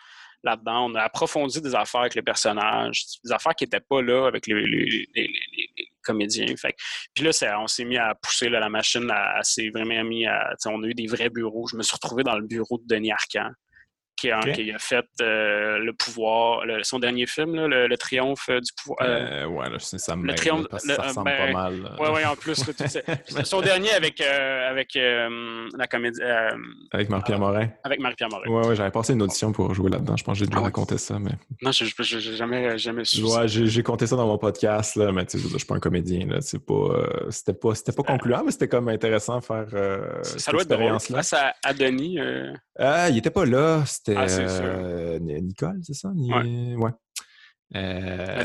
là-dedans. 0.42 0.90
On 0.90 0.94
a 0.94 1.02
approfondi 1.02 1.60
des 1.60 1.74
affaires 1.74 2.02
avec 2.02 2.14
les 2.14 2.22
personnages, 2.22 3.04
des 3.24 3.32
affaires 3.32 3.54
qui 3.54 3.64
n'étaient 3.64 3.80
pas 3.80 4.02
là 4.02 4.26
avec 4.26 4.46
les, 4.46 5.06
comédiens. 6.02 6.46
Fait. 6.56 6.74
Puis 7.14 7.24
là, 7.24 7.58
on 7.60 7.66
s'est 7.66 7.84
mis 7.84 7.98
à 7.98 8.14
pousser 8.14 8.48
la 8.48 8.68
machine, 8.68 9.10
à, 9.10 9.42
s'est 9.42 9.70
vraiment 9.70 10.04
mis 10.04 10.26
à. 10.26 10.54
On 10.66 10.82
a 10.82 10.86
eu 10.86 10.94
des 10.94 11.06
vrais 11.06 11.30
bureaux. 11.30 11.66
Je 11.66 11.76
me 11.76 11.82
suis 11.82 11.94
retrouvé 11.94 12.22
dans 12.22 12.38
le 12.38 12.46
bureau 12.46 12.78
de 12.78 12.86
Denis 12.86 13.12
Arcand 13.12 13.50
qui 14.18 14.30
a, 14.30 14.78
fait 14.78 15.06
euh, 15.22 15.78
le 15.78 15.92
pouvoir, 15.92 16.64
son 16.82 16.98
dernier 16.98 17.26
film, 17.26 17.54
le, 17.54 17.96
triomphe 17.96 18.50
du 18.50 18.72
pouvoir. 18.76 18.98
Euh, 19.02 19.46
ouais, 19.46 19.66
ça 19.78 20.16
me 20.16 20.26
le 20.26 20.34
triomphe, 20.34 20.66
ça 20.76 21.02
ressemble 21.02 21.30
pas 21.30 21.46
ben, 21.46 21.52
mal. 21.52 21.96
Oui, 22.00 22.08
oui, 22.14 22.24
en 22.24 22.34
plus. 22.34 22.62
son 23.44 23.60
dernier 23.60 23.92
avec, 23.92 24.20
euh, 24.20 24.70
avec 24.70 24.94
la 24.94 25.86
comédie. 25.86 26.20
avec 26.92 27.08
Marie-Pierre 27.08 27.38
Morin. 27.38 27.68
Avec 27.84 28.00
Marie-Pierre 28.00 28.28
Morin. 28.30 28.44
Oui, 28.48 28.68
ouais, 28.68 28.76
j'avais 28.76 28.90
passé 28.90 29.12
une 29.12 29.22
audition 29.22 29.52
pour 29.52 29.72
jouer 29.72 29.90
là-dedans. 29.90 30.16
Je 30.16 30.24
pense 30.24 30.34
que 30.34 30.44
j'ai 30.44 30.46
déjà 30.46 30.58
ah 30.60 30.64
raconté 30.64 30.98
ça. 30.98 31.18
Mais... 31.18 31.32
Non, 31.62 31.70
je 31.70 31.84
n'ai 31.84 32.36
jamais, 32.36 32.76
jamais 32.78 33.04
su. 33.04 33.22
Ouais, 33.22 33.46
j'ai 33.46 33.82
compté 33.82 34.06
ça 34.06 34.16
dans 34.16 34.26
mon 34.26 34.38
podcast, 34.38 34.96
là, 34.96 35.12
mais 35.12 35.26
tu 35.26 35.38
sais, 35.38 35.48
je 35.48 35.56
suis 35.56 35.66
pas 35.66 35.76
un 35.76 35.80
comédien. 35.80 36.26
C'était 36.40 36.64
pas, 36.64 37.30
c'était 37.30 37.52
pas, 37.52 38.02
pas 38.02 38.12
concluant, 38.12 38.42
mais 38.44 38.50
c'était 38.50 38.68
comme 38.68 38.88
intéressant 38.88 39.38
de 39.38 39.44
faire 39.44 39.66
ça 40.22 40.50
doit 40.50 40.62
être 40.62 40.68
drôle. 40.68 40.98
Face 40.98 41.32
à, 41.32 41.54
à 41.64 41.72
Denis. 41.72 42.18
Ah, 42.78 43.10
il 43.10 43.18
était 43.18 43.30
pas 43.30 43.44
là. 43.44 43.84
C'était 43.86 44.14
ah, 44.16 44.26
euh, 44.28 45.18
Nicole, 45.18 45.80
c'est 45.82 45.94
ça? 45.94 46.10
Ouais. 46.14 46.76
ouais. 46.76 46.90
Euh, 47.74 48.44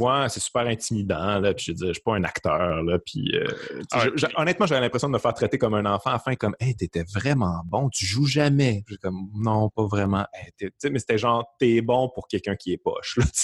Ouais, 0.00 0.28
c'est 0.28 0.40
super 0.40 0.66
intimidant. 0.66 1.38
Là, 1.38 1.54
puis 1.54 1.66
je 1.66 1.72
veux 1.72 1.88
je 1.88 1.92
suis 1.94 2.02
pas 2.02 2.14
un 2.14 2.24
acteur. 2.24 2.82
Là, 2.82 2.98
puis, 2.98 3.32
euh, 3.34 3.46
ah, 3.92 4.06
honnêtement, 4.36 4.66
j'avais 4.66 4.80
l'impression 4.80 5.08
de 5.08 5.12
me 5.12 5.18
faire 5.18 5.34
traiter 5.34 5.58
comme 5.58 5.74
un 5.74 5.86
enfant. 5.86 6.12
Enfin, 6.12 6.34
comme, 6.34 6.56
hey, 6.58 6.74
t'étais 6.74 7.04
vraiment 7.14 7.62
bon, 7.64 7.88
tu 7.90 8.04
joues 8.04 8.26
jamais. 8.26 8.84
Comme, 9.02 9.28
non, 9.34 9.70
pas 9.70 9.86
vraiment. 9.86 10.26
mais 10.60 10.98
c'était 10.98 11.18
genre, 11.18 11.44
t'es 11.58 11.80
bon 11.80 12.10
pour 12.14 12.26
quelqu'un 12.26 12.56
qui 12.56 12.72
est 12.72 12.76
poche. 12.76 13.18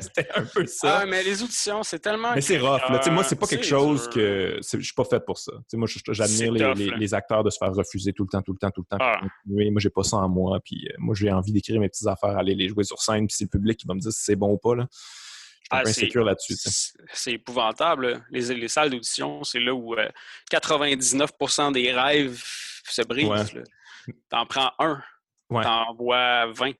c'était 0.00 0.28
un 0.34 0.44
peu 0.44 0.66
ça. 0.66 1.00
Ah, 1.00 1.06
mais 1.06 1.22
les 1.22 1.42
auditions, 1.42 1.82
c'est 1.82 1.98
tellement. 1.98 2.34
Mais 2.34 2.40
c'est 2.40 2.58
rough. 2.58 2.82
Là, 2.90 3.00
moi, 3.10 3.24
c'est 3.24 3.36
pas 3.36 3.46
quelque 3.46 3.66
chose 3.66 4.08
que. 4.08 4.58
Je 4.62 4.80
suis 4.80 4.94
pas 4.94 5.04
fait 5.04 5.24
pour 5.24 5.38
ça. 5.38 5.52
moi, 5.74 5.88
j'admire 6.10 6.52
les, 6.52 6.90
les, 6.96 7.14
acteurs 7.14 7.42
de 7.44 7.50
se 7.50 7.58
faire 7.58 7.72
refuser 7.72 8.12
tout 8.12 8.24
le 8.24 8.28
temps, 8.28 8.42
tout 8.42 8.52
le 8.52 8.58
temps, 8.58 8.70
tout 8.70 8.82
le 8.82 8.96
temps. 8.96 9.04
Ah. 9.04 9.20
Moi, 9.46 9.70
j'ai 9.78 9.90
pas 9.90 10.02
ça 10.02 10.18
en 10.18 10.28
moi. 10.28 10.60
Puis 10.64 10.88
euh, 10.88 10.94
moi, 10.98 11.14
j'ai 11.14 11.30
envie 11.30 11.52
d'écrire 11.52 11.80
mes 11.80 11.88
petites 11.88 12.06
affaires, 12.06 12.36
aller 12.36 12.54
les 12.54 12.68
jouer 12.68 12.84
sur 12.84 13.00
scène, 13.00 13.26
puis 13.26 13.36
c'est 13.36 13.44
le 13.44 13.50
public 13.50 13.78
qui 13.78 13.86
va 13.86 13.94
me 13.94 14.00
si 14.10 14.24
c'est 14.24 14.36
bon 14.36 14.52
ou 14.52 14.58
pas. 14.58 14.74
Là. 14.74 14.86
Je 15.86 15.92
suis 15.92 16.12
ah, 16.14 16.20
là-dessus. 16.20 16.54
C'est 17.12 17.32
épouvantable. 17.32 18.24
Les, 18.30 18.54
les 18.54 18.68
salles 18.68 18.90
d'audition, 18.90 19.42
c'est 19.44 19.60
là 19.60 19.74
où 19.74 19.96
99% 20.52 21.68
euh, 21.68 21.70
des 21.72 21.92
rêves 21.92 22.42
se 22.88 23.02
brisent. 23.02 23.54
T'en 24.28 24.46
prends 24.46 24.72
un, 24.78 25.02
t'en 25.50 25.94
vois 25.94 26.46
20. 26.52 26.66
Ouais, 26.66 26.74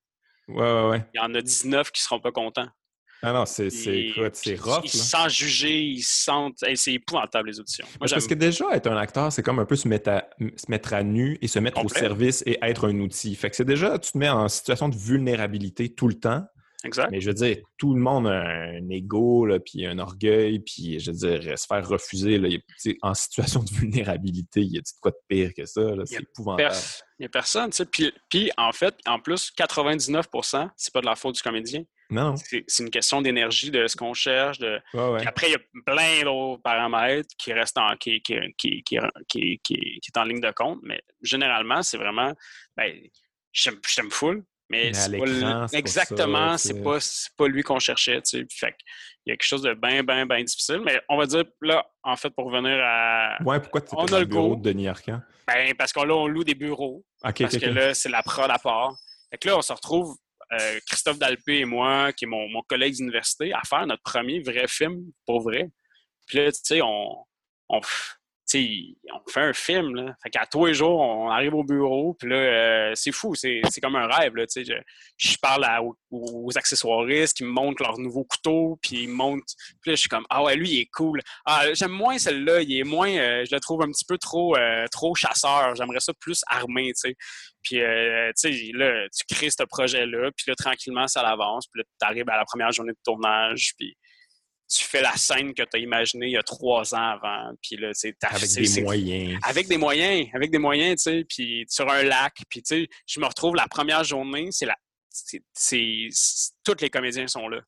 ouais, 0.48 0.88
ouais. 0.88 1.04
Il 1.14 1.18
y 1.18 1.20
en 1.20 1.34
a 1.34 1.40
19 1.40 1.90
qui 1.90 2.02
seront 2.02 2.20
pas 2.20 2.32
contents. 2.32 2.68
Ah 3.26 3.32
non, 3.32 3.46
c'est 3.46 3.68
rough. 4.60 4.82
Ils 4.84 4.90
se 4.90 4.98
sentent 4.98 5.30
jugés, 5.30 5.80
ils 5.80 6.02
sentent. 6.02 6.62
c'est 6.74 6.92
épouvantable, 6.92 7.48
les 7.48 7.58
auditions. 7.58 7.86
parce 7.98 8.26
que 8.26 8.34
déjà, 8.34 8.66
être 8.72 8.86
un 8.86 8.98
acteur, 8.98 9.32
c'est 9.32 9.42
comme 9.42 9.58
un 9.58 9.64
peu 9.64 9.76
se 9.76 9.88
mettre 9.88 10.10
à, 10.10 10.24
se 10.38 10.70
mettre 10.70 10.92
à 10.92 11.02
nu 11.02 11.38
et 11.40 11.48
se 11.48 11.58
mettre 11.58 11.82
au 11.82 11.88
service 11.88 12.42
et 12.44 12.58
être 12.60 12.86
un 12.86 13.00
outil. 13.00 13.34
Fait 13.34 13.48
que 13.48 13.56
c'est 13.56 13.64
déjà, 13.64 13.98
tu 13.98 14.12
te 14.12 14.18
mets 14.18 14.28
en 14.28 14.48
situation 14.48 14.90
de 14.90 14.96
vulnérabilité 14.96 15.94
tout 15.94 16.06
le 16.06 16.14
temps. 16.14 16.44
Mais 17.10 17.20
je 17.20 17.28
veux 17.28 17.34
dire, 17.34 17.58
tout 17.78 17.94
le 17.94 18.00
monde 18.00 18.26
a 18.26 18.40
un 18.40 18.88
ego, 18.90 19.46
là, 19.46 19.58
puis 19.58 19.86
un 19.86 19.98
orgueil, 19.98 20.60
puis 20.60 21.00
je 21.00 21.10
veux 21.10 21.16
dire, 21.16 21.58
se 21.58 21.66
faire 21.66 21.86
refuser 21.86 22.38
là, 22.38 22.48
en 23.02 23.14
situation 23.14 23.62
de 23.62 23.70
vulnérabilité, 23.70 24.60
il 24.60 24.74
y 24.74 24.78
a 24.78 24.80
de 24.80 24.86
quoi 25.00 25.10
de 25.10 25.16
pire 25.28 25.50
que 25.56 25.64
ça? 25.64 25.82
C'est 26.04 26.22
épouvantable. 26.22 26.74
Il 27.18 27.22
n'y 27.22 27.26
a 27.26 27.28
personne. 27.28 27.70
Puis, 27.90 28.12
puis, 28.28 28.50
en 28.56 28.72
fait, 28.72 28.94
en 29.06 29.20
plus, 29.20 29.52
99% 29.56 30.70
c'est 30.76 30.92
pas 30.92 31.00
de 31.00 31.06
la 31.06 31.14
faute 31.14 31.36
du 31.36 31.42
comédien. 31.42 31.84
Non. 32.10 32.34
C'est 32.36 32.82
une 32.82 32.90
question 32.90 33.22
d'énergie, 33.22 33.70
de 33.70 33.86
ce 33.86 33.96
qu'on 33.96 34.14
cherche. 34.14 34.58
De... 34.58 34.80
Après, 35.26 35.48
il 35.48 35.52
y 35.52 35.54
a 35.54 35.82
plein 35.86 36.22
d'autres 36.22 36.62
paramètres 36.62 37.30
qui 37.38 37.52
restent 37.52 37.78
en, 37.78 37.96
qui, 37.96 38.20
qui, 38.20 38.36
qui, 38.58 38.82
qui, 38.82 40.00
est 40.06 40.18
en 40.18 40.24
ligne 40.24 40.40
de 40.40 40.50
compte, 40.50 40.80
mais 40.82 41.00
généralement, 41.22 41.82
c'est 41.82 41.96
vraiment 41.96 42.32
ben, 42.76 42.92
j'aime 43.52 44.10
full, 44.10 44.44
mais, 44.70 44.92
exactement, 45.72 46.56
c'est 46.56 46.82
pas, 46.82 46.98
pas 47.36 47.48
lui 47.48 47.62
qu'on 47.62 47.78
cherchait. 47.78 48.22
Tu 48.22 48.46
Fait 48.50 48.74
il 49.26 49.30
y 49.30 49.32
a 49.32 49.36
quelque 49.36 49.46
chose 49.46 49.62
de 49.62 49.74
bien, 49.74 50.02
bien, 50.02 50.26
bien 50.26 50.42
difficile. 50.42 50.80
Mais 50.84 51.00
on 51.08 51.16
va 51.16 51.26
dire, 51.26 51.44
là, 51.62 51.84
en 52.02 52.16
fait, 52.16 52.30
pour 52.30 52.46
revenir 52.46 52.78
à. 52.82 53.36
Ouais, 53.42 53.60
pourquoi 53.60 53.80
tu 53.80 54.14
a 54.14 54.18
le 54.20 54.26
bureau 54.26 54.56
de 54.56 54.62
Denis 54.62 54.88
Arcand? 54.88 55.20
Ben, 55.46 55.74
parce 55.76 55.92
qu'on 55.92 56.08
on 56.08 56.26
loue 56.26 56.44
des 56.44 56.54
bureaux. 56.54 57.04
parce 57.22 57.34
que 57.34 57.66
là, 57.66 57.94
c'est 57.94 58.08
la 58.08 58.22
prod 58.22 58.50
à 58.50 58.58
part. 58.58 58.94
Fait 59.30 59.38
que 59.38 59.48
là, 59.48 59.58
on 59.58 59.62
se 59.62 59.72
retrouve, 59.72 60.16
euh, 60.52 60.78
Christophe 60.86 61.18
Dalpé 61.18 61.60
et 61.60 61.64
moi, 61.64 62.12
qui 62.12 62.24
est 62.24 62.28
mon, 62.28 62.48
mon 62.48 62.62
collègue 62.62 62.94
d'université, 62.94 63.52
à 63.52 63.62
faire 63.66 63.86
notre 63.86 64.02
premier 64.02 64.40
vrai 64.40 64.66
film, 64.68 65.04
pour 65.26 65.40
vrai. 65.42 65.70
Puis 66.26 66.38
là, 66.38 66.52
tu 66.52 66.60
sais, 66.62 66.82
on, 66.82 67.24
on, 67.68 67.80
on 68.52 69.30
fait 69.30 69.40
un 69.40 69.52
film, 69.52 69.94
là. 69.94 70.14
Fait 70.22 70.30
qu'à 70.30 70.46
tous 70.46 70.66
les 70.66 70.74
jours, 70.74 71.00
on 71.00 71.30
arrive 71.30 71.54
au 71.54 71.64
bureau, 71.64 72.14
puis 72.14 72.28
là, 72.28 72.36
euh, 72.36 72.92
c'est 72.94 73.12
fou, 73.12 73.34
c'est 73.34 73.62
comme 73.82 73.96
un 73.96 74.06
rêve, 74.06 74.36
là, 74.36 74.44
je, 74.54 74.62
je 75.16 75.36
parle 75.38 75.66
aux, 76.10 76.50
accessoiristes 76.56 77.36
qui 77.36 77.44
me 77.44 77.50
montrent 77.50 77.82
leur 77.82 77.98
nouveau 77.98 78.24
couteau, 78.24 78.78
puis 78.82 79.04
ils 79.04 79.08
me 79.08 79.14
montrent, 79.14 79.44
puis 79.80 79.90
là, 79.90 79.94
je 79.94 80.00
suis 80.00 80.08
comme, 80.08 80.26
ah 80.30 80.42
ouais, 80.42 80.56
lui, 80.56 80.70
il 80.70 80.80
est 80.80 80.90
cool. 80.92 81.20
Ah, 81.46 81.72
j'aime 81.72 81.92
moins 81.92 82.18
celle-là, 82.18 82.60
il 82.60 82.78
est 82.78 82.84
moins, 82.84 83.10
euh, 83.10 83.44
je 83.48 83.54
le 83.54 83.60
trouve 83.60 83.82
un 83.82 83.90
petit 83.90 84.04
peu 84.04 84.18
trop, 84.18 84.56
euh, 84.56 84.86
trop 84.90 85.14
chasseur, 85.14 85.74
j'aimerais 85.74 86.00
ça 86.00 86.12
plus 86.20 86.42
armé, 86.46 86.92
tu 86.92 87.10
sais. 87.10 87.16
Puis, 87.62 87.76
tu 87.76 87.82
sais, 88.36 88.70
là, 88.74 89.06
tu 89.08 89.34
crées 89.34 89.48
ce 89.48 89.62
projet-là, 89.62 90.30
puis 90.36 90.44
là, 90.48 90.54
tranquillement, 90.54 91.08
ça 91.08 91.22
avance, 91.22 91.66
puis 91.66 91.80
là, 91.80 91.84
tu 91.98 92.06
arrives 92.06 92.28
à 92.28 92.36
la 92.36 92.44
première 92.44 92.70
journée 92.72 92.92
de 92.92 92.98
tournage, 93.02 93.72
puis 93.78 93.96
tu 94.74 94.84
fais 94.84 95.00
la 95.02 95.16
scène 95.16 95.54
que 95.54 95.62
tu 95.62 95.76
as 95.76 95.78
imaginée 95.78 96.26
il 96.26 96.32
y 96.32 96.36
a 96.36 96.42
trois 96.42 96.94
ans 96.94 97.10
avant. 97.10 97.52
Puis 97.62 97.76
là, 97.76 97.92
avec 98.22 98.50
des 98.50 98.82
moyens. 98.82 99.38
Avec 99.42 99.68
des 99.68 99.78
moyens, 99.78 100.28
avec 100.34 100.50
des 100.50 100.58
moyens, 100.58 101.02
tu 101.02 101.10
sais, 101.10 101.24
puis 101.28 101.64
sur 101.68 101.88
un 101.88 102.02
lac. 102.02 102.34
Puis 102.48 102.62
tu 102.62 102.82
sais, 102.82 102.88
je 103.06 103.20
me 103.20 103.26
retrouve 103.26 103.54
la 103.54 103.68
première 103.68 104.04
journée, 104.04 104.48
c'est 104.50 104.66
la... 104.66 104.76
c'est 105.10 106.08
Tous 106.64 106.80
les 106.80 106.90
comédiens 106.90 107.28
sont 107.28 107.48
là. 107.48 107.60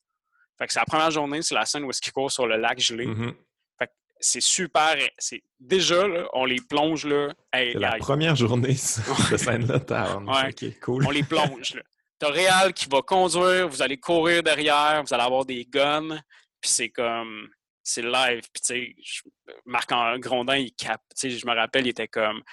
Fait 0.57 0.67
que 0.67 0.73
c'est 0.73 0.79
la 0.79 0.85
première 0.85 1.11
journée, 1.11 1.41
c'est 1.41 1.55
la 1.55 1.65
scène 1.65 1.83
où 1.83 1.89
est-ce 1.91 2.01
qu'ils 2.01 2.13
courent 2.13 2.31
sur 2.31 2.47
le 2.47 2.57
lac 2.57 2.79
gelé. 2.79 3.05
Mm-hmm. 3.05 3.33
Fait 3.77 3.87
que 3.87 3.91
c'est 4.19 4.41
super. 4.41 4.97
C'est 5.17 5.43
déjà 5.59 6.07
là, 6.07 6.27
on 6.33 6.45
les 6.45 6.59
plonge 6.59 7.05
là. 7.05 7.33
c'est 7.53 7.73
la 7.73 7.97
première 7.97 8.35
journée 8.35 8.75
cette 8.75 9.37
scène-là. 9.37 9.79
ouais. 10.25 10.73
cool. 10.81 11.05
On 11.05 11.11
les 11.11 11.23
plonge 11.23 11.75
là. 11.75 11.81
T'as 12.19 12.31
Réal 12.31 12.73
qui 12.73 12.87
va 12.89 13.03
conduire, 13.03 13.67
vous 13.67 13.83
allez 13.83 13.97
courir 13.97 14.41
derrière, 14.41 15.03
vous 15.05 15.13
allez 15.13 15.23
avoir 15.23 15.45
des 15.45 15.63
guns, 15.65 16.19
puis 16.67 16.73
c'est 16.73 16.89
comme 16.89 17.47
c'est 17.83 18.01
live. 18.01 18.41
Puis 18.53 18.61
tu 18.61 18.95
sais, 19.05 19.53
Marc 19.65 19.89
Grondin, 20.19 20.57
il 20.57 20.73
cap. 20.73 21.01
Tu 21.15 21.31
sais, 21.31 21.37
je 21.37 21.47
me 21.47 21.55
rappelle, 21.55 21.85
il 21.85 21.89
était 21.89 22.09
comme 22.09 22.43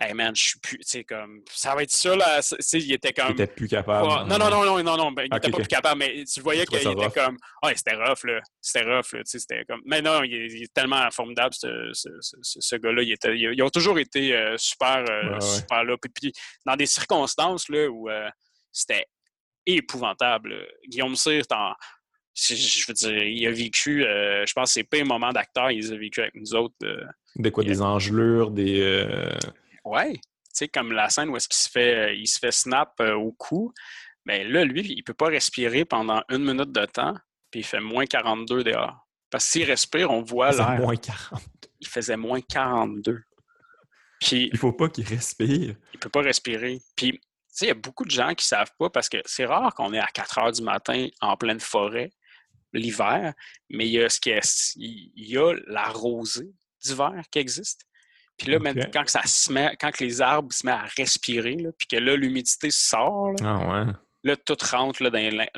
Hey 0.00 0.14
man, 0.14 0.34
je 0.34 0.42
suis 0.42 0.60
plus. 0.60 0.78
Tu 0.78 0.84
sais, 0.86 1.04
comme. 1.04 1.42
Ça 1.50 1.74
va 1.74 1.82
être 1.82 1.90
ça, 1.90 2.14
là. 2.14 2.40
Tu 2.40 2.54
sais, 2.60 2.78
il 2.78 2.92
était 2.92 3.12
comme. 3.12 3.30
Il 3.30 3.32
était 3.32 3.48
plus 3.48 3.66
capable. 3.66 4.06
non, 4.06 4.38
non, 4.38 4.48
non, 4.48 4.64
non, 4.64 4.82
non, 4.82 4.96
non. 4.96 5.10
Ben, 5.10 5.26
il 5.28 5.36
était 5.36 5.50
pas 5.50 5.58
plus 5.58 5.66
capable, 5.66 5.98
mais 5.98 6.24
tu 6.24 6.40
voyais 6.40 6.64
qu'il 6.66 6.78
était 6.78 7.10
comme. 7.10 7.36
Ah, 7.60 7.72
c'était 7.74 7.96
rough, 7.96 8.22
là. 8.22 8.40
C'était 8.60 8.84
rough, 8.84 9.12
là. 9.12 9.24
Tu 9.24 9.30
sais, 9.30 9.38
c'était 9.40 9.64
comme. 9.64 9.80
Mais 9.84 10.00
non, 10.00 10.22
il 10.22 10.62
est, 10.62 10.72
tellement 10.72 11.10
formidable, 11.10 11.52
ce, 11.52 11.90
ce, 11.92 12.08
ce, 12.20 12.76
gars-là. 12.76 13.02
Il 13.02 13.10
était, 13.10 13.36
ils 13.36 13.60
ont 13.60 13.70
toujours 13.70 13.98
été 13.98 14.36
euh, 14.36 14.56
super, 14.56 15.04
euh, 15.10 15.40
super 15.40 15.82
là. 15.82 15.96
Puis, 16.00 16.12
puis, 16.14 16.32
dans 16.64 16.76
des 16.76 16.86
circonstances, 16.86 17.68
là, 17.68 17.88
où 17.88 18.08
euh, 18.08 18.30
c'était 18.70 19.04
épouvantable. 19.66 20.64
Guillaume 20.88 21.16
Cyr, 21.16 21.42
je 22.38 22.86
veux 22.86 22.94
dire, 22.94 23.22
il 23.24 23.46
a 23.46 23.50
vécu, 23.50 24.02
je 24.02 24.52
pense 24.52 24.70
que 24.70 24.74
c'est 24.74 24.84
pas 24.84 24.98
un 24.98 25.04
moment 25.04 25.32
d'acteur, 25.32 25.70
il 25.70 25.92
a 25.92 25.96
vécu 25.96 26.20
avec 26.20 26.34
nous 26.34 26.54
autres. 26.54 26.74
des 27.36 27.50
quoi, 27.50 27.64
des 27.64 27.82
engelures, 27.82 28.50
des. 28.50 29.28
Ouais. 29.84 30.14
Tu 30.58 30.64
sais, 30.64 30.68
comme 30.68 30.92
la 30.92 31.08
scène 31.08 31.28
où 31.28 31.36
est-ce 31.36 31.48
qu'il 31.48 31.58
se 31.58 31.68
fait, 31.68 32.16
il 32.16 32.26
se 32.26 32.38
fait 32.38 32.50
snap 32.50 32.94
euh, 33.00 33.14
au 33.14 33.32
cou. 33.32 33.72
Mais 34.24 34.44
là, 34.44 34.64
lui, 34.64 34.82
il 34.82 35.02
peut 35.02 35.14
pas 35.14 35.28
respirer 35.28 35.84
pendant 35.84 36.22
une 36.28 36.44
minute 36.44 36.72
de 36.72 36.84
temps, 36.84 37.14
puis 37.50 37.60
il 37.60 37.64
fait 37.64 37.80
moins 37.80 38.06
42 38.06 38.64
dehors. 38.64 39.06
Parce 39.30 39.44
que 39.46 39.52
s'il 39.52 39.64
respire, 39.64 40.10
on 40.10 40.22
voit 40.22 40.50
l'air. 40.50 40.78
moins 40.80 40.96
40. 40.96 41.42
Il 41.80 41.86
faisait 41.86 42.16
moins 42.16 42.40
42. 42.40 43.22
Puis, 44.20 44.50
il 44.52 44.58
faut 44.58 44.72
pas 44.72 44.88
qu'il 44.88 45.06
respire. 45.06 45.76
Il 45.94 46.00
peut 46.00 46.08
pas 46.08 46.22
respirer. 46.22 46.80
Puis, 46.96 47.12
tu 47.12 47.20
sais, 47.50 47.66
il 47.66 47.68
y 47.68 47.72
a 47.72 47.74
beaucoup 47.74 48.04
de 48.04 48.10
gens 48.10 48.34
qui 48.34 48.46
savent 48.46 48.72
pas 48.78 48.90
parce 48.90 49.08
que 49.08 49.18
c'est 49.26 49.46
rare 49.46 49.72
qu'on 49.74 49.92
est 49.94 50.00
à 50.00 50.08
4 50.08 50.38
heures 50.38 50.52
du 50.52 50.62
matin 50.62 51.06
en 51.20 51.36
pleine 51.36 51.60
forêt 51.60 52.10
l'hiver, 52.72 53.34
mais 53.68 53.86
il 53.86 53.92
y 53.92 54.02
a 54.02 54.08
ce 54.08 54.20
qui 54.20 54.30
est, 54.30 54.74
il 54.76 55.10
y 55.16 55.36
a 55.36 55.54
la 55.66 55.88
rosée 55.88 56.50
d'hiver 56.82 57.22
qui 57.30 57.38
existe. 57.38 57.82
Puis 58.36 58.52
là, 58.52 58.60
même 58.60 58.78
quand 58.92 59.08
ça 59.08 59.22
se 59.24 59.52
met, 59.52 59.76
quand 59.80 59.98
les 59.98 60.20
arbres 60.20 60.52
se 60.52 60.64
mettent 60.64 60.76
à 60.76 60.86
respirer, 60.96 61.56
puis 61.76 61.88
que 61.88 61.96
là, 61.96 62.14
l'humidité 62.14 62.70
sort, 62.70 63.32
là, 63.32 63.36
ah 63.42 63.84
ouais. 63.86 63.92
là, 64.22 64.36
tout 64.36 64.56
rentre 64.70 65.02
là, 65.02 65.10
dans 65.10 65.48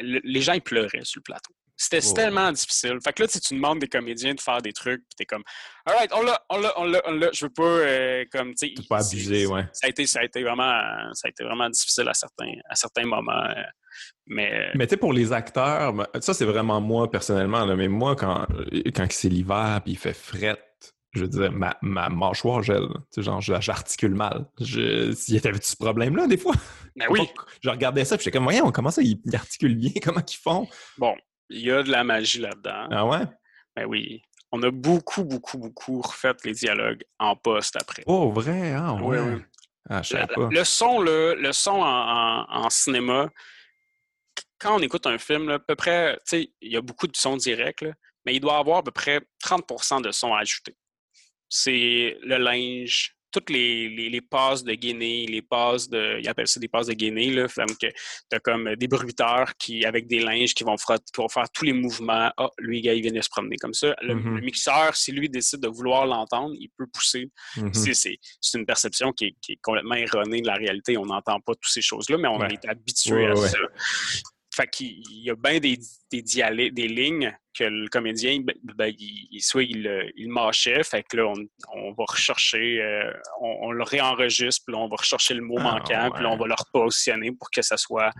les 0.00 0.40
gens 0.40 0.54
ils 0.54 0.62
pleuraient 0.62 1.04
sur 1.04 1.18
le 1.18 1.24
plateau. 1.24 1.54
C'était 1.76 2.06
oh. 2.08 2.14
tellement 2.14 2.50
difficile. 2.52 2.98
Fait 3.04 3.12
que 3.12 3.22
là, 3.22 3.28
tu 3.28 3.54
demandes 3.54 3.80
des 3.80 3.88
comédiens 3.88 4.34
de 4.34 4.40
faire 4.40 4.62
des 4.62 4.72
trucs, 4.72 5.02
puis 5.02 5.16
t'es 5.16 5.26
comme, 5.26 5.44
alright, 5.84 6.10
on 6.14 6.22
l'a, 6.22 6.42
on 6.48 6.58
l'a, 6.58 6.80
on 6.80 6.84
l'a, 6.84 7.02
on 7.06 7.12
l'a. 7.12 7.30
Je 7.32 7.44
veux 7.44 7.52
pas, 7.52 7.62
euh, 7.62 8.24
comme, 8.32 8.54
tu 8.54 8.68
sais. 8.68 8.86
pas 8.88 9.06
abuser, 9.06 9.46
ouais. 9.46 9.64
Ça 9.72 9.86
a 9.86 9.90
été, 9.90 10.06
ça 10.06 10.20
a 10.20 10.24
été 10.24 10.42
vraiment, 10.42 10.80
ça 11.12 11.26
a 11.26 11.28
été 11.28 11.44
vraiment 11.44 11.68
difficile 11.68 12.08
à 12.08 12.14
certains, 12.14 12.52
à 12.70 12.74
certains 12.74 13.04
moments. 13.04 13.44
Euh, 13.44 13.62
mais, 14.26 14.52
euh, 14.52 14.70
mais 14.74 14.86
tu 14.86 14.90
sais, 14.90 14.96
pour 14.96 15.12
les 15.12 15.32
acteurs, 15.32 15.92
ben, 15.92 16.06
ça, 16.20 16.32
c'est 16.32 16.46
vraiment 16.46 16.80
moi, 16.80 17.10
personnellement, 17.10 17.64
là, 17.66 17.76
mais 17.76 17.88
moi, 17.88 18.16
quand, 18.16 18.46
quand 18.94 19.06
c'est 19.10 19.28
l'hiver, 19.28 19.80
puis 19.84 19.92
il 19.92 19.98
fait 19.98 20.14
fret, 20.14 20.58
je 21.16 21.22
veux 21.22 21.28
dire, 21.28 21.52
ma, 21.52 21.76
ma 21.82 22.08
mâchoire 22.08 22.62
gèle. 22.62 22.88
Tu 23.12 23.22
sais, 23.22 23.22
genre, 23.22 23.40
j'articule 23.40 24.14
mal. 24.14 24.46
Je, 24.60 25.14
y 25.32 25.36
avait 25.36 25.60
ce 25.60 25.76
problème-là, 25.76 26.26
des 26.26 26.36
fois? 26.36 26.54
Ben 26.94 27.06
oui. 27.10 27.28
je 27.62 27.68
regardais 27.68 28.04
ça, 28.04 28.16
puis 28.16 28.24
j'étais 28.24 28.36
comme, 28.36 28.44
voyons, 28.44 28.70
comment 28.70 28.90
ça, 28.90 29.02
ils, 29.02 29.18
articulent 29.34 29.76
bien? 29.76 29.92
Comment 30.02 30.22
ils 30.26 30.36
font? 30.36 30.66
Bon, 30.98 31.14
il 31.50 31.60
y 31.60 31.70
a 31.70 31.82
de 31.82 31.90
la 31.90 32.04
magie 32.04 32.40
là-dedans. 32.40 32.88
Ah 32.90 33.06
ouais? 33.06 33.24
Ben 33.74 33.86
oui. 33.86 34.22
On 34.52 34.62
a 34.62 34.70
beaucoup, 34.70 35.24
beaucoup, 35.24 35.58
beaucoup 35.58 36.00
refait 36.00 36.34
les 36.44 36.52
dialogues 36.52 37.02
en 37.18 37.36
poste 37.36 37.76
après. 37.76 38.02
Oh, 38.06 38.30
vrai? 38.30 38.72
Ah 38.72 38.94
ouais? 38.94 39.20
Oui, 39.20 39.42
Ah, 39.88 40.02
je 40.02 40.10
sais 40.10 40.26
pas. 40.26 40.48
Le 40.50 40.64
son, 40.64 41.00
le, 41.00 41.34
le 41.34 41.52
son 41.52 41.82
en, 41.82 42.46
en, 42.48 42.70
cinéma, 42.70 43.28
quand 44.58 44.76
on 44.76 44.82
écoute 44.82 45.06
un 45.06 45.18
film, 45.18 45.50
à 45.50 45.58
peu 45.58 45.74
près, 45.74 46.16
tu 46.18 46.22
sais, 46.24 46.50
il 46.60 46.72
y 46.72 46.76
a 46.76 46.80
beaucoup 46.80 47.06
de 47.06 47.16
sons 47.16 47.36
directs, 47.36 47.84
mais 48.24 48.34
il 48.34 48.40
doit 48.40 48.58
avoir 48.58 48.78
à 48.78 48.82
peu 48.82 48.92
près 48.92 49.20
30% 49.44 50.02
de 50.02 50.12
sons 50.12 50.34
ajoutés 50.34 50.76
c'est 51.48 52.18
le 52.22 52.36
linge, 52.38 53.15
toutes 53.36 53.50
les, 53.50 53.90
les, 53.90 54.20
passes 54.22 54.64
de 54.64 54.72
Guinée, 54.72 55.26
les 55.26 55.42
passes 55.42 55.90
de. 55.90 56.18
Ils 56.20 56.28
appellent 56.28 56.48
ça 56.48 56.58
des 56.58 56.68
passes 56.68 56.86
de 56.86 56.94
Guinée, 56.94 57.30
là. 57.30 57.46
que 57.46 57.86
t'as 58.30 58.38
comme 58.38 58.74
des 58.76 58.88
bruiteurs 58.88 59.52
qui, 59.58 59.84
avec 59.84 60.06
des 60.06 60.20
linges 60.20 60.54
qui 60.54 60.64
vont, 60.64 60.78
faire, 60.78 60.96
qui 60.96 61.20
vont 61.20 61.28
faire 61.28 61.48
tous 61.50 61.66
les 61.66 61.74
mouvements. 61.74 62.32
Ah, 62.38 62.48
lui, 62.58 62.80
gars, 62.80 62.94
il 62.94 63.02
vient 63.02 63.12
de 63.12 63.20
se 63.20 63.28
promener 63.28 63.56
comme 63.56 63.74
ça. 63.74 63.94
Le, 64.00 64.14
mm-hmm. 64.14 64.40
mixeur, 64.42 64.96
si 64.96 65.12
lui 65.12 65.28
décide 65.28 65.60
de 65.60 65.68
vouloir 65.68 66.06
l'entendre, 66.06 66.54
il 66.58 66.70
peut 66.78 66.86
pousser. 66.86 67.30
Mm-hmm. 67.56 68.18
C'est 68.40 68.58
une 68.58 68.64
perception 68.64 69.12
qui 69.12 69.26
est, 69.26 69.56
complètement 69.62 69.96
erronée 69.96 70.40
de 70.40 70.46
la 70.46 70.54
réalité. 70.54 70.96
On 70.96 71.06
n'entend 71.06 71.38
pas 71.40 71.54
toutes 71.54 71.72
ces 71.72 71.82
choses-là, 71.82 72.16
mais 72.16 72.28
on 72.28 72.42
est 72.46 72.64
habitué 72.66 73.26
à 73.26 73.36
ça. 73.36 73.58
Fait 74.56 74.68
qu'il 74.68 75.02
y 75.22 75.28
a 75.28 75.34
bien 75.34 75.58
des, 75.58 75.78
des, 76.10 76.22
des 76.22 76.88
lignes 76.88 77.36
que 77.54 77.64
le 77.64 77.88
comédien, 77.88 78.40
ben, 78.40 78.54
ben 78.62 78.94
il, 78.98 79.40
soit 79.42 79.64
il, 79.64 80.12
il 80.16 80.30
mâchait, 80.30 80.82
fait 80.82 81.02
que 81.02 81.18
là, 81.18 81.30
on, 81.74 81.92
va 81.92 82.04
rechercher, 82.08 82.80
euh, 82.80 83.12
on, 83.42 83.70
le 83.70 83.82
réenregistre, 83.82 84.64
puis 84.64 84.74
là, 84.74 84.80
on 84.80 84.88
va 84.88 84.96
rechercher 84.96 85.34
le 85.34 85.42
mot 85.42 85.56
ah, 85.58 85.62
manquant, 85.74 86.10
puis 86.14 86.22
là, 86.22 86.30
on 86.30 86.38
va 86.38 86.46
le 86.46 86.54
repositionner 86.54 87.32
pour 87.32 87.50
que 87.50 87.60
ça 87.60 87.76
soit 87.76 88.12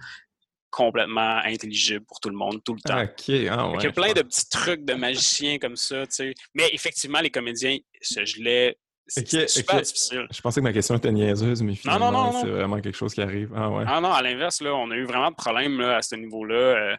complètement 0.70 1.38
intelligible 1.44 2.04
pour 2.04 2.20
tout 2.20 2.28
le 2.28 2.36
monde, 2.36 2.62
tout 2.62 2.74
le 2.74 2.80
temps. 2.80 2.98
Ah, 2.98 3.06
Il 3.28 3.44
y 3.44 3.86
a 3.86 3.92
plein 3.92 4.12
de 4.12 4.20
petits 4.20 4.48
trucs 4.50 4.84
de 4.84 4.92
magiciens 4.92 5.58
comme 5.58 5.76
ça, 5.76 6.06
tu 6.06 6.16
sais. 6.16 6.34
Mais 6.54 6.68
effectivement, 6.72 7.20
les 7.20 7.30
comédiens 7.30 7.78
se 8.02 8.26
gelaient 8.26 8.76
c'est 9.08 9.48
super 9.48 9.80
difficile. 9.82 10.26
Je 10.30 10.40
pensais 10.40 10.60
que 10.60 10.64
ma 10.64 10.72
question 10.72 10.96
était 10.96 11.12
niaiseuse, 11.12 11.62
mais 11.62 11.74
finalement, 11.74 12.32
c'est 12.40 12.48
vraiment 12.48 12.80
quelque 12.80 12.96
chose 12.96 13.14
qui 13.14 13.22
arrive. 13.22 13.50
Ah, 13.54 13.70
ouais. 13.70 13.84
ah 13.86 14.00
non, 14.00 14.12
à 14.12 14.22
l'inverse, 14.22 14.60
là, 14.60 14.74
on 14.74 14.90
a 14.90 14.96
eu 14.96 15.04
vraiment 15.04 15.30
de 15.30 15.36
problèmes 15.36 15.80
là, 15.80 15.96
à 15.96 16.02
ce 16.02 16.16
niveau-là. 16.16 16.56
Euh, 16.56 16.96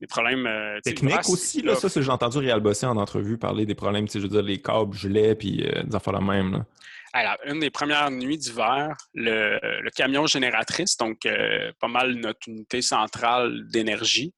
des 0.00 0.08
problèmes 0.08 0.46
euh, 0.48 0.80
techniques 0.80 1.28
aussi 1.28 1.62
là, 1.62 1.76
ça 1.76 1.88
j'ai 1.88 2.10
entendu 2.10 2.38
Réal 2.38 2.58
Bossé 2.58 2.86
en 2.86 2.96
entrevue 2.96 3.38
parler 3.38 3.66
des 3.66 3.76
problèmes 3.76 4.08
je 4.08 4.18
veux 4.18 4.26
dire 4.26 4.42
les 4.42 4.60
câbles 4.60 4.96
gelés 4.96 5.36
puis 5.36 5.64
euh, 5.64 5.84
des 5.84 5.94
affaires 5.94 6.12
la 6.12 6.20
même 6.20 6.52
là. 6.54 6.66
Alors, 7.12 7.36
une 7.46 7.60
des 7.60 7.70
premières 7.70 8.10
nuits 8.10 8.38
d'hiver, 8.38 8.96
le, 9.14 9.60
le, 9.62 9.90
camion 9.90 10.26
génératrice, 10.26 10.96
donc 10.96 11.28
pas 11.78 11.88
mal 11.88 12.14
notre 12.14 12.48
unité 12.48 12.80
centrale 12.80 13.68
d'énergie, 13.68 14.32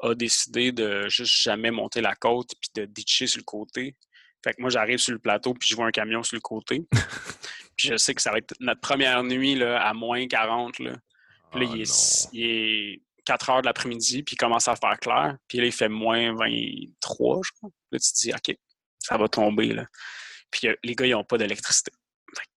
a 0.00 0.14
décidé 0.14 0.70
de 0.70 1.08
juste 1.08 1.32
jamais 1.42 1.70
monter 1.70 2.02
la 2.02 2.14
côte 2.14 2.50
puis 2.60 2.70
de 2.76 2.84
ditcher 2.84 3.26
sur 3.26 3.38
le 3.38 3.44
côté 3.44 3.96
fait 4.44 4.54
que 4.54 4.60
moi, 4.60 4.70
j'arrive 4.70 4.98
sur 4.98 5.12
le 5.12 5.18
plateau, 5.18 5.54
puis 5.54 5.68
je 5.68 5.76
vois 5.76 5.86
un 5.86 5.90
camion 5.90 6.22
sur 6.22 6.36
le 6.36 6.40
côté. 6.40 6.84
puis 7.76 7.88
je 7.88 7.96
sais 7.96 8.14
que 8.14 8.22
ça 8.22 8.30
va 8.30 8.38
être 8.38 8.54
notre 8.60 8.80
première 8.80 9.22
nuit 9.24 9.54
là, 9.54 9.80
à 9.82 9.92
moins 9.94 10.26
40. 10.26 10.78
Là. 10.78 10.92
Puis 11.50 11.60
là, 11.60 11.66
ah, 11.70 12.28
il, 12.32 12.42
est, 12.42 13.02
4 13.24 13.50
heures 13.50 13.62
de 13.62 13.66
l'après-midi, 13.66 14.22
puis 14.22 14.34
il 14.34 14.38
commence 14.38 14.68
à 14.68 14.76
faire 14.76 14.98
clair. 14.98 15.36
Puis 15.48 15.58
là, 15.58 15.64
il 15.64 15.72
fait 15.72 15.88
moins 15.88 16.34
23, 16.34 17.40
je 17.44 17.50
crois. 17.52 17.70
Là, 17.90 17.98
tu 17.98 18.12
te 18.12 18.20
dis, 18.20 18.32
OK, 18.32 18.56
ça 18.98 19.16
va 19.18 19.28
tomber. 19.28 19.74
Là. 19.74 19.86
Puis 20.50 20.68
les 20.82 20.94
gars, 20.94 21.06
ils 21.06 21.12
n'ont 21.12 21.24
pas 21.24 21.38
d'électricité. 21.38 21.92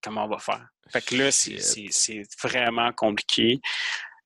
comment 0.02 0.24
on 0.24 0.28
va 0.28 0.38
faire? 0.38 0.66
Fait 0.90 1.04
que 1.04 1.16
là, 1.16 1.30
c'est 1.32 2.22
vraiment 2.42 2.92
compliqué. 2.92 3.60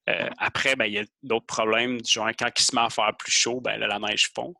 Euh, 0.08 0.28
après, 0.38 0.76
ben, 0.76 0.86
il 0.86 0.92
y 0.92 0.98
a 0.98 1.04
d'autres 1.22 1.46
problèmes, 1.46 2.04
genre 2.04 2.30
quand 2.38 2.50
il 2.56 2.62
se 2.62 2.74
met 2.74 2.82
à 2.82 2.90
faire 2.90 3.16
plus 3.16 3.32
chaud, 3.32 3.60
ben, 3.60 3.76
là, 3.78 3.86
la 3.86 3.98
neige 3.98 4.30
fond. 4.34 4.54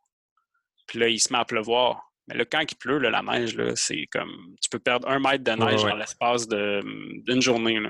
Puis 0.86 0.98
là, 0.98 1.08
il 1.08 1.20
se 1.20 1.32
met 1.32 1.38
à 1.38 1.44
pleuvoir. 1.44 2.05
Mais 2.28 2.34
là, 2.34 2.44
quand 2.44 2.60
il 2.60 2.76
pleut, 2.76 2.98
la 2.98 3.22
neige, 3.22 3.56
c'est 3.74 4.06
comme. 4.10 4.56
Tu 4.60 4.68
peux 4.68 4.78
perdre 4.78 5.08
un 5.08 5.18
mètre 5.18 5.44
de 5.44 5.52
neige 5.52 5.82
dans 5.82 5.96
l'espace 5.96 6.48
d'une 6.48 7.42
journée. 7.42 7.80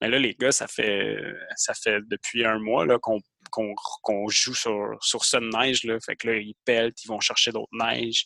Mais 0.00 0.08
là, 0.08 0.18
les 0.18 0.34
gars, 0.34 0.52
ça 0.52 0.66
fait 0.66 1.18
ça 1.56 1.74
fait 1.74 2.00
depuis 2.06 2.44
un 2.44 2.58
mois 2.58 2.86
qu'on 3.00 4.28
joue 4.28 4.54
sur, 4.54 4.96
sur 5.00 5.20
de 5.20 5.58
neige. 5.58 5.84
Là. 5.84 5.98
Fait 6.00 6.16
que 6.16 6.28
là, 6.28 6.36
ils 6.36 6.54
pèlent, 6.64 6.92
ils 7.04 7.08
vont 7.08 7.20
chercher 7.20 7.50
d'autres 7.50 7.72
neiges. 7.72 8.24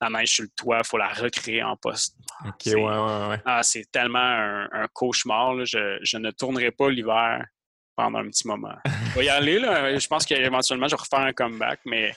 La 0.00 0.10
neige 0.10 0.32
sur 0.32 0.42
le 0.42 0.50
toit, 0.54 0.78
il 0.78 0.86
faut 0.86 0.98
la 0.98 1.08
recréer 1.08 1.62
en 1.62 1.76
poste. 1.76 2.16
OK, 2.44 2.66
ouais, 2.66 2.74
ouais, 2.74 3.28
ouais. 3.28 3.40
Ah, 3.46 3.62
c'est 3.62 3.90
tellement 3.90 4.18
un, 4.18 4.86
cauchemar. 4.92 5.64
Je, 5.64 5.98
je 6.02 6.18
ne 6.18 6.30
tournerai 6.32 6.70
pas 6.70 6.90
l'hiver 6.90 7.46
pendant 7.94 8.18
un 8.18 8.28
petit 8.28 8.46
moment. 8.46 8.74
Je 8.84 9.18
vais 9.18 9.24
y 9.24 9.28
aller, 9.30 9.58
là. 9.58 9.98
Je 9.98 10.06
pense 10.06 10.26
qu'éventuellement, 10.26 10.86
je 10.86 10.96
vais 10.96 11.00
refaire 11.00 11.20
un 11.20 11.32
comeback, 11.32 11.80
mais 11.86 12.14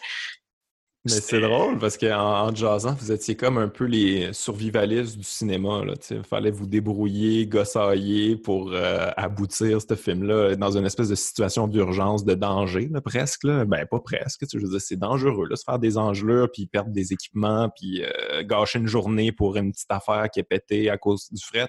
Mais 1.16 1.22
c'est 1.22 1.40
drôle 1.40 1.78
parce 1.78 1.98
qu'en 1.98 2.48
en 2.48 2.56
jazzant, 2.56 2.96
vous 3.00 3.12
étiez 3.12 3.36
comme 3.36 3.58
un 3.58 3.68
peu 3.68 3.86
les 3.86 4.32
survivalistes 4.34 5.18
du 5.18 5.24
cinéma. 5.24 5.82
Il 6.10 6.24
fallait 6.24 6.52
vous 6.52 6.68
débrouiller, 6.68 7.48
gossailler 7.48 8.36
pour 8.36 8.72
euh, 8.74 9.10
aboutir 9.18 9.80
ce 9.82 9.96
film-là 9.96 10.56
dans 10.56 10.78
une 10.78 10.86
espèce 10.86 11.10
de 11.10 11.16
situation 11.16 11.68
d'urgence, 11.68 12.26
de 12.26 12.34
danger, 12.34 12.90
presque. 13.04 13.46
Ben, 13.46 13.86
pas 13.86 14.00
presque. 14.00 14.46
Je 14.52 14.58
veux 14.60 14.70
dire, 14.70 14.82
c'est 14.82 15.00
dangereux, 15.00 15.48
là, 15.50 15.56
se 15.56 15.64
faire 15.64 15.80
des 15.80 15.98
engelures, 15.98 16.50
puis 16.52 16.68
perdre 16.68 16.92
des 16.92 17.14
équipements, 17.14 17.70
puis 17.76 18.04
euh, 18.04 18.44
gâcher 18.44 18.80
une 18.80 18.88
journée 18.88 19.32
pour 19.32 19.58
une 19.58 19.72
petite 19.72 19.92
affaire 19.92 20.30
qui 20.32 20.40
est 20.40 20.44
pétée 20.44 20.90
à 20.90 20.98
cause 20.98 21.30
du 21.32 21.44
fret. 21.44 21.68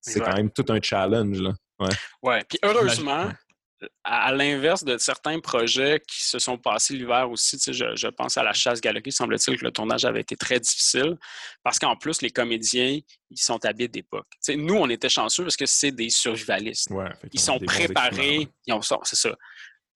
C'est 0.00 0.20
quand 0.20 0.34
même 0.34 0.50
tout 0.50 0.64
un 0.68 0.80
challenge. 0.82 1.40
Là. 1.40 1.52
Ouais. 1.78 1.88
ouais. 2.22 2.42
Puis 2.48 2.58
heureusement, 2.64 3.28
à, 4.04 4.32
l'inverse 4.32 4.84
de 4.84 4.96
certains 4.98 5.40
projets 5.40 6.00
qui 6.06 6.22
se 6.22 6.38
sont 6.38 6.58
passés 6.58 6.94
l'hiver 6.94 7.30
aussi, 7.30 7.58
je, 7.66 8.08
pense 8.08 8.36
à 8.36 8.42
la 8.42 8.52
chasse-galerie, 8.52 9.12
semble-t-il 9.12 9.58
que 9.58 9.64
le 9.64 9.70
tournage 9.70 10.04
avait 10.04 10.20
été 10.20 10.36
très 10.36 10.60
difficile 10.60 11.16
parce 11.62 11.78
qu'en 11.78 11.96
plus, 11.96 12.22
les 12.22 12.30
comédiens, 12.30 12.98
ils 13.30 13.40
sont 13.40 13.64
habillés 13.64 13.88
d'époque. 13.88 14.26
Nous, 14.48 14.74
on 14.74 14.88
était 14.88 15.08
chanceux 15.08 15.44
parce 15.44 15.56
que 15.56 15.66
c'est 15.66 15.92
des 15.92 16.10
survivalistes. 16.10 16.90
ils 17.32 17.40
sont 17.40 17.58
préparés, 17.58 18.48
c'est 19.04 19.16
ça. 19.16 19.36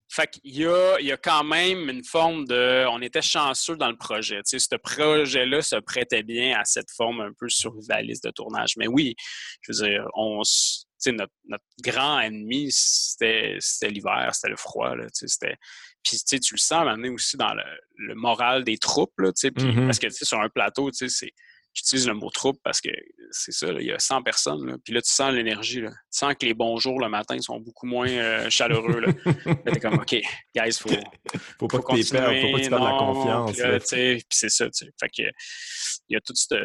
Fait 0.09 0.29
qu'il 0.29 0.57
y 0.57 0.65
a, 0.65 0.99
il 1.01 1.07
y 1.07 1.13
a 1.13 1.17
quand 1.17 1.43
même 1.43 1.91
une 1.91 2.05
forme 2.05 2.47
de. 2.47 2.87
On 2.87 3.03
était 3.03 3.23
chanceux 3.23 3.77
dans 3.77 3.89
le 3.89 3.97
projet. 3.97 4.41
Tu 4.49 4.61
ce 4.61 4.77
projet-là 4.77 5.63
se 5.63 5.77
prêtait 5.77 6.23
bien 6.23 6.57
à 6.57 6.65
cette 6.65 6.93
forme 6.93 7.21
un 7.23 7.33
peu 7.37 7.49
survivaliste 7.49 8.23
de 8.23 8.31
tournage. 8.31 8.75
Mais 8.77 8.87
oui, 8.87 9.17
je 9.63 9.73
veux 9.73 9.89
dire, 9.89 10.07
on, 10.15 10.43
notre, 11.13 11.33
notre, 11.49 11.65
grand 11.83 12.21
ennemi, 12.21 12.69
c'était 12.71 13.59
l'hiver, 13.83 14.31
c'était 14.35 14.51
le 14.51 14.57
froid. 14.57 14.95
Là, 14.97 15.07
puis 16.03 16.19
tu 16.25 16.55
le 16.55 16.59
sens 16.59 16.87
un 16.87 17.13
aussi 17.13 17.37
dans 17.37 17.55
le, 17.55 18.15
moral 18.15 18.65
des 18.65 18.79
troupes. 18.79 19.19
Là, 19.19 19.31
mm-hmm. 19.31 19.87
Parce 19.87 19.99
que 19.99 20.11
sur 20.11 20.41
un 20.41 20.49
plateau, 20.49 20.91
c'est 20.93 21.33
j'utilise 21.77 22.09
le 22.09 22.15
mot 22.15 22.31
troupe 22.31 22.59
parce 22.65 22.81
que 22.81 22.89
c'est 23.31 23.53
ça, 23.53 23.67
il 23.79 23.87
y 23.87 23.93
a 23.93 23.99
100 23.99 24.23
personnes. 24.23 24.67
Là, 24.67 24.77
puis 24.83 24.95
là, 24.95 25.03
tu 25.03 25.13
sens 25.13 25.33
l'énergie. 25.33 25.83
Tu 25.83 25.89
sens 26.11 26.35
que 26.35 26.47
les 26.47 26.55
bons 26.55 26.79
jours 26.79 26.99
le 26.99 27.09
matin 27.09 27.39
sont 27.41 27.61
beaucoup 27.61 27.87
moins 27.87 28.09
euh, 28.09 28.49
chaleureux. 28.49 29.01
Là. 29.01 29.13
t'es 29.65 29.81
comme, 29.81 29.95
OK, 30.01 30.17
guys, 30.55 30.73
faut, 30.81 30.89
faut 31.59 31.69
pas 31.69 31.77
faut 31.77 31.83
que 31.83 32.03
tu 32.03 32.11
perds, 32.11 32.41
faut 32.41 32.53
pas 32.53 32.59
que 32.59 32.65
tu 32.65 32.71
perdes 32.71 32.85
la 32.85 32.99
confiance. 32.99 33.53
Puis 33.53 34.25
c'est 34.31 34.49
ça. 34.49 34.71
T'sais. 34.71 34.91
Fait 34.99 35.09
que 35.09 35.31
il 36.09 36.15
y 36.15 36.17
a 36.17 36.21
toute 36.21 36.37
cette, 36.37 36.59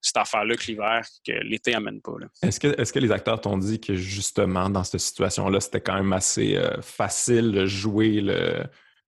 cette 0.00 0.16
affaire-là 0.16 0.54
que 0.54 0.64
l'hiver, 0.66 1.02
que 1.26 1.32
l'été 1.42 1.74
amène 1.74 2.00
pas. 2.00 2.12
Est-ce 2.42 2.60
que, 2.60 2.68
est 2.68 2.92
que 2.92 2.98
les 2.98 3.10
acteurs 3.10 3.40
t'ont 3.40 3.58
dit 3.58 3.80
que 3.80 3.94
justement, 3.94 4.70
dans 4.70 4.84
cette 4.84 5.00
situation-là, 5.00 5.60
c'était 5.60 5.80
quand 5.80 5.94
même 5.94 6.12
assez 6.12 6.56
euh, 6.56 6.80
facile 6.82 7.52
de 7.52 7.66
jouer 7.66 8.20
le 8.20 8.64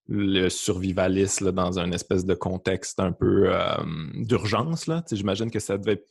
le 0.09 0.49
survivaliste 0.49 1.45
dans 1.45 1.79
un 1.79 1.91
espèce 1.93 2.25
de 2.25 2.35
contexte 2.35 3.01
un 3.01 3.13
peu 3.13 3.45
euh, 3.47 3.77
d'urgence. 4.15 4.89
J'imagine 5.11 5.51
que 5.51 5.61
ça 5.61 5.79
devait. 5.79 6.05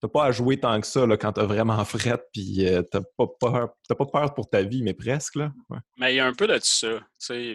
T'as 0.00 0.08
pas 0.08 0.24
à 0.24 0.32
jouer 0.32 0.58
tant 0.58 0.80
que 0.80 0.86
ça 0.86 1.06
là, 1.06 1.16
quand 1.18 1.34
t'as 1.34 1.44
vraiment 1.44 1.84
frette 1.84 2.22
puis 2.32 2.66
euh, 2.66 2.82
t'as 2.82 3.02
pas 3.18 3.26
peur. 3.38 3.68
pas 3.88 4.06
peur 4.06 4.34
pour 4.34 4.48
ta 4.48 4.62
vie, 4.62 4.82
mais 4.82 4.94
presque. 4.94 5.36
Là. 5.36 5.52
Mais 5.98 6.14
il 6.14 6.16
y 6.16 6.20
a 6.20 6.26
un 6.26 6.32
peu 6.32 6.46
de 6.46 6.58
ça. 6.62 7.00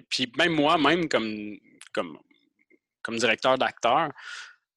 Puis 0.09 0.31
même 0.37 0.53
moi, 0.53 0.77
même 0.77 1.09
comme, 1.09 1.57
comme, 1.91 2.17
comme 3.01 3.17
directeur 3.17 3.57
d'acteur, 3.57 4.11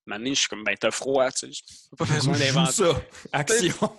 je 0.07 0.35
suis 0.35 0.49
comme 0.49 0.65
ben 0.65 0.75
t'as 0.79 0.91
froid, 0.91 1.31
tu 1.31 1.53
sais. 1.53 1.63
Pas 1.97 2.07
besoin 2.07 2.39
d'inventer. 2.39 2.73
ça. 2.73 3.03
Action. 3.33 3.93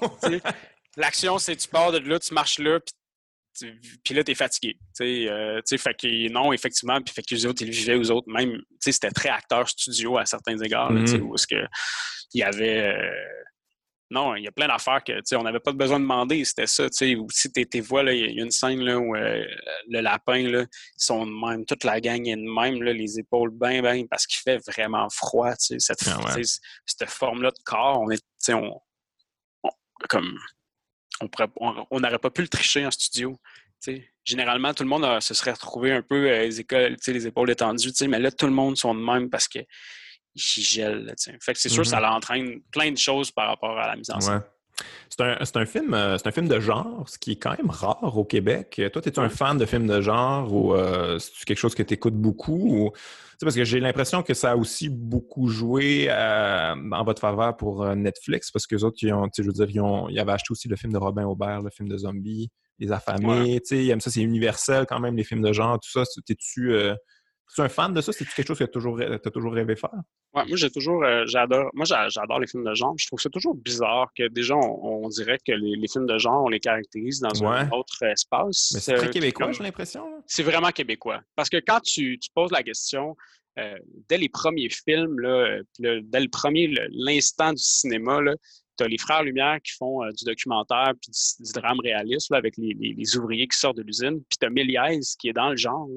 L'action, 0.97 1.37
c'est 1.37 1.55
tu 1.55 1.67
pars 1.67 1.91
de 1.91 1.99
là, 1.99 2.19
tu 2.19 2.33
marches 2.33 2.59
là, 2.59 2.79
puis 2.79 2.93
puis 4.03 4.13
là, 4.13 4.23
tu 4.23 4.31
es 4.31 4.35
fatigué. 4.35 4.77
Euh, 5.01 5.61
fait 5.65 5.93
que 5.93 6.31
non, 6.31 6.53
effectivement, 6.53 7.01
puis 7.01 7.13
fait 7.13 7.21
que 7.21 7.35
les 7.35 7.45
autres, 7.45 7.61
ils 7.61 7.71
vivaient 7.71 7.95
aux 7.95 8.11
autres. 8.11 8.27
Même, 8.29 8.61
c'était 8.79 9.11
très 9.11 9.29
acteur 9.29 9.67
studio 9.67 10.17
à 10.17 10.25
certains 10.25 10.57
égards, 10.59 10.93
mm-hmm. 10.93 11.21
où 11.21 11.35
est-ce 11.35 11.47
que 11.47 11.67
il 12.33 12.39
y 12.39 12.43
avait. 12.43 12.93
Euh, 12.93 13.11
non, 14.11 14.35
il 14.35 14.43
y 14.43 14.47
a 14.47 14.51
plein 14.51 14.67
d'affaires 14.67 15.03
que 15.03 15.13
on 15.35 15.43
n'avait 15.43 15.59
pas 15.59 15.71
besoin 15.71 15.99
de 15.99 16.03
demander, 16.03 16.43
c'était 16.43 16.65
ça. 16.65 16.85
Ou 16.85 17.27
si 17.29 17.51
tes 17.51 17.81
voix, 17.81 18.01
il 18.11 18.35
y 18.35 18.39
a 18.39 18.43
une 18.43 18.49
scène 18.49 18.81
là, 18.81 18.97
où 18.97 19.15
euh, 19.15 19.45
le 19.87 20.01
lapin, 20.01 20.49
là, 20.49 20.61
ils 20.61 21.03
sont 21.03 21.27
de 21.27 21.31
même, 21.31 21.63
toute 21.65 21.83
la 21.83 22.01
gang 22.01 22.25
est 22.27 22.35
de 22.35 22.41
même, 22.41 22.81
là, 22.81 22.91
les 22.91 23.19
épaules 23.19 23.51
bien, 23.51 23.83
bien, 23.83 24.05
parce 24.09 24.25
qu'il 24.25 24.41
fait 24.41 24.57
vraiment 24.67 25.07
froid. 25.11 25.53
Cette, 25.57 26.07
ah 26.07 26.35
cette 26.85 27.09
forme-là 27.09 27.51
de 27.51 27.63
corps, 27.63 28.01
on 28.01 28.09
est. 28.09 28.23
On, 28.49 28.79
on, 29.63 29.69
comme 30.07 30.39
on 31.59 31.99
n'aurait 31.99 32.19
pas 32.19 32.29
pu 32.29 32.41
le 32.41 32.47
tricher 32.47 32.85
en 32.85 32.91
studio. 32.91 33.39
Généralement, 34.25 34.73
tout 34.73 34.83
le 34.83 34.89
monde 34.89 35.19
se 35.21 35.33
serait 35.33 35.51
retrouvé 35.51 35.91
un 35.91 36.01
peu 36.01 36.29
euh, 36.29 36.43
les, 36.43 36.59
écoles, 36.59 36.97
les 37.07 37.27
épaules 37.27 37.49
étendues, 37.49 37.91
mais 38.07 38.19
là, 38.19 38.31
tout 38.31 38.45
le 38.45 38.51
monde 38.51 38.77
sont 38.77 38.93
de 38.93 38.99
même 38.99 39.29
parce 39.29 39.47
que 39.47 39.59
gèlent. 40.35 41.13
Fait 41.41 41.53
que 41.53 41.59
c'est 41.59 41.69
sûr 41.69 41.83
que 41.83 41.89
ça 41.89 41.99
mm-hmm. 41.99 42.15
entraîne 42.15 42.61
plein 42.71 42.91
de 42.91 42.97
choses 42.97 43.31
par 43.31 43.47
rapport 43.47 43.77
à 43.79 43.87
la 43.87 43.95
mise 43.95 44.11
en 44.11 44.19
scène. 44.19 44.43
C'est 45.09 45.57
un, 45.57 45.65
film, 45.65 45.93
euh, 45.93 46.17
c'est 46.17 46.27
un 46.27 46.31
film 46.31 46.47
de 46.47 46.59
genre, 46.59 47.03
ce 47.09 47.17
qui 47.17 47.31
est 47.31 47.35
quand 47.35 47.57
même 47.57 47.69
rare 47.69 48.17
au 48.17 48.23
Québec. 48.23 48.81
Toi, 48.93 49.01
es-tu 49.05 49.19
un 49.19 49.29
fan 49.29 49.57
de 49.57 49.65
films 49.65 49.87
de 49.87 49.99
genre 49.99 50.53
ou 50.53 50.73
euh, 50.73 51.19
c'est 51.19 51.43
quelque 51.45 51.57
chose 51.57 51.75
que 51.75 51.83
tu 51.83 51.95
écoutes 51.95 52.15
beaucoup? 52.15 52.85
Ou... 52.85 52.91
Parce 53.41 53.55
que 53.55 53.63
j'ai 53.63 53.79
l'impression 53.79 54.21
que 54.21 54.33
ça 54.33 54.51
a 54.51 54.55
aussi 54.55 54.89
beaucoup 54.89 55.47
joué 55.47 56.07
euh, 56.09 56.75
en 56.91 57.03
votre 57.03 57.21
faveur 57.21 57.55
pour 57.55 57.85
Netflix, 57.95 58.51
parce 58.51 58.67
que 58.67 58.75
les 58.75 58.83
autres, 58.83 58.97
ils 59.01 59.13
ont, 59.13 59.27
je 59.35 59.43
veux 59.43 59.53
dire, 59.53 59.69
ils, 59.69 59.81
ont, 59.81 60.07
avaient 60.07 60.31
acheté 60.31 60.51
aussi 60.51 60.67
le 60.67 60.75
film 60.75 60.91
de 60.91 60.97
Robin 60.97 61.25
Aubert, 61.25 61.61
le 61.61 61.69
film 61.69 61.87
de 61.87 61.97
Zombie, 61.97 62.49
Les 62.79 62.91
Affamés. 62.91 63.61
Ils 63.71 63.89
aiment 63.89 64.01
ça, 64.01 64.11
c'est 64.11 64.21
universel 64.21 64.85
quand 64.87 64.99
même, 64.99 65.15
les 65.15 65.23
films 65.23 65.41
de 65.41 65.53
genre, 65.53 65.79
tout 65.79 65.89
ça. 65.89 66.03
T'es-tu 66.25 66.73
tu 67.53 67.61
es 67.61 67.63
un 67.63 67.69
fan 67.69 67.93
de 67.93 68.01
ça? 68.01 68.11
C'est 68.11 68.25
quelque 68.25 68.47
chose 68.47 68.59
que 68.59 68.63
tu 68.63 68.69
as 68.69 68.71
toujours, 68.71 68.99
toujours 69.33 69.53
rêvé 69.53 69.75
faire? 69.75 69.89
Ouais, 70.33 70.45
moi, 70.45 70.57
j'ai 70.57 70.69
toujours, 70.69 71.03
euh, 71.03 71.23
j'adore, 71.25 71.69
moi, 71.73 71.85
j'adore 71.85 72.39
les 72.39 72.47
films 72.47 72.63
de 72.63 72.73
genre. 72.73 72.93
Je 72.97 73.07
trouve 73.07 73.19
ça 73.19 73.29
toujours 73.29 73.55
bizarre 73.55 74.09
que 74.15 74.27
déjà, 74.27 74.55
on, 74.55 75.03
on 75.05 75.09
dirait 75.09 75.39
que 75.45 75.51
les, 75.51 75.87
films 75.87 76.05
de 76.05 76.17
genre, 76.17 76.43
on 76.43 76.49
les 76.49 76.59
caractérise 76.59 77.19
dans 77.19 77.43
un 77.43 77.69
autre 77.71 78.03
espace. 78.03 78.71
Mais 78.73 78.79
c'est 78.79 78.93
très 78.93 79.09
québécois, 79.09 79.51
j'ai 79.51 79.63
l'impression. 79.63 80.05
C'est 80.27 80.43
vraiment 80.43 80.69
québécois. 80.69 81.21
Parce 81.35 81.49
que 81.49 81.57
quand 81.57 81.79
tu, 81.79 82.19
tu 82.19 82.29
poses 82.33 82.51
la 82.51 82.63
question, 82.63 83.15
euh, 83.57 83.77
dès 84.07 84.17
les 84.17 84.29
premiers 84.29 84.69
films, 84.69 85.19
là, 85.19 85.59
dès 85.79 86.19
le 86.19 86.29
premier, 86.29 86.73
l'instant 86.91 87.51
du 87.51 87.63
cinéma, 87.63 88.21
là, 88.21 88.35
tu 88.79 88.85
as 88.85 88.87
les 88.87 88.97
Frères 88.97 89.23
Lumière 89.23 89.59
qui 89.61 89.73
font 89.73 90.03
euh, 90.03 90.11
du 90.11 90.23
documentaire 90.23 90.93
puis 91.01 91.11
du, 91.39 91.51
drame 91.51 91.79
réaliste 91.81 92.31
avec 92.31 92.55
les, 92.57 93.17
ouvriers 93.17 93.47
qui 93.47 93.57
sortent 93.57 93.77
de 93.77 93.83
l'usine. 93.83 94.23
Puis 94.29 94.37
tu 94.39 94.45
as 94.45 94.49
Méliès 94.49 95.15
qui 95.17 95.29
est 95.29 95.33
dans 95.33 95.49
le 95.49 95.57
genre, 95.57 95.87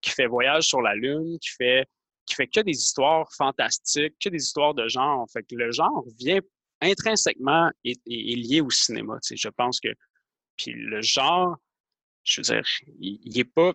qui 0.00 0.10
fait 0.10 0.26
Voyage 0.26 0.64
sur 0.64 0.80
la 0.80 0.94
Lune, 0.94 1.38
qui 1.40 1.50
fait, 1.50 1.86
qui 2.24 2.34
fait 2.34 2.46
que 2.46 2.60
des 2.60 2.72
histoires 2.72 3.28
fantastiques, 3.36 4.14
que 4.22 4.30
des 4.30 4.42
histoires 4.42 4.74
de 4.74 4.88
genre. 4.88 5.26
Fait 5.32 5.42
que 5.42 5.54
le 5.54 5.70
genre 5.70 6.04
vient 6.18 6.40
intrinsèquement 6.80 7.70
et 7.84 7.92
est, 8.06 8.36
lié 8.36 8.60
au 8.62 8.70
cinéma. 8.70 9.18
Je 9.30 9.48
pense 9.50 9.80
que. 9.80 9.88
Puis 10.56 10.72
le 10.72 11.02
genre, 11.02 11.56
je 12.24 12.40
veux 12.40 12.44
dire, 12.44 12.62
il, 13.00 13.20
n'est 13.32 13.40
est 13.40 13.44
pas. 13.44 13.72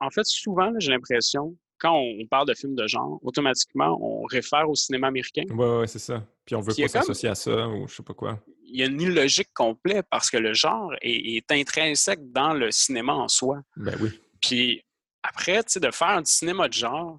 En 0.00 0.10
fait, 0.10 0.24
souvent, 0.24 0.72
j'ai 0.78 0.90
l'impression 0.90 1.56
quand 1.78 1.94
on 1.94 2.26
parle 2.26 2.48
de 2.48 2.54
films 2.54 2.74
de 2.74 2.86
genre, 2.86 3.18
automatiquement, 3.22 3.98
on 4.00 4.24
réfère 4.24 4.68
au 4.68 4.74
cinéma 4.74 5.08
américain. 5.08 5.44
Oui, 5.50 5.66
ouais, 5.66 5.86
c'est 5.86 5.98
ça. 5.98 6.24
Puis 6.44 6.54
on 6.54 6.60
veut 6.60 6.74
pas 6.74 6.88
s'associer 6.88 7.28
à 7.28 7.34
ça 7.34 7.68
ou 7.68 7.86
je 7.88 7.94
sais 7.94 8.02
pas 8.02 8.14
quoi. 8.14 8.42
Il 8.64 8.78
y 8.78 8.82
a 8.82 8.86
une 8.86 9.00
illogique 9.00 9.52
complète 9.54 10.06
parce 10.10 10.30
que 10.30 10.36
le 10.36 10.52
genre 10.52 10.92
est, 11.00 11.50
intrinsèque 11.50 12.20
dans 12.32 12.52
le 12.52 12.70
cinéma 12.70 13.14
en 13.14 13.28
soi. 13.28 13.62
Ben 13.76 13.96
oui. 14.00 14.10
Puis 14.40 14.84
après, 15.22 15.62
tu 15.64 15.72
sais, 15.72 15.80
de 15.80 15.90
faire 15.90 16.22
du 16.22 16.30
cinéma 16.30 16.68
de 16.68 16.74
genre, 16.74 17.18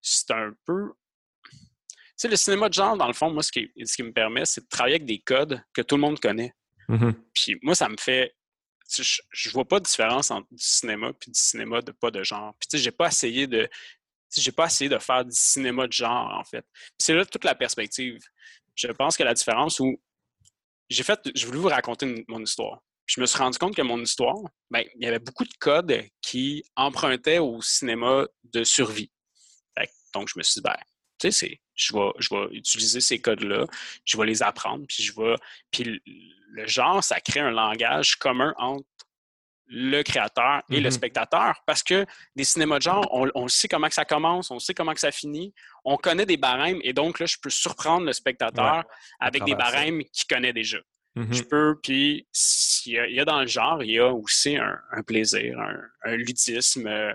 c'est 0.00 0.30
un 0.30 0.52
peu. 0.64 0.92
Tu 1.50 1.58
sais, 2.16 2.28
le 2.28 2.36
cinéma 2.36 2.68
de 2.68 2.74
genre, 2.74 2.96
dans 2.96 3.06
le 3.06 3.12
fond, 3.12 3.30
moi, 3.30 3.42
ce 3.42 3.52
qui, 3.52 3.70
ce 3.84 3.96
qui 3.96 4.02
me 4.02 4.12
permet, 4.12 4.44
c'est 4.44 4.62
de 4.62 4.68
travailler 4.68 4.96
avec 4.96 5.06
des 5.06 5.20
codes 5.20 5.62
que 5.72 5.82
tout 5.82 5.96
le 5.96 6.00
monde 6.00 6.18
connaît. 6.18 6.52
Mm-hmm. 6.88 7.14
Puis 7.34 7.56
moi, 7.62 7.74
ça 7.74 7.88
me 7.88 7.96
fait 7.98 8.34
je, 8.88 9.20
je 9.30 9.50
vois 9.50 9.66
pas 9.66 9.80
de 9.80 9.84
différence 9.84 10.30
entre 10.30 10.48
du 10.50 10.62
cinéma 10.62 11.12
puis 11.12 11.30
du 11.30 11.38
cinéma 11.38 11.80
de 11.80 11.92
pas 11.92 12.10
de 12.10 12.22
genre. 12.22 12.54
Puis 12.58 12.68
tu 12.68 12.76
sais, 12.78 12.82
j'ai 12.82 12.90
pas 12.90 13.08
essayé 13.08 13.46
de 13.46 13.68
j'ai 14.36 14.52
pas 14.52 14.66
essayé 14.66 14.90
de 14.90 14.98
faire 14.98 15.24
du 15.24 15.34
cinéma 15.34 15.86
de 15.86 15.92
genre 15.92 16.32
en 16.38 16.44
fait. 16.44 16.64
C'est 16.98 17.14
là 17.14 17.24
toute 17.24 17.44
la 17.44 17.54
perspective. 17.54 18.20
Je 18.74 18.88
pense 18.88 19.16
que 19.16 19.22
la 19.22 19.34
différence 19.34 19.80
où 19.80 20.00
j'ai 20.90 21.02
fait, 21.02 21.20
je 21.34 21.46
voulais 21.46 21.58
vous 21.58 21.68
raconter 21.68 22.24
mon 22.28 22.42
histoire. 22.42 22.80
je 23.06 23.20
me 23.20 23.26
suis 23.26 23.38
rendu 23.38 23.58
compte 23.58 23.74
que 23.74 23.82
mon 23.82 24.00
histoire, 24.00 24.36
ben, 24.70 24.84
il 24.94 25.04
y 25.04 25.06
avait 25.06 25.18
beaucoup 25.18 25.44
de 25.44 25.54
codes 25.58 26.02
qui 26.22 26.64
empruntaient 26.76 27.38
au 27.38 27.60
cinéma 27.60 28.26
de 28.44 28.64
survie. 28.64 29.10
donc, 30.14 30.28
je 30.28 30.38
me 30.38 30.42
suis 30.42 30.60
dit, 30.60 30.62
ben, 30.62 30.76
tu 31.18 31.30
sais, 31.30 31.60
je 31.78 31.94
vais, 31.94 32.10
je 32.18 32.34
vais 32.34 32.56
utiliser 32.56 33.00
ces 33.00 33.18
codes-là, 33.20 33.66
je 34.04 34.16
vais 34.16 34.26
les 34.26 34.42
apprendre, 34.42 34.84
puis 34.86 35.02
je 35.02 35.12
vais. 35.16 35.34
Puis 35.70 36.02
le 36.50 36.66
genre, 36.66 37.02
ça 37.02 37.20
crée 37.20 37.40
un 37.40 37.50
langage 37.50 38.16
commun 38.16 38.54
entre 38.58 38.84
le 39.70 40.02
créateur 40.02 40.62
et 40.70 40.80
le 40.80 40.88
mm-hmm. 40.88 40.92
spectateur 40.92 41.62
parce 41.66 41.82
que 41.82 42.06
des 42.34 42.44
cinémas 42.44 42.78
de 42.78 42.84
genre, 42.84 43.06
on, 43.12 43.48
sait 43.48 43.68
comment 43.68 43.88
que 43.88 43.94
ça 43.94 44.06
commence, 44.06 44.50
on 44.50 44.58
sait 44.58 44.72
comment 44.72 44.94
que 44.94 45.00
ça 45.00 45.12
finit, 45.12 45.52
on 45.84 45.98
connaît 45.98 46.24
des 46.24 46.38
barèmes 46.38 46.80
et 46.82 46.94
donc 46.94 47.20
là, 47.20 47.26
je 47.26 47.36
peux 47.40 47.50
surprendre 47.50 48.06
le 48.06 48.14
spectateur 48.14 48.84
avec 49.20 49.44
des 49.44 49.54
barèmes 49.54 50.02
qu'il 50.04 50.26
connaît 50.26 50.54
déjà. 50.54 50.78
Mm-hmm. 51.16 51.34
Je 51.34 51.42
peux, 51.42 51.78
puis 51.82 52.26
il 52.86 52.92
y, 52.92 53.20
a 53.20 53.24
dans 53.26 53.40
le 53.40 53.46
genre, 53.46 53.82
il 53.82 53.90
y 53.90 53.98
a 53.98 54.08
aussi 54.08 54.56
un, 54.56 55.02
plaisir, 55.06 55.58
un, 56.04 56.16
ludisme. 56.16 56.86
Euh, 56.86 57.12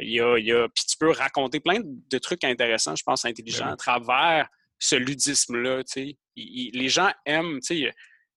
Il 0.00 0.10
y 0.12 0.20
a, 0.20 0.36
il 0.38 0.46
y 0.46 0.52
a, 0.52 0.68
puis 0.68 0.84
tu 0.84 0.96
peux 0.98 1.10
raconter 1.10 1.60
plein 1.60 1.80
de 1.84 2.18
trucs 2.18 2.44
intéressants, 2.44 2.96
je 2.96 3.02
pense, 3.04 3.24
intelligents, 3.24 3.66
Ben 3.66 3.72
à 3.72 3.76
travers 3.76 4.48
ce 4.78 4.96
ludisme-là. 4.96 5.82
les 6.36 6.88
gens 6.88 7.10
aiment, 7.26 7.60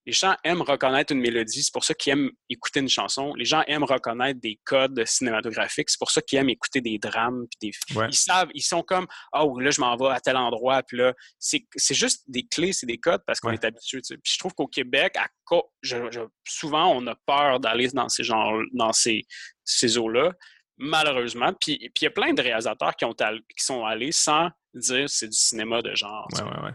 les 0.06 0.11
gens 0.11 0.35
aiment 0.44 0.61
reconnaître 0.61 1.14
une 1.14 1.22
mélodie, 1.22 1.64
c'est 1.64 1.72
pour 1.72 1.85
ça 1.85 1.94
qu'ils 1.94 2.11
aiment 2.11 2.30
écouter 2.49 2.81
une 2.81 2.90
chanson. 2.90 3.34
Les 3.35 3.45
gens 3.45 3.64
aiment 3.68 3.85
reconnaître 3.85 4.41
des 4.41 4.60
codes 4.65 5.02
cinématographiques, 5.06 5.90
c'est 5.90 5.98
pour 5.99 6.11
ça 6.11 6.22
qu'ils 6.22 6.40
aiment 6.40 6.49
écouter 6.49 6.81
des 6.81 6.98
drames. 6.98 7.45
Puis 7.49 7.72
des... 7.72 7.95
Ouais. 7.98 8.07
Ils 8.10 8.14
savent, 8.15 8.49
ils 8.53 8.61
sont 8.61 8.84
comme, 8.84 9.07
oh 9.31 9.57
là, 9.60 9.72
je 9.72 9.80
m'en 9.80 9.95
vais 9.95 10.10
à 10.10 10.19
tel 10.19 10.35
endroit, 10.35 10.84
puis 10.84 10.98
là, 10.98 11.14
c'est 11.40 11.64
juste 11.91 12.23
des 12.27 12.45
clés, 12.45 12.73
c'est 12.73 12.85
des 12.88 12.98
codes 12.98 13.22
parce 13.26 13.40
qu'on 13.40 13.48
Ouais. 13.48 13.53
est 13.56 13.64
habitué. 13.64 14.02
Puis 14.02 14.34
je 14.34 14.38
trouve 14.40 14.53
qu'au 14.53 14.68
Québec, 14.68 15.15
à 15.18 15.27
co- 15.45 15.72
je- 15.81 16.11
je- 16.11 16.19
souvent, 16.45 16.88
on 16.94 17.07
a 17.07 17.15
peur 17.26 17.61
d'aller 17.61 17.88
dans 17.94 18.10
ces 18.10 18.26
genres, 18.26 18.61
dans 18.73 18.91
ces, 18.91 19.22
ces 19.64 19.98
eaux-là, 19.98 20.34
malheureusement. 20.78 21.52
Puis 21.60 21.78
puis 21.78 21.91
il 22.02 22.04
y 22.04 22.08
a 22.08 22.12
plein 22.12 22.34
de 22.34 22.41
réalisateurs 22.41 22.95
qui, 22.95 23.06
ont 23.06 23.14
qui 23.14 23.64
sont 23.64 23.86
allés 23.86 24.12
sans 24.12 24.50
dire 24.74 25.10
c'est 25.10 25.28
du 25.28 25.38
cinéma 25.38 25.82
de 25.82 25.94
genre, 25.95 26.28
Ouais, 26.34 26.41
ouais, 26.44 26.64
ouais. 26.66 26.72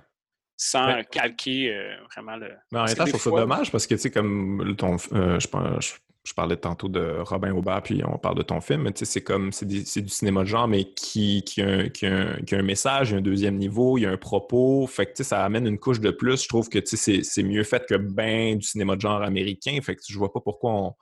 sans 0.56 1.02
calquer 1.10 1.74
euh, 1.74 1.96
vraiment 2.12 2.36
le. 2.36 2.50
Mais 2.72 2.78
en 2.80 2.84
même 2.84 2.94
temps, 2.94 3.06
je 3.06 3.10
trouve 3.12 3.22
ça 3.22 3.30
dommage 3.30 3.70
parce 3.72 3.86
que, 3.86 3.94
tu 3.94 4.00
sais, 4.02 4.10
comme 4.10 4.74
ton, 4.76 4.96
euh, 5.12 5.38
je, 5.40 5.46
pense- 5.48 5.84
je, 5.84 5.92
je 6.24 6.34
parlais 6.34 6.56
tantôt 6.56 6.88
de 6.88 7.16
Robin 7.20 7.52
Aubert, 7.54 7.82
puis 7.82 8.02
on 8.06 8.18
parle 8.18 8.36
de 8.36 8.42
ton 8.42 8.60
film, 8.60 8.82
mais 8.82 8.92
tu 8.92 9.00
sais, 9.00 9.04
c'est 9.04 9.22
comme, 9.22 9.50
c'est 9.52 9.66
du 9.66 10.08
cinéma 10.08 10.42
de 10.42 10.46
genre, 10.48 10.68
mais 10.68 10.84
qui, 10.92 11.42
qui, 11.42 11.62
a 11.62 11.66
un, 11.68 11.88
qui, 11.88 12.06
a 12.06 12.12
un, 12.14 12.34
qui 12.42 12.54
a 12.54 12.58
un 12.58 12.62
message, 12.62 13.10
il 13.10 13.12
y 13.12 13.14
a 13.16 13.18
un 13.18 13.22
deuxième 13.22 13.56
niveau, 13.56 13.98
il 13.98 14.02
y 14.02 14.06
a 14.06 14.10
un 14.10 14.16
propos, 14.16 14.86
fait 14.86 15.06
que, 15.06 15.10
tu 15.12 15.16
sais, 15.18 15.24
ça 15.24 15.44
amène 15.44 15.66
une 15.66 15.78
couche 15.78 16.00
de 16.00 16.10
plus. 16.10 16.42
Je 16.42 16.48
trouve 16.48 16.68
que, 16.68 16.78
tu 16.78 16.86
sais, 16.88 16.96
c'est- 16.96 17.22
c'est 17.24 17.42
mieux 17.42 17.64
fait 17.64 17.84
que 17.86 17.94
ben 17.96 18.58
du 18.58 18.66
cinéma 18.66 18.94
de 18.96 19.00
genre 19.00 19.22
américain, 19.22 19.76
fait 19.82 19.96
que 19.96 20.02
je 20.08 20.16
vois 20.18 20.32
pas 20.32 20.40
pourquoi 20.40 20.72
on, 20.72 20.94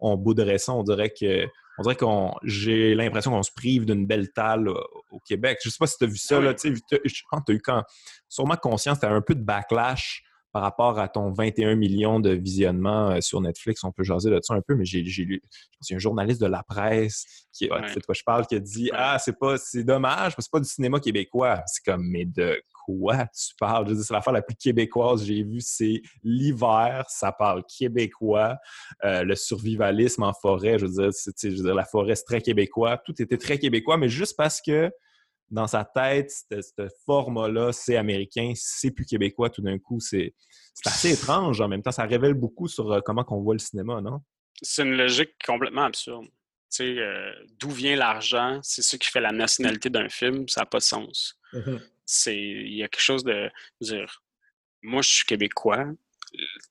on 0.00 0.16
bouderait 0.16 0.58
ça. 0.58 0.72
On 0.72 0.82
dirait 0.82 1.10
que, 1.10 1.46
on 1.78 1.82
dirait 1.82 1.96
qu'on, 1.96 2.34
j'ai 2.42 2.94
l'impression 2.94 3.30
qu'on 3.30 3.42
se 3.42 3.52
prive 3.54 3.84
d'une 3.84 4.06
belle 4.06 4.32
talle 4.32 4.68
au, 4.68 4.80
au 5.10 5.20
Québec. 5.20 5.58
Je 5.64 5.70
sais 5.70 5.76
pas 5.78 5.86
si 5.86 5.96
tu 5.98 6.04
as 6.04 6.06
vu 6.06 6.16
ça, 6.16 6.38
Ah 6.38 6.40
là, 6.40 6.54
tu 6.54 6.74
je 6.74 7.22
pense 7.30 7.40
que 7.40 7.44
tu 7.46 7.52
as 7.52 7.54
eu 7.54 7.60
quand, 7.60 7.82
sûrement 8.28 8.56
conscience, 8.56 9.00
tu 9.00 9.06
as 9.06 9.10
un 9.10 9.20
peu 9.20 9.34
de 9.34 9.42
backlash 9.42 10.22
par 10.54 10.62
rapport 10.62 11.00
à 11.00 11.08
ton 11.08 11.32
21 11.32 11.74
millions 11.74 12.20
de 12.20 12.30
visionnements 12.30 13.10
euh, 13.10 13.20
sur 13.20 13.40
Netflix. 13.40 13.82
On 13.82 13.90
peut 13.90 14.04
jaser 14.04 14.30
là-dessus 14.30 14.52
un 14.52 14.60
peu, 14.60 14.76
mais 14.76 14.84
j'ai 14.84 15.02
lu, 15.02 15.42
je 15.42 15.76
pense 15.76 15.88
qu'il 15.88 15.94
y 15.94 15.94
a 15.94 15.96
un 15.96 15.98
journaliste 15.98 16.40
de 16.40 16.46
la 16.46 16.62
presse 16.62 17.48
qui, 17.52 17.68
ouais, 17.68 17.82
tu 17.82 17.88
sais 17.88 17.98
de 17.98 18.06
quoi 18.06 18.14
je 18.14 18.22
parle, 18.24 18.46
qui 18.46 18.54
a 18.54 18.60
dit. 18.60 18.88
Ah, 18.94 19.18
c'est 19.18 19.36
pas, 19.36 19.58
c'est 19.58 19.82
dommage, 19.82 20.36
parce 20.36 20.36
que 20.36 20.42
c'est 20.42 20.52
pas 20.52 20.60
du 20.60 20.68
cinéma 20.68 21.00
québécois. 21.00 21.60
C'est 21.66 21.84
comme, 21.84 22.06
mais 22.06 22.24
de 22.24 22.62
quoi 22.84 23.26
tu 23.26 23.54
parles? 23.58 23.86
Je 23.86 23.90
veux 23.90 23.96
dire, 23.96 24.04
c'est 24.04 24.14
l'affaire 24.14 24.32
la 24.32 24.42
plus 24.42 24.56
québécoise 24.56 25.20
que 25.20 25.26
j'ai 25.26 25.42
vue, 25.42 25.60
c'est 25.60 26.02
l'hiver, 26.22 27.04
ça 27.08 27.32
parle 27.32 27.62
québécois, 27.64 28.56
euh, 29.04 29.22
le 29.22 29.34
survivalisme 29.34 30.22
en 30.22 30.32
forêt, 30.32 30.78
je 30.78 30.86
veux 30.86 30.92
dire, 30.92 31.10
je 31.42 31.62
veux 31.62 31.74
la 31.74 31.84
forêt, 31.84 32.14
c'est 32.14 32.24
très 32.24 32.40
québécois, 32.40 32.98
tout 33.04 33.20
était 33.20 33.38
très 33.38 33.58
québécois, 33.58 33.96
mais 33.96 34.08
juste 34.08 34.36
parce 34.36 34.60
que 34.60 34.90
dans 35.50 35.66
sa 35.66 35.84
tête, 35.84 36.32
ce 36.50 36.88
format-là, 37.06 37.72
c'est 37.72 37.96
américain, 37.96 38.52
c'est 38.56 38.90
plus 38.90 39.04
québécois 39.04 39.50
tout 39.50 39.62
d'un 39.62 39.78
coup. 39.78 40.00
C'est 40.00 40.34
c'est 40.74 40.88
assez 40.88 41.12
étrange. 41.12 41.60
En 41.60 41.68
même 41.68 41.82
temps, 41.82 41.92
ça 41.92 42.04
révèle 42.04 42.34
beaucoup 42.34 42.66
sur 42.66 42.90
euh, 42.90 43.00
comment 43.00 43.24
on 43.28 43.40
voit 43.40 43.54
le 43.54 43.60
cinéma, 43.60 44.00
non? 44.00 44.20
C'est 44.60 44.82
une 44.82 44.96
logique 44.96 45.34
complètement 45.46 45.84
absurde. 45.84 46.26
Euh, 46.80 47.32
d'où 47.60 47.70
vient 47.70 47.94
l'argent, 47.94 48.58
c'est 48.62 48.82
ce 48.82 48.96
qui 48.96 49.08
fait 49.08 49.20
la 49.20 49.30
nationalité 49.30 49.90
d'un 49.90 50.08
film, 50.08 50.48
ça 50.48 50.62
n'a 50.62 50.66
pas 50.66 50.78
de 50.78 50.82
sens. 50.82 51.38
C'est, 52.06 52.36
il 52.36 52.74
y 52.74 52.82
a 52.82 52.88
quelque 52.88 53.00
chose 53.02 53.24
de, 53.24 53.50
dire, 53.80 54.22
moi 54.82 55.02
je 55.02 55.08
suis 55.08 55.24
québécois, 55.24 55.86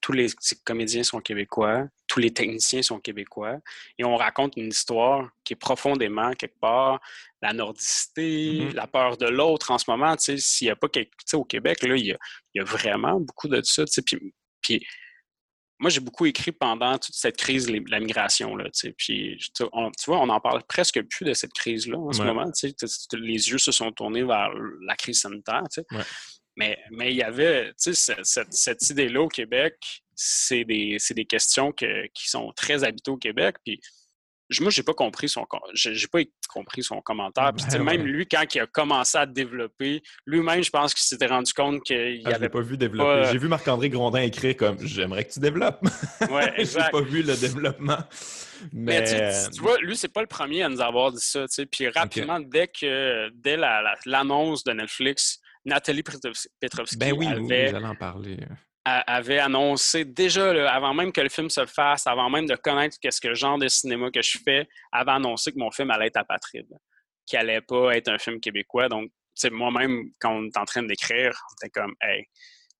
tous 0.01 0.11
les 0.11 0.27
comédiens 0.65 1.03
sont 1.03 1.21
québécois, 1.21 1.87
tous 2.07 2.19
les 2.19 2.31
techniciens 2.31 2.81
sont 2.81 2.99
québécois, 2.99 3.59
et 3.97 4.03
on 4.03 4.15
raconte 4.15 4.57
une 4.57 4.67
histoire 4.67 5.29
qui 5.43 5.53
est 5.53 5.57
profondément 5.57 6.33
quelque 6.33 6.59
part 6.59 6.99
la 7.41 7.53
nordicité, 7.53 8.65
Mhm. 8.65 8.73
la 8.73 8.87
peur 8.87 9.17
de 9.17 9.27
l'autre 9.27 9.71
en 9.71 9.77
ce 9.77 9.89
moment. 9.89 10.15
Tu 10.15 10.23
sais, 10.23 10.37
s'il 10.37 10.67
n'y 10.67 10.71
a 10.71 10.75
pas 10.75 10.87
quelque, 10.89 11.11
au 11.33 11.43
Québec 11.43 11.83
là, 11.83 11.95
il 11.95 12.05
y 12.05 12.11
a, 12.13 12.17
il 12.53 12.59
y 12.59 12.61
a 12.61 12.63
vraiment 12.65 13.19
beaucoup 13.19 13.47
de 13.47 13.61
ça. 13.63 13.85
Tu 13.85 13.93
sais, 13.93 14.01
puis, 14.01 14.33
puis 14.61 14.85
moi, 15.83 15.89
j'ai 15.89 15.99
beaucoup 15.99 16.25
écrit 16.25 16.53
pendant 16.53 16.97
toute 16.97 17.13
cette 17.13 17.35
crise 17.35 17.65
de 17.67 17.83
la 17.91 17.99
migration. 17.99 18.55
Là, 18.55 18.69
puis, 18.97 19.37
on- 19.73 19.91
tu 19.91 20.05
vois, 20.05 20.19
on 20.21 20.27
n'en 20.27 20.39
parle 20.39 20.63
presque 20.63 21.01
plus 21.09 21.25
de 21.25 21.33
cette 21.33 21.51
crise-là 21.51 21.97
en 21.97 22.13
ce 22.13 22.21
moment. 22.23 22.49
les 23.11 23.49
yeux 23.49 23.57
se 23.57 23.71
sont 23.73 23.91
tournés 23.91 24.23
vers 24.23 24.49
la 24.85 24.95
crise 24.95 25.19
sanitaire. 25.19 25.63
Ouais. 25.91 26.01
Mais, 26.55 26.77
mais 26.91 27.11
il 27.11 27.17
y 27.17 27.21
avait, 27.21 27.73
cette, 27.75 28.25
cette- 28.25 28.53
cette 28.53 28.89
idée-là 28.89 29.21
au 29.23 29.27
Québec, 29.27 29.75
c'est 30.15 30.63
des, 30.63 30.97
des 31.09 31.25
questions 31.25 31.73
que- 31.73 32.07
qui 32.13 32.29
sont 32.29 32.53
très 32.55 32.85
habitées 32.85 33.11
au 33.11 33.17
Québec. 33.17 33.57
Puis 33.65 33.81
moi, 34.61 34.69
j'ai 34.71 34.83
pas 34.83 34.93
compris 34.93 35.29
son 35.29 35.45
j'ai 35.73 35.95
j'ai 35.95 36.07
pas 36.07 36.19
compris 36.49 36.83
son 36.83 37.01
commentaire. 37.01 37.51
Puis, 37.55 37.65
Ben 37.71 37.83
même 37.83 38.05
lui, 38.05 38.27
quand 38.27 38.43
il 38.53 38.59
a 38.61 38.67
commencé 38.67 39.17
à 39.17 39.25
développer, 39.25 40.01
lui-même, 40.25 40.63
je 40.63 40.69
pense 40.69 40.93
qu'il 40.93 41.03
s'était 41.03 41.27
rendu 41.27 41.53
compte 41.53 41.81
qu'il 41.83 42.21
Ah, 42.25 42.35
avait 42.35 42.49
pas 42.49 42.61
vu 42.61 42.77
développer. 42.77 43.21
pas- 43.23 43.31
J'ai 43.31 43.37
vu 43.37 43.47
Marc-André 43.47 43.89
Grondin 43.89 44.21
écrire 44.21 44.55
comme 44.57 44.77
J'aimerais 44.85 45.25
que 45.25 45.33
tu 45.33 45.39
développes. 45.39 45.79
Ouais, 46.31 46.51
J'ai 46.57 46.61
exact. 46.61 46.91
pas 46.91 47.01
vu 47.01 47.21
le 47.23 47.35
développement. 47.35 47.99
Mais, 48.71 49.01
Mais, 49.01 49.03
tu, 49.03 49.49
tu- 49.49 49.55
tu 49.57 49.61
vois, 49.61 49.77
lui, 49.79 49.95
c'est 49.97 50.11
pas 50.13 50.21
le 50.21 50.27
premier 50.27 50.63
à 50.63 50.69
nous 50.69 50.81
avoir 50.81 51.11
dit 51.11 51.21
ça. 51.21 51.47
tu 51.47 51.53
sais. 51.53 51.65
Puis 51.65 51.87
rapidement, 51.89 52.39
dès 52.39 52.67
que 52.67 53.29
dès 53.35 53.57
la- 53.57 53.81
la- 53.81 53.95
l'annonce 54.05 54.63
de 54.63 54.71
Netflix, 54.73 55.39
Nathalie 55.65 56.03
Petrovski 56.03 56.47
Petrovski 56.59 56.97
ben 56.97 57.13
oui, 57.13 57.25
avait, 57.27 57.73
en 57.75 57.95
parler. 57.95 58.37
Avait 58.85 59.39
annoncé 59.39 60.03
déjà, 60.03 60.49
avant 60.73 60.93
même 60.93 61.11
que 61.11 61.21
le 61.21 61.29
film 61.29 61.49
se 61.49 61.65
fasse, 61.65 62.05
avant 62.05 62.29
même 62.29 62.45
de 62.45 62.55
connaître 62.55 62.97
qu'est-ce 63.01 63.21
que 63.21 63.29
le 63.29 63.35
genre 63.35 63.57
de 63.57 63.67
cinéma 63.67 64.11
que 64.11 64.21
je 64.21 64.37
fais, 64.43 64.67
avait 64.91 65.11
annoncé 65.11 65.51
que 65.51 65.57
mon 65.59 65.71
film 65.71 65.89
allait 65.91 66.07
être 66.07 66.17
apatride, 66.17 66.67
qu'il 67.25 67.39
allait 67.39 67.61
pas 67.61 67.95
être 67.95 68.09
un 68.09 68.17
film 68.17 68.39
québécois. 68.39 68.89
Donc, 68.89 69.05
tu 69.05 69.13
sais, 69.35 69.49
moi-même, 69.49 70.11
quand 70.19 70.31
on 70.35 70.45
est 70.45 70.57
en 70.57 70.65
train 70.65 70.83
d'écrire, 70.83 71.31
on 71.49 71.65
était 71.65 71.71
comme, 71.71 71.95
hey, 72.01 72.25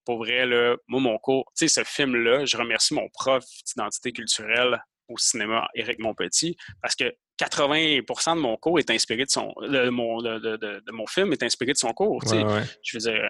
pour 0.05 0.17
vrai, 0.17 0.45
là, 0.45 0.75
moi, 0.87 0.99
mon 0.99 1.17
cours, 1.17 1.45
tu 1.57 1.67
sais, 1.67 1.81
ce 1.81 1.89
film-là, 1.89 2.45
je 2.45 2.57
remercie 2.57 2.93
mon 2.93 3.07
prof 3.09 3.43
d'identité 3.65 4.11
culturelle 4.11 4.83
au 5.07 5.17
cinéma, 5.17 5.67
Éric 5.73 5.99
Monpetit, 5.99 6.57
parce 6.81 6.95
que 6.95 7.13
80% 7.39 8.35
de 8.35 8.41
mon 8.41 8.57
cours 8.57 8.77
est 8.79 8.89
inspiré 8.91 9.25
de 9.25 9.29
son. 9.29 9.53
De 9.61 9.89
mon, 9.89 10.21
de, 10.21 10.37
de- 10.37 10.83
mon 10.91 11.07
film 11.07 11.31
est 11.33 11.41
inspiré 11.43 11.71
de 11.73 11.77
son 11.77 11.91
cours. 11.93 12.21
Ouais, 12.25 12.43
ouais. 12.43 12.63
Je 12.83 12.97
veux 12.97 13.01
dire, 13.11 13.29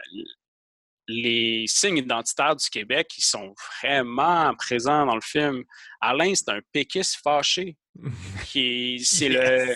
les 1.07 1.65
signes 1.67 1.97
identitaires 1.97 2.55
du 2.55 2.69
Québec, 2.69 3.09
ils 3.17 3.23
sont 3.23 3.53
vraiment 3.81 4.53
présents 4.55 5.05
dans 5.05 5.15
le 5.15 5.21
film. 5.21 5.63
Alain, 6.01 6.33
c'est 6.35 6.49
un 6.49 6.59
péquiste 6.71 7.17
fâché. 7.23 7.75
qui 8.47 8.95
est- 8.95 9.03
C'est 9.05 9.29
le. 9.29 9.75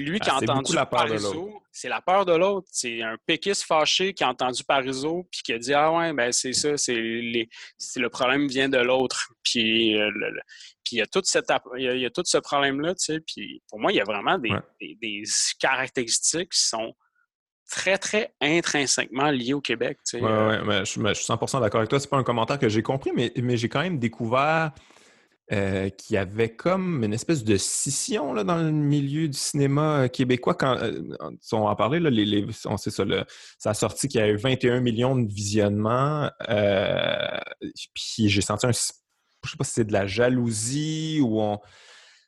Lui 0.00 0.18
qui 0.20 0.28
a 0.30 0.34
Ah, 0.34 0.38
entendu 0.42 0.74
la 0.74 0.86
peur 0.86 1.00
Parizeau. 1.06 1.62
C'est 1.72 1.88
la 1.88 2.00
peur 2.00 2.24
de 2.24 2.32
l'autre. 2.34 2.68
C'est 2.70 3.02
un 3.02 3.16
péquiste 3.26 3.64
fâché 3.64 4.14
qui 4.14 4.22
a 4.24 4.28
entendu 4.30 4.62
Parizeau 4.64 5.26
puis 5.30 5.40
qui 5.42 5.52
a 5.52 5.58
dit 5.58 5.74
Ah 5.74 5.92
ouais, 5.92 6.12
ben 6.12 6.30
c'est 6.32 6.52
ça, 6.52 6.76
c'est 6.76 6.94
le 6.94 8.08
problème 8.08 8.48
vient 8.48 8.68
de 8.68 8.78
l'autre. 8.78 9.30
Puis 9.42 9.98
euh, 9.98 10.10
le- 10.10 10.30
le- 10.30 10.40
puis 10.84 10.96
il 10.96 10.98
y 10.98 11.02
a 11.02 11.06
tout, 11.06 11.22
cette, 11.24 11.50
app- 11.50 11.64
il 11.76 11.84
y 11.84 11.88
a, 11.88 11.94
il 11.94 12.00
y 12.02 12.06
a 12.06 12.10
tout 12.10 12.22
ce 12.24 12.36
problème-là, 12.38 12.94
tu 12.94 13.04
sais. 13.14 13.20
Puis 13.20 13.62
pour 13.68 13.78
moi, 13.80 13.90
il 13.92 13.96
y 13.96 14.00
a 14.00 14.04
vraiment 14.04 14.38
des, 14.38 14.50
Ouais. 14.50 14.60
des- 14.80 14.96
des 15.00 15.22
caractéristiques 15.58 16.52
qui 16.52 16.60
sont 16.60 16.94
très, 17.70 17.98
très 17.98 18.32
intrinsèquement 18.40 19.30
liées 19.30 19.54
au 19.54 19.60
Québec, 19.60 19.98
sais. 20.04 20.20
Ouais, 20.20 20.28
Euh, 20.30 20.48
ouais, 20.48 20.64
mais 20.66 20.84
je, 20.84 21.00
mais 21.00 21.08
je 21.10 21.20
suis 21.20 21.26
100% 21.26 21.60
d'accord 21.60 21.80
avec 21.80 21.90
toi. 21.90 21.98
C'est 22.00 22.10
pas 22.10 22.18
un 22.18 22.22
commentaire 22.24 22.58
que 22.58 22.68
j'ai 22.68 22.82
compris, 22.82 23.10
mais, 23.14 23.32
mais 23.36 23.56
j'ai 23.56 23.68
quand 23.68 23.80
même 23.82 23.98
découvert 23.98 24.72
euh, 25.52 25.90
qu'il 25.90 26.14
y 26.14 26.16
avait 26.16 26.54
comme 26.54 27.04
une 27.04 27.12
espèce 27.12 27.44
de 27.44 27.56
scission 27.58 28.32
là, 28.32 28.44
dans 28.44 28.56
le 28.56 28.70
milieu 28.70 29.28
du 29.28 29.36
cinéma 29.36 29.98
euh, 30.04 30.08
québécois. 30.08 30.54
Quand 30.54 30.78
euh, 30.78 31.02
on 31.52 31.66
en 31.66 31.76
parlait, 31.76 32.00
là, 32.00 32.08
les, 32.10 32.24
les- 32.24 32.46
on 32.64 32.76
sait 32.78 32.90
ça, 32.90 33.04
ça 33.58 33.70
a 33.70 33.74
sorti 33.74 34.08
qu'il 34.08 34.20
y 34.20 34.24
a 34.24 34.28
eu 34.28 34.36
21 34.36 34.80
millions 34.80 35.16
de 35.16 35.30
visionnements. 35.30 36.30
euh, 36.48 37.38
puis 37.94 38.28
j'ai 38.28 38.40
senti 38.40 38.66
un. 38.66 38.72
Je 38.72 38.78
sais 39.50 39.56
pas 39.58 39.64
si 39.64 39.72
c'est 39.72 39.84
de 39.84 39.92
la 39.92 40.06
jalousie 40.06 41.20
ou 41.22 41.40
on. 41.42 41.58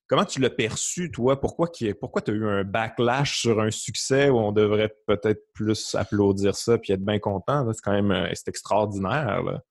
Comment 0.08 0.24
tu 0.24 0.40
l'as 0.40 0.50
perçu, 0.50 1.10
toi? 1.10 1.40
Pourquoi, 1.40 1.68
tu 1.68 1.84
as 1.88 2.32
eu 2.32 2.46
un 2.48 2.62
backlash 2.62 3.40
sur 3.40 3.60
un 3.60 3.70
succès 3.72 4.28
où 4.30 4.38
on 4.38 4.52
devrait 4.52 4.94
peut-être 5.06 5.42
plus 5.52 5.94
applaudir 5.96 6.54
ça 6.54 6.78
puis 6.78 6.92
être 6.92 7.04
bien 7.04 7.18
content? 7.18 7.66
C'est 7.72 7.80
quand 7.82 7.92
même 7.92 8.12
euh, 8.12 8.28
c'est 8.34 8.48
extraordinaire. 8.48 9.42
Là. 9.42 9.62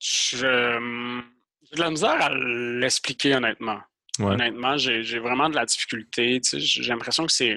je- 0.00 0.76
hum, 0.76 1.24
J'ai 1.70 1.76
de 1.76 1.80
la 1.80 1.90
misère 1.90 2.20
à 2.22 2.30
l'expliquer, 2.34 3.34
honnêtement. 3.36 3.80
Ouais. 4.18 4.26
Honnêtement, 4.26 4.76
j'ai 4.76 5.18
vraiment 5.18 5.48
de 5.48 5.54
la 5.56 5.64
difficulté. 5.64 6.40
tu 6.40 6.50
sais, 6.50 6.60
J'ai 6.60 6.82
l'impression 6.90 7.26
que 7.26 7.32
c'est. 7.32 7.56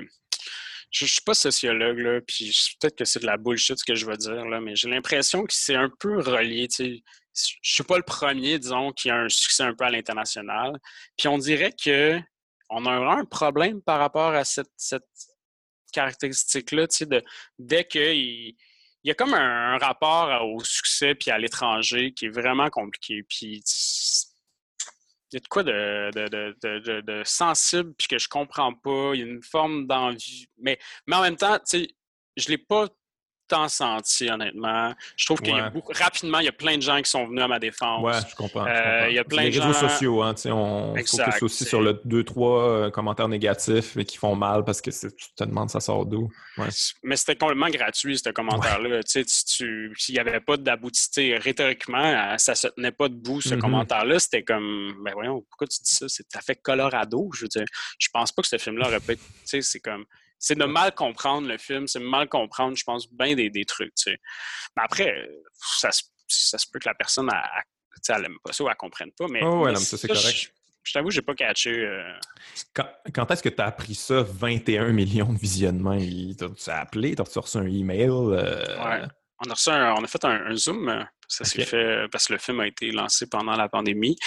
Je, 0.89 1.05
je 1.05 1.11
suis 1.11 1.21
pas 1.21 1.33
sociologue, 1.33 1.97
là, 1.99 2.21
puis 2.25 2.55
peut-être 2.79 2.95
que 2.97 3.05
c'est 3.05 3.19
de 3.19 3.25
la 3.25 3.35
bullshit 3.37 3.77
ce 3.77 3.83
que 3.83 3.93
je 3.95 4.05
veux 4.05 4.15
dire, 4.15 4.45
là, 4.45 4.61
mais 4.61 4.75
j'ai 4.75 4.89
l'impression 4.89 5.43
que 5.43 5.53
c'est 5.53 5.75
un 5.75 5.89
peu 5.99 6.19
relié. 6.19 6.67
tu 6.69 6.75
sais. 6.75 7.03
Je 7.61 7.73
suis 7.73 7.83
pas 7.83 7.97
le 7.97 8.03
premier, 8.03 8.59
disons, 8.59 8.91
qui 8.91 9.09
a 9.09 9.15
un 9.15 9.29
succès 9.29 9.63
un 9.63 9.73
peu 9.73 9.85
à 9.85 9.89
l'international. 9.89 10.79
Puis 11.17 11.27
on 11.27 11.37
dirait 11.37 11.73
que 11.73 12.19
on 12.69 12.85
a 12.85 12.91
un 12.91 13.25
problème 13.25 13.81
par 13.81 13.99
rapport 13.99 14.33
à 14.33 14.43
cette, 14.43 14.69
caractéristique-là, 15.93 16.87
tu 16.87 16.97
sais, 16.97 17.05
de 17.05 17.23
dès 17.57 17.85
qu'il 17.85 18.55
il 19.03 19.09
y 19.09 19.11
a 19.11 19.13
comme 19.13 19.33
un, 19.33 19.75
un 19.75 19.77
rapport 19.77 20.45
au 20.45 20.61
succès 20.63 21.15
puis 21.15 21.31
à 21.31 21.37
l'étranger 21.37 22.13
qui 22.13 22.25
est 22.25 22.29
vraiment 22.29 22.69
compliqué. 22.69 23.23
Puis 23.23 23.63
il 25.31 25.35
y 25.35 25.37
a 25.37 25.39
de 25.39 25.47
quoi 25.47 25.63
de, 25.63 26.11
de, 26.13 27.01
de, 27.01 27.21
sensible 27.25 27.93
puis 27.97 28.07
que 28.07 28.17
je 28.17 28.27
comprends 28.27 28.73
pas. 28.73 29.11
Il 29.13 29.19
y 29.19 29.23
a 29.23 29.25
une 29.25 29.43
forme 29.43 29.87
d'envie. 29.87 30.47
Mais, 30.57 30.79
mais 31.05 31.15
en 31.15 31.21
même 31.21 31.35
temps, 31.35 31.57
tu 31.59 31.79
sais, 31.83 31.87
je 32.37 32.49
l'ai 32.49 32.57
pas 32.57 32.87
tant 33.47 33.69
senti, 33.69 34.29
honnêtement. 34.29 34.93
Je 35.15 35.25
trouve 35.25 35.41
qu'il 35.41 35.55
y 35.55 35.59
a 35.59 35.69
beaucoup. 35.69 35.91
Rapidement, 35.93 36.39
il 36.39 36.45
y 36.45 36.49
a 36.49 36.53
plein 36.53 36.77
de 36.77 36.81
gens 36.81 37.01
qui 37.01 37.09
sont 37.09 37.27
venus 37.27 37.43
à 37.43 37.47
ma 37.47 37.59
défense. 37.59 38.03
Ouais, 38.03 38.19
je 38.29 38.35
comprends. 38.35 38.65
Euh, 38.65 39.07
il 39.09 39.15
y 39.15 39.19
a 39.19 39.23
plein 39.23 39.43
les 39.43 39.51
de 39.51 39.59
réseaux 39.59 39.73
sociaux, 39.73 40.21
hein, 40.21 40.33
on 40.45 40.95
focus 40.95 41.41
aussi 41.41 41.65
sur 41.65 41.81
le 41.81 41.93
2-3 41.93 42.59
euh, 42.59 42.89
commentaires 42.91 43.27
négatifs 43.27 43.97
qui 44.05 44.17
font 44.17 44.35
mal 44.35 44.63
parce 44.63 44.81
que 44.81 44.89
tu 44.89 45.09
te 45.35 45.43
demandes 45.43 45.69
ça 45.69 45.79
sort 45.79 46.05
d'où? 46.05 46.29
Mais 47.03 47.15
c'était 47.15 47.35
complètement 47.35 47.69
gratuit, 47.69 48.17
ce 48.17 48.29
commentaire-là. 48.29 49.01
S'il 49.05 49.91
n'y 50.09 50.19
avait 50.19 50.39
pas 50.39 50.57
d'aboutité 50.57 51.37
rhétoriquement, 51.37 51.97
euh, 51.97 52.37
ça 52.37 52.55
se 52.55 52.67
tenait 52.67 52.91
pas 52.91 53.09
debout, 53.09 53.41
ce 53.41 53.49
mm-hmm. 53.49 53.59
commentaire-là. 53.59 54.19
C'était 54.19 54.43
comme, 54.43 54.93
ben 55.03 55.13
voyons, 55.13 55.43
pourquoi 55.49 55.67
tu 55.67 55.81
dis 55.83 55.93
ça? 55.93 56.07
Ça 56.07 56.41
fait 56.41 56.55
Colorado. 56.55 57.29
Je 57.33 57.41
veux 57.41 57.49
dire, 57.49 57.65
je 57.99 58.07
pense 58.11 58.31
pas 58.31 58.41
que 58.41 58.47
ce 58.47 58.57
film-là 58.57 58.87
aurait 58.87 58.99
pu 58.99 59.13
être. 59.13 59.21
C'est 59.43 59.79
comme 59.79 60.05
c'est 60.39 60.57
de 60.57 60.65
mal 60.65 60.93
comprendre 60.93 61.47
le 61.47 61.57
film, 61.57 61.87
c'est 61.87 61.99
de 61.99 62.05
mal 62.05 62.27
comprendre, 62.29 62.75
je 62.77 62.83
pense, 62.83 63.11
bien 63.11 63.35
des, 63.35 63.49
des 63.49 63.65
trucs. 63.65 63.93
Tu 63.95 64.11
sais. 64.11 64.17
Mais 64.75 64.83
après, 64.83 65.29
ça, 65.53 65.89
ça, 66.27 66.57
se 66.57 66.65
peut 66.71 66.79
que 66.79 66.87
la 66.87 66.95
personne, 66.95 67.29
elle 68.09 68.21
n'aime 68.21 68.37
pas 68.43 68.53
ça 68.53 68.63
ou 68.63 68.67
elle 68.67 68.73
ne 68.73 68.77
comprenne 68.77 69.11
pas. 69.17 69.25
Mais, 69.29 69.41
oh, 69.43 69.63
ouais, 69.63 69.75
ça, 69.75 69.97
c'est 69.97 70.07
correct. 70.07 70.53
Je, 70.83 70.93
t'avoue, 70.93 71.11
je 71.11 71.19
n'ai 71.19 71.25
pas 71.25 71.35
catché. 71.35 71.71
Euh, 71.71 72.13
quand, 72.73 72.87
quand 73.13 73.29
est-ce 73.31 73.43
que 73.43 73.49
tu 73.49 73.61
as 73.61 73.65
appris 73.65 73.95
ça, 73.95 74.21
21 74.21 74.93
millions 74.93 75.33
de 75.33 75.37
visionnements? 75.37 75.97
Tu 75.97 76.69
as 76.69 76.79
appelé, 76.79 77.15
tu 77.15 77.21
as 77.21 77.39
reçu 77.41 77.57
un 77.57 77.65
email? 77.65 78.09
Euh... 78.09 78.63
Ouais. 78.77 79.07
On 79.45 79.49
a, 79.49 79.53
reçu 79.53 79.69
un, 79.69 79.93
on 79.95 80.03
a 80.03 80.07
fait 80.07 80.23
un, 80.23 80.55
Zoom. 80.55 81.05
Ça 81.27 81.43
s'est 81.43 81.65
fait 81.65 82.07
parce 82.09 82.27
que 82.27 82.33
le 82.33 82.39
film 82.39 82.61
a 82.61 82.67
été 82.67 82.89
lancé 82.91 83.27
pendant 83.27 83.55
la 83.55 83.67
pandémie. 83.67 84.17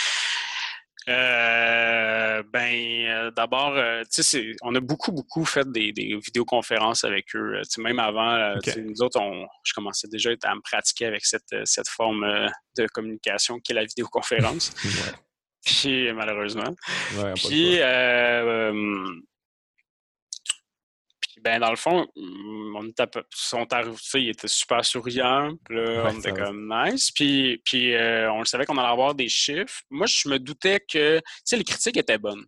Euh, 1.08 2.42
ben, 2.52 3.06
euh, 3.06 3.30
d'abord, 3.30 3.72
euh, 3.74 4.02
tu 4.12 4.22
sais, 4.22 4.54
on 4.62 4.74
a 4.74 4.80
beaucoup, 4.80 5.12
beaucoup 5.12 5.44
fait 5.44 5.70
des, 5.70 5.92
vidéoconférences 5.92 7.04
avec 7.04 7.34
eux. 7.34 7.60
même 7.78 7.98
avant, 7.98 8.54
nous 8.76 9.02
autres, 9.02 9.20
on, 9.20 9.46
je 9.64 9.72
commençais 9.72 10.08
déjà 10.08 10.30
à 10.42 10.54
me 10.54 10.60
pratiquer 10.60 11.06
avec 11.06 11.24
cette, 11.24 11.54
cette 11.64 11.88
forme 11.88 12.26
de 12.76 12.86
communication 12.88 13.58
qui 13.60 13.72
est 13.72 13.74
la 13.74 13.84
vidéoconférence. 13.84 14.72
Puis, 15.64 16.12
malheureusement. 16.12 16.74
Puis, 17.36 17.78
ben, 21.42 21.60
dans 21.60 21.70
le 21.70 21.76
fond, 21.76 22.06
mm, 22.16 22.76
on 22.76 22.88
était, 22.88 23.04
son 23.30 23.66
il 24.14 24.28
était 24.28 24.48
super 24.48 24.84
souriant. 24.84 25.52
Puis 25.64 25.76
là, 25.76 26.04
on 26.06 26.18
était 26.18 26.32
comme 26.32 26.68
nice. 26.70 27.10
Puis, 27.10 27.60
puis 27.64 27.94
euh, 27.94 28.30
on 28.32 28.40
le 28.40 28.44
savait 28.44 28.66
qu'on 28.66 28.78
allait 28.78 28.88
avoir 28.88 29.14
des 29.14 29.28
chiffres. 29.28 29.82
Moi, 29.90 30.06
je 30.06 30.28
me 30.28 30.38
doutais 30.38 30.80
que, 30.80 31.20
les 31.52 31.64
critiques 31.64 31.96
étaient 31.96 32.18
bonnes. 32.18 32.44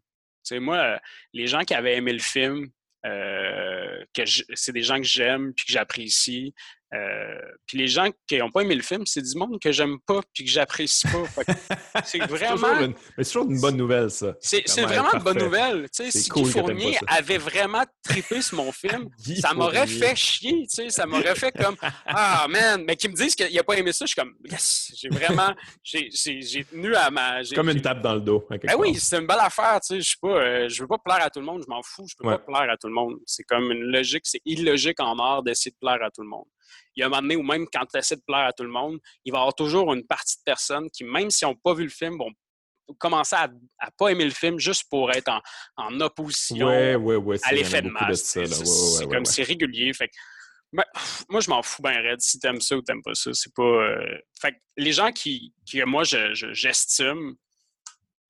Moi, 0.52 0.98
les 1.32 1.46
gens 1.46 1.62
qui 1.62 1.74
avaient 1.74 1.96
aimé 1.96 2.12
le 2.12 2.18
film, 2.18 2.68
euh, 3.06 4.04
que 4.14 4.22
c'est 4.54 4.72
des 4.72 4.82
gens 4.82 4.98
que 4.98 5.06
j'aime 5.06 5.52
puis 5.54 5.66
que 5.66 5.72
j'apprécie. 5.72 6.54
Euh, 6.94 7.40
puis 7.66 7.78
les 7.78 7.88
gens 7.88 8.10
qui 8.26 8.36
n'ont 8.36 8.50
pas 8.50 8.60
aimé 8.60 8.74
le 8.74 8.82
film, 8.82 9.06
c'est 9.06 9.22
du 9.22 9.38
monde 9.38 9.58
que 9.58 9.72
j'aime 9.72 9.98
pas 10.06 10.20
puis 10.34 10.44
que 10.44 10.50
j'apprécie 10.50 11.06
pas. 11.06 11.54
c'est 12.04 12.18
vraiment. 12.18 12.68
Mais 13.16 13.24
c'est 13.24 13.32
toujours 13.32 13.50
une 13.50 13.60
bonne 13.60 13.76
nouvelle, 13.76 14.10
ça. 14.10 14.34
C'est 14.40 14.82
vraiment 14.82 15.12
une 15.14 15.22
bonne 15.22 15.38
nouvelle. 15.38 15.86
si 15.90 16.28
cool 16.28 16.46
Fournier 16.46 16.98
avait 17.06 17.38
vraiment 17.38 17.84
trippé 18.02 18.42
sur 18.42 18.58
mon 18.58 18.72
film, 18.72 19.08
ça 19.40 19.54
m'aurait 19.54 19.86
fait 19.86 20.14
chier. 20.16 20.66
Ça 20.88 21.06
m'aurait 21.06 21.34
fait 21.34 21.52
comme 21.52 21.76
Ah 22.06 22.46
man, 22.48 22.84
mais 22.86 22.96
qu'ils 22.96 23.10
me 23.10 23.16
disent 23.16 23.34
qu'il 23.34 23.54
n'a 23.54 23.62
pas 23.62 23.74
aimé 23.74 23.92
ça, 23.92 24.04
je 24.04 24.12
suis 24.12 24.20
comme 24.20 24.34
Yes, 24.50 24.92
j'ai 24.94 25.08
vraiment. 25.08 25.54
J'ai 25.82 26.10
tenu 26.64 26.94
à 26.94 27.10
ma. 27.10 27.42
Comme 27.54 27.70
une 27.70 27.80
tape 27.80 28.02
dans 28.02 28.14
le 28.14 28.20
dos. 28.20 28.46
Ben 28.50 28.74
oui, 28.78 28.96
c'est 28.96 29.18
une 29.18 29.26
belle 29.26 29.40
affaire. 29.40 29.80
Je 29.88 29.94
ne 29.94 30.30
euh, 30.30 30.68
veux 30.78 30.86
pas 30.86 30.98
plaire 30.98 31.22
à 31.22 31.30
tout 31.30 31.40
le 31.40 31.46
monde, 31.46 31.62
je 31.64 31.70
m'en 31.70 31.82
fous, 31.82 32.06
je 32.06 32.14
peux 32.18 32.28
pas 32.28 32.38
plaire 32.38 32.70
à 32.70 32.76
tout 32.76 32.88
le 32.88 32.94
monde. 32.94 33.16
C'est 33.24 33.44
comme 33.44 33.70
une 33.70 33.84
logique, 33.84 34.24
c'est 34.24 34.42
illogique 34.44 35.00
en 35.00 35.18
art 35.18 35.42
d'essayer 35.42 35.70
de 35.70 35.76
plaire 35.80 36.02
à 36.02 36.10
tout 36.10 36.22
le 36.22 36.28
monde 36.28 36.44
il 36.96 37.00
y 37.00 37.02
a 37.02 37.06
un 37.06 37.08
moment 37.08 37.22
donné 37.22 37.36
où 37.36 37.42
même 37.42 37.66
quand 37.72 37.84
tu 37.86 37.98
essaies 37.98 38.16
de 38.16 38.22
plaire 38.26 38.46
à 38.46 38.52
tout 38.52 38.64
le 38.64 38.70
monde, 38.70 38.98
il 39.24 39.32
va 39.32 39.38
y 39.38 39.40
avoir 39.40 39.54
toujours 39.54 39.92
une 39.92 40.06
partie 40.06 40.36
de 40.36 40.42
personnes 40.44 40.88
qui, 40.90 41.04
même 41.04 41.30
si 41.30 41.44
n'ont 41.44 41.56
pas 41.56 41.74
vu 41.74 41.84
le 41.84 41.90
film, 41.90 42.16
vont 42.18 42.30
commencer 42.98 43.36
à 43.36 43.48
ne 43.48 43.90
pas 43.96 44.08
aimer 44.08 44.24
le 44.24 44.30
film 44.30 44.58
juste 44.58 44.84
pour 44.90 45.10
être 45.12 45.30
en, 45.76 46.00
opposition 46.00 46.68
à 46.68 47.52
l'effet 47.52 47.82
de 47.82 47.88
masse. 47.88 48.22
C'est 48.22 49.06
comme 49.06 49.24
c'est 49.24 49.44
régulier. 49.44 49.92
Fait 49.92 50.10
ben, 50.72 50.84
moi, 51.28 51.40
je 51.40 51.50
m'en 51.50 51.62
fous 51.62 51.82
bien 51.82 52.00
raide 52.00 52.20
si 52.20 52.38
t'aimes 52.38 52.60
ça 52.60 52.76
ou 52.76 52.82
t'aimes 52.82 53.02
pas 53.02 53.14
ça. 53.14 53.30
C'est 53.34 53.52
pas. 53.54 53.62
Euh, 53.62 54.18
fait 54.40 54.54
les 54.78 54.92
gens 54.92 55.12
qui, 55.12 55.52
qui 55.66 55.82
moi, 55.82 56.02
j'estime, 56.04 57.34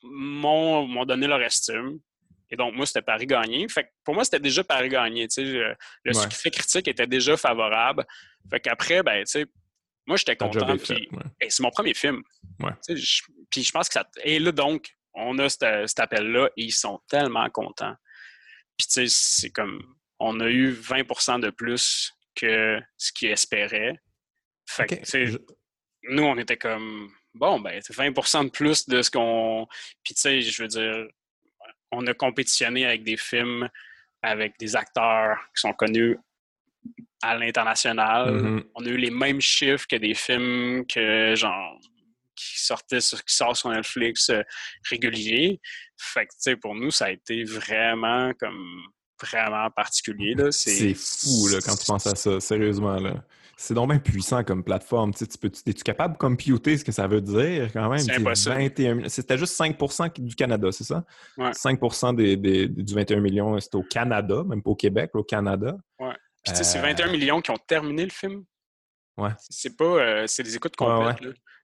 m'ont 0.02 1.05
donné 1.05 1.28
leur 1.28 1.40
estime. 1.40 2.01
Et 2.53 2.57
donc, 2.57 2.74
moi, 2.74 2.85
c'était 2.85 3.01
Paris 3.01 3.27
gagné. 3.27 3.66
Fait 3.69 3.91
pour 4.05 4.15
moi, 4.15 4.24
c'était 4.24 4.39
déjà 4.39 4.62
Paris 4.62 4.91
gagné. 4.91 5.27
Le 5.39 6.12
succès 6.12 6.51
critique 6.51 6.87
était 6.87 7.07
déjà 7.07 7.35
favorable. 7.39 8.05
Fait 8.51 8.61
qu'après, 8.61 9.03
ben, 9.03 9.24
tu 9.24 9.31
sais, 9.31 9.47
moi, 10.07 10.19
j'étais 10.19 10.37
content. 10.37 10.77
c'est 10.85 11.61
mon 11.61 11.70
premier 11.70 11.95
film. 11.95 12.23
puis 13.51 13.65
je 13.65 13.73
pense 13.73 13.89
que 13.89 13.95
ça. 13.95 14.07
Et 14.23 14.39
là, 14.39 14.53
donc, 14.53 14.91
on 15.15 15.39
a 15.39 15.49
cet, 15.49 15.99
appel-là 15.99 16.51
et 16.59 16.65
ils 16.65 16.73
sont 16.73 17.01
tellement 17.09 17.49
contents. 17.49 17.95
Puis, 18.77 18.87
tu 18.87 18.93
sais, 18.93 19.07
c'est 19.09 19.51
comme. 19.51 19.81
On 20.19 20.39
a 20.41 20.49
eu 20.49 20.73
20% 20.73 21.41
de 21.41 21.51
plus 21.51 22.12
que 22.35 22.79
ce 22.99 23.12
qu'ils 23.12 23.31
espéraient. 23.31 23.99
Fait 24.69 24.87
que, 24.87 25.39
nous, 26.03 26.23
on 26.23 26.37
était 26.37 26.59
comme. 26.59 27.11
Bon, 27.33 27.61
ben, 27.61 27.81
c'est 27.83 27.97
20% 27.97 28.45
de 28.45 28.51
plus 28.51 28.87
de 28.89 29.01
ce 29.01 29.11
qu'on. 29.11 29.66
Puis, 30.05 30.12
tu 30.15 30.20
sais, 30.20 30.43
je 30.43 30.62
veux 30.62 30.69
dire, 30.69 31.07
on 31.93 32.06
a 32.06 32.14
compétitionné 32.14 32.86
avec 32.86 33.05
des 33.05 33.16
films 33.16 33.69
avec 34.23 34.59
des 34.59 34.77
acteurs 34.77 35.36
qui 35.55 35.60
sont 35.60 35.73
connus 35.73 36.16
à 37.23 37.36
l'international. 37.36 38.31
Mm-hmm. 38.31 38.64
On 38.74 38.86
a 38.86 38.89
eu 38.89 38.97
les 38.97 39.10
mêmes 39.10 39.40
chiffres 39.40 39.86
que 39.89 39.97
des 39.97 40.14
films 40.14 40.85
que 40.86 41.35
genre 41.35 41.78
qui 42.35 42.60
sortaient 42.64 43.01
sur, 43.01 43.23
qui 43.24 43.35
sortent 43.35 43.56
sur 43.56 43.70
Netflix 43.70 44.31
euh, 44.31 44.43
réguliers. 44.89 45.60
Fait 45.97 46.27
que 46.27 46.32
tu 46.32 46.39
sais, 46.40 46.56
pour 46.56 46.74
nous, 46.74 46.90
ça 46.90 47.06
a 47.06 47.10
été 47.10 47.44
vraiment 47.44 48.32
comme 48.39 48.82
vraiment 49.20 49.70
particulier. 49.70 50.35
C'est 50.51 50.94
fou 50.94 51.48
là, 51.48 51.59
quand 51.64 51.77
tu 51.77 51.86
penses 51.86 52.06
à 52.06 52.14
ça, 52.14 52.40
sérieusement. 52.40 52.97
Là. 52.97 53.24
C'est 53.57 53.74
donc 53.74 53.91
bien 53.91 53.99
puissant 53.99 54.43
comme 54.45 54.65
plateforme. 54.65 55.12
Tu 55.15 55.27
peux, 55.41 55.51
es-tu 55.66 55.83
capable 55.83 56.15
de 56.15 56.19
computer 56.19 56.77
ce 56.77 56.85
que 56.85 56.93
ça 56.93 57.07
veut 57.07 57.20
dire 57.20 57.70
quand 57.73 57.89
même? 57.89 57.99
C'est 57.99 58.16
impossible. 58.16 59.09
C'était 59.09 59.39
juste 59.39 59.59
5% 59.61 60.20
du 60.20 60.35
Canada, 60.35 60.73
c'est 60.73 60.85
ça? 60.85 61.05
5 61.53 62.16
des, 62.16 62.69
du 62.69 62.95
21 62.95 63.20
millions, 63.20 63.61
c'était 63.61 63.77
au 63.77 63.83
Canada, 63.83 64.43
même 64.47 64.62
pas 64.62 64.70
au 64.70 64.77
Québec, 64.77 65.11
au 65.15 65.23
Canada. 65.23 65.77
Ouais. 65.99 66.15
Puis 66.45 66.55
c'est 66.57 66.81
21 66.81 67.07
euh, 67.07 67.12
millions 67.12 67.41
qui 67.41 67.51
ont 67.51 67.59
terminé 67.66 68.05
le 68.05 68.11
film. 68.11 68.45
Ouais. 69.16 69.31
C'est 69.39 69.77
pas... 69.77 69.85
Euh, 69.85 70.24
c'est 70.27 70.43
des 70.43 70.57
écoutes 70.57 70.77
complètes. 70.77 71.19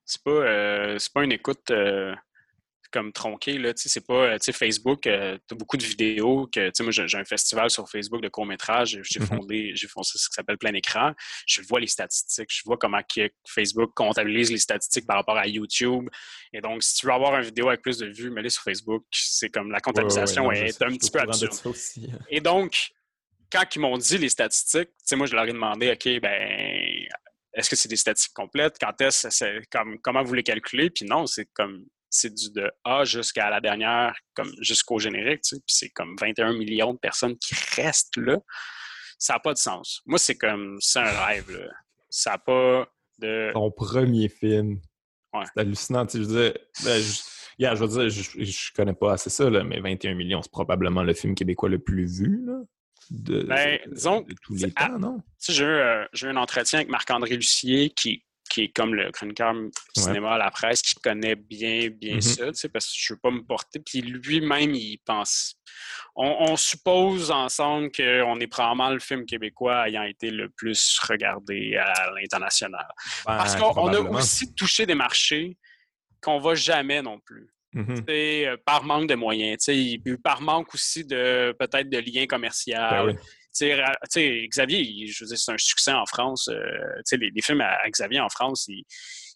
C'est 0.04 0.22
pas, 0.22 0.30
euh, 0.30 0.98
pas 1.12 1.24
une 1.24 1.32
écoute 1.32 1.70
comme 2.90 3.12
tronqué. 3.12 3.58
Là, 3.58 3.72
c'est 3.76 4.06
pas, 4.06 4.38
Facebook, 4.38 5.06
euh, 5.06 5.36
tu 5.46 5.54
as 5.54 5.56
beaucoup 5.56 5.76
de 5.76 5.84
vidéos 5.84 6.48
que, 6.52 6.70
moi, 6.82 6.90
j'ai 6.90 7.18
un 7.18 7.24
festival 7.24 7.70
sur 7.70 7.88
Facebook 7.88 8.22
de 8.22 8.28
court-métrage, 8.28 9.00
j'ai 9.02 9.20
mm-hmm. 9.20 9.26
fondé, 9.26 9.72
j'ai 9.74 9.88
fondé 9.88 10.08
ce 10.12 10.28
qui 10.28 10.34
s'appelle 10.34 10.58
Plein 10.58 10.74
Écran. 10.74 11.12
Je 11.46 11.62
vois 11.62 11.80
les 11.80 11.86
statistiques, 11.86 12.50
je 12.50 12.62
vois 12.64 12.76
comment 12.76 13.00
Facebook 13.46 13.92
comptabilise 13.94 14.50
les 14.50 14.58
statistiques 14.58 15.06
par 15.06 15.16
rapport 15.16 15.36
à 15.36 15.46
YouTube. 15.46 16.08
Et 16.52 16.60
donc, 16.60 16.82
si 16.82 16.94
tu 16.96 17.06
veux 17.06 17.12
avoir 17.12 17.36
une 17.36 17.44
vidéo 17.44 17.68
avec 17.68 17.82
plus 17.82 17.98
de 17.98 18.06
vues, 18.06 18.30
mets-les 18.30 18.50
sur 18.50 18.62
Facebook. 18.62 19.04
C'est 19.12 19.50
comme 19.50 19.70
la 19.70 19.80
comptabilisation 19.80 20.50
est 20.52 20.80
un 20.82 20.96
petit 20.96 21.10
peu 21.10 21.20
absurde. 21.20 21.54
Hein. 21.64 21.72
Et 22.30 22.40
donc, 22.40 22.90
quand 23.50 23.64
ils 23.74 23.78
m'ont 23.80 23.98
dit 23.98 24.18
les 24.18 24.28
statistiques, 24.28 24.90
moi, 25.12 25.26
je 25.26 25.34
leur 25.34 25.44
ai 25.44 25.52
demandé, 25.52 25.90
OK, 25.90 26.20
ben, 26.20 27.06
est-ce 27.54 27.70
que 27.70 27.76
c'est 27.76 27.88
des 27.88 27.96
statistiques 27.96 28.34
complètes? 28.34 28.76
Quand 28.80 29.00
est-ce, 29.00 29.60
comme, 29.70 29.98
comment 30.00 30.22
vous 30.22 30.34
les 30.34 30.42
calculez? 30.42 30.90
Puis 30.90 31.04
non, 31.04 31.26
c'est 31.26 31.46
comme 31.52 31.86
c'est 32.10 32.34
du 32.34 32.50
de 32.50 32.70
A 32.84 33.04
jusqu'à 33.04 33.50
la 33.50 33.60
dernière, 33.60 34.14
comme 34.34 34.50
jusqu'au 34.60 34.98
générique, 34.98 35.42
tu 35.42 35.56
sais, 35.56 35.62
puis 35.66 35.74
c'est 35.74 35.90
comme 35.90 36.16
21 36.20 36.52
millions 36.54 36.94
de 36.94 36.98
personnes 36.98 37.36
qui 37.38 37.54
restent 37.76 38.16
là. 38.16 38.38
Ça 39.18 39.34
n'a 39.34 39.40
pas 39.40 39.52
de 39.52 39.58
sens. 39.58 40.00
Moi, 40.06 40.18
c'est 40.18 40.36
comme, 40.36 40.78
c'est 40.80 41.00
un 41.00 41.26
rêve, 41.26 41.50
là. 41.50 41.68
Ça 42.08 42.32
n'a 42.32 42.38
pas 42.38 42.88
de... 43.18 43.50
Ton 43.52 43.70
premier 43.70 44.28
film. 44.28 44.80
Ouais. 45.32 45.44
C'est 45.54 45.60
hallucinant, 45.60 46.06
tu 46.06 46.12
sais, 46.12 46.24
je 46.24 46.28
veux 46.28 46.42
dire... 46.42 46.54
Ben, 46.84 47.02
je, 47.02 47.76
je 47.76 47.84
veux 47.84 47.88
dire, 47.88 48.08
je, 48.08 48.44
je, 48.44 48.72
connais 48.72 48.94
pas 48.94 49.14
assez 49.14 49.30
ça, 49.30 49.50
là, 49.50 49.64
mais 49.64 49.80
21 49.80 50.14
millions, 50.14 50.40
c'est 50.42 50.52
probablement 50.52 51.02
le 51.02 51.12
film 51.14 51.34
québécois 51.34 51.68
le 51.68 51.78
plus 51.78 52.20
vu, 52.20 52.44
là. 52.46 52.60
De, 53.10 53.42
ben, 53.42 53.78
disons, 53.90 54.26
tous 54.42 54.54
les 54.54 54.70
temps, 54.70 54.98
non? 54.98 55.22
J'ai 55.48 55.64
eu, 55.64 55.66
euh, 55.66 56.04
eu 56.22 56.26
un 56.26 56.36
entretien 56.36 56.80
avec 56.80 56.90
Marc-André 56.90 57.36
Lucier 57.36 57.88
qui, 57.88 58.22
qui 58.48 58.64
est 58.64 58.68
comme 58.68 58.94
le 58.94 59.10
chroniqueur 59.10 59.54
cinéma 59.96 60.34
à 60.34 60.38
la 60.38 60.50
presse, 60.50 60.82
qui 60.82 60.94
connaît 60.96 61.36
bien, 61.36 61.88
bien 61.88 62.16
mm-hmm. 62.16 62.54
ça, 62.54 62.68
parce 62.68 62.86
que 62.86 62.92
je 62.96 63.12
ne 63.12 63.16
veux 63.16 63.20
pas 63.20 63.30
me 63.30 63.42
porter. 63.42 63.80
Puis 63.80 64.00
lui-même, 64.00 64.74
il 64.74 64.98
pense. 65.04 65.56
On, 66.16 66.56
suppose 66.56 67.30
ensemble 67.30 67.90
qu'on 67.92 68.40
est 68.40 68.46
probablement 68.48 68.90
le 68.90 68.98
film 68.98 69.24
québécois 69.24 69.88
ayant 69.88 70.02
été 70.02 70.30
le 70.30 70.48
plus 70.48 70.98
regardé 71.00 71.76
à 71.76 72.10
l'international. 72.10 72.86
parce 73.24 73.54
qu'on 73.54 73.92
a 73.92 74.00
aussi 74.00 74.52
touché 74.54 74.84
des 74.86 74.96
marchés 74.96 75.56
qu'on 76.20 76.38
ne 76.38 76.42
va 76.42 76.54
jamais 76.54 77.02
non 77.02 77.20
plus. 77.20 77.48
mm 77.72 78.00
par 78.64 78.82
manque 78.82 79.08
de 79.08 79.14
moyens, 79.14 79.70
par 80.24 80.40
manque 80.40 80.74
aussi 80.74 81.04
de 81.04 81.54
peut-être 81.58 81.88
de 81.88 81.98
liens 81.98 82.26
commerciaux. 82.26 82.74
Ben 82.76 83.16
Xavier, 83.54 85.06
je 85.06 85.24
veux 85.24 85.28
dire, 85.28 85.38
c'est 85.38 85.52
un 85.52 85.58
succès 85.58 85.92
en 85.92 86.06
France. 86.06 86.50
les, 87.12 87.30
les, 87.30 87.42
films 87.42 87.60
à, 87.60 87.78
Xavier 87.90 88.20
en 88.20 88.28
France, 88.28 88.68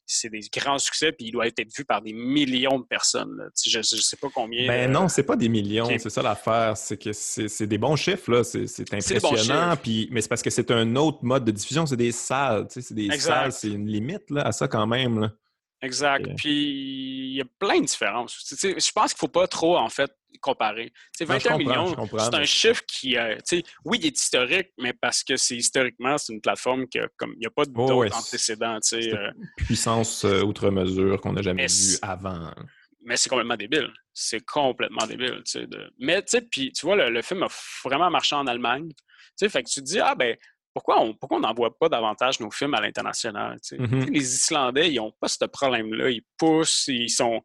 c'est 0.07 0.29
des 0.29 0.41
grands 0.55 0.79
succès, 0.79 1.13
puis 1.13 1.27
il 1.27 1.33
doit 1.33 1.47
être 1.47 1.77
vu 1.77 1.85
par 1.85 2.03
des 2.03 2.13
millions 2.13 2.79
de 2.79 2.85
personnes. 2.85 3.51
Je 3.65 3.79
ne 3.79 3.83
sais 3.83 4.17
pas 4.17 4.29
combien. 4.35 4.67
Ben 4.67 4.91
non, 4.91 5.09
c'est 5.09 5.23
pas 5.23 5.37
des 5.37 5.49
millions, 5.49 5.89
c'est 5.99 6.11
ça 6.11 6.23
l'affaire. 6.23 6.77
C'est 6.77 6.97
que 6.97 7.13
c'est 7.13 7.67
des 7.67 7.79
bons 7.79 7.97
chiffres, 7.97 8.31
là. 8.31 8.45
C'est 8.45 8.93
impressionnant. 8.93 9.77
Puis, 9.77 10.09
mais 10.11 10.21
c'est 10.21 10.29
parce 10.29 10.43
que 10.43 10.51
c'est 10.51 10.71
un 10.71 10.97
autre 10.97 11.19
mode 11.23 11.45
de 11.45 11.51
diffusion, 11.53 11.87
c'est 11.87 11.97
des 11.97 12.13
salles. 12.13 12.67
C'est 12.69 12.95
des 12.95 13.11
salles, 13.19 13.53
c'est 13.53 13.69
une 13.69 13.89
limite 13.89 14.31
là, 14.31 14.43
à 14.43 14.53
ça 14.53 14.69
quand 14.69 14.87
même. 14.87 15.21
Là. 15.21 15.33
Exact. 15.83 16.27
Puis 16.37 17.31
il 17.31 17.37
y 17.37 17.41
a 17.41 17.45
plein 17.59 17.81
de 17.81 17.87
différences. 17.87 18.37
je 18.63 18.93
pense 18.93 19.13
qu'il 19.13 19.17
ne 19.17 19.19
faut 19.19 19.29
pas 19.29 19.47
trop, 19.49 19.77
en 19.77 19.89
fait, 19.89 20.11
comparer. 20.41 20.93
21 21.21 21.59
millions, 21.59 22.09
c'est 22.19 22.35
un 22.35 22.45
chiffre 22.45 22.83
qui, 22.87 23.17
euh, 23.17 23.37
oui, 23.85 23.99
il 24.01 24.07
est 24.07 24.19
historique, 24.19 24.71
mais 24.79 24.93
parce 24.93 25.23
que 25.25 25.37
c'est 25.37 25.57
historiquement, 25.57 26.17
c'est 26.19 26.33
une 26.33 26.41
plateforme 26.41 26.87
qui 26.87 26.99
comme 27.17 27.33
il 27.35 27.41
n'y 27.41 27.47
a 27.47 27.51
pas 27.51 27.65
d'autres 27.65 28.11
oh, 28.13 28.17
antécédents. 28.17 28.79
Euh. 28.93 29.31
puissance 29.57 30.25
euh, 30.25 30.43
outre 30.43 30.71
mesure 30.71 31.21
qu'on 31.21 31.33
n'a 31.33 31.43
jamais 31.43 31.67
vue 31.67 31.99
avant. 32.03 32.53
Mais 33.05 33.17
c'est 33.17 33.29
complètement 33.29 33.57
débile. 33.57 33.93
C'est 34.13 34.45
complètement 34.45 35.07
débile. 35.07 35.43
De... 35.55 35.93
Mais 35.99 36.23
puis 36.51 36.73
tu 36.73 36.87
vois, 36.87 36.97
le, 36.97 37.23
film 37.23 37.43
a 37.43 37.49
vraiment 37.85 38.11
marché 38.11 38.37
en 38.37 38.47
Allemagne. 38.47 38.91
Fait 39.41 39.63
que 39.63 39.69
tu 39.69 39.81
te 39.81 39.87
dis, 39.87 39.99
ah 39.99 40.15
ben, 40.15 40.37
pourquoi 40.74 41.01
on 41.01 41.15
pourquoi 41.15 41.39
n'envoie 41.40 41.77
pas 41.77 41.89
davantage 41.89 42.40
nos 42.40 42.51
films 42.51 42.74
à 42.74 42.81
l'international? 42.81 43.57
Mm-hmm. 43.57 44.11
Les 44.11 44.35
Islandais, 44.35 44.90
ils 44.90 44.97
n'ont 44.97 45.12
pas 45.20 45.28
ce 45.28 45.44
problème-là. 45.44 46.11
Ils 46.11 46.24
poussent, 46.39 46.89
ils 46.89 47.11
sont. 47.11 47.43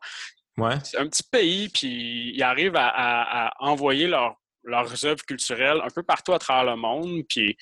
Un 0.59 0.79
petit 1.07 1.23
pays, 1.31 1.69
puis 1.69 2.33
ils 2.33 2.41
arrivent 2.41 2.75
à, 2.75 3.53
envoyer 3.59 4.07
leurs 4.07 5.05
œuvres 5.05 5.23
culturelles 5.23 5.79
un 5.83 5.89
peu 5.93 6.01
partout 6.01 6.33
à 6.33 6.39
travers 6.39 6.75
le 6.75 6.81
monde, 6.81 7.21
puis 7.29 7.55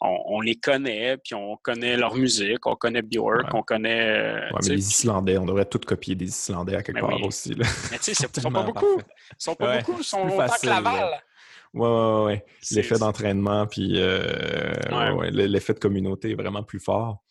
on, 0.00 0.40
les 0.40 0.54
connaît, 0.54 1.16
puis 1.18 1.34
on 1.34 1.56
connaît 1.56 1.96
leur 1.96 2.14
musique, 2.14 2.64
on 2.66 2.76
connaît 2.76 3.02
Björk, 3.02 3.52
on 3.52 3.62
connaît. 3.62 4.18
Euh, 4.18 4.50
mais 4.62 4.68
les 4.68 4.88
Islandais, 4.88 5.38
on 5.38 5.44
devrait 5.44 5.64
tous 5.64 5.80
copier 5.80 6.14
des 6.14 6.26
Islandais 6.26 6.76
à 6.76 6.82
quelque 6.82 7.00
part 7.00 7.22
aussi. 7.22 7.54
Mais 7.90 7.98
tu 7.98 8.14
sais, 8.14 8.28
ils 8.36 8.40
sont 8.40 8.50
pas 8.52 8.62
beaucoup. 8.62 8.98
Ils 8.98 9.34
sont 9.38 9.54
pas 9.54 9.78
beaucoup, 9.78 9.98
ils 9.98 10.04
sont 10.04 10.28
autant 10.28 10.46
que 10.46 10.66
Laval. 10.66 11.20
Ouais, 11.74 11.88
ouais, 11.88 12.24
ouais. 12.24 12.44
L'effet 12.72 12.98
d'entraînement, 12.98 13.66
puis 13.66 13.94
euh, 13.96 14.72
l'effet 15.30 15.74
de 15.74 15.78
communauté 15.78 16.30
est 16.30 16.34
vraiment 16.34 16.62
plus 16.62 16.80
fort. 16.80 17.22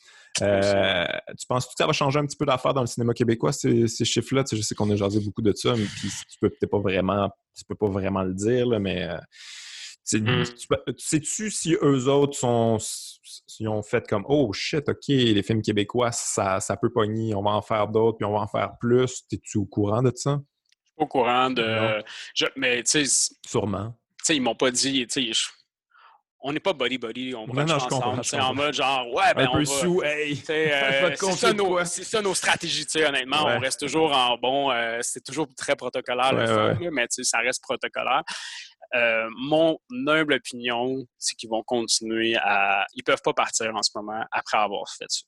Euh, 0.41 1.05
tu 1.38 1.47
penses 1.47 1.65
que 1.65 1.73
ça 1.77 1.88
va 1.88 1.93
changer 1.93 2.19
un 2.19 2.26
petit 2.26 2.38
peu 2.38 2.45
d'affaires 2.45 2.73
dans 2.73 2.81
le 2.81 2.88
cinéma 2.88 3.14
québécois, 3.14 3.51
ces, 3.51 3.88
chiffres-là? 3.88 4.43
je 4.51 4.61
sais 4.61 4.76
qu'on 4.76 4.89
a 4.91 4.95
jasé 4.95 5.19
beaucoup 5.19 5.41
de 5.41 5.53
ça, 5.53 5.73
mais 5.76 5.85
puis 5.85 6.09
tu 6.30 6.38
peux 6.39 6.49
peut-être 6.49 6.69
pas 6.69 6.80
vraiment, 6.80 7.30
tu 7.57 7.65
peux 7.65 7.76
pas 7.76 7.88
vraiment 7.88 8.23
le 8.23 8.34
dire, 8.34 8.68
mais 8.80 9.09
euh, 10.14 10.19
hmm. 10.19 10.43
sais-tu 10.97 11.49
si 11.49 11.76
eux 11.81 12.07
autres 12.07 12.38
sont 12.38 12.77
si 12.80 13.68
ont 13.68 13.81
fait 13.81 14.07
comme 14.07 14.26
Oh 14.27 14.53
shit, 14.53 14.88
ok, 14.88 15.07
les 15.07 15.41
films 15.43 15.61
québécois, 15.61 16.11
ça, 16.11 16.59
ça 16.59 16.77
peut 16.77 16.91
pogner, 16.91 17.34
on 17.34 17.41
va 17.41 17.51
en 17.51 17.61
faire 17.61 17.88
d'autres, 17.88 18.18
puis 18.18 18.26
on 18.26 18.34
va 18.34 18.41
en 18.41 18.47
faire 18.47 18.73
plus. 18.80 19.23
Es-tu 19.31 19.57
au 19.57 19.65
courant 19.65 20.03
de 20.03 20.11
ça? 20.14 20.39
Je 20.69 21.03
suis 21.03 21.03
au 21.03 21.07
courant 21.07 21.49
de. 21.49 22.03
mais 22.55 22.84
tu 22.84 23.05
sais. 23.05 23.35
Sûrement 23.45 23.95
sais, 24.28 24.36
ils 24.36 24.41
m'ont 24.41 24.56
pas 24.56 24.72
dit, 24.72 25.06
tu 25.08 25.34
sais, 25.34 25.41
on 26.40 26.54
n'est 26.54 26.60
pas 26.60 26.74
body 26.74 26.98
body, 26.98 27.36
on 27.36 27.45
va 27.45 27.64
ensemble, 27.64 28.24
c'est 28.24 28.40
en 28.40 28.54
mode 28.54 28.74
genre 28.74 29.12
ouais 29.12 29.34
ben 29.34 29.49
un 29.52 29.58
peu 29.58 29.66
sous, 29.66 30.04
hey, 30.04 30.41
euh, 30.49 31.16
c'est 31.16 31.32
ça, 31.34 31.54
nos, 31.54 31.84
ça 31.84 32.22
nos 32.22 32.36
stratégies, 32.36 32.86
tu 32.86 32.99
sais, 32.99 33.06
honnêtement, 33.06 33.44
on 33.45 33.60
reste 33.60 33.80
toujours 33.80 34.16
en 34.16 34.38
bon, 34.38 34.72
euh, 34.72 34.99
c'est 35.02 35.24
toujours 35.24 35.48
très 35.58 35.76
protocolaire 35.76 36.34
le 36.34 36.76
film, 36.76 36.94
mais 36.94 37.08
tu 37.08 37.24
sais, 37.24 37.30
ça 37.30 37.40
reste 37.40 37.62
protocolaire. 37.64 38.24
Euh, 38.95 39.28
mon 39.38 39.78
humble 39.91 40.34
opinion, 40.34 41.06
c'est 41.18 41.36
qu'ils 41.36 41.49
vont 41.49 41.64
continuer 41.64 42.38
à, 42.38 42.86
ils 42.94 43.04
peuvent 43.04 43.22
pas 43.22 43.34
partir 43.34 43.76
en 43.76 43.84
ce 43.84 43.91
moment 43.95 44.24
après 44.32 44.58
avoir 44.58 44.84
fait 44.98 45.06
ça. 45.10 45.24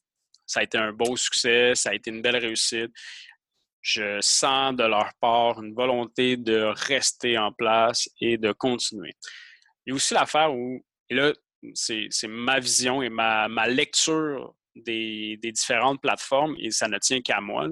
Ça 0.45 0.61
a 0.61 0.63
été 0.63 0.77
un 0.77 0.93
beau 0.93 1.15
succès, 1.17 1.73
ça 1.75 1.89
a 1.89 1.93
été 1.93 2.09
une 2.09 2.21
belle 2.21 2.37
réussite 2.37 2.91
je 3.81 4.19
sens 4.21 4.75
de 4.75 4.83
leur 4.83 5.11
part 5.21 5.61
une 5.61 5.73
volonté 5.73 6.37
de 6.37 6.73
rester 6.87 7.37
en 7.37 7.51
place 7.51 8.09
et 8.19 8.37
de 8.37 8.51
continuer. 8.51 9.13
Il 9.85 9.89
y 9.89 9.91
a 9.91 9.95
aussi 9.95 10.13
l'affaire 10.13 10.53
où, 10.53 10.83
et 11.09 11.15
là, 11.15 11.33
c'est 11.73 12.09
ma 12.27 12.59
vision 12.59 13.01
et 13.01 13.09
ma, 13.09 13.47
lecture 13.67 14.53
des, 14.75 15.37
différentes 15.41 16.01
plateformes, 16.01 16.55
et 16.59 16.71
ça 16.71 16.87
ne 16.87 16.97
tient 16.97 17.21
qu'à 17.21 17.41
moi, 17.41 17.67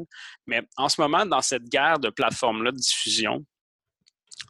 mais 0.46 0.62
en 0.78 0.90
ce 0.90 1.00
moment, 1.02 1.26
dans 1.26 1.42
cette 1.42 1.66
guerre 1.66 2.00
de 2.00 2.10
plateformes-là 2.10 2.72
de 2.72 2.78
diffusion, 2.78 3.46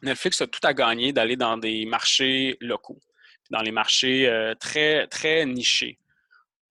Netflix 0.02 0.40
a 0.40 0.46
tout 0.46 0.60
à 0.62 0.74
gagner 0.74 1.12
d'aller 1.12 1.36
dans 1.36 1.56
des 1.56 1.86
marchés 1.86 2.56
locaux, 2.60 3.00
dans 3.50 3.62
les 3.62 3.72
marchés 3.72 4.28
euh, 4.28 4.54
très, 4.54 5.06
très 5.08 5.44
nichés. 5.46 5.98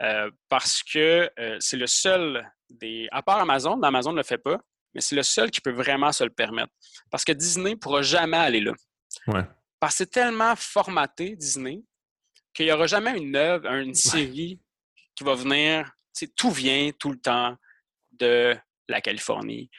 Euh, 0.03 0.29
parce 0.47 0.83
que 0.83 1.29
euh, 1.39 1.57
c'est 1.59 1.77
le 1.77 1.87
seul 1.87 2.47
des. 2.69 3.07
À 3.11 3.23
part 3.23 3.39
Amazon, 3.39 3.81
Amazon 3.81 4.11
ne 4.11 4.17
le 4.17 4.23
fait 4.23 4.37
pas, 4.37 4.59
mais 4.97 5.01
c'est 5.01 5.15
le 5.15 5.21
seul 5.21 5.51
qui 5.51 5.61
peut 5.61 5.71
vraiment 5.71 6.11
se 6.11 6.23
le 6.23 6.31
permettre. 6.31 6.73
Parce 7.11 7.23
que 7.23 7.31
Disney 7.31 7.71
ne 7.71 7.75
pourra 7.75 8.01
jamais 8.01 8.37
aller 8.37 8.61
là. 8.61 8.73
Parce 9.79 9.93
que 9.93 9.97
c'est 9.99 10.09
tellement 10.09 10.55
formaté, 10.55 11.35
Disney, 11.35 11.83
qu'il 12.51 12.65
n'y 12.65 12.71
aura 12.71 12.87
jamais 12.87 13.15
une 13.15 13.35
œuvre, 13.35 13.71
une 13.71 13.93
série 13.93 14.59
qui 15.15 15.23
va 15.23 15.35
venir. 15.35 15.91
Tout 16.35 16.49
vient 16.49 16.89
tout 16.97 17.11
le 17.11 17.19
temps 17.19 17.55
de 18.13 18.57
la 18.87 19.01
Californie. 19.01 19.69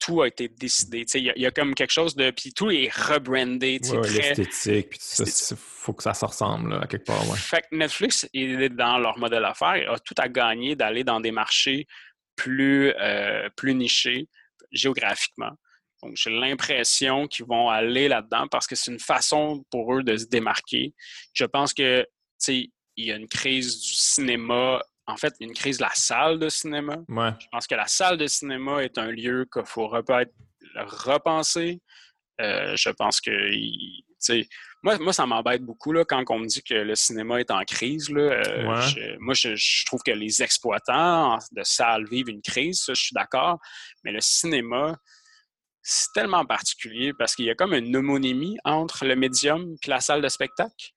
tout 0.00 0.22
a 0.22 0.26
été 0.26 0.48
décidé. 0.48 1.04
Il 1.14 1.32
y, 1.36 1.46
a 1.46 1.52
comme 1.52 1.72
quelque 1.76 1.92
chose 1.92 2.16
de. 2.16 2.32
Puis 2.32 2.52
tout 2.52 2.68
est 2.72 2.90
rebrandé. 2.92 3.78
Ouais, 3.84 4.10
L'esthétique, 4.10 4.90
puis 4.90 4.98
il 5.20 5.56
faut 5.56 5.92
que 5.92 6.02
ça 6.02 6.12
se 6.12 6.24
ressemble 6.24 6.74
à 6.74 6.88
quelque 6.88 7.06
part. 7.06 7.22
Fait 7.36 7.62
que 7.70 7.76
Netflix, 7.76 8.28
est 8.34 8.68
dans 8.70 8.98
leur 8.98 9.16
modèle 9.16 9.42
d'affaires, 9.42 9.92
a 9.92 9.98
tout 10.00 10.16
à 10.18 10.28
gagner 10.28 10.74
d'aller 10.74 11.04
dans 11.04 11.20
des 11.20 11.30
marchés 11.30 11.86
plus, 12.34 12.92
euh, 12.98 13.48
plus 13.56 13.74
nichés, 13.74 14.28
géographiquement. 14.76 15.52
Donc, 16.02 16.16
j'ai 16.16 16.30
l'impression 16.30 17.26
qu'ils 17.26 17.46
vont 17.46 17.70
aller 17.70 18.08
là-dedans 18.08 18.48
parce 18.48 18.66
que 18.66 18.74
c'est 18.74 18.92
une 18.92 19.00
façon 19.00 19.64
pour 19.70 19.94
eux 19.94 20.02
de 20.02 20.16
se 20.16 20.26
démarquer. 20.26 20.94
Je 21.32 21.44
pense 21.44 21.72
que, 21.72 22.02
tu 22.02 22.06
sais, 22.38 22.70
il 22.96 23.06
y 23.06 23.12
a 23.12 23.16
une 23.16 23.28
crise 23.28 23.80
du 23.80 23.94
cinéma. 23.94 24.82
En 25.06 25.16
fait, 25.16 25.34
il 25.38 25.44
y 25.44 25.46
a 25.46 25.48
une 25.48 25.56
crise 25.56 25.78
de 25.78 25.84
la 25.84 25.94
salle 25.94 26.38
de 26.38 26.48
cinéma. 26.48 26.96
Je 27.40 27.46
pense 27.50 27.66
que 27.66 27.74
la 27.74 27.86
salle 27.86 28.18
de 28.18 28.26
cinéma 28.26 28.82
est 28.82 28.98
un 28.98 29.10
lieu 29.10 29.46
qu'il 29.52 29.64
faut 29.64 29.88
repenser. 29.88 31.80
Euh, 32.40 32.76
je 32.76 32.90
pense 32.90 33.20
sais, 33.20 34.04
moi, 34.82 34.98
moi, 34.98 35.12
ça 35.12 35.26
m'embête 35.26 35.62
beaucoup 35.62 35.92
là, 35.92 36.04
quand 36.04 36.22
on 36.28 36.38
me 36.38 36.46
dit 36.46 36.62
que 36.62 36.74
le 36.74 36.94
cinéma 36.94 37.40
est 37.40 37.50
en 37.50 37.62
crise. 37.64 38.10
Là, 38.10 38.20
euh, 38.20 39.16
moi, 39.18 39.34
je, 39.34 39.84
trouve 39.86 40.02
que 40.02 40.12
les 40.12 40.42
exploitants 40.42 41.38
de 41.52 41.62
salles 41.62 42.06
vivent 42.08 42.28
une 42.28 42.42
crise, 42.42 42.82
ça, 42.82 42.94
je 42.94 43.02
suis 43.02 43.14
d'accord. 43.14 43.58
Mais 44.04 44.12
le 44.12 44.20
cinéma, 44.20 44.96
c'est 45.82 46.12
tellement 46.14 46.44
particulier 46.44 47.12
parce 47.14 47.34
qu'il 47.34 47.46
y 47.46 47.50
a 47.50 47.54
comme 47.54 47.74
une 47.74 47.94
homonymie 47.96 48.58
entre 48.64 49.04
le 49.04 49.16
médium 49.16 49.76
et 49.84 49.90
la 49.90 50.00
salle 50.00 50.22
de 50.22 50.28
spectacle. 50.28 50.92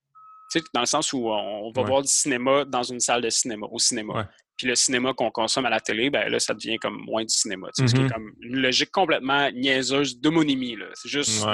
Dans 0.73 0.79
le 0.79 0.87
sens 0.87 1.13
où 1.13 1.29
on 1.29 1.71
va 1.71 1.83
voir 1.83 2.01
du 2.01 2.07
cinéma 2.07 2.65
dans 2.65 2.81
une 2.81 2.99
salle 2.99 3.21
de 3.21 3.29
cinéma, 3.29 3.67
au 3.69 3.77
cinéma. 3.77 4.27
Puis 4.59 4.67
le 4.67 4.75
cinéma 4.75 5.13
qu'on 5.13 5.31
consomme 5.31 5.65
à 5.65 5.69
la 5.69 5.79
télé, 5.79 6.09
ben 6.09 6.27
là, 6.27 6.37
ça 6.37 6.53
devient 6.53 6.77
comme 6.77 7.01
moins 7.05 7.23
du 7.23 7.33
cinéma. 7.33 7.69
C'est 7.71 7.85
mm-hmm. 7.85 8.11
comme 8.11 8.33
une 8.41 8.57
logique 8.57 8.91
complètement 8.91 9.49
niaiseuse 9.51 10.19
d'homonymie. 10.19 10.75
C'est 10.95 11.07
juste. 11.07 11.45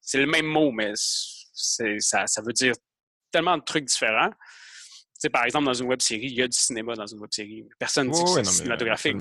c'est 0.00 0.18
le 0.18 0.26
même 0.26 0.46
mot, 0.46 0.72
mais 0.72 0.90
ça, 0.96 2.26
ça 2.26 2.42
veut 2.42 2.52
dire 2.52 2.74
tellement 3.30 3.56
de 3.56 3.62
trucs 3.62 3.84
différents. 3.84 4.30
par 5.32 5.44
exemple, 5.44 5.66
dans 5.66 5.72
une 5.72 5.86
web 5.86 6.02
série, 6.02 6.26
il 6.26 6.34
y 6.34 6.42
a 6.42 6.48
du 6.48 6.58
cinéma 6.58 6.96
dans 6.96 7.06
une 7.06 7.20
web 7.20 7.30
série. 7.30 7.64
Personne 7.78 8.08
ne 8.08 8.12
dit 8.12 8.24
que 8.24 8.30
c'est 8.30 8.44
cinématographique. 8.44 9.18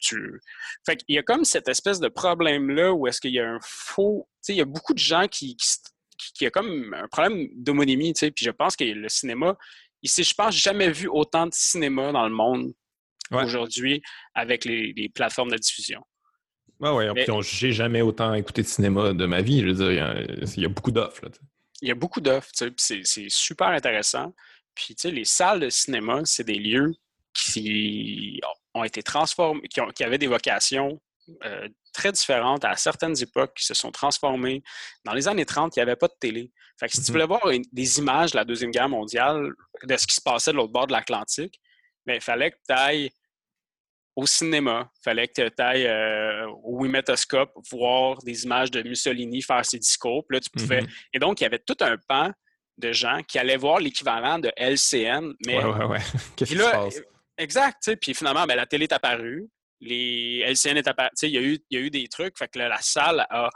Tu, 0.00 0.40
Fait 0.86 1.00
il 1.08 1.16
y 1.16 1.18
a 1.18 1.24
comme 1.24 1.44
cette 1.44 1.66
espèce 1.66 1.98
de 1.98 2.06
problème-là 2.06 2.92
où 2.92 3.08
est-ce 3.08 3.20
qu'il 3.20 3.34
y 3.34 3.40
a 3.40 3.50
un 3.50 3.58
faux. 3.62 4.28
Il 4.48 4.54
y 4.54 4.60
a 4.60 4.64
beaucoup 4.64 4.94
de 4.94 4.98
gens 5.00 5.26
qui, 5.26 5.56
qui, 5.56 6.32
qui, 6.34 6.46
a 6.46 6.50
comme 6.52 6.94
un 6.94 7.08
problème 7.08 7.48
d'homonymie. 7.56 8.12
Puis 8.12 8.44
je 8.44 8.50
pense 8.52 8.76
que 8.76 8.84
le 8.84 9.08
cinéma, 9.08 9.56
s'est, 10.04 10.22
je 10.22 10.34
pense, 10.34 10.54
jamais 10.54 10.90
vu 10.90 11.08
autant 11.08 11.46
de 11.46 11.54
cinéma 11.54 12.12
dans 12.12 12.28
le 12.28 12.34
monde 12.34 12.72
aujourd'hui 13.30 14.02
avec 14.34 14.64
les, 14.64 14.92
les, 14.96 15.08
plateformes 15.08 15.50
de 15.50 15.58
diffusion. 15.58 16.02
Ah 16.80 16.94
ouais, 16.94 17.10
ouais. 17.10 17.26
j'ai 17.42 17.72
jamais 17.72 18.02
autant 18.02 18.32
écouté 18.34 18.62
de 18.62 18.68
cinéma 18.68 19.12
de 19.12 19.26
ma 19.26 19.42
vie. 19.42 19.60
Je 19.60 19.66
veux 19.66 19.74
dire, 19.74 19.90
il 20.56 20.62
y 20.62 20.64
a, 20.64 20.68
beaucoup 20.68 20.92
d'offres. 20.92 21.28
Il 21.82 21.88
y 21.88 21.90
a 21.90 21.94
beaucoup 21.94 22.20
d'offres, 22.20 22.50
c'est 22.76 23.28
super 23.28 23.68
intéressant. 23.68 24.32
Puis, 24.74 24.94
tu 24.94 25.02
sais, 25.02 25.10
les 25.10 25.24
salles 25.24 25.60
de 25.60 25.70
cinéma, 25.70 26.20
c'est 26.24 26.44
des 26.44 26.58
lieux 26.58 26.94
qui 27.34 28.40
ont 28.74 28.84
été 28.84 29.02
transformés, 29.02 29.62
qui, 29.68 29.80
ont, 29.80 29.88
qui 29.88 30.04
avaient 30.04 30.18
des 30.18 30.28
vocations 30.28 31.00
euh, 31.44 31.68
très 31.92 32.12
différentes 32.12 32.64
à 32.64 32.76
certaines 32.76 33.20
époques, 33.22 33.54
qui 33.56 33.64
se 33.64 33.74
sont 33.74 33.90
transformées. 33.90 34.62
Dans 35.04 35.12
les 35.12 35.28
années 35.28 35.46
30, 35.46 35.76
il 35.76 35.78
n'y 35.78 35.82
avait 35.82 35.96
pas 35.96 36.08
de 36.08 36.16
télé. 36.20 36.52
Fait 36.78 36.86
que 36.86 36.92
si 36.92 36.98
tu 36.98 37.04
mm-hmm. 37.04 37.12
voulais 37.12 37.26
voir 37.26 37.42
des 37.72 37.98
images 37.98 38.32
de 38.32 38.36
la 38.36 38.44
Deuxième 38.44 38.70
Guerre 38.70 38.88
mondiale, 38.88 39.52
de 39.82 39.96
ce 39.96 40.06
qui 40.06 40.14
se 40.14 40.20
passait 40.20 40.52
de 40.52 40.56
l'autre 40.56 40.72
bord 40.72 40.86
de 40.86 40.92
l'Atlantique, 40.92 41.60
ben, 42.06 42.14
il 42.14 42.20
fallait 42.20 42.50
que 42.50 42.56
tu 42.66 42.74
ailles 42.74 43.10
au 44.16 44.26
cinéma. 44.26 44.90
Il 44.96 45.02
fallait 45.04 45.28
que 45.28 45.48
tu 45.48 45.62
ailles 45.62 45.86
euh, 45.86 46.46
au 46.64 46.82
Wimetoscope 46.82 47.52
voir 47.70 48.18
des 48.24 48.44
images 48.44 48.70
de 48.70 48.82
Mussolini 48.82 49.42
faire 49.42 49.64
ses 49.64 49.78
discours. 49.78 50.24
Puis 50.28 50.36
là, 50.36 50.40
tu 50.40 50.50
pouvais... 50.50 50.82
Mhm. 50.82 50.88
Et 51.14 51.18
donc, 51.20 51.40
il 51.40 51.44
y 51.44 51.46
avait 51.46 51.60
tout 51.60 51.76
un 51.80 51.96
pan 52.08 52.32
de 52.78 52.92
gens 52.92 53.20
qui 53.26 53.38
allaient 53.38 53.56
voir 53.56 53.78
l'équivalent 53.78 54.38
de 54.38 54.50
LCN. 54.56 55.34
Mais... 55.46 55.58
Ouais, 55.58 55.64
ouais, 55.64 55.84
ouais. 55.84 55.98
Qu'est-ce 56.36 56.52
qui 56.52 56.58
se 56.58 56.62
passe? 56.62 57.00
Exact. 57.36 57.96
Puis 58.00 58.14
finalement, 58.14 58.44
ben, 58.44 58.56
la 58.56 58.66
télé 58.66 58.84
est 58.84 58.92
apparue. 58.92 59.48
Les 59.80 60.40
LCN 60.46 60.76
est 60.76 60.88
sais, 61.14 61.28
Il 61.28 61.34
y, 61.34 61.38
a 61.38 61.42
eu, 61.42 61.58
il 61.70 61.78
y 61.78 61.82
a 61.82 61.84
eu 61.84 61.90
des 61.90 62.08
trucs. 62.08 62.36
Fait 62.38 62.48
que 62.48 62.58
là, 62.58 62.68
la 62.68 62.80
salle 62.80 63.26
a. 63.30 63.48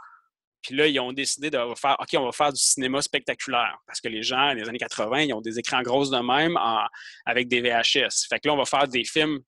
Puis 0.61 0.75
là, 0.75 0.87
ils 0.87 0.97
ont 1.01 1.11
décidé 1.11 1.49
de 1.49 1.57
faire 1.75 1.97
OK, 1.99 2.07
on 2.15 2.23
va 2.25 2.31
faire 2.31 2.53
du 2.53 2.61
cinéma 2.61 3.01
spectaculaire. 3.01 3.77
Parce 3.85 3.99
que 3.99 4.07
les 4.07 4.23
gens, 4.23 4.53
les 4.53 4.67
années 4.69 4.77
80, 4.77 5.21
ils 5.23 5.33
ont 5.33 5.41
des 5.41 5.59
écrans 5.59 5.81
grosses 5.81 6.09
de 6.09 6.19
même 6.19 6.55
en- 6.55 6.87
avec 7.25 7.49
des 7.49 7.59
VHS. 7.61 8.27
Fait 8.29 8.39
que 8.39 8.47
là, 8.47 8.53
on 8.53 8.57
va 8.57 8.63
faire 8.65 8.87
des 8.87 9.03
films 9.03 9.39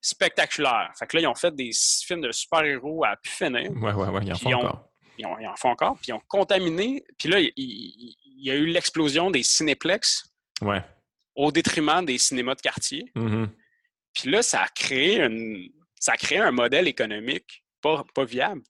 spectaculaires. 0.00 0.92
Fait 0.98 1.06
que 1.06 1.16
là, 1.16 1.22
ils 1.22 1.26
ont 1.26 1.34
fait 1.34 1.54
des 1.54 1.70
films 2.06 2.20
de 2.20 2.30
super-héros 2.32 3.04
à 3.04 3.16
pu 3.16 3.30
finir. 3.30 3.70
Ouais, 3.72 3.92
ouais, 3.92 4.08
ouais, 4.08 4.20
ils 4.24 4.32
en 4.32 4.36
font 4.36 4.50
ils 4.50 4.54
ont- 4.54 4.58
encore. 4.58 4.88
Ils, 5.18 5.26
ont- 5.26 5.38
ils 5.40 5.46
en 5.48 5.56
font 5.56 5.70
encore. 5.70 5.94
Puis 5.96 6.06
ils 6.08 6.12
ont 6.12 6.22
contaminé. 6.28 7.04
Puis 7.18 7.28
là, 7.28 7.40
il, 7.40 7.52
il- 7.56 8.16
il 8.36 8.46
y 8.46 8.50
a 8.50 8.54
eu 8.54 8.66
l'explosion 8.66 9.30
des 9.30 9.42
cinéplex 9.42 10.24
Ouais. 10.60 10.82
au 11.34 11.50
détriment 11.50 12.04
des 12.04 12.18
cinémas 12.18 12.54
de 12.54 12.60
quartier. 12.60 13.10
Mhm. 13.14 13.48
Puis 14.12 14.30
là, 14.30 14.42
ça 14.42 14.62
a 14.62 14.68
créé, 14.68 15.20
une, 15.20 15.68
ça 16.04 16.12
a 16.12 16.16
créé 16.18 16.38
un 16.38 16.50
modèle 16.50 16.86
économique 16.86 17.64
pas, 17.80 18.04
pas 18.14 18.24
viable. 18.26 18.62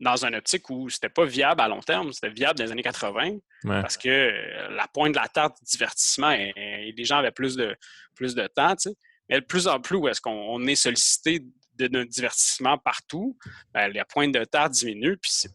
Dans 0.00 0.24
une 0.24 0.34
optique 0.34 0.68
où 0.70 0.88
c'était 0.90 1.08
pas 1.08 1.24
viable 1.24 1.60
à 1.60 1.68
long 1.68 1.80
terme, 1.80 2.12
c'était 2.12 2.30
viable 2.30 2.58
dans 2.58 2.64
les 2.64 2.72
années 2.72 2.82
80 2.82 3.38
Ouais. 3.64 3.80
parce 3.80 3.96
que 3.96 4.08
euh, 4.08 4.68
la 4.70 4.88
pointe 4.88 5.12
de 5.12 5.18
la 5.20 5.28
tarte 5.28 5.56
du 5.60 5.64
divertissement, 5.70 6.32
et, 6.32 6.52
et 6.56 6.92
les 6.96 7.04
gens 7.04 7.18
avaient 7.18 7.30
plus 7.30 7.54
de, 7.54 7.76
plus 8.16 8.34
de 8.34 8.44
temps. 8.48 8.74
tu 8.74 8.90
sais. 8.90 8.96
Mais 9.28 9.40
de 9.40 9.46
plus 9.46 9.68
en 9.68 9.80
plus, 9.80 9.96
où 9.96 10.08
est-ce 10.08 10.20
qu'on 10.20 10.32
on 10.32 10.66
est 10.66 10.74
sollicité 10.74 11.44
de 11.76 11.86
notre 11.86 12.10
divertissement 12.10 12.76
partout, 12.78 13.38
ben, 13.72 13.92
la 13.92 14.04
pointe 14.04 14.32
de 14.32 14.44
tarte 14.44 14.72
diminue, 14.72 15.16
puis 15.16 15.30
c'est 15.32 15.50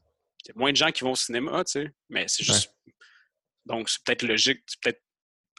il 0.45 0.49
y 0.49 0.51
a 0.51 0.53
moins 0.55 0.71
de 0.71 0.77
gens 0.77 0.91
qui 0.91 1.03
vont 1.03 1.11
au 1.11 1.15
cinéma, 1.17 1.65
tu 1.65 1.71
sais. 1.73 1.91
Mais 2.09 2.23
c'est 2.29 2.45
juste. 2.45 2.73
Donc, 3.65 3.89
c'est 3.89 4.01
peut-être 4.05 4.23
logique, 4.23 4.61
c'est 4.65 4.79
peut-être 4.81 5.01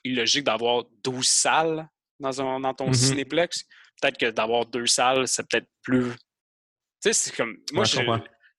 illogique 0.03 0.45
d'avoir 0.45 0.85
12 1.05 1.27
salles 1.29 1.87
dans, 2.19 2.41
un- 2.41 2.61
dans 2.61 2.73
ton 2.73 2.87
Mhm. 2.87 2.95
cinéplex. 2.95 3.67
Peut-être 4.01 4.19
que 4.19 4.31
d'avoir 4.31 4.67
deux 4.67 4.87
salles, 4.87 5.27
c'est 5.27 5.49
peut-être 5.49 5.69
plus. 5.83 6.11
Tu 6.11 6.17
sais, 7.01 7.13
c'est 7.13 7.37
comme. 7.37 7.57
Moi, 7.73 7.85
j'ai 7.85 8.05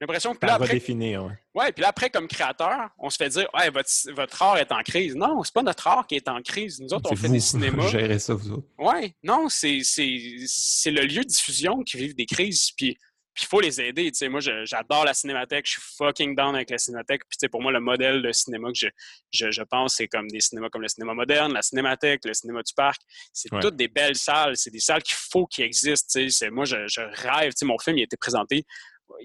l'impression 0.02 0.34
que 0.34 0.46
là, 0.46 0.54
après, 0.54 0.68
redéfinir, 0.68 1.26
ouais. 1.26 1.34
Ouais, 1.54 1.72
puis 1.74 1.82
là, 1.82 1.90
après, 1.90 2.10
comme 2.10 2.28
créateur, 2.28 2.90
on 2.98 3.10
se 3.10 3.18
fait 3.18 3.28
dire 3.28 3.50
ouais, 3.54 3.70
votre, 3.70 3.90
votre 4.14 4.42
art 4.42 4.58
est 4.58 4.72
en 4.72 4.82
crise. 4.82 5.14
Non, 5.16 5.44
c'est 5.44 5.54
pas 5.54 5.62
notre 5.62 5.86
art 5.88 6.08
qui 6.08 6.16
est 6.16 6.30
en 6.30 6.42
crise. 6.42 6.80
Nous 6.80 6.94
autres, 6.94 7.12
on 7.12 7.16
fait 7.18 7.28
vous. 7.28 7.34
des 7.34 7.40
cinémas. 7.42 7.88
Gérez 7.88 8.20
ça, 8.20 8.34
vous 8.34 8.52
autres. 8.52 8.68
Ouais, 8.78 9.14
non, 9.24 9.48
c'est 9.50 9.78
le 9.78 11.02
lieu 11.02 11.24
de 11.24 11.28
diffusion 11.28 11.84
qui 11.84 11.98
vit 11.98 12.14
des 12.14 12.26
crises. 12.26 12.72
Puis 12.78 12.98
il 13.42 13.46
faut 13.48 13.60
les 13.62 13.80
aider. 13.82 14.12
Moi, 14.30 14.40
j'adore 14.40 15.06
la 15.06 15.14
cinémathèque. 15.14 15.66
Je 15.66 15.74
suis 15.74 15.82
fucking 15.98 16.36
down 16.36 16.56
avec 16.56 16.70
la 16.70 16.78
cinémathèque. 16.78 17.22
Puis 17.30 17.48
pour 17.50 17.62
moi, 17.62 17.72
le 17.72 17.80
modèle 17.80 18.22
de 18.22 18.32
cinéma 18.32 18.70
que 18.70 18.78
je, 18.78 18.88
je, 19.32 19.52
je 19.52 19.62
pense, 19.64 19.96
c'est 19.96 20.08
comme 20.08 20.28
des 20.28 20.42
cinémas 20.42 20.70
comme 20.70 20.82
le 20.82 20.88
cinéma 20.90 21.14
moderne, 21.14 21.54
la 21.54 21.62
cinémathèque, 21.62 22.22
le 22.26 22.34
cinéma 22.34 22.62
du 22.64 22.74
parc. 22.74 23.02
C'est 23.34 23.52
Ouais. 23.54 23.60
toutes 23.62 23.76
des 23.76 23.88
belles 23.88 24.16
salles. 24.18 24.58
C'est 24.58 24.72
des 24.72 24.80
salles 24.80 25.04
qu'il 25.04 25.18
faut 25.18 25.46
qu'ils 25.46 25.64
existent. 25.66 26.20
Moi, 26.52 26.66
je, 26.66 26.88
je 26.88 27.02
rêve. 27.02 27.54
Mon 27.64 27.78
film, 27.80 27.98
il 27.98 28.02
a 28.02 28.04
été 28.06 28.18
présenté 28.18 28.66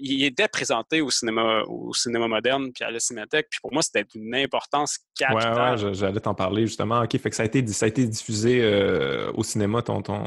il 0.01 0.23
était 0.23 0.47
présenté 0.47 0.99
au 0.99 1.11
cinéma, 1.11 1.61
au 1.67 1.93
cinéma 1.93 2.27
moderne 2.27 2.71
puis 2.73 2.83
à 2.83 2.89
la 2.89 2.99
cinémathèque. 2.99 3.47
Puis 3.51 3.59
pour 3.61 3.71
moi, 3.71 3.83
c'était 3.83 4.03
d'une 4.03 4.33
importance 4.33 4.97
Ouais, 4.97 5.27
capitale. 5.27 5.71
ouais, 5.73 5.77
je- 5.77 5.93
j'allais 5.93 6.19
t'en 6.19 6.33
parler 6.33 6.65
justement. 6.65 7.01
OK, 7.03 7.15
fait 7.19 7.29
que 7.29 7.35
ça 7.35 7.43
a 7.43 7.45
été, 7.45 7.65
ça 7.67 7.85
a 7.85 7.89
été 7.89 8.03
diffusé 8.07 8.61
euh, 8.63 9.31
au 9.35 9.43
cinéma, 9.43 9.83
ton, 9.83 10.01
ton, 10.01 10.23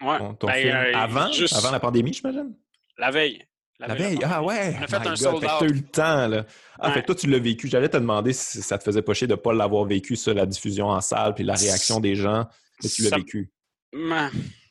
Ouais. 0.00 0.16
ton, 0.18 0.32
ton 0.34 0.46
Ben, 0.46 0.54
film. 0.54 0.74
euh, 0.74 0.92
avant, 0.96 1.30
juste 1.30 1.54
avant 1.54 1.70
la 1.70 1.78
pandémie, 1.78 2.14
j'imagine? 2.14 2.54
La 3.02 3.10
veille. 3.10 3.44
La 3.80 3.94
veille, 3.96 4.18
ah 4.22 4.40
ouais! 4.44 4.76
On 4.78 4.82
a 4.84 4.86
fait 4.86 5.00
My 5.00 5.08
un 5.08 5.16
sold 5.16 5.44
out. 5.44 5.62
eu 5.62 5.72
le 5.72 5.82
temps, 5.82 6.28
là. 6.28 6.46
Ah, 6.78 6.86
Ouais. 6.88 6.94
fait 6.94 7.00
que 7.00 7.06
toi, 7.06 7.14
tu 7.16 7.26
l'as 7.28 7.40
vécu. 7.40 7.66
J'allais 7.66 7.88
te 7.88 7.96
demander 7.96 8.32
si 8.32 8.62
ça 8.62 8.78
te 8.78 8.84
faisait 8.84 9.02
pas 9.02 9.12
chier 9.12 9.26
de 9.26 9.34
pas 9.34 9.52
l'avoir 9.52 9.84
vécu, 9.86 10.14
ça, 10.14 10.32
la 10.32 10.46
diffusion 10.46 10.86
en 10.86 11.00
salle, 11.00 11.34
puis 11.34 11.42
la 11.42 11.54
réaction 11.54 11.98
des 11.98 12.14
gens. 12.14 12.46
Mais 12.80 12.88
tu 12.88 13.02
l'as 13.02 13.08
Ça- 13.10 13.16
vécu. 13.16 13.50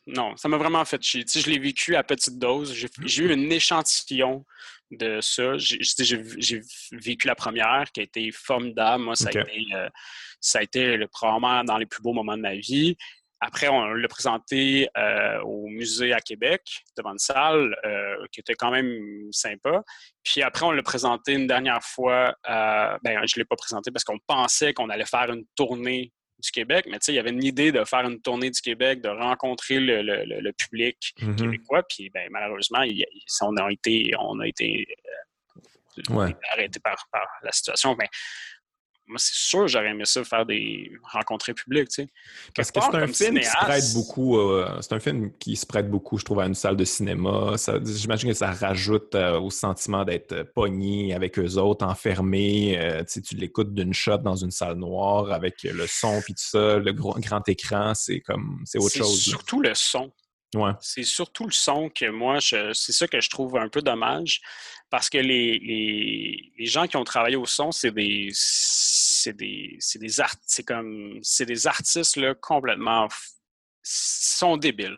Non, 0.07 0.35
ça 0.37 0.47
m'a 0.47 0.57
vraiment 0.57 0.83
fait 0.85 1.01
chier. 1.03 1.25
Tu 1.25 1.31
sais, 1.31 1.41
je 1.41 1.49
l'ai 1.49 1.59
vécu 1.59 1.95
à 1.97 2.03
petite 2.03 2.37
dose. 2.39 2.73
J'ai 3.03 3.23
eu 3.23 3.33
un 3.33 3.49
échantillon 3.49 4.45
de 4.91 5.19
ça. 5.21 5.57
J'ai 5.57 6.61
vécu 6.93 7.27
la 7.27 7.35
première 7.35 7.91
qui 7.93 7.99
a 7.99 8.03
été 8.03 8.31
formidable. 8.31 9.03
Moi, 9.03 9.15
ça, 9.15 9.27
a, 9.27 9.31
été, 9.41 9.65
euh, 9.75 9.89
ça 10.39 10.59
a 10.59 10.63
été 10.63 10.95
le, 10.97 11.07
probablement 11.07 11.63
dans 11.65 11.77
les 11.77 11.85
plus 11.85 12.01
beaux 12.01 12.13
moments 12.13 12.35
de 12.37 12.41
ma 12.41 12.55
vie. 12.55 12.95
Après, 13.43 13.67
on 13.67 13.85
l'a 13.85 14.07
présenté 14.07 14.87
euh, 14.97 15.41
au 15.41 15.65
musée 15.67 16.13
à 16.13 16.19
Québec, 16.21 16.61
devant 16.95 17.11
une 17.13 17.17
salle 17.17 17.75
euh, 17.85 18.15
qui 18.31 18.39
était 18.39 18.53
quand 18.53 18.69
même 18.69 19.27
sympa. 19.31 19.81
Puis 20.23 20.43
après, 20.43 20.63
on 20.65 20.71
l'a 20.71 20.83
présenté 20.83 21.33
une 21.33 21.47
dernière 21.47 21.81
fois. 21.83 22.35
euh, 22.49 22.97
ben, 23.03 23.19
je 23.25 23.33
ne 23.35 23.41
l'ai 23.41 23.45
pas 23.45 23.55
présenté 23.55 23.89
parce 23.91 24.03
qu'on 24.03 24.19
pensait 24.27 24.73
qu'on 24.73 24.89
allait 24.89 25.05
faire 25.05 25.31
une 25.31 25.43
tournée 25.55 26.13
du 26.37 26.51
Québec, 26.51 26.85
mais 26.89 26.97
tu 26.99 27.05
sais, 27.05 27.13
il 27.13 27.15
y 27.15 27.19
avait 27.19 27.29
une 27.31 27.43
idée 27.43 27.71
de 27.71 27.83
faire 27.83 28.01
une 28.01 28.19
tournée 28.21 28.49
du 28.49 28.61
Québec, 28.61 29.01
de 29.01 29.09
rencontrer 29.09 29.79
le, 29.79 30.01
le- 30.01 30.51
public 30.53 31.13
Mhm. 31.21 31.35
québécois, 31.35 31.83
puis 31.87 32.09
ben, 32.09 32.27
malheureusement, 32.31 32.81
il 32.81 33.05
on 33.41 33.55
a 33.57 33.71
été, 33.71 34.11
on 34.19 34.39
a 34.39 34.47
été 34.47 34.87
Ouais. 36.09 36.35
arrêté 36.53 36.79
par, 36.79 37.05
par 37.11 37.27
la 37.43 37.51
situation. 37.51 37.95
Mais 37.99 38.07
moi, 39.11 39.19
c'est 39.19 39.35
sûr, 39.35 39.67
j'aurais 39.67 39.89
aimé 39.89 40.05
ça 40.05 40.23
faire 40.23 40.45
des 40.45 40.91
rencontres 41.03 41.51
publiques, 41.51 41.89
tu 41.89 42.03
sais. 42.03 42.07
Parce 42.55 42.71
que 42.71 42.79
c'est 42.81 42.95
un 42.95 43.07
film 43.07 43.37
qui 43.39 43.45
se 43.45 43.57
prête 43.57 43.93
beaucoup. 43.93 44.37
euh, 44.37 44.79
c'est 44.81 44.93
un 44.93 44.99
film 44.99 45.31
qui 45.37 45.55
se 45.55 45.65
prête 45.65 45.89
beaucoup, 45.89 46.17
je 46.17 46.23
trouve, 46.25 46.39
à 46.39 46.45
une 46.45 46.55
salle 46.55 46.77
de 46.77 46.85
cinéma. 46.85 47.53
J'imagine 47.85 48.29
que 48.29 48.35
ça 48.35 48.51
rajoute 48.51 49.13
euh, 49.15 49.39
au 49.39 49.49
sentiment 49.49 50.05
d'être 50.05 50.31
euh, 50.31 50.43
pogné 50.55 51.13
avec 51.13 51.37
eux 51.37 51.57
autres, 51.57 51.85
enfermé. 51.85 52.77
euh, 52.79 53.03
tu 53.03 53.35
l'écoutes 53.35 53.73
d'une 53.73 53.93
shot 53.93 54.17
dans 54.19 54.37
une 54.37 54.51
salle 54.51 54.77
noire 54.77 55.31
avec 55.31 55.63
le 55.63 55.85
son 55.87 56.21
puis 56.21 56.33
tout 56.33 56.43
ça, 56.43 56.77
le 56.77 56.93
gros, 56.93 57.13
grand 57.19 57.47
écran, 57.49 57.93
c'est 57.93 58.21
comme 58.21 58.61
c'est 58.65 58.77
autre 58.77 58.95
chose. 58.95 59.27
là. 59.27 59.31
surtout 59.31 59.61
le 59.61 59.73
son. 59.75 60.11
Ouais. 60.53 60.71
C'est 60.81 61.03
surtout 61.03 61.45
le 61.45 61.51
son 61.51 61.89
que 61.89 62.09
moi, 62.09 62.39
c'est 62.41 62.73
ça 62.73 63.07
que 63.07 63.21
je 63.21 63.29
trouve 63.29 63.57
un 63.57 63.69
peu 63.69 63.81
dommage 63.81 64.41
parce 64.89 65.09
que 65.09 65.17
les, 65.17 65.57
les, 65.59 66.51
les 66.57 66.65
gens 66.65 66.87
qui 66.87 66.97
ont 66.97 67.05
travaillé 67.05 67.37
au 67.37 67.45
son, 67.45 67.71
c'est 67.71 67.91
des 67.91 68.29
c'est 69.23 69.33
des 69.33 69.77
des 69.95 70.19
art, 70.21 70.35
comme 70.65 71.19
c'est 71.21 71.45
des 71.45 71.67
artistes 71.67 72.15
là, 72.17 72.33
complètement 72.35 73.07
sont 73.83 74.57
débiles. 74.57 74.97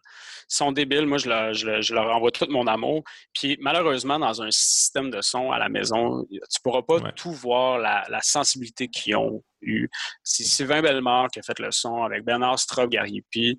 Ils 0.52 0.56
sont 0.56 0.72
débiles. 0.74 1.06
Moi, 1.06 1.18
je 1.18 1.30
leur, 1.30 1.54
je, 1.54 1.66
leur- 1.66 1.82
je 1.82 1.94
leur 1.94 2.14
envoie 2.16 2.32
tout 2.32 2.46
mon 2.50 2.68
amour. 2.68 3.04
Puis 3.34 3.58
malheureusement, 3.62 4.20
dans 4.20 4.42
un 4.42 4.52
système 4.52 5.10
de 5.10 5.22
son 5.22 5.52
à 5.52 5.58
la 5.58 5.70
maison, 5.70 6.26
tu 6.30 6.62
pourras 6.62 6.82
pas 6.82 6.98
Ouais. 6.98 7.12
tout 7.16 7.32
voir 7.32 7.80
la, 7.80 8.04
la 8.10 8.22
sensibilité 8.22 8.90
qu'ils 8.90 9.16
ont 9.16 9.44
eu. 9.62 9.88
C'est 10.24 10.44
Sylvain 10.44 10.82
Bellemare 10.82 11.30
qui 11.30 11.40
a 11.40 11.44
fait 11.44 11.58
le 11.60 11.72
son 11.72 12.04
avec 12.04 12.24
Bernard 12.26 12.60
Straub, 12.60 12.90
Gary 12.90 13.24
P. 13.32 13.56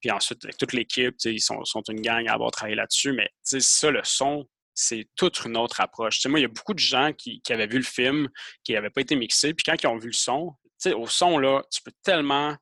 Puis 0.00 0.10
ensuite, 0.12 0.44
avec 0.44 0.56
toute 0.56 0.72
l'équipe, 0.72 1.16
ils 1.24 1.40
sont, 1.40 1.64
sont 1.64 1.82
une 1.88 2.00
gang 2.00 2.26
à 2.28 2.34
avoir 2.34 2.52
travaillé 2.52 2.76
là-dessus. 2.76 3.12
Mais 3.12 3.28
ça, 3.42 3.90
le 3.90 4.00
son, 4.04 4.48
c'est 4.80 5.08
toute 5.16 5.44
une 5.44 5.56
autre 5.56 5.80
approche. 5.80 6.16
Tu 6.16 6.20
sais, 6.22 6.28
moi, 6.28 6.38
il 6.38 6.42
y 6.42 6.44
a 6.44 6.48
beaucoup 6.48 6.72
de 6.72 6.78
gens 6.78 7.12
qui, 7.12 7.40
qui 7.40 7.52
avaient 7.52 7.66
vu 7.66 7.78
le 7.78 7.84
film, 7.84 8.28
qui 8.62 8.74
n'avaient 8.74 8.90
pas 8.90 9.00
été 9.00 9.16
mixés. 9.16 9.52
Puis 9.52 9.64
quand 9.64 9.74
ils 9.82 9.86
ont 9.88 9.98
vu 9.98 10.06
le 10.06 10.12
son, 10.12 10.54
tu 10.62 10.90
sais, 10.90 10.92
au 10.94 11.08
son, 11.08 11.36
là, 11.38 11.64
tu 11.72 11.82
peux 11.82 11.90
tellement 12.04 12.56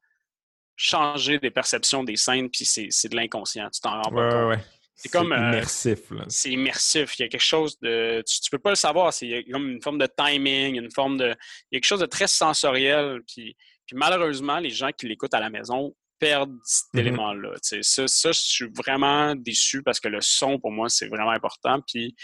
changer 0.76 1.38
des 1.38 1.50
perceptions 1.50 2.04
des 2.04 2.16
scènes, 2.16 2.48
puis 2.50 2.64
c'est 2.64 3.08
de 3.10 3.16
l'inconscient. 3.16 3.68
Tu 3.68 3.80
t'en 3.82 4.00
rends 4.00 4.10
pas 4.10 4.16
Ouais, 4.16 4.30
compte. 4.30 4.38
ouais, 4.40 4.56
ouais. 4.56 4.64
C'est 4.94 5.10
comme, 5.10 5.32
euh, 5.32 5.36
immersif. 5.36 5.98
C'est 6.28 6.50
immersif. 6.50 7.18
Il 7.18 7.22
y 7.22 7.24
a 7.26 7.28
quelque 7.28 7.40
chose 7.44 7.78
de. 7.80 8.22
Tu, 8.26 8.40
tu 8.40 8.48
peux 8.50 8.58
pas 8.58 8.70
le 8.70 8.76
savoir. 8.76 9.12
C'est 9.12 9.26
il 9.26 9.30
y 9.32 9.34
a 9.34 9.42
comme 9.52 9.68
une 9.68 9.82
forme 9.82 9.98
de 9.98 10.08
timing, 10.16 10.76
une 10.76 10.90
forme 10.90 11.18
de. 11.18 11.26
Il 11.26 11.28
y 11.28 11.76
a 11.76 11.80
quelque 11.80 11.84
chose 11.84 12.00
de 12.00 12.06
très 12.06 12.26
sensoriel. 12.26 13.20
Puis, 13.26 13.54
puis 13.86 13.94
malheureusement, 13.94 14.58
les 14.58 14.70
gens 14.70 14.90
qui 14.92 15.06
l'écoutent 15.06 15.34
à 15.34 15.40
la 15.40 15.50
maison 15.50 15.94
perdent 16.18 16.56
cet 16.64 16.86
Mhm. 16.94 17.00
élément-là. 17.00 17.50
Ça, 17.62 18.06
ça, 18.08 18.32
je 18.32 18.38
suis 18.40 18.66
vraiment 18.74 19.34
déçu 19.34 19.82
parce 19.82 20.00
que 20.00 20.08
le 20.08 20.20
son, 20.20 20.58
pour 20.58 20.70
moi, 20.72 20.88
c'est 20.88 21.08
vraiment 21.08 21.30
important. 21.30 21.80
Puis 21.86 22.14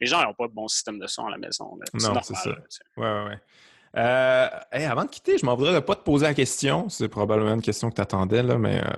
les 0.00 0.06
gens 0.06 0.22
n'ont 0.22 0.34
pas 0.34 0.48
de 0.48 0.52
bon 0.52 0.68
système 0.68 0.98
de 0.98 1.06
son 1.06 1.26
à 1.26 1.30
la 1.30 1.38
maison. 1.38 1.64
Non, 1.94 2.00
normal, 2.00 2.22
c'est 2.24 2.34
ça. 2.34 2.48
là, 2.50 2.56
sais. 2.68 2.82
Ouais, 2.96 3.06
ouais, 3.06 3.24
ouais. 3.30 3.38
Euh, 3.94 4.46
hey, 4.72 4.84
avant 4.86 5.04
de 5.04 5.10
quitter, 5.10 5.36
je 5.36 5.44
m'en 5.44 5.54
voudrais 5.54 5.74
de 5.74 5.80
pas 5.80 5.94
te 5.94 6.02
poser 6.02 6.24
la 6.24 6.32
question. 6.32 6.88
C'est 6.88 7.08
probablement 7.08 7.52
une 7.52 7.60
question 7.60 7.90
que 7.90 7.94
tu 7.96 8.00
attendais, 8.00 8.42
là, 8.42 8.56
mais 8.56 8.80
euh, 8.80 8.88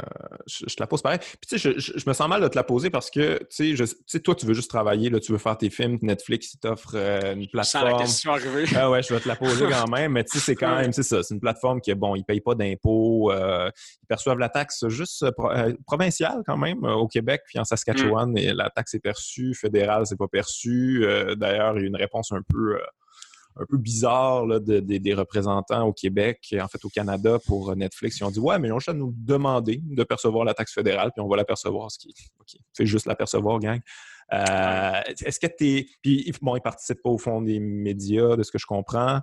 je, 0.46 0.64
je 0.68 0.76
te 0.76 0.80
la 0.82 0.86
pose 0.86 1.02
pareil. 1.02 1.18
Puis 1.18 1.48
tu 1.48 1.58
sais, 1.58 1.72
je, 1.74 1.78
je- 1.80 1.98
je 1.98 2.04
me 2.08 2.12
sens 2.14 2.28
mal 2.28 2.40
de 2.40 2.46
te 2.46 2.54
la 2.54 2.62
poser 2.62 2.90
parce 2.90 3.10
que 3.10 3.38
tu 3.38 3.46
sais, 3.50 3.76
je- 3.76 3.84
tu 3.84 3.96
sais, 4.06 4.20
toi, 4.20 4.36
tu 4.36 4.46
veux 4.46 4.54
juste 4.54 4.70
travailler, 4.70 5.10
là, 5.10 5.18
tu 5.18 5.32
veux 5.32 5.38
faire 5.38 5.58
tes 5.58 5.68
films, 5.68 5.98
Netflix, 6.02 6.54
il 6.54 6.58
t'offre 6.58 6.92
euh, 6.94 7.34
une 7.34 7.42
Je 7.52 7.62
sens 7.62 7.74
la 7.74 7.80
plateforme. 7.80 8.02
question 8.02 8.32
arriver. 8.34 8.64
Ah 8.76 8.88
ouais, 8.88 9.02
je 9.02 9.12
vais 9.12 9.18
te 9.20 9.26
la 9.26 9.34
poser 9.34 9.66
quand 9.68 9.88
même, 9.88 10.12
mais 10.12 10.22
tu 10.22 10.38
sais, 10.38 10.44
c'est 10.44 10.54
quand 10.54 10.76
même, 10.76 10.92
c'est 10.92 11.02
ça, 11.02 11.24
c'est 11.24 11.34
une 11.34 11.40
plateforme 11.40 11.80
qui 11.80 11.90
est 11.90 11.96
bon, 11.96 12.14
ils 12.14 12.24
payent 12.24 12.40
pas 12.40 12.54
d'impôts, 12.54 13.32
euh, 13.32 13.70
ils 14.02 14.06
perçoivent 14.06 14.38
la 14.38 14.48
taxe 14.48 14.86
juste 14.88 15.24
euh, 15.24 15.32
pro- 15.32 15.50
provinciale 15.86 16.42
quand 16.46 16.56
même 16.56 16.84
au 16.84 17.08
Québec, 17.08 17.42
puis 17.46 17.58
en 17.58 17.64
Saskatchewan, 17.64 18.30
Mm. 18.30 18.38
et 18.38 18.52
la 18.54 18.70
taxe 18.70 18.94
est 18.94 19.00
perçue, 19.00 19.54
fédérale, 19.54 20.06
c'est 20.06 20.16
pas 20.18 20.28
perçu. 20.28 21.00
Euh, 21.04 21.34
D'ailleurs, 21.34 21.76
il 21.78 21.82
y 21.82 21.84
a 21.84 21.88
une 21.88 21.96
réponse 21.96 22.30
un 22.32 22.42
peu, 22.48 22.76
euh, 22.76 22.80
un 23.56 23.66
peu 23.66 23.76
bizarre 23.76 24.46
des 24.60 25.14
représentants 25.14 25.86
au 25.86 25.92
Québec, 25.92 26.54
en 26.60 26.68
fait 26.68 26.84
au 26.84 26.88
Canada 26.88 27.38
pour 27.46 27.74
Netflix. 27.76 28.18
Ils 28.18 28.24
ont 28.24 28.30
dit 28.30 28.40
Ouais, 28.40 28.58
mais 28.58 28.70
on 28.72 28.78
juste 28.78 28.88
à 28.88 28.94
nous 28.94 29.14
demander 29.16 29.80
de 29.82 30.02
percevoir 30.04 30.44
la 30.44 30.54
taxe 30.54 30.72
fédérale, 30.72 31.12
puis 31.12 31.20
on 31.20 31.28
va 31.28 31.36
la 31.36 31.44
percevoir. 31.44 31.90
Ce 31.90 31.98
qui 31.98 32.14
fait 32.76 32.86
juste 32.86 33.06
la 33.06 33.14
percevoir, 33.14 33.58
gang. 33.60 33.80
Euh, 34.32 35.00
est-ce 35.24 35.38
que 35.38 35.46
tu 35.46 35.66
es. 35.68 35.86
Puis, 36.02 36.32
bon, 36.40 36.54
ils 36.54 36.58
ne 36.58 36.62
participent 36.62 37.02
pas 37.02 37.10
au 37.10 37.18
fond 37.18 37.42
des 37.42 37.60
médias, 37.60 38.36
de 38.36 38.42
ce 38.42 38.50
que 38.50 38.58
je 38.58 38.66
comprends. 38.66 39.20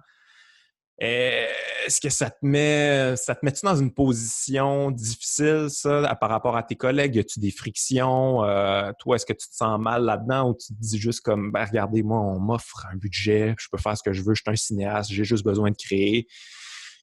Est-ce 1.03 1.99
que 1.99 2.10
ça 2.10 2.30
te 2.30 2.45
met 2.45 3.15
ça 3.15 3.34
te 3.34 3.44
met 3.44 3.52
dans 3.64 3.76
une 3.76 3.91
position 3.91 4.91
difficile, 4.91 5.65
ça, 5.69 6.15
par 6.22 6.30
rapport 6.30 6.56
à 6.56 6.61
tes 6.61 6.76
collègues? 6.76 7.15
Y 7.15 7.19
a-tu 7.19 7.40
des 7.40 7.49
frictions? 7.49 8.44
Euh, 8.44 8.91
toi, 8.99 9.15
est-ce 9.15 9.26
que 9.26 9.34
tu 9.34 9.49
te 9.49 9.56
sens 9.56 9.80
mal 9.80 10.03
là-dedans 10.03 10.49
ou 10.49 10.53
tu 10.53 10.68
te 10.68 10.80
dis 10.80 10.99
juste 10.99 11.22
comme 11.22 11.52
ben, 11.52 11.65
regardez, 11.65 12.03
moi, 12.03 12.19
on 12.19 12.40
m'offre 12.40 12.86
un 12.91 12.95
budget, 12.98 13.56
je 13.57 13.68
peux 13.72 13.80
faire 13.80 13.98
ce 13.98 14.03
que 14.03 14.14
je 14.14 14.22
veux, 14.22 14.36
je 14.36 14.44
suis 14.44 14.52
un 14.52 14.56
cinéaste, 14.56 15.11
j'ai 15.11 15.23
juste 15.23 15.44
besoin 15.44 15.72
de 15.72 15.76
créer. 15.76 16.28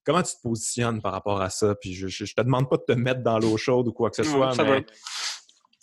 Comment 0.04 0.22
tu 0.22 0.32
te 0.36 0.42
positionnes 0.42 1.02
par 1.02 1.10
rapport 1.10 1.42
à 1.42 1.50
ça? 1.50 1.74
Puis 1.74 1.92
je, 1.94 2.06
je, 2.06 2.32
te 2.32 2.40
demande 2.40 2.70
pas 2.70 2.76
de 2.76 2.84
te 2.86 2.92
mettre 2.92 3.22
dans 3.24 3.40
l'eau 3.40 3.56
chaude 3.56 3.88
ou 3.88 3.92
quoi 3.92 4.10
que 4.10 4.16
ce 4.16 4.22
soit, 4.22 4.54
mais, 4.58 4.86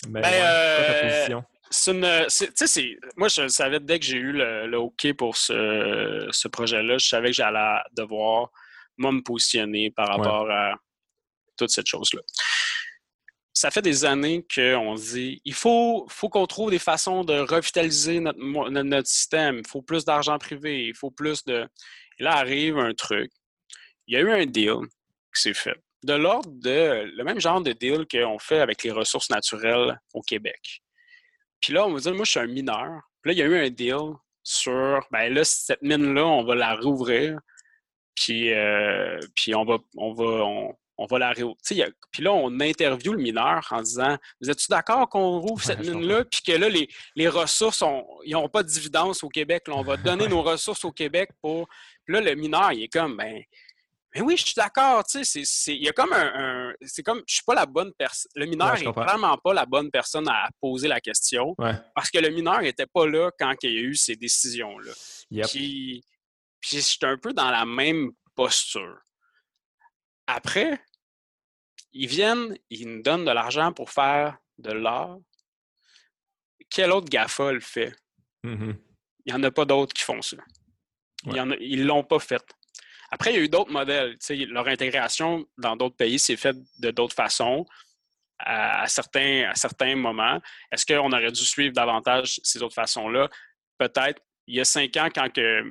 mais 0.07 0.21
ben, 0.21 0.21
ta 0.21 0.29
euh, 0.29 1.09
position? 1.09 1.43
C'est 1.77 1.91
une. 1.91 2.25
C'est, 2.29 2.97
moi, 3.17 3.27
je 3.27 3.47
savais 3.49 3.79
dès 3.81 3.99
que 3.99 4.05
j'ai 4.05 4.17
eu 4.17 4.31
le, 4.31 4.77
OK 4.77 5.11
pour 5.13 5.35
ce, 5.35 6.27
ce 6.31 6.47
projet-là, 6.47 6.97
je 6.97 7.07
savais 7.07 7.27
que 7.27 7.33
j'allais 7.33 7.79
devoir, 7.91 8.49
moi, 8.97 9.11
me 9.11 9.21
positionner 9.21 9.91
par 9.91 10.07
rapport 10.07 10.49
à 10.49 10.75
toute 11.57 11.69
cette 11.69 11.87
chose-là. 11.87 12.21
Ça 13.53 13.71
fait 13.71 13.81
des 13.81 14.05
années 14.05 14.45
qu'on 14.53 14.95
dit 14.95 15.41
il 15.43 15.53
faut, 15.53 16.05
faut 16.09 16.29
qu'on 16.29 16.45
trouve 16.47 16.71
des 16.71 16.79
façons 16.79 17.23
de 17.23 17.39
revitaliser 17.39 18.19
notre, 18.21 18.39
notre 18.69 19.07
système. 19.07 19.59
Il 19.59 19.67
faut 19.67 19.81
plus 19.81 20.05
d'argent 20.05 20.37
privé, 20.37 20.87
il 20.87 20.95
faut 20.95 21.11
plus 21.11 21.43
de. 21.43 21.67
Et 22.19 22.23
là 22.23 22.37
arrive 22.37 22.77
un 22.77 22.93
truc. 22.93 23.31
Il 24.07 24.13
y 24.13 24.17
a 24.17 24.21
eu 24.21 24.31
un 24.31 24.45
deal 24.45 24.79
qui 25.33 25.41
s'est 25.41 25.53
fait. 25.53 25.75
De 26.03 26.13
l'ordre 26.13 26.49
de 26.51 27.11
le 27.15 27.23
même 27.23 27.39
genre 27.39 27.61
de 27.61 27.73
deal 27.73 28.05
qu'on 28.09 28.39
fait 28.39 28.59
avec 28.59 28.83
les 28.83 28.91
ressources 28.91 29.29
naturelles 29.29 29.99
au 30.13 30.21
Québec. 30.21 30.81
Puis 31.61 31.73
là, 31.73 31.85
on 31.85 31.93
va 31.93 31.99
dire, 31.99 32.13
moi, 32.13 32.25
je 32.25 32.31
suis 32.31 32.39
un 32.39 32.47
mineur. 32.47 33.01
Puis 33.21 33.31
là, 33.31 33.33
il 33.33 33.39
y 33.39 33.41
a 33.41 33.45
eu 33.45 33.65
un 33.65 33.69
deal 33.69 34.13
sur, 34.43 35.05
ben 35.11 35.33
là, 35.33 35.43
cette 35.43 35.81
mine-là, 35.81 36.25
on 36.25 36.43
va 36.43 36.55
la 36.55 36.75
rouvrir. 36.75 37.39
Puis, 38.15 38.53
euh, 38.53 39.19
puis 39.35 39.55
on 39.55 39.65
va, 39.65 39.77
on 39.97 40.13
va, 40.13 40.73
on, 40.97 41.05
va 41.05 41.19
la 41.19 41.33
rouvrir. 41.33 41.55
Puis 42.11 42.23
là, 42.23 42.31
on 42.31 42.59
interview 42.59 43.13
le 43.13 43.21
mineur 43.21 43.67
en 43.71 43.81
disant 43.81 44.17
Vous 44.39 44.49
êtes-tu 44.49 44.67
d'accord 44.69 45.09
qu'on 45.09 45.39
rouvre 45.39 45.61
cette 45.61 45.79
mine-là? 45.79 46.23
Puis 46.25 46.41
que 46.41 46.53
là, 46.53 46.69
les, 46.69 46.87
les 47.15 47.27
ressources, 47.27 47.83
ils 48.25 48.33
n'ont 48.33 48.47
pas 48.47 48.63
de 48.63 48.69
dividendes 48.69 49.15
au 49.21 49.29
Québec. 49.29 49.67
Là, 49.67 49.75
on 49.75 49.83
va 49.83 49.97
donner 49.97 50.27
nos 50.29 50.43
ressources 50.43 50.85
au 50.85 50.91
Québec 50.91 51.31
pour. 51.41 51.67
Puis 52.05 52.13
là, 52.13 52.21
le 52.21 52.35
mineur, 52.35 52.71
il 52.71 52.83
est 52.83 52.93
comme 52.93 53.17
ben 53.17 53.41
mais 54.15 54.21
oui, 54.21 54.37
je 54.37 54.45
suis 54.45 54.53
d'accord, 54.55 55.03
tu 55.03 55.25
sais, 55.25 55.43
il 55.73 55.83
y 55.83 55.89
a 55.89 55.91
comme 55.91 56.13
un, 56.13 56.73
c'est 56.83 57.03
comme, 57.03 57.21
je 57.27 57.35
suis 57.35 57.43
pas 57.43 57.53
la 57.53 57.65
bonne 57.65 57.91
personne, 57.97 58.31
le 58.35 58.45
mineur 58.45 58.79
n'est 58.79 58.85
vraiment 58.85 59.37
pas 59.37 59.53
la 59.53 59.65
bonne 59.65 59.91
personne 59.91 60.29
à 60.29 60.47
poser 60.61 60.87
la 60.87 61.01
question, 61.01 61.53
parce 61.93 62.09
que 62.09 62.19
le 62.19 62.29
mineur 62.29 62.61
n'était 62.61 62.85
pas 62.85 63.05
là 63.05 63.29
quand 63.37 63.53
il 63.63 63.73
y 63.73 63.77
a 63.77 63.81
eu 63.81 63.95
ces 63.95 64.15
décisions-là. 64.15 64.93
Puis, 65.49 66.01
puis 66.61 66.81
j'étais 66.81 67.07
un 67.07 67.17
peu 67.17 67.33
dans 67.33 67.51
la 67.51 67.65
même 67.65 68.11
posture. 68.35 69.01
Après, 70.27 70.81
ils 71.91 72.07
viennent, 72.07 72.57
ils 72.69 72.87
nous 72.87 73.01
donnent 73.01 73.25
de 73.25 73.31
l'argent 73.31 73.73
pour 73.73 73.89
faire 73.89 74.37
de 74.57 74.71
l'art. 74.71 75.17
Quel 76.69 76.91
autre 76.91 77.09
GAFA 77.09 77.51
le 77.51 77.59
fait? 77.59 77.93
Mm-hmm. 78.45 78.75
Il 79.25 79.33
n'y 79.33 79.39
en 79.39 79.43
a 79.43 79.51
pas 79.51 79.65
d'autres 79.65 79.93
qui 79.93 80.03
font 80.03 80.21
ça. 80.21 80.37
Ils 81.25 81.81
ne 81.81 81.83
l'ont 81.83 82.03
pas 82.03 82.19
fait. 82.19 82.43
Après, 83.15 83.31
il 83.31 83.37
y 83.37 83.39
a 83.39 83.43
eu 83.43 83.47
d'autres 83.47 83.71
modèles. 83.71 84.17
leur 84.49 84.67
intégration 84.67 85.45
dans 85.57 85.77
d'autres 85.77 85.95
pays 85.95 86.19
s'est 86.19 86.35
faite 86.35 86.57
de 86.79 86.91
d'autres 86.91 87.15
façons 87.15 87.65
à, 88.39 88.85
certains, 88.89 89.49
à 89.49 89.55
certains 89.55 89.95
moments. 89.95 90.41
Est-ce 90.69 90.85
qu'on 90.85 91.09
aurait 91.13 91.31
dû 91.31 91.45
suivre 91.45 91.73
davantage 91.73 92.41
ces 92.43 92.61
autres 92.61 92.75
façons-là? 92.75 93.29
Peut-être. 93.77 94.21
Il 94.47 94.57
y 94.57 94.59
a 94.59 94.65
cinq 94.65 94.97
ans, 94.97 95.07
quand 95.15 95.31
que 95.31 95.63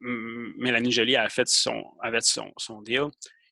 Mélanie 0.00 0.92
Joly 0.92 1.16
a 1.16 1.28
fait 1.28 1.48
son, 1.48 1.82
avait 2.00 2.20
son, 2.20 2.52
son 2.56 2.80
deal, 2.82 3.08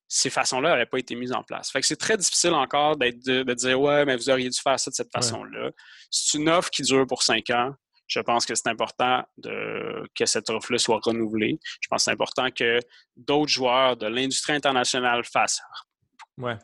ces 0.06 0.30
façons-là 0.30 0.70
n'avaient 0.70 0.86
pas 0.86 1.00
été 1.00 1.16
mises 1.16 1.32
en 1.32 1.42
place. 1.42 1.72
Fait 1.72 1.80
que 1.80 1.86
c'est 1.88 1.96
très 1.96 2.16
difficile 2.16 2.54
encore 2.54 2.96
de, 2.96 3.42
de, 3.42 3.54
dire 3.54 3.80
Ouais, 3.80 4.04
mais 4.04 4.14
vous 4.14 4.30
auriez 4.30 4.48
dû 4.48 4.60
faire 4.60 4.78
ça 4.78 4.92
de 4.92 4.94
cette 4.94 5.10
façon-là. 5.10 5.72
C'est 6.08 6.38
une 6.38 6.48
offre 6.48 6.70
qui 6.70 6.82
dure 6.82 7.04
pour 7.04 7.24
cinq 7.24 7.50
ans 7.50 7.74
je 8.10 8.18
pense 8.20 8.44
que 8.44 8.56
c'est 8.56 8.68
important 8.68 9.22
de, 9.38 10.04
que 10.16 10.26
cette 10.26 10.50
offre-là 10.50 10.78
soit 10.78 10.98
renouvelée. 11.00 11.60
Je 11.80 11.86
pense 11.88 12.00
que 12.00 12.04
c'est 12.04 12.10
important 12.10 12.50
que 12.50 12.80
d'autres 13.16 13.50
joueurs 13.50 13.96
de 13.96 14.08
l'industrie 14.08 14.54
internationale 14.54 15.24
fassent 15.24 15.62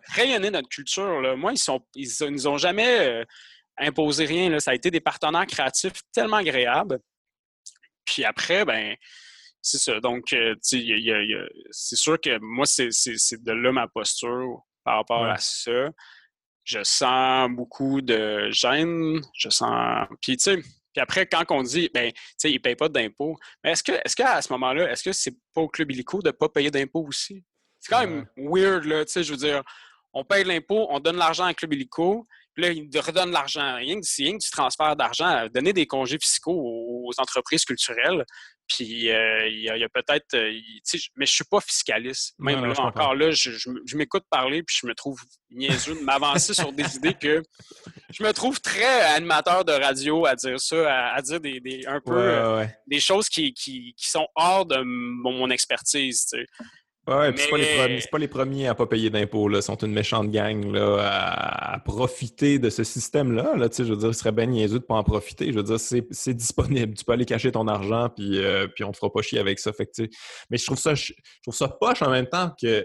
rayonner 0.08 0.50
notre 0.50 0.68
culture. 0.68 1.36
Moi, 1.36 1.52
ils 1.94 2.08
ne 2.20 2.28
nous 2.30 2.48
ont 2.48 2.58
jamais 2.58 3.00
euh, 3.00 3.24
imposé 3.78 4.24
rien. 4.24 4.58
Ça 4.58 4.72
a 4.72 4.74
été 4.74 4.90
des 4.90 5.00
partenaires 5.00 5.46
créatifs 5.46 6.02
tellement 6.12 6.38
agréables. 6.38 6.98
Puis 8.04 8.24
après, 8.24 8.64
ben 8.64 8.96
c'est 9.62 9.78
ça. 9.78 10.00
Donc, 10.00 10.32
euh, 10.32 10.54
c'est 10.62 11.96
sûr 11.96 12.20
que 12.20 12.38
moi, 12.40 12.66
c'est 12.66 12.88
de 12.88 13.52
là 13.52 13.72
ma 13.72 13.88
posture 13.88 14.62
par 14.84 14.96
rapport 14.96 15.24
à 15.26 15.38
ça. 15.38 15.90
Je 16.64 16.82
sens 16.82 17.50
beaucoup 17.50 18.00
de 18.00 18.48
gêne. 18.50 19.20
Je 19.36 19.50
sens. 19.50 20.08
Puis, 20.20 20.36
tu 20.36 20.42
sais, 20.42 20.62
puis 20.96 21.02
après, 21.02 21.26
quand 21.26 21.44
on 21.50 21.62
dit, 21.62 21.90
ben, 21.92 22.10
tu 22.10 22.18
sais, 22.38 22.50
ils 22.50 22.54
ne 22.54 22.58
payent 22.58 22.74
pas 22.74 22.88
d'impôts, 22.88 23.36
mais 23.62 23.72
est-ce 23.72 23.82
que, 23.82 23.92
est-ce 23.92 24.16
qu'à 24.16 24.40
ce, 24.40 24.50
moment-là, 24.54 24.90
est-ce 24.90 25.02
que 25.02 25.12
c'est 25.12 25.34
pas 25.52 25.60
au 25.60 25.68
Club 25.68 25.90
Illico 25.90 26.22
de 26.22 26.28
ne 26.28 26.32
pas 26.32 26.48
payer 26.48 26.70
d'impôts 26.70 27.04
aussi? 27.06 27.44
C'est 27.78 27.92
quand 27.92 28.00
même 28.00 28.26
weird, 28.38 28.84
là, 28.84 29.04
tu 29.04 29.12
sais, 29.12 29.22
je 29.22 29.30
veux 29.30 29.36
dire, 29.36 29.62
on 30.14 30.24
paye 30.24 30.42
l'impôt, 30.44 30.86
on 30.88 30.98
donne 30.98 31.16
l'argent 31.16 31.44
à 31.44 31.52
Club 31.52 31.74
Illico, 31.74 32.26
puis 32.54 32.64
là, 32.64 32.70
ils 32.70 32.98
redonnent 32.98 33.30
l'argent. 33.30 33.76
Rien 33.76 34.00
que, 34.00 34.06
rien 34.16 34.38
que 34.38 34.42
du 34.42 34.50
transfert 34.50 34.96
d'argent, 34.96 35.46
donner 35.52 35.74
des 35.74 35.86
congés 35.86 36.18
fiscaux 36.18 36.58
aux 36.58 37.12
entreprises 37.18 37.66
culturelles, 37.66 38.24
puis 38.68 39.10
euh, 39.10 39.48
il 39.48 39.60
y 39.60 39.84
a, 39.84 39.88
peut-être, 39.88 40.34
euh, 40.34 40.52
mais 41.16 41.26
je 41.26 41.32
suis 41.32 41.44
pas 41.44 41.60
fiscaliste. 41.60 42.34
Même 42.38 42.64
là, 42.64 42.74
encore 42.80 43.14
là, 43.14 43.30
je, 43.30 43.96
m'écoute 43.96 44.24
parler 44.30 44.62
puis 44.62 44.76
je 44.80 44.86
me 44.86 44.94
trouve 44.94 45.18
niaiseux 45.50 45.94
de 45.94 46.00
m'avancer 46.00 46.54
sur 46.54 46.72
des 46.72 46.96
idées 46.96 47.14
que 47.14 47.42
je 48.10 48.22
me 48.22 48.32
trouve 48.32 48.60
très 48.60 49.02
animateur 49.02 49.64
de 49.64 49.72
radio 49.72 50.26
à 50.26 50.34
dire 50.34 50.60
ça, 50.60 51.12
à, 51.14 51.22
dire 51.22 51.40
des, 51.40 51.82
un 51.86 52.00
peu 52.00 52.16
euh, 52.16 52.66
des 52.86 53.00
choses 53.00 53.28
qui, 53.28 53.52
qui, 53.52 53.94
sont 53.96 54.26
hors 54.34 54.66
de 54.66 54.82
mon, 54.82 55.50
expertise. 55.50 56.26
Ouais, 57.06 57.32
puis 57.32 57.44
c'est 57.44 58.10
pas, 58.10 58.18
les 58.18 58.26
premiers 58.26 58.66
à 58.66 58.74
pas 58.74 58.86
payer 58.86 59.10
d'impôts, 59.10 59.48
là. 59.48 59.58
Ils 59.58 59.62
sont 59.62 59.76
une 59.76 59.92
méchante 59.92 60.28
gang, 60.30 60.72
là, 60.72 61.74
à, 61.74 61.78
profiter 61.78 62.58
de 62.58 62.68
ce 62.68 62.82
système-là, 62.82 63.56
là. 63.56 63.68
Tu 63.68 63.76
sais, 63.76 63.84
je 63.84 63.92
veux 63.92 63.98
dire, 63.98 64.08
il 64.08 64.14
serait 64.14 64.32
bien 64.32 64.46
niaiseux 64.46 64.80
de 64.80 64.84
pas 64.84 64.96
en 64.96 65.04
profiter. 65.04 65.52
Je 65.52 65.56
veux 65.56 65.62
dire, 65.62 65.78
c'est 65.78 66.34
disponible. 66.34 66.94
Tu 66.94 67.04
peux 67.04 67.12
aller 67.12 67.24
cacher 67.24 67.52
ton 67.52 67.68
argent, 67.68 68.08
puis, 68.08 68.44
euh, 68.44 68.66
puis 68.66 68.82
on 68.82 68.90
te 68.90 68.96
fera 68.96 69.12
pas 69.12 69.22
chier 69.22 69.38
avec 69.38 69.60
ça. 69.60 69.72
Fait 69.72 69.86
que, 69.86 70.02
mais 70.50 70.58
je 70.58 70.66
trouve 70.66 70.78
ça, 70.78 70.94
je 70.94 71.12
trouve 71.42 71.54
ça 71.54 71.68
poche 71.68 72.02
en 72.02 72.10
même 72.10 72.26
temps 72.26 72.52
que 72.60 72.84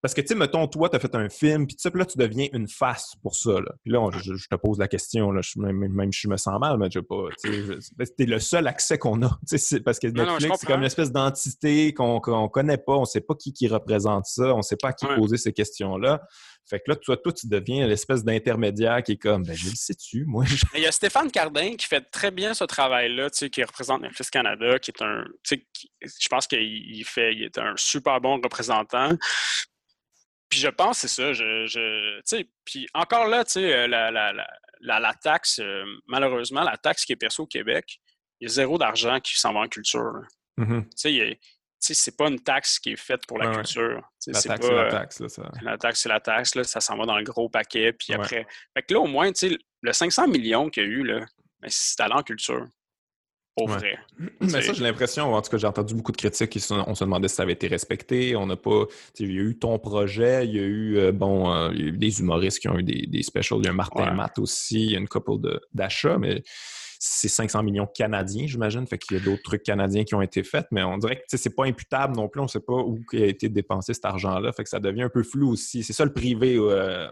parce 0.00 0.14
que, 0.14 0.20
tu 0.20 0.28
sais, 0.28 0.34
mettons, 0.36 0.66
toi, 0.68 0.88
tu 0.88 0.96
as 0.96 1.00
fait 1.00 1.14
un 1.16 1.28
film, 1.28 1.66
puis 1.66 1.76
là, 1.94 2.04
tu 2.04 2.18
deviens 2.18 2.46
une 2.52 2.68
face 2.68 3.14
pour 3.20 3.34
ça. 3.34 3.52
Là. 3.52 3.72
Puis 3.82 3.92
là, 3.92 4.08
je, 4.12 4.48
te 4.48 4.54
pose 4.54 4.78
la 4.78 4.86
question, 4.86 5.32
là, 5.32 5.40
je, 5.42 5.58
même, 5.58 5.76
même 5.92 6.12
je 6.12 6.28
me 6.28 6.36
sens 6.36 6.60
mal, 6.60 6.78
mais 6.78 6.88
je 6.90 7.00
pas. 7.00 7.28
C'est 7.36 8.26
le 8.26 8.38
seul 8.38 8.66
accès 8.68 8.98
qu'on 8.98 9.22
a. 9.22 9.38
Parce 9.84 9.98
que 9.98 10.06
Netflix, 10.06 10.58
c'est 10.60 10.66
comme 10.66 10.80
une 10.80 10.86
espèce 10.86 11.10
d'entité 11.10 11.92
qu'on 11.94 12.16
ne 12.16 12.48
connaît 12.48 12.78
pas, 12.78 12.94
on 12.94 13.00
ne 13.00 13.06
sait 13.06 13.20
pas 13.20 13.34
qui, 13.34 13.52
qui 13.52 13.66
représente 13.66 14.26
ça, 14.26 14.54
on 14.54 14.58
ne 14.58 14.62
sait 14.62 14.76
pas 14.76 14.88
à 14.88 14.92
qui 14.92 15.06
poser 15.06 15.36
ces 15.36 15.52
questions-là. 15.52 16.22
Fait 16.68 16.80
que 16.80 16.90
là, 16.90 16.96
toi, 16.96 17.16
toi 17.16 17.32
tu 17.32 17.48
deviens 17.48 17.86
l'espèce 17.86 18.24
d'intermédiaire 18.24 19.02
qui 19.02 19.12
est 19.12 19.16
comme, 19.16 19.42
ben, 19.42 19.56
je 19.56 19.70
le 19.70 19.74
sais-tu, 19.74 20.24
moi. 20.26 20.44
Il 20.74 20.82
y 20.82 20.86
a 20.86 20.92
Stéphane 20.92 21.30
Cardin 21.30 21.76
qui 21.76 21.86
fait 21.86 22.02
très 22.02 22.30
bien 22.30 22.52
ce 22.52 22.64
travail-là, 22.64 23.30
tu 23.30 23.38
sais, 23.38 23.50
qui 23.50 23.64
représente 23.64 24.02
Netflix 24.02 24.30
Canada, 24.30 24.78
qui 24.78 24.90
est 24.90 25.02
un, 25.02 25.24
tu 25.42 25.56
sais, 25.56 25.66
je 26.02 26.28
pense 26.28 26.46
qu'il 26.46 27.04
fait, 27.06 27.34
il 27.34 27.44
est 27.44 27.58
un 27.58 27.72
super 27.76 28.20
bon 28.20 28.36
représentant. 28.36 29.16
Puis 30.48 30.60
je 30.60 30.68
pense 30.68 30.98
c'est 30.98 31.08
ça. 31.08 31.32
Je, 31.32 31.66
je 31.66 32.42
puis 32.64 32.86
encore 32.94 33.26
là, 33.26 33.44
tu 33.44 33.52
sais, 33.52 33.72
euh, 33.72 33.86
la, 33.86 34.10
la, 34.10 34.32
la, 34.32 35.00
la, 35.00 35.14
taxe, 35.14 35.58
euh, 35.58 35.84
malheureusement, 36.06 36.62
la 36.62 36.76
taxe 36.76 37.04
qui 37.04 37.12
est 37.12 37.16
perçue 37.16 37.42
au 37.42 37.46
Québec, 37.46 38.00
il 38.40 38.48
y 38.48 38.50
a 38.50 38.54
zéro 38.54 38.78
d'argent 38.78 39.20
qui 39.20 39.38
s'en 39.38 39.52
va 39.52 39.60
en 39.60 39.68
culture. 39.68 40.22
Mm-hmm. 40.58 40.88
Tu 40.96 41.38
sais, 41.78 41.94
c'est 41.94 42.16
pas 42.16 42.28
une 42.28 42.40
taxe 42.40 42.78
qui 42.78 42.92
est 42.92 42.96
faite 42.96 43.26
pour 43.26 43.38
la 43.38 43.54
culture. 43.54 44.02
La 44.26 44.40
taxe, 44.40 44.66
c'est 44.66 44.72
la 44.72 44.90
taxe. 44.90 45.20
Là, 45.20 45.28
ça. 45.28 45.52
La 45.62 45.78
taxe, 45.78 46.00
c'est 46.00 46.08
la 46.08 46.20
taxe. 46.20 46.54
Là, 46.54 46.64
ça 46.64 46.80
s'en 46.80 46.96
va 46.96 47.06
dans 47.06 47.18
le 47.18 47.24
gros 47.24 47.48
paquet. 47.48 47.92
Puis 47.92 48.12
après. 48.14 48.46
Fait 48.74 48.82
que 48.82 48.94
là, 48.94 49.00
au 49.00 49.06
moins, 49.06 49.30
tu 49.32 49.50
sais, 49.50 49.58
le 49.82 49.92
500 49.92 50.28
millions 50.28 50.70
qu'il 50.70 50.82
y 50.82 50.86
a 50.86 50.88
eu, 50.88 51.04
là, 51.04 51.24
ben, 51.60 51.68
c'est 51.70 52.00
allé 52.00 52.14
en 52.14 52.22
culture. 52.22 52.66
Mais 54.40 54.62
ça, 54.62 54.72
j'ai 54.72 54.82
l'impression, 54.82 55.34
en 55.34 55.42
tout 55.42 55.50
cas, 55.50 55.56
j'ai 55.56 55.66
entendu 55.66 55.94
beaucoup 55.94 56.12
de 56.12 56.16
critiques 56.16 56.50
qui 56.50 56.64
on 56.70 56.94
se 56.94 57.04
demandait 57.04 57.28
si 57.28 57.36
ça 57.36 57.42
avait 57.42 57.52
été 57.52 57.68
respecté. 57.68 58.36
On 58.36 58.46
n'a 58.46 58.56
pas. 58.56 58.84
Il 59.18 59.32
y 59.32 59.38
a 59.38 59.42
eu 59.42 59.56
ton 59.56 59.78
projet, 59.78 60.46
il 60.46 60.54
y 60.54 60.58
a 60.58 60.62
eu, 60.62 60.98
euh, 60.98 61.12
bon, 61.12 61.52
euh, 61.52 61.70
il 61.72 61.80
y 61.80 61.84
a 61.84 61.86
eu 61.88 61.92
des 61.92 62.20
humoristes 62.20 62.60
qui 62.60 62.68
ont 62.68 62.78
eu 62.78 62.82
des, 62.82 63.06
des 63.06 63.22
specials. 63.22 63.60
Il 63.60 63.66
y 63.66 63.68
a 63.68 63.72
un 63.72 63.74
Martin 63.74 64.12
Matt 64.12 64.38
aussi, 64.38 64.84
il 64.84 64.92
y 64.92 64.96
a 64.96 64.98
une 64.98 65.08
couple 65.08 65.32
d'achats, 65.74 66.18
mais 66.18 66.42
c'est 66.98 67.28
500 67.28 67.62
millions 67.62 67.86
canadiens, 67.86 68.46
j'imagine. 68.46 68.86
Fait 68.86 68.98
qu'il 68.98 69.16
y 69.16 69.20
a 69.20 69.22
d'autres 69.22 69.42
trucs 69.42 69.62
canadiens 69.62 70.04
qui 70.04 70.14
ont 70.14 70.22
été 70.22 70.42
faits, 70.42 70.66
mais 70.72 70.82
on 70.82 70.98
dirait 70.98 71.16
que 71.16 71.36
c'est 71.36 71.54
pas 71.54 71.64
imputable 71.64 72.16
non 72.16 72.28
plus. 72.28 72.40
On 72.40 72.48
sait 72.48 72.60
pas 72.60 72.74
où 72.74 73.00
a 73.12 73.16
été 73.16 73.48
dépensé 73.48 73.94
cet 73.94 74.04
argent-là. 74.04 74.52
Fait 74.52 74.64
que 74.64 74.68
ça 74.68 74.80
devient 74.80 75.02
un 75.02 75.08
peu 75.08 75.22
flou 75.22 75.52
aussi. 75.52 75.84
C'est 75.84 75.92
ça 75.92 76.04
le 76.04 76.12
privé. 76.12 76.56
Euh... 76.56 77.06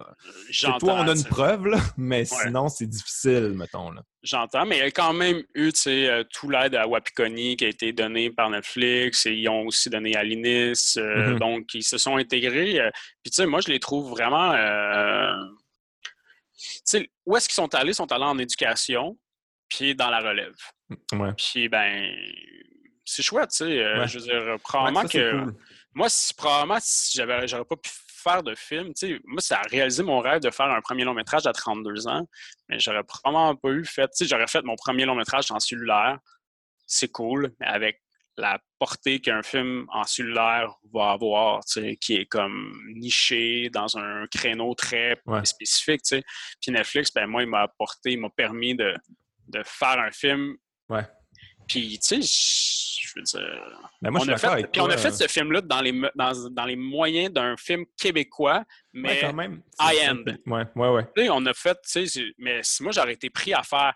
Toi, 0.80 0.94
on 0.98 1.08
a 1.08 1.14
une 1.14 1.24
preuve, 1.24 1.68
mais 1.96 2.24
sinon, 2.24 2.68
c'est 2.68 2.86
difficile, 2.86 3.52
mettons. 3.54 3.92
J'entends, 4.24 4.66
mais 4.66 4.78
il 4.78 4.80
y 4.80 4.82
a 4.82 4.90
quand 4.90 5.12
même 5.12 5.42
eu 5.54 5.70
euh, 5.86 6.24
tout 6.32 6.50
l'aide 6.50 6.74
à 6.74 6.88
Wapikoni 6.88 7.56
qui 7.56 7.64
a 7.64 7.68
été 7.68 7.92
donné 7.92 8.30
par 8.30 8.50
Netflix 8.50 9.26
et 9.26 9.32
ils 9.32 9.48
ont 9.48 9.66
aussi 9.66 9.88
donné 9.88 10.16
à 10.16 10.24
l'INIS. 10.24 10.96
Euh, 10.96 11.34
mm-hmm. 11.34 11.38
Donc, 11.38 11.74
ils 11.74 11.84
se 11.84 11.96
sont 11.96 12.16
intégrés. 12.16 12.80
Euh, 12.80 12.90
puis, 13.22 13.30
tu 13.30 13.36
sais, 13.36 13.46
moi, 13.46 13.60
je 13.60 13.68
les 13.68 13.78
trouve 13.78 14.10
vraiment. 14.10 14.52
sais, 16.84 17.08
où 17.24 17.36
est-ce 17.36 17.48
qu'ils 17.48 17.54
sont 17.54 17.72
allés? 17.76 17.92
Ils 17.92 17.94
sont 17.94 18.10
allés 18.10 18.24
en 18.24 18.38
éducation, 18.38 19.16
puis 19.68 19.94
dans 19.94 20.10
la 20.10 20.20
relève. 20.20 20.55
Ouais. 21.12 21.32
Puis, 21.36 21.68
ben, 21.68 22.14
c'est 23.05 23.22
chouette, 23.22 23.51
tu 23.51 23.56
sais. 23.56 24.06
Je 24.06 24.18
veux 24.18 24.24
dire, 24.24 24.56
probablement 24.62 25.06
que. 25.06 25.44
Moi, 25.94 26.09
si, 26.10 26.34
probablement, 26.34 26.78
si 26.80 27.16
j'avais, 27.16 27.48
j'aurais 27.48 27.64
pas 27.64 27.76
pu 27.76 27.90
faire 28.26 28.43
de 28.43 28.55
film. 28.55 28.93
sais, 28.94 29.18
moi, 29.24 29.40
ça 29.40 29.60
a 29.60 29.62
réalisé 29.62 30.02
mon 30.02 30.20
rêve 30.20 30.40
de 30.40 30.51
faire 30.51 30.66
un 30.66 30.80
premier 30.80 31.05
long 31.05 31.14
métrage 31.14 31.47
à 31.47 31.52
32 31.52 32.09
ans, 32.09 32.28
mais 32.68 32.78
j'aurais 32.78 33.05
probablement 33.05 33.55
pas 33.56 33.70
eu 33.70 33.84
fait. 33.84 34.10
J'aurais 34.20 34.47
fait 34.47 34.62
mon 34.62 34.76
premier 34.76 35.05
long 35.05 35.14
métrage 35.14 35.51
en 35.51 35.60
cellulaire. 35.60 36.18
C'est 36.86 37.10
cool, 37.10 37.55
mais 37.60 37.66
avec 37.66 38.02
la 38.36 38.59
portée 38.78 39.20
qu'un 39.20 39.43
film 39.43 39.86
en 39.88 40.05
cellulaire 40.05 40.74
va 40.93 41.12
avoir, 41.12 41.62
qui 42.01 42.16
est 42.16 42.26
comme 42.26 42.78
niché 42.94 43.70
dans 43.70 43.97
un 43.97 44.26
créneau 44.26 44.74
très 44.74 45.18
spécifique. 45.44 46.02
Puis 46.60 46.72
Netflix, 46.72 47.10
ben 47.14 47.26
moi, 47.26 47.43
il 47.43 47.48
m'a 47.48 47.62
apporté, 47.62 48.12
il 48.12 48.20
m'a 48.20 48.28
permis 48.30 48.74
de, 48.74 48.94
de, 49.48 49.62
faire 49.64 49.98
un 49.98 50.10
film. 50.10 50.56
Ouais. 50.89 51.06
Puis, 51.68 51.98
tu 51.98 52.23
sais, 52.23 53.39
ben, 54.02 54.10
moi, 54.10 54.20
on, 54.24 54.28
a 54.28 54.36
fait, 54.36 54.70
puis 54.70 54.81
on 54.81 54.89
a 54.89 54.97
fait 54.97 55.10
ce 55.12 55.27
film-là 55.27 55.62
dans 55.62 55.81
les, 55.81 55.93
dans, 56.14 56.48
dans 56.51 56.64
les 56.64 56.77
moyens 56.77 57.32
d'un 57.32 57.56
film 57.56 57.85
québécois, 57.98 58.64
mais 58.93 59.20
quand 59.20 59.32
même. 59.32 59.62
high-end. 59.81 60.23
Ouais, 60.47 60.64
ouais, 60.74 60.89
ouais. 60.89 61.28
On 61.31 61.44
a 61.47 61.55
fait, 61.55 61.78
tu 61.90 62.06
sais, 62.06 62.23
mais 62.39 62.60
moi, 62.81 62.93
j'aurais 62.93 63.14
été 63.14 63.31
pris 63.31 63.55
à 63.55 63.62
faire 63.62 63.94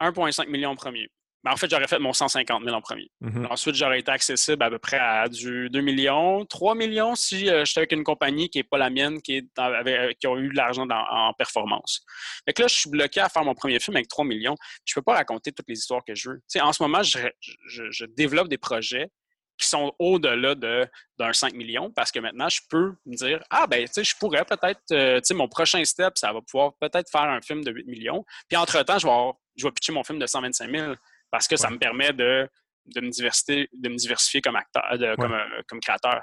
1,5 0.00 0.48
million 0.48 0.74
premier. 0.74 1.08
Ben, 1.46 1.52
en 1.52 1.56
fait, 1.56 1.70
j'aurais 1.70 1.86
fait 1.86 2.00
mon 2.00 2.12
150 2.12 2.64
000 2.64 2.74
en 2.74 2.80
premier. 2.80 3.08
Mm-hmm. 3.22 3.46
Ensuite, 3.52 3.76
j'aurais 3.76 4.00
été 4.00 4.10
accessible 4.10 4.60
à 4.64 4.68
peu 4.68 4.80
près 4.80 4.98
à 4.98 5.28
du 5.28 5.70
2 5.70 5.80
millions, 5.80 6.44
3 6.44 6.74
millions 6.74 7.14
si 7.14 7.48
euh, 7.48 7.64
j'étais 7.64 7.78
avec 7.78 7.92
une 7.92 8.02
compagnie 8.02 8.50
qui 8.50 8.58
n'est 8.58 8.64
pas 8.64 8.78
la 8.78 8.90
mienne, 8.90 9.22
qui, 9.22 9.36
est 9.36 9.58
euh, 9.60 10.12
qui 10.18 10.26
a 10.26 10.36
eu 10.38 10.48
de 10.48 10.56
l'argent 10.56 10.88
en 10.90 11.32
performance. 11.34 12.04
Fait 12.46 12.52
que 12.52 12.62
là, 12.62 12.68
je 12.68 12.74
suis 12.74 12.90
bloqué 12.90 13.20
à 13.20 13.28
faire 13.28 13.44
mon 13.44 13.54
premier 13.54 13.78
film 13.78 13.96
avec 13.96 14.08
3 14.08 14.24
millions. 14.24 14.56
Je 14.84 14.92
ne 14.92 14.94
peux 14.96 15.04
pas 15.04 15.14
raconter 15.14 15.52
toutes 15.52 15.68
les 15.68 15.78
histoires 15.78 16.02
que 16.04 16.16
je 16.16 16.30
veux. 16.30 16.42
en 16.60 16.72
ce 16.72 16.82
moment, 16.82 17.04
je, 17.04 18.04
développe 18.16 18.48
des 18.48 18.58
projets 18.58 19.08
qui 19.56 19.68
sont 19.68 19.94
au-delà 20.00 20.56
d'un 20.56 21.32
5 21.32 21.54
millions 21.54 21.92
parce 21.92 22.10
que 22.10 22.18
maintenant, 22.18 22.48
je 22.48 22.60
peux 22.68 22.96
me 23.06 23.14
dire 23.14 23.40
Ah, 23.50 23.68
ben, 23.68 23.86
tu 23.86 23.92
sais, 23.92 24.02
je 24.02 24.16
pourrais 24.16 24.44
peut-être, 24.44 24.80
euh, 24.90 25.18
tu 25.18 25.26
sais, 25.26 25.34
mon 25.34 25.46
prochain 25.46 25.84
step, 25.84 26.18
ça 26.18 26.32
va 26.32 26.40
pouvoir 26.40 26.72
peut-être 26.80 27.08
faire 27.08 27.22
un 27.22 27.40
film 27.40 27.62
de 27.62 27.70
8 27.70 27.86
millions. 27.86 28.24
Puis 28.48 28.56
entre-temps, 28.56 28.98
je 28.98 29.06
vais, 29.06 29.32
je 29.54 29.64
vais 29.64 29.70
pitcher 29.70 29.92
mon 29.92 30.02
film 30.02 30.18
de 30.18 30.26
125 30.26 30.68
000 30.68 30.94
parce 31.30 31.48
que 31.48 31.56
ça 31.56 31.70
me 31.70 31.78
permet 31.78 32.12
de, 32.12 32.48
de, 32.86 33.00
me 33.00 33.10
diversifier, 33.10 33.68
de 33.72 33.88
me 33.88 33.96
diversifier 33.96 34.40
comme 34.40 34.56
acteur, 34.56 34.84
comme, 35.18 35.32
euh, 35.32 35.62
comme, 35.68 35.80
créateur. 35.80 36.20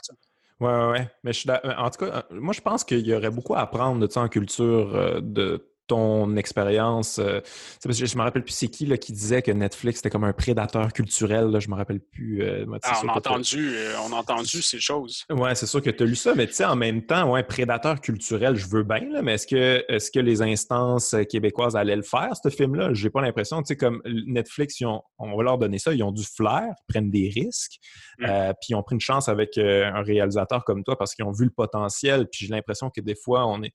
Oui, 0.59 0.67
ouais, 0.71 0.91
ouais. 0.91 1.09
Mais 1.23 1.33
je, 1.33 1.49
en 1.49 1.89
tout 1.89 2.05
cas, 2.05 2.25
euh, 2.31 2.39
moi, 2.39 2.53
je 2.53 2.61
pense 2.61 2.83
qu'il 2.83 3.05
y 3.05 3.13
aurait 3.13 3.31
beaucoup 3.31 3.55
à 3.55 3.61
apprendre 3.61 4.05
de 4.05 4.11
ça 4.11 4.21
en 4.21 4.29
culture 4.29 4.95
euh, 4.95 5.19
de 5.21 5.72
ton 5.93 6.35
expérience. 6.37 7.19
Euh, 7.19 7.39
je 7.85 8.03
ne 8.03 8.17
me 8.17 8.23
rappelle 8.23 8.43
plus 8.43 8.53
c'est 8.53 8.67
qui 8.67 8.87
là, 8.87 8.97
qui 8.97 9.13
disait 9.13 9.43
que 9.43 9.51
Netflix 9.51 9.99
était 9.99 10.09
comme 10.09 10.23
un 10.23 10.33
prédateur 10.33 10.91
culturel. 10.91 11.51
Là, 11.51 11.59
je 11.59 11.69
me 11.69 11.75
rappelle 11.75 11.99
plus. 11.99 12.41
Euh, 12.41 12.65
ah, 12.81 13.01
on, 13.03 13.09
a 13.09 13.13
entendu, 13.13 13.75
euh, 13.75 13.93
on 14.07 14.11
a 14.11 14.15
entendu 14.15 14.63
ces 14.63 14.79
choses. 14.79 15.23
Oui, 15.29 15.49
c'est 15.53 15.67
sûr 15.67 15.83
que 15.83 15.91
tu 15.91 16.03
as 16.03 16.05
lu 16.05 16.15
ça, 16.15 16.33
mais 16.33 16.47
tu 16.47 16.53
sais, 16.53 16.65
en 16.65 16.75
même 16.75 17.05
temps, 17.05 17.31
ouais, 17.31 17.43
prédateur 17.43 18.01
culturel, 18.01 18.55
je 18.55 18.67
veux 18.67 18.81
bien, 18.83 19.21
mais 19.21 19.35
est-ce 19.35 19.45
que, 19.45 19.85
est 19.87 20.13
que 20.13 20.19
les 20.19 20.41
instances 20.41 21.15
québécoises 21.29 21.75
allaient 21.75 21.95
le 21.95 22.01
faire, 22.01 22.31
ce 22.41 22.49
film-là? 22.49 22.93
J'ai 22.93 23.11
pas 23.11 23.21
l'impression. 23.21 23.61
Tu 23.61 23.67
sais, 23.67 23.77
comme 23.77 24.01
Netflix, 24.05 24.81
on 25.19 25.37
va 25.37 25.43
leur 25.43 25.59
donner 25.59 25.77
ça, 25.77 25.93
ils 25.93 26.03
ont 26.03 26.11
du 26.11 26.23
flair, 26.23 26.63
ils 26.69 26.91
prennent 26.91 27.11
des 27.11 27.29
risques, 27.29 27.77
mm. 28.17 28.53
puis 28.59 28.69
ils 28.69 28.75
ont 28.75 28.83
pris 28.83 28.95
une 28.95 29.01
chance 29.01 29.29
avec 29.29 29.57
un 29.57 30.01
réalisateur 30.01 30.63
comme 30.63 30.83
toi 30.83 30.97
parce 30.97 31.13
qu'ils 31.13 31.25
ont 31.25 31.31
vu 31.31 31.45
le 31.45 31.51
potentiel, 31.51 32.27
puis 32.31 32.47
j'ai 32.47 32.51
l'impression 32.51 32.89
que 32.89 33.01
des 33.01 33.15
fois, 33.15 33.45
on 33.45 33.61
est 33.61 33.73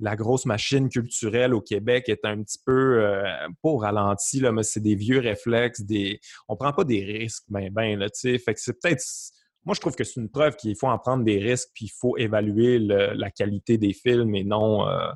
la 0.00 0.16
grosse 0.16 0.46
machine 0.46 0.88
culturelle 0.88 1.54
au 1.54 1.60
Québec 1.60 2.08
est 2.08 2.24
un 2.24 2.42
petit 2.42 2.58
peu, 2.64 3.04
euh, 3.04 3.22
pas 3.62 3.68
au 3.68 3.78
ralenti, 3.78 4.40
là, 4.40 4.52
mais 4.52 4.62
c'est 4.62 4.80
des 4.80 4.94
vieux 4.94 5.20
réflexes, 5.20 5.82
des... 5.82 6.20
on 6.48 6.56
prend 6.56 6.72
pas 6.72 6.84
des 6.84 7.04
risques, 7.04 7.44
ben, 7.48 7.70
ben, 7.72 7.98
là, 7.98 8.10
tu 8.10 8.20
sais. 8.20 8.38
Fait 8.38 8.54
que 8.54 8.60
c'est 8.60 8.78
peut-être... 8.80 9.02
Moi, 9.64 9.74
je 9.74 9.80
trouve 9.80 9.96
que 9.96 10.04
c'est 10.04 10.20
une 10.20 10.30
preuve 10.30 10.54
qu'il 10.56 10.76
faut 10.76 10.86
en 10.86 10.98
prendre 10.98 11.24
des 11.24 11.38
risques, 11.38 11.70
puis 11.74 11.86
il 11.86 11.92
faut 11.98 12.16
évaluer 12.16 12.78
la 12.78 13.30
qualité 13.30 13.78
des 13.78 13.92
films 13.92 14.34
et 14.34 14.44
non... 14.44 14.88
Euh, 14.88 15.10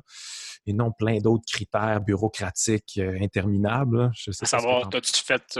et 0.67 0.73
non 0.73 0.91
plein 0.91 1.17
d'autres 1.17 1.45
critères 1.51 2.01
bureaucratiques 2.01 2.99
euh, 2.99 3.17
interminables. 3.21 4.11
Je 4.15 4.31
sais 4.31 4.45
savoir, 4.45 4.89
as-tu 4.93 5.23
fait 5.23 5.59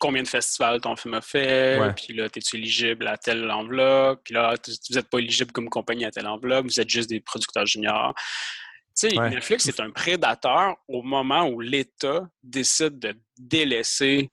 combien 0.00 0.22
de 0.22 0.28
festivals 0.28 0.80
ton 0.80 0.96
film 0.96 1.14
a 1.14 1.20
fait? 1.20 1.78
Puis 1.94 2.14
là, 2.14 2.26
es-tu 2.26 2.56
éligible 2.56 3.06
à 3.06 3.16
telle 3.16 3.48
enveloppe? 3.50 4.22
Puis 4.24 4.34
là, 4.34 4.54
vous 4.66 4.94
n'êtes 4.94 5.08
pas 5.08 5.18
éligible 5.18 5.52
comme 5.52 5.68
compagnie 5.68 6.04
à 6.04 6.10
telle 6.10 6.26
enveloppe, 6.26 6.66
vous 6.66 6.80
êtes 6.80 6.90
juste 6.90 7.08
des 7.08 7.20
producteurs 7.20 7.66
juniors. 7.66 8.14
Tu 8.98 9.10
sais, 9.10 9.16
Netflix 9.16 9.66
est 9.66 9.80
un 9.80 9.90
prédateur 9.90 10.76
au 10.86 11.02
moment 11.02 11.48
où 11.48 11.60
l'État 11.60 12.28
décide 12.42 12.98
de 12.98 13.14
délaisser 13.38 14.30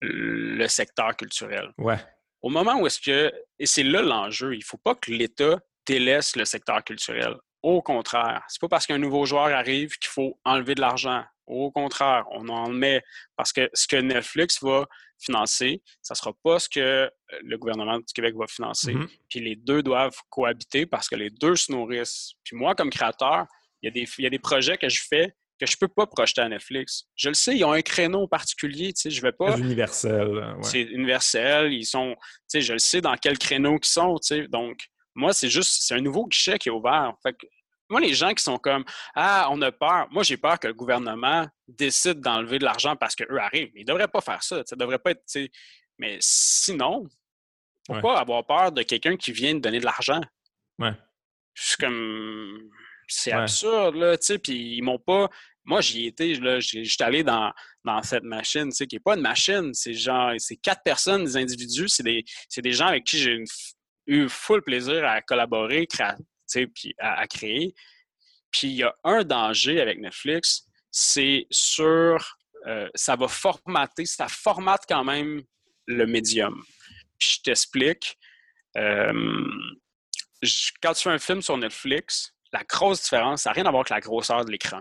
le 0.00 0.66
secteur 0.66 1.16
culturel. 1.16 1.72
Ouais. 1.78 1.98
Au 2.42 2.48
moment 2.48 2.80
où 2.80 2.86
est-ce 2.86 3.00
que, 3.00 3.32
et 3.58 3.66
c'est 3.66 3.82
là 3.82 4.02
l'enjeu, 4.02 4.54
il 4.54 4.60
ne 4.60 4.64
faut 4.64 4.78
pas 4.78 4.94
que 4.94 5.10
l'État 5.10 5.60
délaisse 5.86 6.36
le 6.36 6.44
secteur 6.44 6.82
culturel. 6.84 7.36
Au 7.62 7.82
contraire, 7.82 8.42
c'est 8.48 8.60
pas 8.60 8.68
parce 8.68 8.86
qu'un 8.86 8.98
nouveau 8.98 9.26
joueur 9.26 9.46
arrive 9.46 9.96
qu'il 9.98 10.10
faut 10.10 10.38
enlever 10.44 10.74
de 10.74 10.80
l'argent. 10.80 11.24
Au 11.46 11.70
contraire, 11.70 12.24
on 12.30 12.48
en 12.48 12.68
met 12.68 13.02
parce 13.36 13.52
que 13.52 13.68
ce 13.74 13.86
que 13.86 13.96
Netflix 13.96 14.62
va 14.62 14.86
financer, 15.18 15.82
ça 16.00 16.14
sera 16.14 16.32
pas 16.42 16.58
ce 16.58 16.68
que 16.68 16.80
euh, 16.80 17.08
le 17.42 17.58
gouvernement 17.58 17.98
du 17.98 18.12
Québec 18.14 18.34
va 18.36 18.46
financer. 18.46 18.94
Mm-hmm. 18.94 19.08
Puis 19.28 19.40
les 19.40 19.56
deux 19.56 19.82
doivent 19.82 20.16
cohabiter 20.30 20.86
parce 20.86 21.08
que 21.08 21.16
les 21.16 21.28
deux 21.28 21.56
se 21.56 21.72
nourrissent. 21.72 22.32
Puis 22.44 22.56
moi, 22.56 22.74
comme 22.74 22.88
créateur, 22.88 23.46
il 23.82 23.86
y 23.86 23.88
a 23.88 23.90
des, 23.90 24.08
il 24.18 24.24
y 24.24 24.26
a 24.26 24.30
des 24.30 24.38
projets 24.38 24.78
que 24.78 24.88
je 24.88 25.02
fais 25.06 25.34
que 25.60 25.66
je 25.66 25.76
peux 25.76 25.88
pas 25.88 26.06
projeter 26.06 26.40
à 26.40 26.48
Netflix. 26.48 27.04
Je 27.16 27.28
le 27.28 27.34
sais, 27.34 27.54
ils 27.54 27.64
ont 27.64 27.72
un 27.72 27.82
créneau 27.82 28.26
particulier, 28.26 28.94
tu 28.94 29.02
sais, 29.02 29.10
je 29.10 29.20
vais 29.20 29.32
pas... 29.32 29.56
C'est 29.56 29.62
universel. 29.62 30.56
C'est 30.62 30.82
universel, 30.82 31.72
ils 31.74 31.84
sont... 31.84 32.16
Tu 32.18 32.22
sais, 32.48 32.60
je 32.62 32.72
le 32.72 32.78
sais 32.78 33.02
dans 33.02 33.14
quel 33.16 33.36
créneau 33.36 33.76
ils 33.76 33.86
sont, 33.86 34.14
tu 34.14 34.36
sais, 34.36 34.48
donc 34.48 34.78
moi, 35.20 35.32
c'est 35.32 35.50
juste, 35.50 35.82
c'est 35.82 35.94
un 35.94 36.00
nouveau 36.00 36.26
guichet 36.26 36.58
qui 36.58 36.68
est 36.68 36.72
ouvert. 36.72 37.14
Fait 37.22 37.36
moi, 37.90 38.00
les 38.00 38.14
gens 38.14 38.32
qui 38.32 38.42
sont 38.42 38.56
comme 38.56 38.84
Ah, 39.14 39.48
on 39.50 39.60
a 39.62 39.72
peur. 39.72 40.06
Moi, 40.10 40.22
j'ai 40.22 40.36
peur 40.36 40.58
que 40.58 40.68
le 40.68 40.74
gouvernement 40.74 41.46
décide 41.66 42.20
d'enlever 42.20 42.58
de 42.58 42.64
l'argent 42.64 42.94
parce 42.96 43.16
qu'eux 43.16 43.38
arrivent. 43.38 43.72
Ils 43.74 43.80
ne 43.80 43.86
devraient 43.86 44.08
pas 44.08 44.20
faire 44.20 44.42
ça. 44.42 44.62
Ça 44.64 44.76
devrait 44.76 45.00
pas 45.00 45.10
être. 45.10 45.22
Mais 45.98 46.16
sinon, 46.20 47.06
pourquoi 47.84 48.18
avoir 48.20 48.46
peur 48.46 48.72
de 48.72 48.82
quelqu'un 48.82 49.16
qui 49.16 49.32
vient 49.32 49.54
de 49.54 49.58
donner 49.60 49.80
de 49.80 49.84
l'argent? 49.84 50.20
Ouais. 50.78 50.92
Je 51.54 51.76
comme. 51.76 52.70
C'est 53.08 53.32
absurde, 53.32 53.96
là, 53.96 54.16
tu 54.16 54.26
sais. 54.26 54.38
Puis 54.38 54.76
ils 54.76 54.82
m'ont 54.82 55.00
pas. 55.00 55.28
Moi, 55.64 55.80
j'y 55.80 56.06
étais, 56.06 56.34
j'étais 56.60 57.04
allé 57.04 57.22
dans, 57.22 57.52
dans 57.84 58.02
cette 58.02 58.22
machine, 58.22 58.70
tu 58.70 58.76
sais, 58.76 58.86
qui 58.86 58.96
n'est 58.96 59.00
pas 59.00 59.14
une 59.14 59.20
machine. 59.20 59.74
C'est 59.74 59.94
genre, 59.94 60.32
c'est 60.38 60.56
quatre 60.56 60.82
personnes, 60.82 61.24
des 61.24 61.36
individus. 61.36 61.88
C'est 61.88 62.04
des, 62.04 62.24
des 62.56 62.72
gens 62.72 62.86
avec 62.86 63.04
qui 63.04 63.18
j'ai 63.18 63.32
une 63.32 63.46
eu 64.06 64.28
full 64.28 64.62
plaisir 64.62 65.04
à 65.06 65.20
collaborer, 65.22 65.86
puis 65.86 66.94
à, 66.98 67.26
créer. 67.26 67.74
Puis 68.50 68.68
il 68.68 68.76
y 68.76 68.82
a 68.82 68.94
un 69.04 69.22
danger 69.22 69.80
avec 69.80 69.98
Netflix, 69.98 70.66
c'est 70.90 71.46
sur 71.50 72.36
euh, 72.66 72.88
ça 72.94 73.16
va 73.16 73.28
formater, 73.28 74.04
ça 74.04 74.28
formate 74.28 74.82
quand 74.88 75.04
même 75.04 75.42
le 75.86 76.06
médium. 76.06 76.62
Puis 77.18 77.36
je 77.36 77.42
t'explique. 77.42 78.18
Euh, 78.76 79.46
quand 80.82 80.92
tu 80.94 81.02
fais 81.02 81.10
un 81.10 81.18
film 81.18 81.42
sur 81.42 81.56
Netflix, 81.56 82.34
la 82.52 82.64
grosse 82.64 83.02
différence, 83.02 83.42
ça 83.42 83.50
n'a 83.50 83.54
rien 83.54 83.66
à 83.66 83.70
voir 83.70 83.80
avec 83.80 83.90
la 83.90 84.00
grosseur 84.00 84.44
de 84.44 84.50
l'écran. 84.50 84.80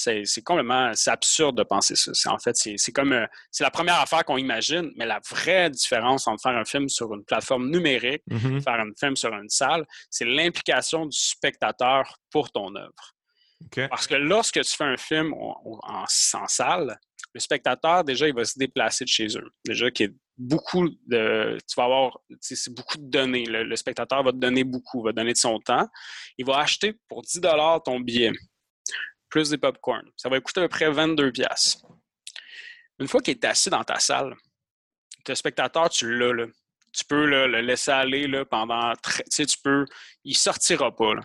C'est 0.00 0.42
complètement 0.42 0.92
absurde 1.06 1.56
de 1.58 1.62
penser 1.62 1.94
ça. 1.94 2.32
En 2.32 2.38
fait, 2.38 2.56
c'est 2.56 2.92
comme 2.92 3.12
euh, 3.12 3.26
c'est 3.50 3.64
la 3.64 3.70
première 3.70 4.00
affaire 4.00 4.24
qu'on 4.24 4.38
imagine, 4.38 4.90
mais 4.96 5.06
la 5.06 5.20
vraie 5.28 5.68
différence 5.68 6.26
entre 6.26 6.42
faire 6.42 6.56
un 6.56 6.64
film 6.64 6.88
sur 6.88 7.12
une 7.14 7.24
plateforme 7.24 7.70
numérique, 7.70 8.22
mm-hmm. 8.30 8.62
faire 8.62 8.80
un 8.80 8.90
film 8.98 9.16
sur 9.16 9.32
une 9.34 9.48
salle, 9.48 9.86
c'est 10.08 10.24
l'implication 10.24 11.06
du 11.06 11.16
spectateur 11.18 12.18
pour 12.30 12.50
ton 12.50 12.74
œuvre. 12.76 13.14
Parce 13.90 14.06
que 14.06 14.14
lorsque 14.14 14.60
tu 14.62 14.72
fais 14.72 14.84
un 14.84 14.96
film 14.96 15.34
en, 15.34 16.04
salle, 16.06 16.98
le 17.34 17.40
spectateur, 17.40 18.02
déjà, 18.04 18.26
il 18.26 18.34
va 18.34 18.44
se 18.44 18.58
déplacer 18.58 19.04
de 19.04 19.10
chez 19.10 19.26
eux. 19.36 19.50
Déjà, 19.66 19.90
qui 19.90 20.04
est 20.04 20.14
beaucoup 20.38 20.88
de. 21.06 21.58
Tu 21.68 21.74
vas 21.76 21.84
avoir 21.84 22.18
c'est 22.40 22.74
beaucoup 22.74 22.96
de 22.96 23.08
données. 23.10 23.44
Le, 23.44 23.64
le, 23.64 23.76
spectateur 23.76 24.22
va 24.22 24.32
te 24.32 24.38
donner 24.38 24.64
beaucoup, 24.64 25.02
va 25.02 25.10
te 25.10 25.16
donner 25.16 25.34
de 25.34 25.38
son 25.38 25.58
temps. 25.60 25.86
Il 26.38 26.46
va 26.46 26.58
acheter 26.58 26.94
pour 27.08 27.22
10 27.22 27.42
ton 27.84 28.00
billet 28.00 28.32
plus 29.30 29.50
des 29.50 29.58
popcorn. 29.58 30.02
Ça 30.16 30.28
va 30.28 30.40
coûter 30.40 30.60
à 30.60 30.64
peu 30.64 30.68
près 30.68 30.90
22 30.90 31.32
pièces. 31.32 31.82
une 32.98 33.08
fois 33.08 33.20
qu'il 33.20 33.34
est 33.34 33.44
assis 33.44 33.70
dans 33.70 33.84
ta 33.84 33.98
salle, 33.98 34.34
le 35.26 35.34
spectateur, 35.34 35.88
tu 35.88 36.18
l'as, 36.18 36.32
là. 36.32 36.46
Tu 36.92 37.04
peux 37.04 37.24
le 37.24 37.60
laisser 37.60 37.92
aller 37.92 38.26
là, 38.26 38.44
pendant. 38.44 38.92
Tu 39.04 39.22
sais, 39.28 39.46
tu 39.46 39.56
peux. 39.62 39.86
Il 40.24 40.36
sortira 40.36 40.94
pas. 40.94 41.14
Là. 41.14 41.22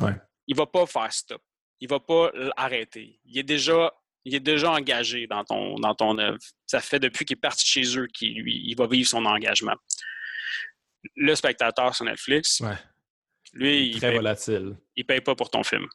Ouais. 0.00 0.14
Il 0.46 0.56
va 0.56 0.64
pas 0.64 0.86
faire 0.86 1.12
stop. 1.12 1.42
Il 1.78 1.90
va 1.90 2.00
pas 2.00 2.32
arrêter. 2.56 3.20
Il 3.26 3.38
est 3.38 3.42
déjà 3.42 3.92
il 4.24 4.34
est 4.34 4.40
déjà 4.40 4.72
engagé 4.72 5.26
dans 5.26 5.44
ton, 5.44 5.78
dans 5.78 5.94
ton 5.94 6.18
œuvre. 6.18 6.38
Ça 6.66 6.80
fait 6.80 6.98
depuis 6.98 7.24
qu'il 7.24 7.36
est 7.36 7.40
parti 7.40 7.66
chez 7.66 7.98
eux 7.98 8.06
qu'il 8.06 8.48
il 8.48 8.74
va 8.76 8.86
vivre 8.86 9.08
son 9.08 9.24
engagement. 9.26 9.76
Le 11.14 11.34
spectateur 11.34 11.94
sur 11.94 12.06
Netflix, 12.06 12.62
lui, 13.52 13.88
il 13.88 13.98
très 13.98 14.08
paye, 14.08 14.16
volatile. 14.16 14.76
Il 14.96 15.04
paye 15.04 15.20
pas 15.20 15.34
pour 15.34 15.50
ton 15.50 15.62
film. 15.62 15.86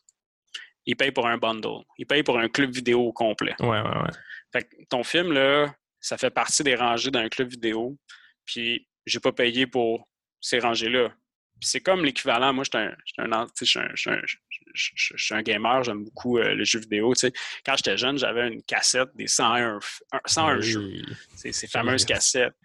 Il 0.86 0.96
paye 0.96 1.12
pour 1.12 1.28
un 1.28 1.38
bundle. 1.38 1.84
Il 1.98 2.06
paye 2.06 2.24
pour 2.24 2.38
un 2.40 2.48
club 2.48 2.72
vidéo 2.72 3.12
complet. 3.14 3.56
Ouais, 3.60 3.68
ouais, 3.68 3.82
ouais. 3.82 4.12
Fait 4.52 4.64
que 4.64 4.76
ton 4.90 5.04
film, 5.04 5.32
là, 5.32 5.74
ça 6.00 6.18
fait 6.18 6.32
partie 6.32 6.64
des 6.64 6.76
rangées 6.76 7.12
d'un 7.12 7.30
club 7.30 7.50
vidéo. 7.50 7.98
Puis, 8.46 8.88
j'ai 9.06 9.20
pas 9.20 9.32
payé 9.32 9.68
pour 9.68 10.08
ces 10.42 10.60
rangées-là. 10.60 11.12
c'est 11.62 11.82
comme 11.82 12.06
l'équivalent. 12.06 12.54
Moi, 12.54 12.64
je 12.64 12.70
suis 13.66 15.34
un, 15.34 15.42
gamer, 15.42 15.84
j'aime 15.84 16.06
beaucoup 16.06 16.38
euh, 16.38 16.56
les 16.56 16.66
jeux 16.66 16.80
vidéo. 16.80 17.14
Quand 17.66 17.76
j'étais 17.76 17.98
jeune, 17.98 18.18
j'avais 18.18 18.48
une 18.48 18.64
cassette 18.64 19.10
des 19.16 19.28
101, 19.28 19.80
101 20.26 20.62
jeux. 20.62 21.02
Ces 21.36 21.68
fameuses 21.68 22.06
cassettes. 22.06 22.56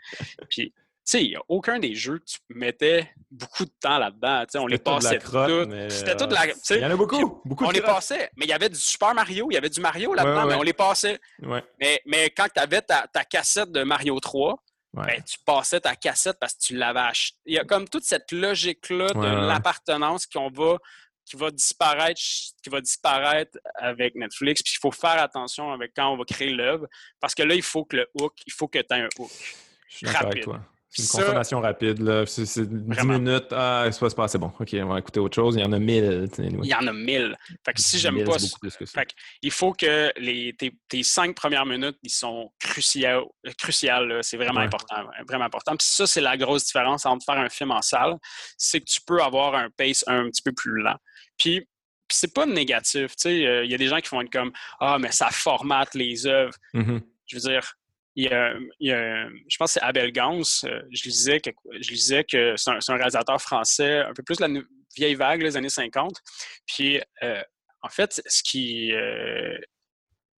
Puis, 0.49 0.73
sais, 1.05 1.22
il 1.22 1.31
n'y 1.31 1.36
a 1.36 1.43
aucun 1.48 1.78
des 1.78 1.94
jeux 1.94 2.18
que 2.18 2.24
tu 2.24 2.39
mettais 2.48 3.10
beaucoup 3.31 3.64
de 3.64 3.72
temps 3.81 3.98
là-dedans. 3.98 4.44
On 4.56 4.66
les 4.66 4.78
passait 4.78 5.18
tous. 5.18 5.68
C'était 5.90 6.16
toute 6.16 6.32
la. 6.32 6.47
Il 6.70 6.76
y 6.78 6.85
en 6.85 6.90
a 6.90 6.97
beaucoup. 6.97 7.40
beaucoup 7.44 7.64
on 7.64 7.70
les 7.70 7.81
passait. 7.81 8.31
Mais 8.36 8.47
il 8.47 8.48
y 8.48 8.52
avait 8.52 8.68
du 8.68 8.78
Super 8.78 9.14
Mario, 9.14 9.48
il 9.51 9.55
y 9.55 9.56
avait 9.56 9.70
du 9.70 9.81
Mario 9.81 10.14
là-dedans, 10.14 10.47
mais 10.47 10.55
on 10.55 10.62
les 10.62 10.72
passait. 10.72 11.18
Mais, 11.40 12.01
mais 12.06 12.31
quand 12.31 12.47
tu 12.52 12.60
avais 12.60 12.82
ta, 12.82 13.06
ta, 13.12 13.24
cassette 13.24 13.70
de 13.70 13.82
Mario 13.82 14.18
3, 14.18 14.56
ben, 14.94 15.22
tu 15.26 15.39
passais 15.44 15.81
ta 15.81 15.97
cassette 15.97 16.36
parce 16.40 16.55
que 16.55 16.60
tu 16.60 16.76
l'avais 16.76 17.01
acheté. 17.01 17.36
Il 17.47 17.55
y 17.55 17.59
a 17.59 17.64
comme 17.64 17.89
toute 17.89 18.05
cette 18.05 18.31
logique-là 18.32 19.09
de 19.09 19.47
l'appartenance 19.47 20.26
qu'on 20.26 20.51
va 20.51 20.78
qui 21.26 21.36
va 21.36 21.51
disparaître, 21.51 22.20
qui 22.62 22.70
va 22.70 22.81
disparaître 22.81 23.59
avec 23.76 24.14
Netflix. 24.14 24.62
Puis 24.62 24.74
il 24.76 24.81
faut 24.81 24.93
faire 24.93 25.22
attention 25.22 25.72
avec 25.72 25.93
quand 25.97 26.12
on 26.12 26.16
va 26.16 26.24
créer 26.24 26.51
l'œuvre, 26.51 26.86
parce 27.18 27.35
que 27.35 27.43
là, 27.43 27.55
il 27.55 27.62
faut 27.62 27.85
que 27.85 27.97
le 27.97 28.06
hook, 28.14 28.35
il 28.47 28.52
faut 28.52 28.68
que 28.68 28.78
tu 28.78 28.94
aies 28.94 29.01
un 29.01 29.09
hook. 29.18 29.31
Je 29.89 29.97
suis 29.97 30.06
rapide. 30.06 30.26
Avec 30.26 30.44
toi. 30.44 30.60
Une 30.99 31.07
consommation 31.07 31.61
rapide. 31.61 32.01
Là. 32.01 32.25
C'est, 32.27 32.61
10 32.61 33.07
minutes. 33.07 33.47
Ah, 33.51 33.89
c'est 33.91 34.15
pas, 34.15 34.29
c'est 34.29 34.39
bon. 34.39 34.53
OK, 34.59 34.69
on 34.75 34.87
va 34.87 34.99
écouter 34.99 35.21
autre 35.21 35.35
chose. 35.35 35.57
Il 35.57 35.62
y 35.62 35.65
en 35.65 35.73
a 35.73 35.79
1000. 35.79 36.29
Il 36.39 36.66
y 36.66 36.75
en 36.75 36.87
a 36.87 36.93
1000. 36.93 37.37
Fait 37.65 37.73
que 37.73 37.81
si 37.81 37.99
j'aime 37.99 38.23
pas. 38.25 38.37
Fait 38.39 39.09
il 39.43 39.51
faut 39.51 39.73
que 39.73 40.12
les, 40.16 40.55
tes, 40.55 41.03
cinq 41.03 41.35
premières 41.35 41.66
minutes, 41.66 41.99
ils 42.03 42.11
sont 42.11 42.53
cruciales. 42.61 43.25
cruciales 43.59 44.21
c'est 44.23 44.37
vraiment 44.37 44.61
important. 44.61 44.97
Vraiment 45.29 45.47
important. 45.47 45.77
Puis 45.77 45.87
ça, 45.89 46.07
c'est 46.07 46.21
la 46.21 46.37
grosse 46.37 46.66
différence 46.66 47.07
entre 47.07 47.25
faire 47.25 47.39
un 47.39 47.49
film 47.49 47.73
en 47.73 47.83
salle. 47.83 48.16
C'est 48.57 48.81
que 48.81 48.87
tu 48.87 49.01
peux 49.07 49.23
avoir 49.23 49.55
un 49.55 49.69
pace 49.77 50.05
un 50.07 50.29
petit 50.31 50.43
peu 50.43 50.53
plus 50.53 50.81
lent. 50.81 50.97
Puis 51.37 51.66
c'est 52.09 52.33
pas 52.33 52.47
négatif. 52.47 53.15
Euh, 53.27 53.65
il 53.65 53.71
y 53.71 53.75
a 53.75 53.79
des 53.79 53.89
gens 53.89 54.01
qui 54.01 54.09
vont 54.11 54.21
être 54.21 54.33
comme 54.33 54.53
Ah, 54.81 54.99
mais 54.99 55.11
ça 55.11 55.29
formate 55.31 55.95
les 55.95 56.27
œuvres. 56.27 56.55
Mm-hmm. 56.75 57.01
Je 57.27 57.37
veux 57.37 57.41
dire, 57.41 57.75
il 58.16 58.24
y 58.81 58.93
a, 58.93 59.28
je 59.49 59.57
pense 59.57 59.74
que 59.74 59.81
c'est 59.81 59.86
Abel 59.86 60.12
Gans. 60.12 60.41
Euh, 60.65 60.82
je 60.91 61.05
lisais 61.05 61.41
que, 61.41 61.51
je 61.81 61.91
lisais 61.91 62.24
que 62.24 62.55
c'est 62.57 62.70
un, 62.70 62.97
réalisateur 62.97 63.41
français, 63.41 63.99
un 63.99 64.12
peu 64.15 64.23
plus 64.23 64.36
de 64.36 64.47
la 64.47 64.61
vieille 64.97 65.15
vague, 65.15 65.43
les 65.43 65.57
années 65.57 65.69
50. 65.69 66.16
Puis, 66.66 67.01
euh, 67.23 67.43
en 67.82 67.89
fait, 67.89 68.23
ce 68.27 68.43
qui. 68.43 68.93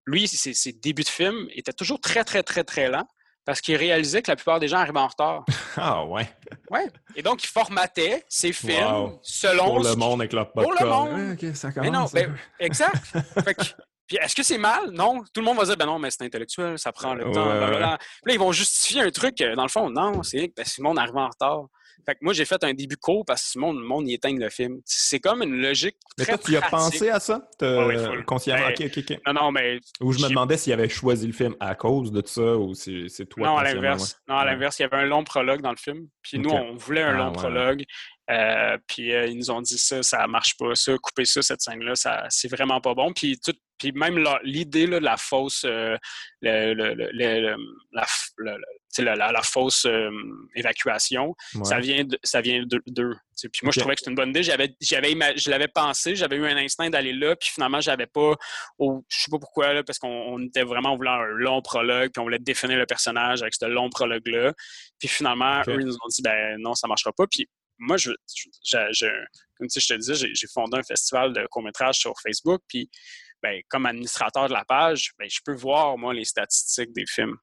lui, 0.05 0.27
ses, 0.27 0.73
débuts 0.73 1.03
de 1.03 1.09
film 1.09 1.47
étaient 1.53 1.73
toujours 1.73 1.99
très, 1.99 2.23
très, 2.23 2.43
très, 2.43 2.63
très 2.63 2.89
lents 2.89 3.07
parce 3.45 3.61
qu'il 3.61 3.75
réalisait 3.75 4.23
que 4.23 4.31
la 4.31 4.35
plupart 4.35 4.59
des 4.59 4.67
gens 4.67 4.77
arrivaient 4.77 4.99
en 4.99 5.07
retard. 5.07 5.45
Ah 5.77 6.05
ouais. 6.05 6.25
Ouais. 6.71 6.87
Et 7.17 7.21
donc, 7.21 7.43
il 7.43 7.47
formatait 7.47 8.23
ses 8.29 8.53
films 8.53 9.19
selon... 9.21 9.65
Pour 9.65 9.79
le 9.83 9.93
monde 9.95 10.21
avec 10.21 10.31
leur 10.31 10.49
Pour 10.53 10.71
le 10.71 10.87
monde. 10.87 11.33
OK, 11.33 11.53
ça 11.53 11.69
commence. 11.73 12.13
Mais 12.13 12.23
non, 12.25 12.29
ben, 12.29 12.37
exact. 12.59 13.13
puis 14.07 14.17
est-ce 14.21 14.35
que 14.35 14.43
c'est 14.43 14.57
mal? 14.57 14.91
Non. 14.91 15.23
Tout 15.33 15.41
le 15.41 15.45
monde 15.45 15.57
va 15.57 15.65
dire, 15.65 15.77
ben 15.77 15.85
non, 15.85 15.99
mais 15.99 16.11
c'est 16.11 16.23
intellectuel, 16.23 16.77
ça 16.77 16.91
prend 16.91 17.13
le 17.13 17.31
temps. 17.31 17.45
Là, 17.45 17.97
ils 18.29 18.39
vont 18.39 18.51
justifier 18.51 19.01
un 19.01 19.11
truc. 19.11 19.37
Dans 19.37 19.63
le 19.63 19.69
fond, 19.69 19.89
non, 19.89 20.23
c'est 20.23 20.49
que 20.49 20.61
le 20.77 20.83
monde 20.83 20.99
arrive 20.99 21.17
en 21.17 21.29
retard. 21.29 21.65
Fait 22.05 22.13
que 22.13 22.19
moi, 22.21 22.33
j'ai 22.33 22.45
fait 22.45 22.63
un 22.63 22.73
début 22.73 22.97
court 22.97 23.25
parce 23.25 23.53
que 23.53 23.57
le 23.57 23.61
monde, 23.61 23.77
le 23.77 23.85
monde 23.85 24.07
y 24.07 24.13
éteigne 24.13 24.39
le 24.39 24.49
film. 24.49 24.79
C'est 24.85 25.19
comme 25.19 25.41
une 25.41 25.59
logique. 25.59 25.95
Mais 26.19 26.25
toi, 26.25 26.37
tu 26.37 26.55
as 26.55 26.61
pensé 26.61 27.09
à 27.09 27.19
ça? 27.19 27.49
consciemment? 28.27 28.67
Ben, 28.67 28.87
ok, 28.87 28.91
ok, 28.97 29.03
ok. 29.09 29.19
Non, 29.25 29.33
non, 29.33 29.51
mais. 29.51 29.79
Ou 30.01 30.11
je 30.11 30.21
me 30.21 30.29
demandais 30.29 30.57
s'il 30.57 30.73
avait 30.73 30.89
choisi 30.89 31.25
le 31.25 31.33
film 31.33 31.55
à 31.59 31.73
cause 31.73 32.11
de 32.11 32.21
ça 32.25 32.55
ou 32.55 32.73
c'est 32.75 33.25
toi. 33.29 33.47
Non, 33.47 33.57
à 33.57 33.63
l'inverse. 33.63 34.21
Non, 34.27 34.35
à 34.35 34.45
l'inverse. 34.45 34.77
Il 34.79 34.83
y 34.83 34.85
avait 34.85 34.97
un 34.97 35.05
long 35.05 35.23
prologue 35.23 35.61
dans 35.61 35.71
le 35.71 35.77
film. 35.77 36.07
Puis 36.21 36.37
nous, 36.37 36.51
on 36.51 36.75
voulait 36.75 37.01
un 37.01 37.15
ah, 37.15 37.25
long 37.25 37.31
prologue. 37.31 37.83
Euh, 38.29 38.77
puis 38.87 39.13
euh, 39.13 39.27
ils 39.27 39.37
nous 39.37 39.51
ont 39.51 39.61
dit 39.61 39.77
ça, 39.77 40.01
ça 40.01 40.25
marche 40.27 40.57
pas, 40.57 40.73
ça, 40.73 40.95
couper 40.97 41.25
ça, 41.25 41.41
cette 41.41 41.61
scène-là, 41.61 41.95
ça, 41.95 42.25
c'est 42.29 42.47
vraiment 42.47 42.81
pas 42.81 42.95
bon. 42.95 43.13
Puis 43.13 43.39
tout, 43.43 43.53
puis 43.77 43.91
même 43.91 44.23
l'idée 44.43 44.87
de 44.87 44.97
la 44.97 45.17
fausse, 45.17 45.63
euh, 45.65 45.97
le, 46.41 46.73
le, 46.73 46.93
le, 46.93 47.55
la, 47.91 49.15
la, 49.15 49.31
la, 49.31 49.41
fausse 49.41 49.85
euh, 49.85 50.09
évacuation, 50.55 51.35
ça 51.63 51.79
vient 51.79 52.03
d'eux. 52.03 52.17
Ça 52.23 52.41
vient 52.41 52.63
d'eux. 52.65 53.15
Puis 53.51 53.61
moi, 53.63 53.71
je 53.73 53.79
trouvais 53.79 53.95
que 53.95 53.99
c'était 53.99 54.11
une 54.11 54.15
bonne 54.15 54.29
idée. 54.29 54.43
J'avais, 54.43 54.73
j'avais, 54.79 55.13
je 55.37 55.49
l'avais 55.49 55.67
pensé, 55.67 56.15
j'avais 56.15 56.37
eu 56.37 56.45
un 56.45 56.57
instinct 56.57 56.89
d'aller 56.89 57.13
là, 57.13 57.35
puis 57.35 57.49
finalement, 57.49 57.81
j'avais 57.81 58.07
pas, 58.07 58.35
oh, 58.79 59.03
je 59.09 59.17
sais 59.17 59.31
pas 59.31 59.39
pourquoi, 59.39 59.73
là, 59.73 59.83
parce 59.83 59.99
qu'on 59.99 60.41
était 60.43 60.63
vraiment 60.63 60.95
voulant 60.95 61.19
un 61.19 61.25
long 61.25 61.61
prologue, 61.61 62.11
puis 62.11 62.21
on 62.21 62.23
voulait 62.23 62.39
définir 62.39 62.77
le 62.77 62.85
personnage 62.85 63.41
avec 63.41 63.53
ce 63.53 63.65
long 63.65 63.89
prologue-là. 63.89 64.53
Puis 64.99 65.09
finalement, 65.09 65.61
eux, 65.67 65.81
ils 65.81 65.85
nous 65.85 65.95
ont 65.95 66.07
dit, 66.07 66.21
ben 66.21 66.57
non, 66.59 66.73
ça 66.75 66.87
marchera 66.87 67.11
pas. 67.11 67.25
Puis 67.29 67.47
moi, 67.77 67.97
je, 67.97 68.11
je, 68.33 69.07
comme 69.57 69.67
je 69.69 69.87
te 69.87 69.93
disais, 69.95 70.15
j'ai 70.15 70.47
fondé 70.47 70.77
un 70.77 70.83
festival 70.83 71.33
de 71.33 71.45
court-métrage 71.47 71.97
sur 71.97 72.13
Facebook, 72.21 72.61
puis 72.67 72.89
ben, 73.41 73.61
comme 73.69 73.85
administrateur 73.85 74.47
de 74.47 74.53
la 74.53 74.65
page, 74.65 75.11
ben, 75.19 75.29
je 75.29 75.39
peux 75.45 75.53
voir, 75.53 75.97
moi, 75.97 76.13
les 76.13 76.25
statistiques 76.25 76.93
des 76.93 77.05
films. 77.05 77.37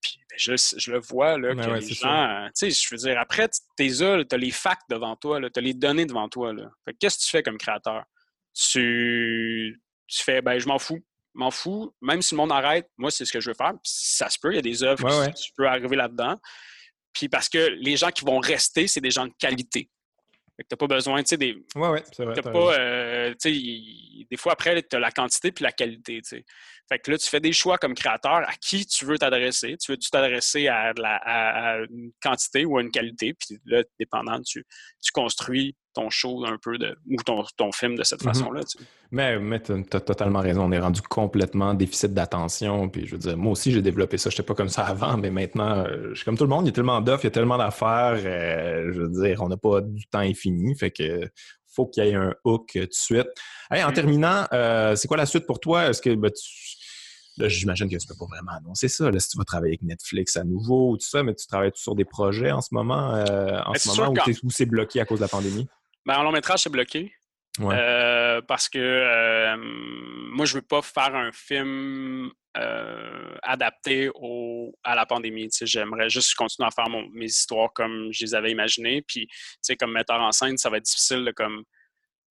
Puis 0.00 0.18
ben, 0.30 0.36
je, 0.38 0.90
le 0.90 1.00
vois, 1.00 1.38
là, 1.38 1.54
ben 1.54 1.64
que 1.64 1.70
les 1.72 1.94
gens... 1.94 2.48
Tu 2.56 2.70
sais, 2.70 2.70
je 2.70 2.88
veux 2.90 2.98
dire, 2.98 3.18
après, 3.18 3.48
tu 3.48 4.04
as, 4.04 4.36
les 4.36 4.50
facts 4.50 4.88
devant 4.88 5.16
toi, 5.16 5.40
tu 5.40 5.58
as 5.58 5.62
les 5.62 5.74
données 5.74 6.06
devant 6.06 6.28
toi. 6.28 6.52
qu'est-ce 7.00 7.18
que 7.18 7.22
tu 7.24 7.30
fais 7.30 7.42
comme 7.42 7.58
créateur? 7.58 8.04
Tu, 8.54 9.80
tu 10.06 10.22
fais, 10.22 10.42
ben, 10.42 10.58
je 10.58 10.66
m'en 10.66 10.78
fous. 10.78 11.00
M'en 11.34 11.50
fous. 11.50 11.94
Même 12.02 12.20
si 12.20 12.34
le 12.34 12.36
monde 12.36 12.52
arrête, 12.52 12.88
moi, 12.98 13.10
c'est 13.10 13.24
ce 13.24 13.32
que 13.32 13.40
je 13.40 13.50
veux 13.50 13.56
faire. 13.56 13.72
ça 13.82 14.28
se 14.28 14.38
peut, 14.38 14.52
il 14.52 14.56
y 14.56 14.58
a 14.58 14.62
des 14.62 14.82
œuvres 14.82 15.26
qui 15.32 15.42
tu 15.42 15.52
peux 15.56 15.66
arriver 15.66 15.96
là-dedans. 15.96 16.38
Puis 17.12 17.28
parce 17.28 17.48
que 17.48 17.58
les 17.80 17.96
gens 17.96 18.10
qui 18.10 18.24
vont 18.24 18.38
rester, 18.38 18.86
c'est 18.86 19.00
des 19.00 19.10
gens 19.10 19.26
de 19.26 19.32
qualité. 19.38 19.90
Tu 20.58 20.66
n'as 20.70 20.76
pas 20.76 20.86
besoin, 20.86 21.22
tu 21.22 21.30
sais, 21.30 21.36
des. 21.36 21.56
Ouais, 21.74 21.88
ouais, 21.88 22.04
c'est 22.12 22.24
vrai. 22.24 22.40
pas, 22.40 22.78
euh, 22.78 23.34
tu 23.40 23.54
sais, 23.54 24.26
des 24.30 24.36
fois 24.36 24.52
après, 24.52 24.80
tu 24.82 24.94
as 24.94 25.00
la 25.00 25.10
quantité 25.10 25.50
puis 25.50 25.64
la 25.64 25.72
qualité, 25.72 26.20
tu 26.22 26.28
sais. 26.28 26.44
Fait 26.88 26.98
que 26.98 27.10
là, 27.10 27.18
tu 27.18 27.28
fais 27.28 27.40
des 27.40 27.52
choix 27.52 27.78
comme 27.78 27.94
créateur 27.94 28.48
à 28.48 28.52
qui 28.60 28.86
tu 28.86 29.04
veux 29.06 29.18
t'adresser. 29.18 29.76
Tu 29.78 29.92
veux-tu 29.92 30.10
t'adresser 30.10 30.68
à, 30.68 30.92
à, 31.02 31.78
une 31.90 32.12
quantité 32.22 32.64
ou 32.64 32.78
à 32.78 32.82
une 32.82 32.90
qualité, 32.90 33.34
puis 33.34 33.58
là, 33.64 33.82
dépendant, 33.98 34.40
tu, 34.42 34.64
tu 35.02 35.10
construis 35.10 35.74
ton 35.92 36.10
show 36.10 36.44
un 36.46 36.58
peu 36.58 36.78
de 36.78 36.96
ou 37.10 37.16
ton, 37.24 37.44
ton 37.56 37.72
film 37.72 37.96
de 37.96 38.02
cette 38.02 38.22
mhm. 38.22 38.32
façon-là. 38.32 38.60
Mais, 39.10 39.38
mais 39.38 39.60
tu 39.60 39.72
as, 39.72 40.00
totalement 40.00 40.40
raison. 40.40 40.64
On 40.64 40.72
est 40.72 40.78
rendu 40.78 41.02
complètement 41.02 41.74
déficit 41.74 42.14
d'attention. 42.14 42.88
Puis 42.88 43.06
je 43.06 43.12
veux 43.12 43.18
dire, 43.18 43.36
moi 43.36 43.52
aussi, 43.52 43.70
j'ai 43.70 43.82
développé 43.82 44.16
ça. 44.16 44.30
Je 44.30 44.34
n'étais 44.34 44.42
pas 44.42 44.54
comme 44.54 44.70
ça 44.70 44.86
avant, 44.86 45.18
mais 45.18 45.30
maintenant, 45.30 45.84
euh, 45.84 46.10
je 46.10 46.16
suis 46.16 46.24
comme 46.24 46.38
tout 46.38 46.44
le 46.44 46.50
monde. 46.50 46.64
Il 46.64 46.68
y 46.68 46.70
a 46.70 46.72
tellement 46.72 47.00
d'offres, 47.00 47.24
il 47.24 47.26
y 47.26 47.28
a 47.28 47.32
tellement 47.32 47.58
d'affaires. 47.58 48.18
Euh, 48.24 48.90
je 48.92 49.02
veux 49.02 49.22
dire, 49.22 49.42
on 49.42 49.48
n'a 49.48 49.58
pas 49.58 49.82
du 49.82 50.06
temps 50.06 50.20
infini. 50.20 50.74
Fait 50.76 50.90
que 50.90 51.28
faut 51.74 51.86
qu'il 51.86 52.04
y 52.04 52.08
ait 52.08 52.14
un 52.14 52.34
hook 52.44 52.70
tout 52.72 52.80
de 52.80 52.88
suite. 52.90 53.28
en 53.70 53.90
mm. 53.90 53.92
terminant, 53.92 54.46
euh, 54.52 54.96
c'est 54.96 55.08
quoi 55.08 55.18
la 55.18 55.26
suite 55.26 55.46
pour 55.46 55.60
toi? 55.60 55.90
Est-ce 55.90 56.00
que 56.00 56.14
ben, 56.14 56.30
Là, 57.38 57.48
j'imagine 57.48 57.88
que 57.88 57.96
tu 57.96 58.06
peux 58.06 58.14
pas 58.14 58.26
vraiment 58.26 58.52
annoncer 58.58 58.88
ça. 58.88 59.10
Là, 59.10 59.18
si 59.18 59.30
tu 59.30 59.38
vas 59.38 59.44
travailler 59.44 59.70
avec 59.70 59.82
Netflix 59.82 60.36
à 60.36 60.44
nouveau 60.44 60.90
ou 60.90 60.96
tout 60.98 61.06
ça, 61.06 61.22
mais 61.22 61.34
tu 61.34 61.46
travailles 61.46 61.70
sur 61.74 61.94
des 61.94 62.04
projets 62.04 62.52
en 62.52 62.60
ce 62.60 62.68
moment, 62.72 63.08
en 63.12 63.72
ce 63.74 63.88
moment 63.88 64.12
où 64.42 64.50
c'est 64.50 64.66
bloqué 64.66 65.00
à 65.00 65.06
cause 65.06 65.18
de 65.18 65.24
la 65.24 65.28
pandémie? 65.28 65.66
Ben, 66.06 66.16
en 66.16 66.22
long 66.22 66.32
métrage, 66.32 66.60
c'est 66.60 66.70
bloqué. 66.70 67.12
Euh, 67.60 68.40
parce 68.42 68.68
que 68.68 68.78
euh, 68.78 69.56
moi, 69.58 70.46
je 70.46 70.54
veux 70.54 70.62
pas 70.62 70.80
faire 70.82 71.14
un 71.14 71.30
film 71.32 72.30
euh, 72.56 73.34
adapté 73.42 74.10
au, 74.14 74.74
à 74.84 74.94
la 74.94 75.06
pandémie. 75.06 75.48
J'aimerais 75.62 76.08
juste 76.08 76.34
continuer 76.34 76.66
à 76.66 76.70
faire 76.70 76.88
mes 77.12 77.26
histoires 77.26 77.72
comme 77.72 78.08
je 78.10 78.24
les 78.24 78.34
avais 78.34 78.50
imaginées. 78.50 79.02
Puis, 79.02 79.28
comme 79.78 79.92
metteur 79.92 80.20
en 80.20 80.32
scène, 80.32 80.56
ça 80.56 80.70
va 80.70 80.78
être 80.78 80.84
difficile 80.84 81.24
de 81.24 81.30
comme 81.30 81.64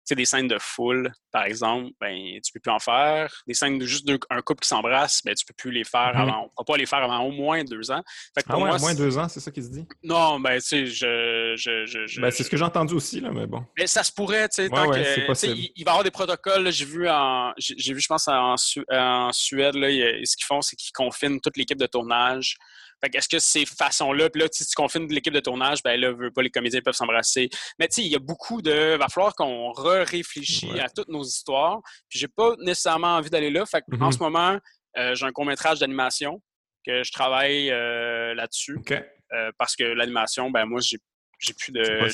sais, 0.06 0.16
des 0.16 0.26
scènes 0.26 0.48
de 0.48 0.58
foule, 0.60 1.12
par 1.32 1.44
exemple, 1.46 1.92
ben, 2.00 2.40
tu 2.44 2.52
peux 2.54 2.60
plus 2.60 2.72
en 2.72 2.80
faire. 2.80 3.32
Des 3.48 3.54
scènes 3.54 3.78
de 3.80 3.86
juste 3.86 4.10
un 4.30 4.42
couple 4.42 4.62
qui 4.64 4.68
s'embrasse, 4.70 5.22
ben, 5.24 5.34
tu 5.36 5.46
peux 5.46 5.54
plus 5.54 5.72
les 5.72 5.84
faire 5.84 6.12
Mhm. 6.16 6.22
avant. 6.22 6.52
On 6.58 6.64
peut 6.64 6.74
pas 6.74 6.78
les 6.78 6.86
faire 6.86 7.00
avant 7.04 7.20
au 7.22 7.32
moins 7.32 7.64
deux 7.64 7.92
ans. 7.92 8.02
Fait 8.36 8.42
que 8.44 8.48
Ah 8.50 8.58
ouais, 8.58 8.66
moi, 8.70 8.78
moins 8.80 8.96
deux 8.96 9.18
ans, 9.18 9.28
c'est 9.30 9.40
ça 9.40 9.52
qui 9.52 9.62
se 9.64 9.70
dit? 9.70 9.86
Non, 10.04 10.40
ben, 10.40 10.56
tu 10.60 10.68
sais, 10.68 10.86
je. 10.88 11.54
je, 11.56 11.86
je, 11.86 12.08
je- 12.08 12.22
Ben, 12.22 12.32
c'est 12.32 12.44
ce 12.44 12.50
que 12.50 12.58
j'ai 12.58 12.64
entendu 12.66 12.94
aussi, 12.94 13.20
là, 13.22 13.32
mais 13.32 13.48
bon. 13.48 13.66
mais 13.78 13.88
ça 13.88 14.04
se 14.04 14.12
pourrait, 14.12 14.50
tu 14.50 14.56
sais, 14.56 14.64
Ouais, 14.64 14.70
tant 14.70 14.90
ouais, 14.90 15.02
que. 15.04 15.48
Il, 15.48 15.72
il 15.76 15.86
va 15.86 15.92
y 15.92 15.94
avoir 15.94 16.04
des 16.04 16.12
protocoles, 16.12 16.72
j'ai 16.72 16.86
vu 16.86 17.08
en. 17.10 17.54
J'ai 17.58 17.94
vu, 17.94 18.00
je 18.02 18.08
pense, 18.08 18.28
en, 18.28 18.58
Su- 18.58 18.86
en 18.92 19.32
Suède, 19.32 19.76
là, 19.76 19.90
il 19.90 20.26
ce 20.26 20.36
qu'ils 20.36 20.46
font, 20.46 20.62
c'est 20.62 20.76
qu'ils 20.76 20.92
confinent 20.94 21.40
toute 21.40 21.58
l'équipe 21.58 21.78
de 21.80 21.86
tournage. 21.88 22.58
Fait 23.04 23.10
que 23.10 23.18
est-ce 23.18 23.28
que 23.30 23.40
ces 23.40 23.66
façons-là, 23.66 24.30
puis 24.30 24.42
là, 24.42 24.48
si 24.52 24.66
tu 24.66 24.74
confines 24.76 25.08
l'équipe 25.12 25.34
de 25.34 25.40
tournage, 25.40 25.82
ben 25.84 26.00
là, 26.00 26.12
veut 26.12 26.32
pas, 26.32 26.42
les 26.42 26.50
comédiens 26.50 26.82
peuvent 26.82 26.94
s'embrasser. 26.94 27.50
Mais 27.80 27.88
tu 27.88 27.96
sais, 27.96 28.02
il 28.04 28.12
y 28.12 28.16
a 28.16 28.20
beaucoup 28.20 28.62
de. 28.62 28.96
va 28.98 29.08
falloir 29.10 29.34
qu'on 29.36 29.72
re-réfléchisse 29.72 30.64
Ouais. 30.72 30.80
à 30.80 30.90
toutes 30.90 31.10
nos 31.10 31.24
histoires. 31.24 31.80
Puis 32.10 32.20
j'ai 32.20 32.28
pas 32.28 32.56
nécessairement 32.60 33.16
envie 33.18 33.30
d'aller 33.30 33.50
là. 33.50 33.66
Fait 33.66 33.82
que 33.82 33.96
en 33.96 34.06
Mhm. 34.06 34.12
ce 34.12 34.18
moment, 34.20 34.58
euh, 34.98 35.16
j'ai 35.16 35.26
un 35.26 35.32
court-métrage 35.32 35.80
d'animation 35.80 36.42
que 36.86 37.04
je 37.04 37.12
travaille 37.12 37.70
euh, 37.72 38.34
là-dessus. 38.34 38.78
OK. 38.78 38.92
Euh, 39.34 39.52
parce 39.58 39.76
que 39.76 39.84
l'animation, 39.84 40.50
ben 40.52 40.66
moi, 40.66 40.80
j'ai 40.84 40.98
j'ai 41.40 41.54
plus 41.54 41.72
de. 41.72 42.08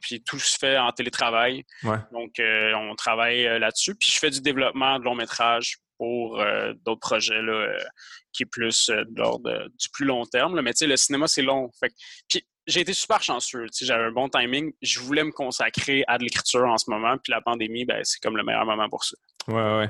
Puis 0.00 0.22
tout 0.24 0.38
se 0.38 0.56
fait 0.58 0.78
en 0.78 0.90
télétravail. 0.92 1.62
Ouais. 1.84 1.98
Donc, 2.10 2.40
euh, 2.40 2.72
on 2.74 2.94
travaille 2.96 3.46
euh, 3.46 3.58
là-dessus. 3.60 3.94
Puis 3.94 4.10
je 4.10 4.18
fais 4.18 4.30
du 4.30 4.40
développement 4.40 4.98
de 4.98 5.04
long 5.04 5.14
métrage 5.14 5.76
pour 6.02 6.40
euh, 6.40 6.72
d'autres 6.84 6.98
projets 6.98 7.40
là, 7.40 7.52
euh, 7.52 7.78
qui 8.32 8.42
est 8.42 8.46
plus 8.46 8.90
euh, 8.90 9.04
de 9.08 9.68
du 9.68 9.88
plus 9.92 10.04
long 10.04 10.24
terme. 10.24 10.56
là. 10.56 10.62
Mais 10.62 10.72
le 10.80 10.96
cinéma, 10.96 11.28
c'est 11.28 11.42
long. 11.42 11.70
J'ai 12.66 12.80
été 12.80 12.92
super 12.92 13.22
chanceux. 13.22 13.66
J'avais 13.80 14.06
un 14.06 14.10
bon 14.10 14.28
timing. 14.28 14.72
Je 14.82 14.98
voulais 14.98 15.22
me 15.22 15.30
consacrer 15.30 16.02
à 16.08 16.18
de 16.18 16.24
l'écriture 16.24 16.64
en 16.64 16.76
ce 16.76 16.90
moment. 16.90 17.16
Puis 17.18 17.30
la 17.30 17.40
pandémie, 17.40 17.84
ben, 17.84 18.00
c'est 18.02 18.20
comme 18.20 18.36
le 18.36 18.42
meilleur 18.42 18.66
moment 18.66 18.88
pour 18.88 19.04
ça. 19.04 19.16
Ouais. 19.46 19.88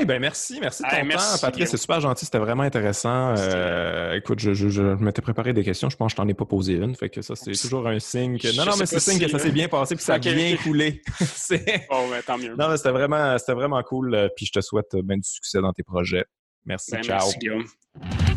Eh 0.00 0.04
ben 0.04 0.20
merci, 0.20 0.58
merci 0.60 0.82
de 0.82 0.88
ton 0.88 0.96
Hey, 0.96 1.08
temps, 1.08 1.38
Patrice. 1.40 1.70
C'est 1.70 1.76
super 1.76 2.00
gentil, 2.00 2.24
c'était 2.24 2.38
vraiment 2.38 2.62
intéressant. 2.62 3.34
Euh, 3.36 4.14
écoute, 4.14 4.38
je, 4.40 4.54
je, 4.54 4.68
je 4.68 4.82
m'étais 4.82 5.22
préparé 5.22 5.52
des 5.52 5.62
questions, 5.64 5.90
je 5.90 5.96
pense 5.96 6.12
que 6.12 6.16
je 6.16 6.22
t'en 6.22 6.28
ai 6.28 6.34
pas 6.34 6.44
posé 6.44 6.74
une, 6.74 6.94
fait 6.94 7.10
que 7.10 7.22
ça 7.22 7.34
c'est 7.36 7.52
toujours 7.52 7.86
un 7.86 7.98
signe 7.98 8.38
que. 8.38 8.56
Non, 8.56 8.64
non, 8.64 8.76
mais 8.78 8.86
c'est 8.86 9.00
signe 9.00 9.18
que 9.20 9.28
ça 9.28 9.38
s'est 9.38 9.48
euh, 9.48 9.52
bien 9.52 9.68
passé 9.68 9.94
puis 9.96 10.04
ça 10.04 10.14
a 10.14 10.18
bien 10.18 10.56
coulé. 10.56 11.02
Bon, 11.90 12.08
ben, 12.08 12.22
tant 12.26 12.38
mieux. 12.38 12.54
non, 12.56 12.68
mais 12.68 12.76
c'était 12.76 12.90
vraiment, 12.90 13.36
vraiment 13.48 13.82
cool. 13.82 14.14
euh, 14.14 14.28
Puis 14.36 14.46
je 14.46 14.52
te 14.52 14.60
souhaite 14.60 14.94
bien 14.96 15.16
du 15.16 15.28
succès 15.28 15.60
dans 15.60 15.72
tes 15.72 15.82
projets. 15.82 16.24
Merci, 16.64 16.92
Ben, 16.92 17.02
ciao. 17.02 17.18
merci, 17.18 17.38
Guillaume. 17.38 18.33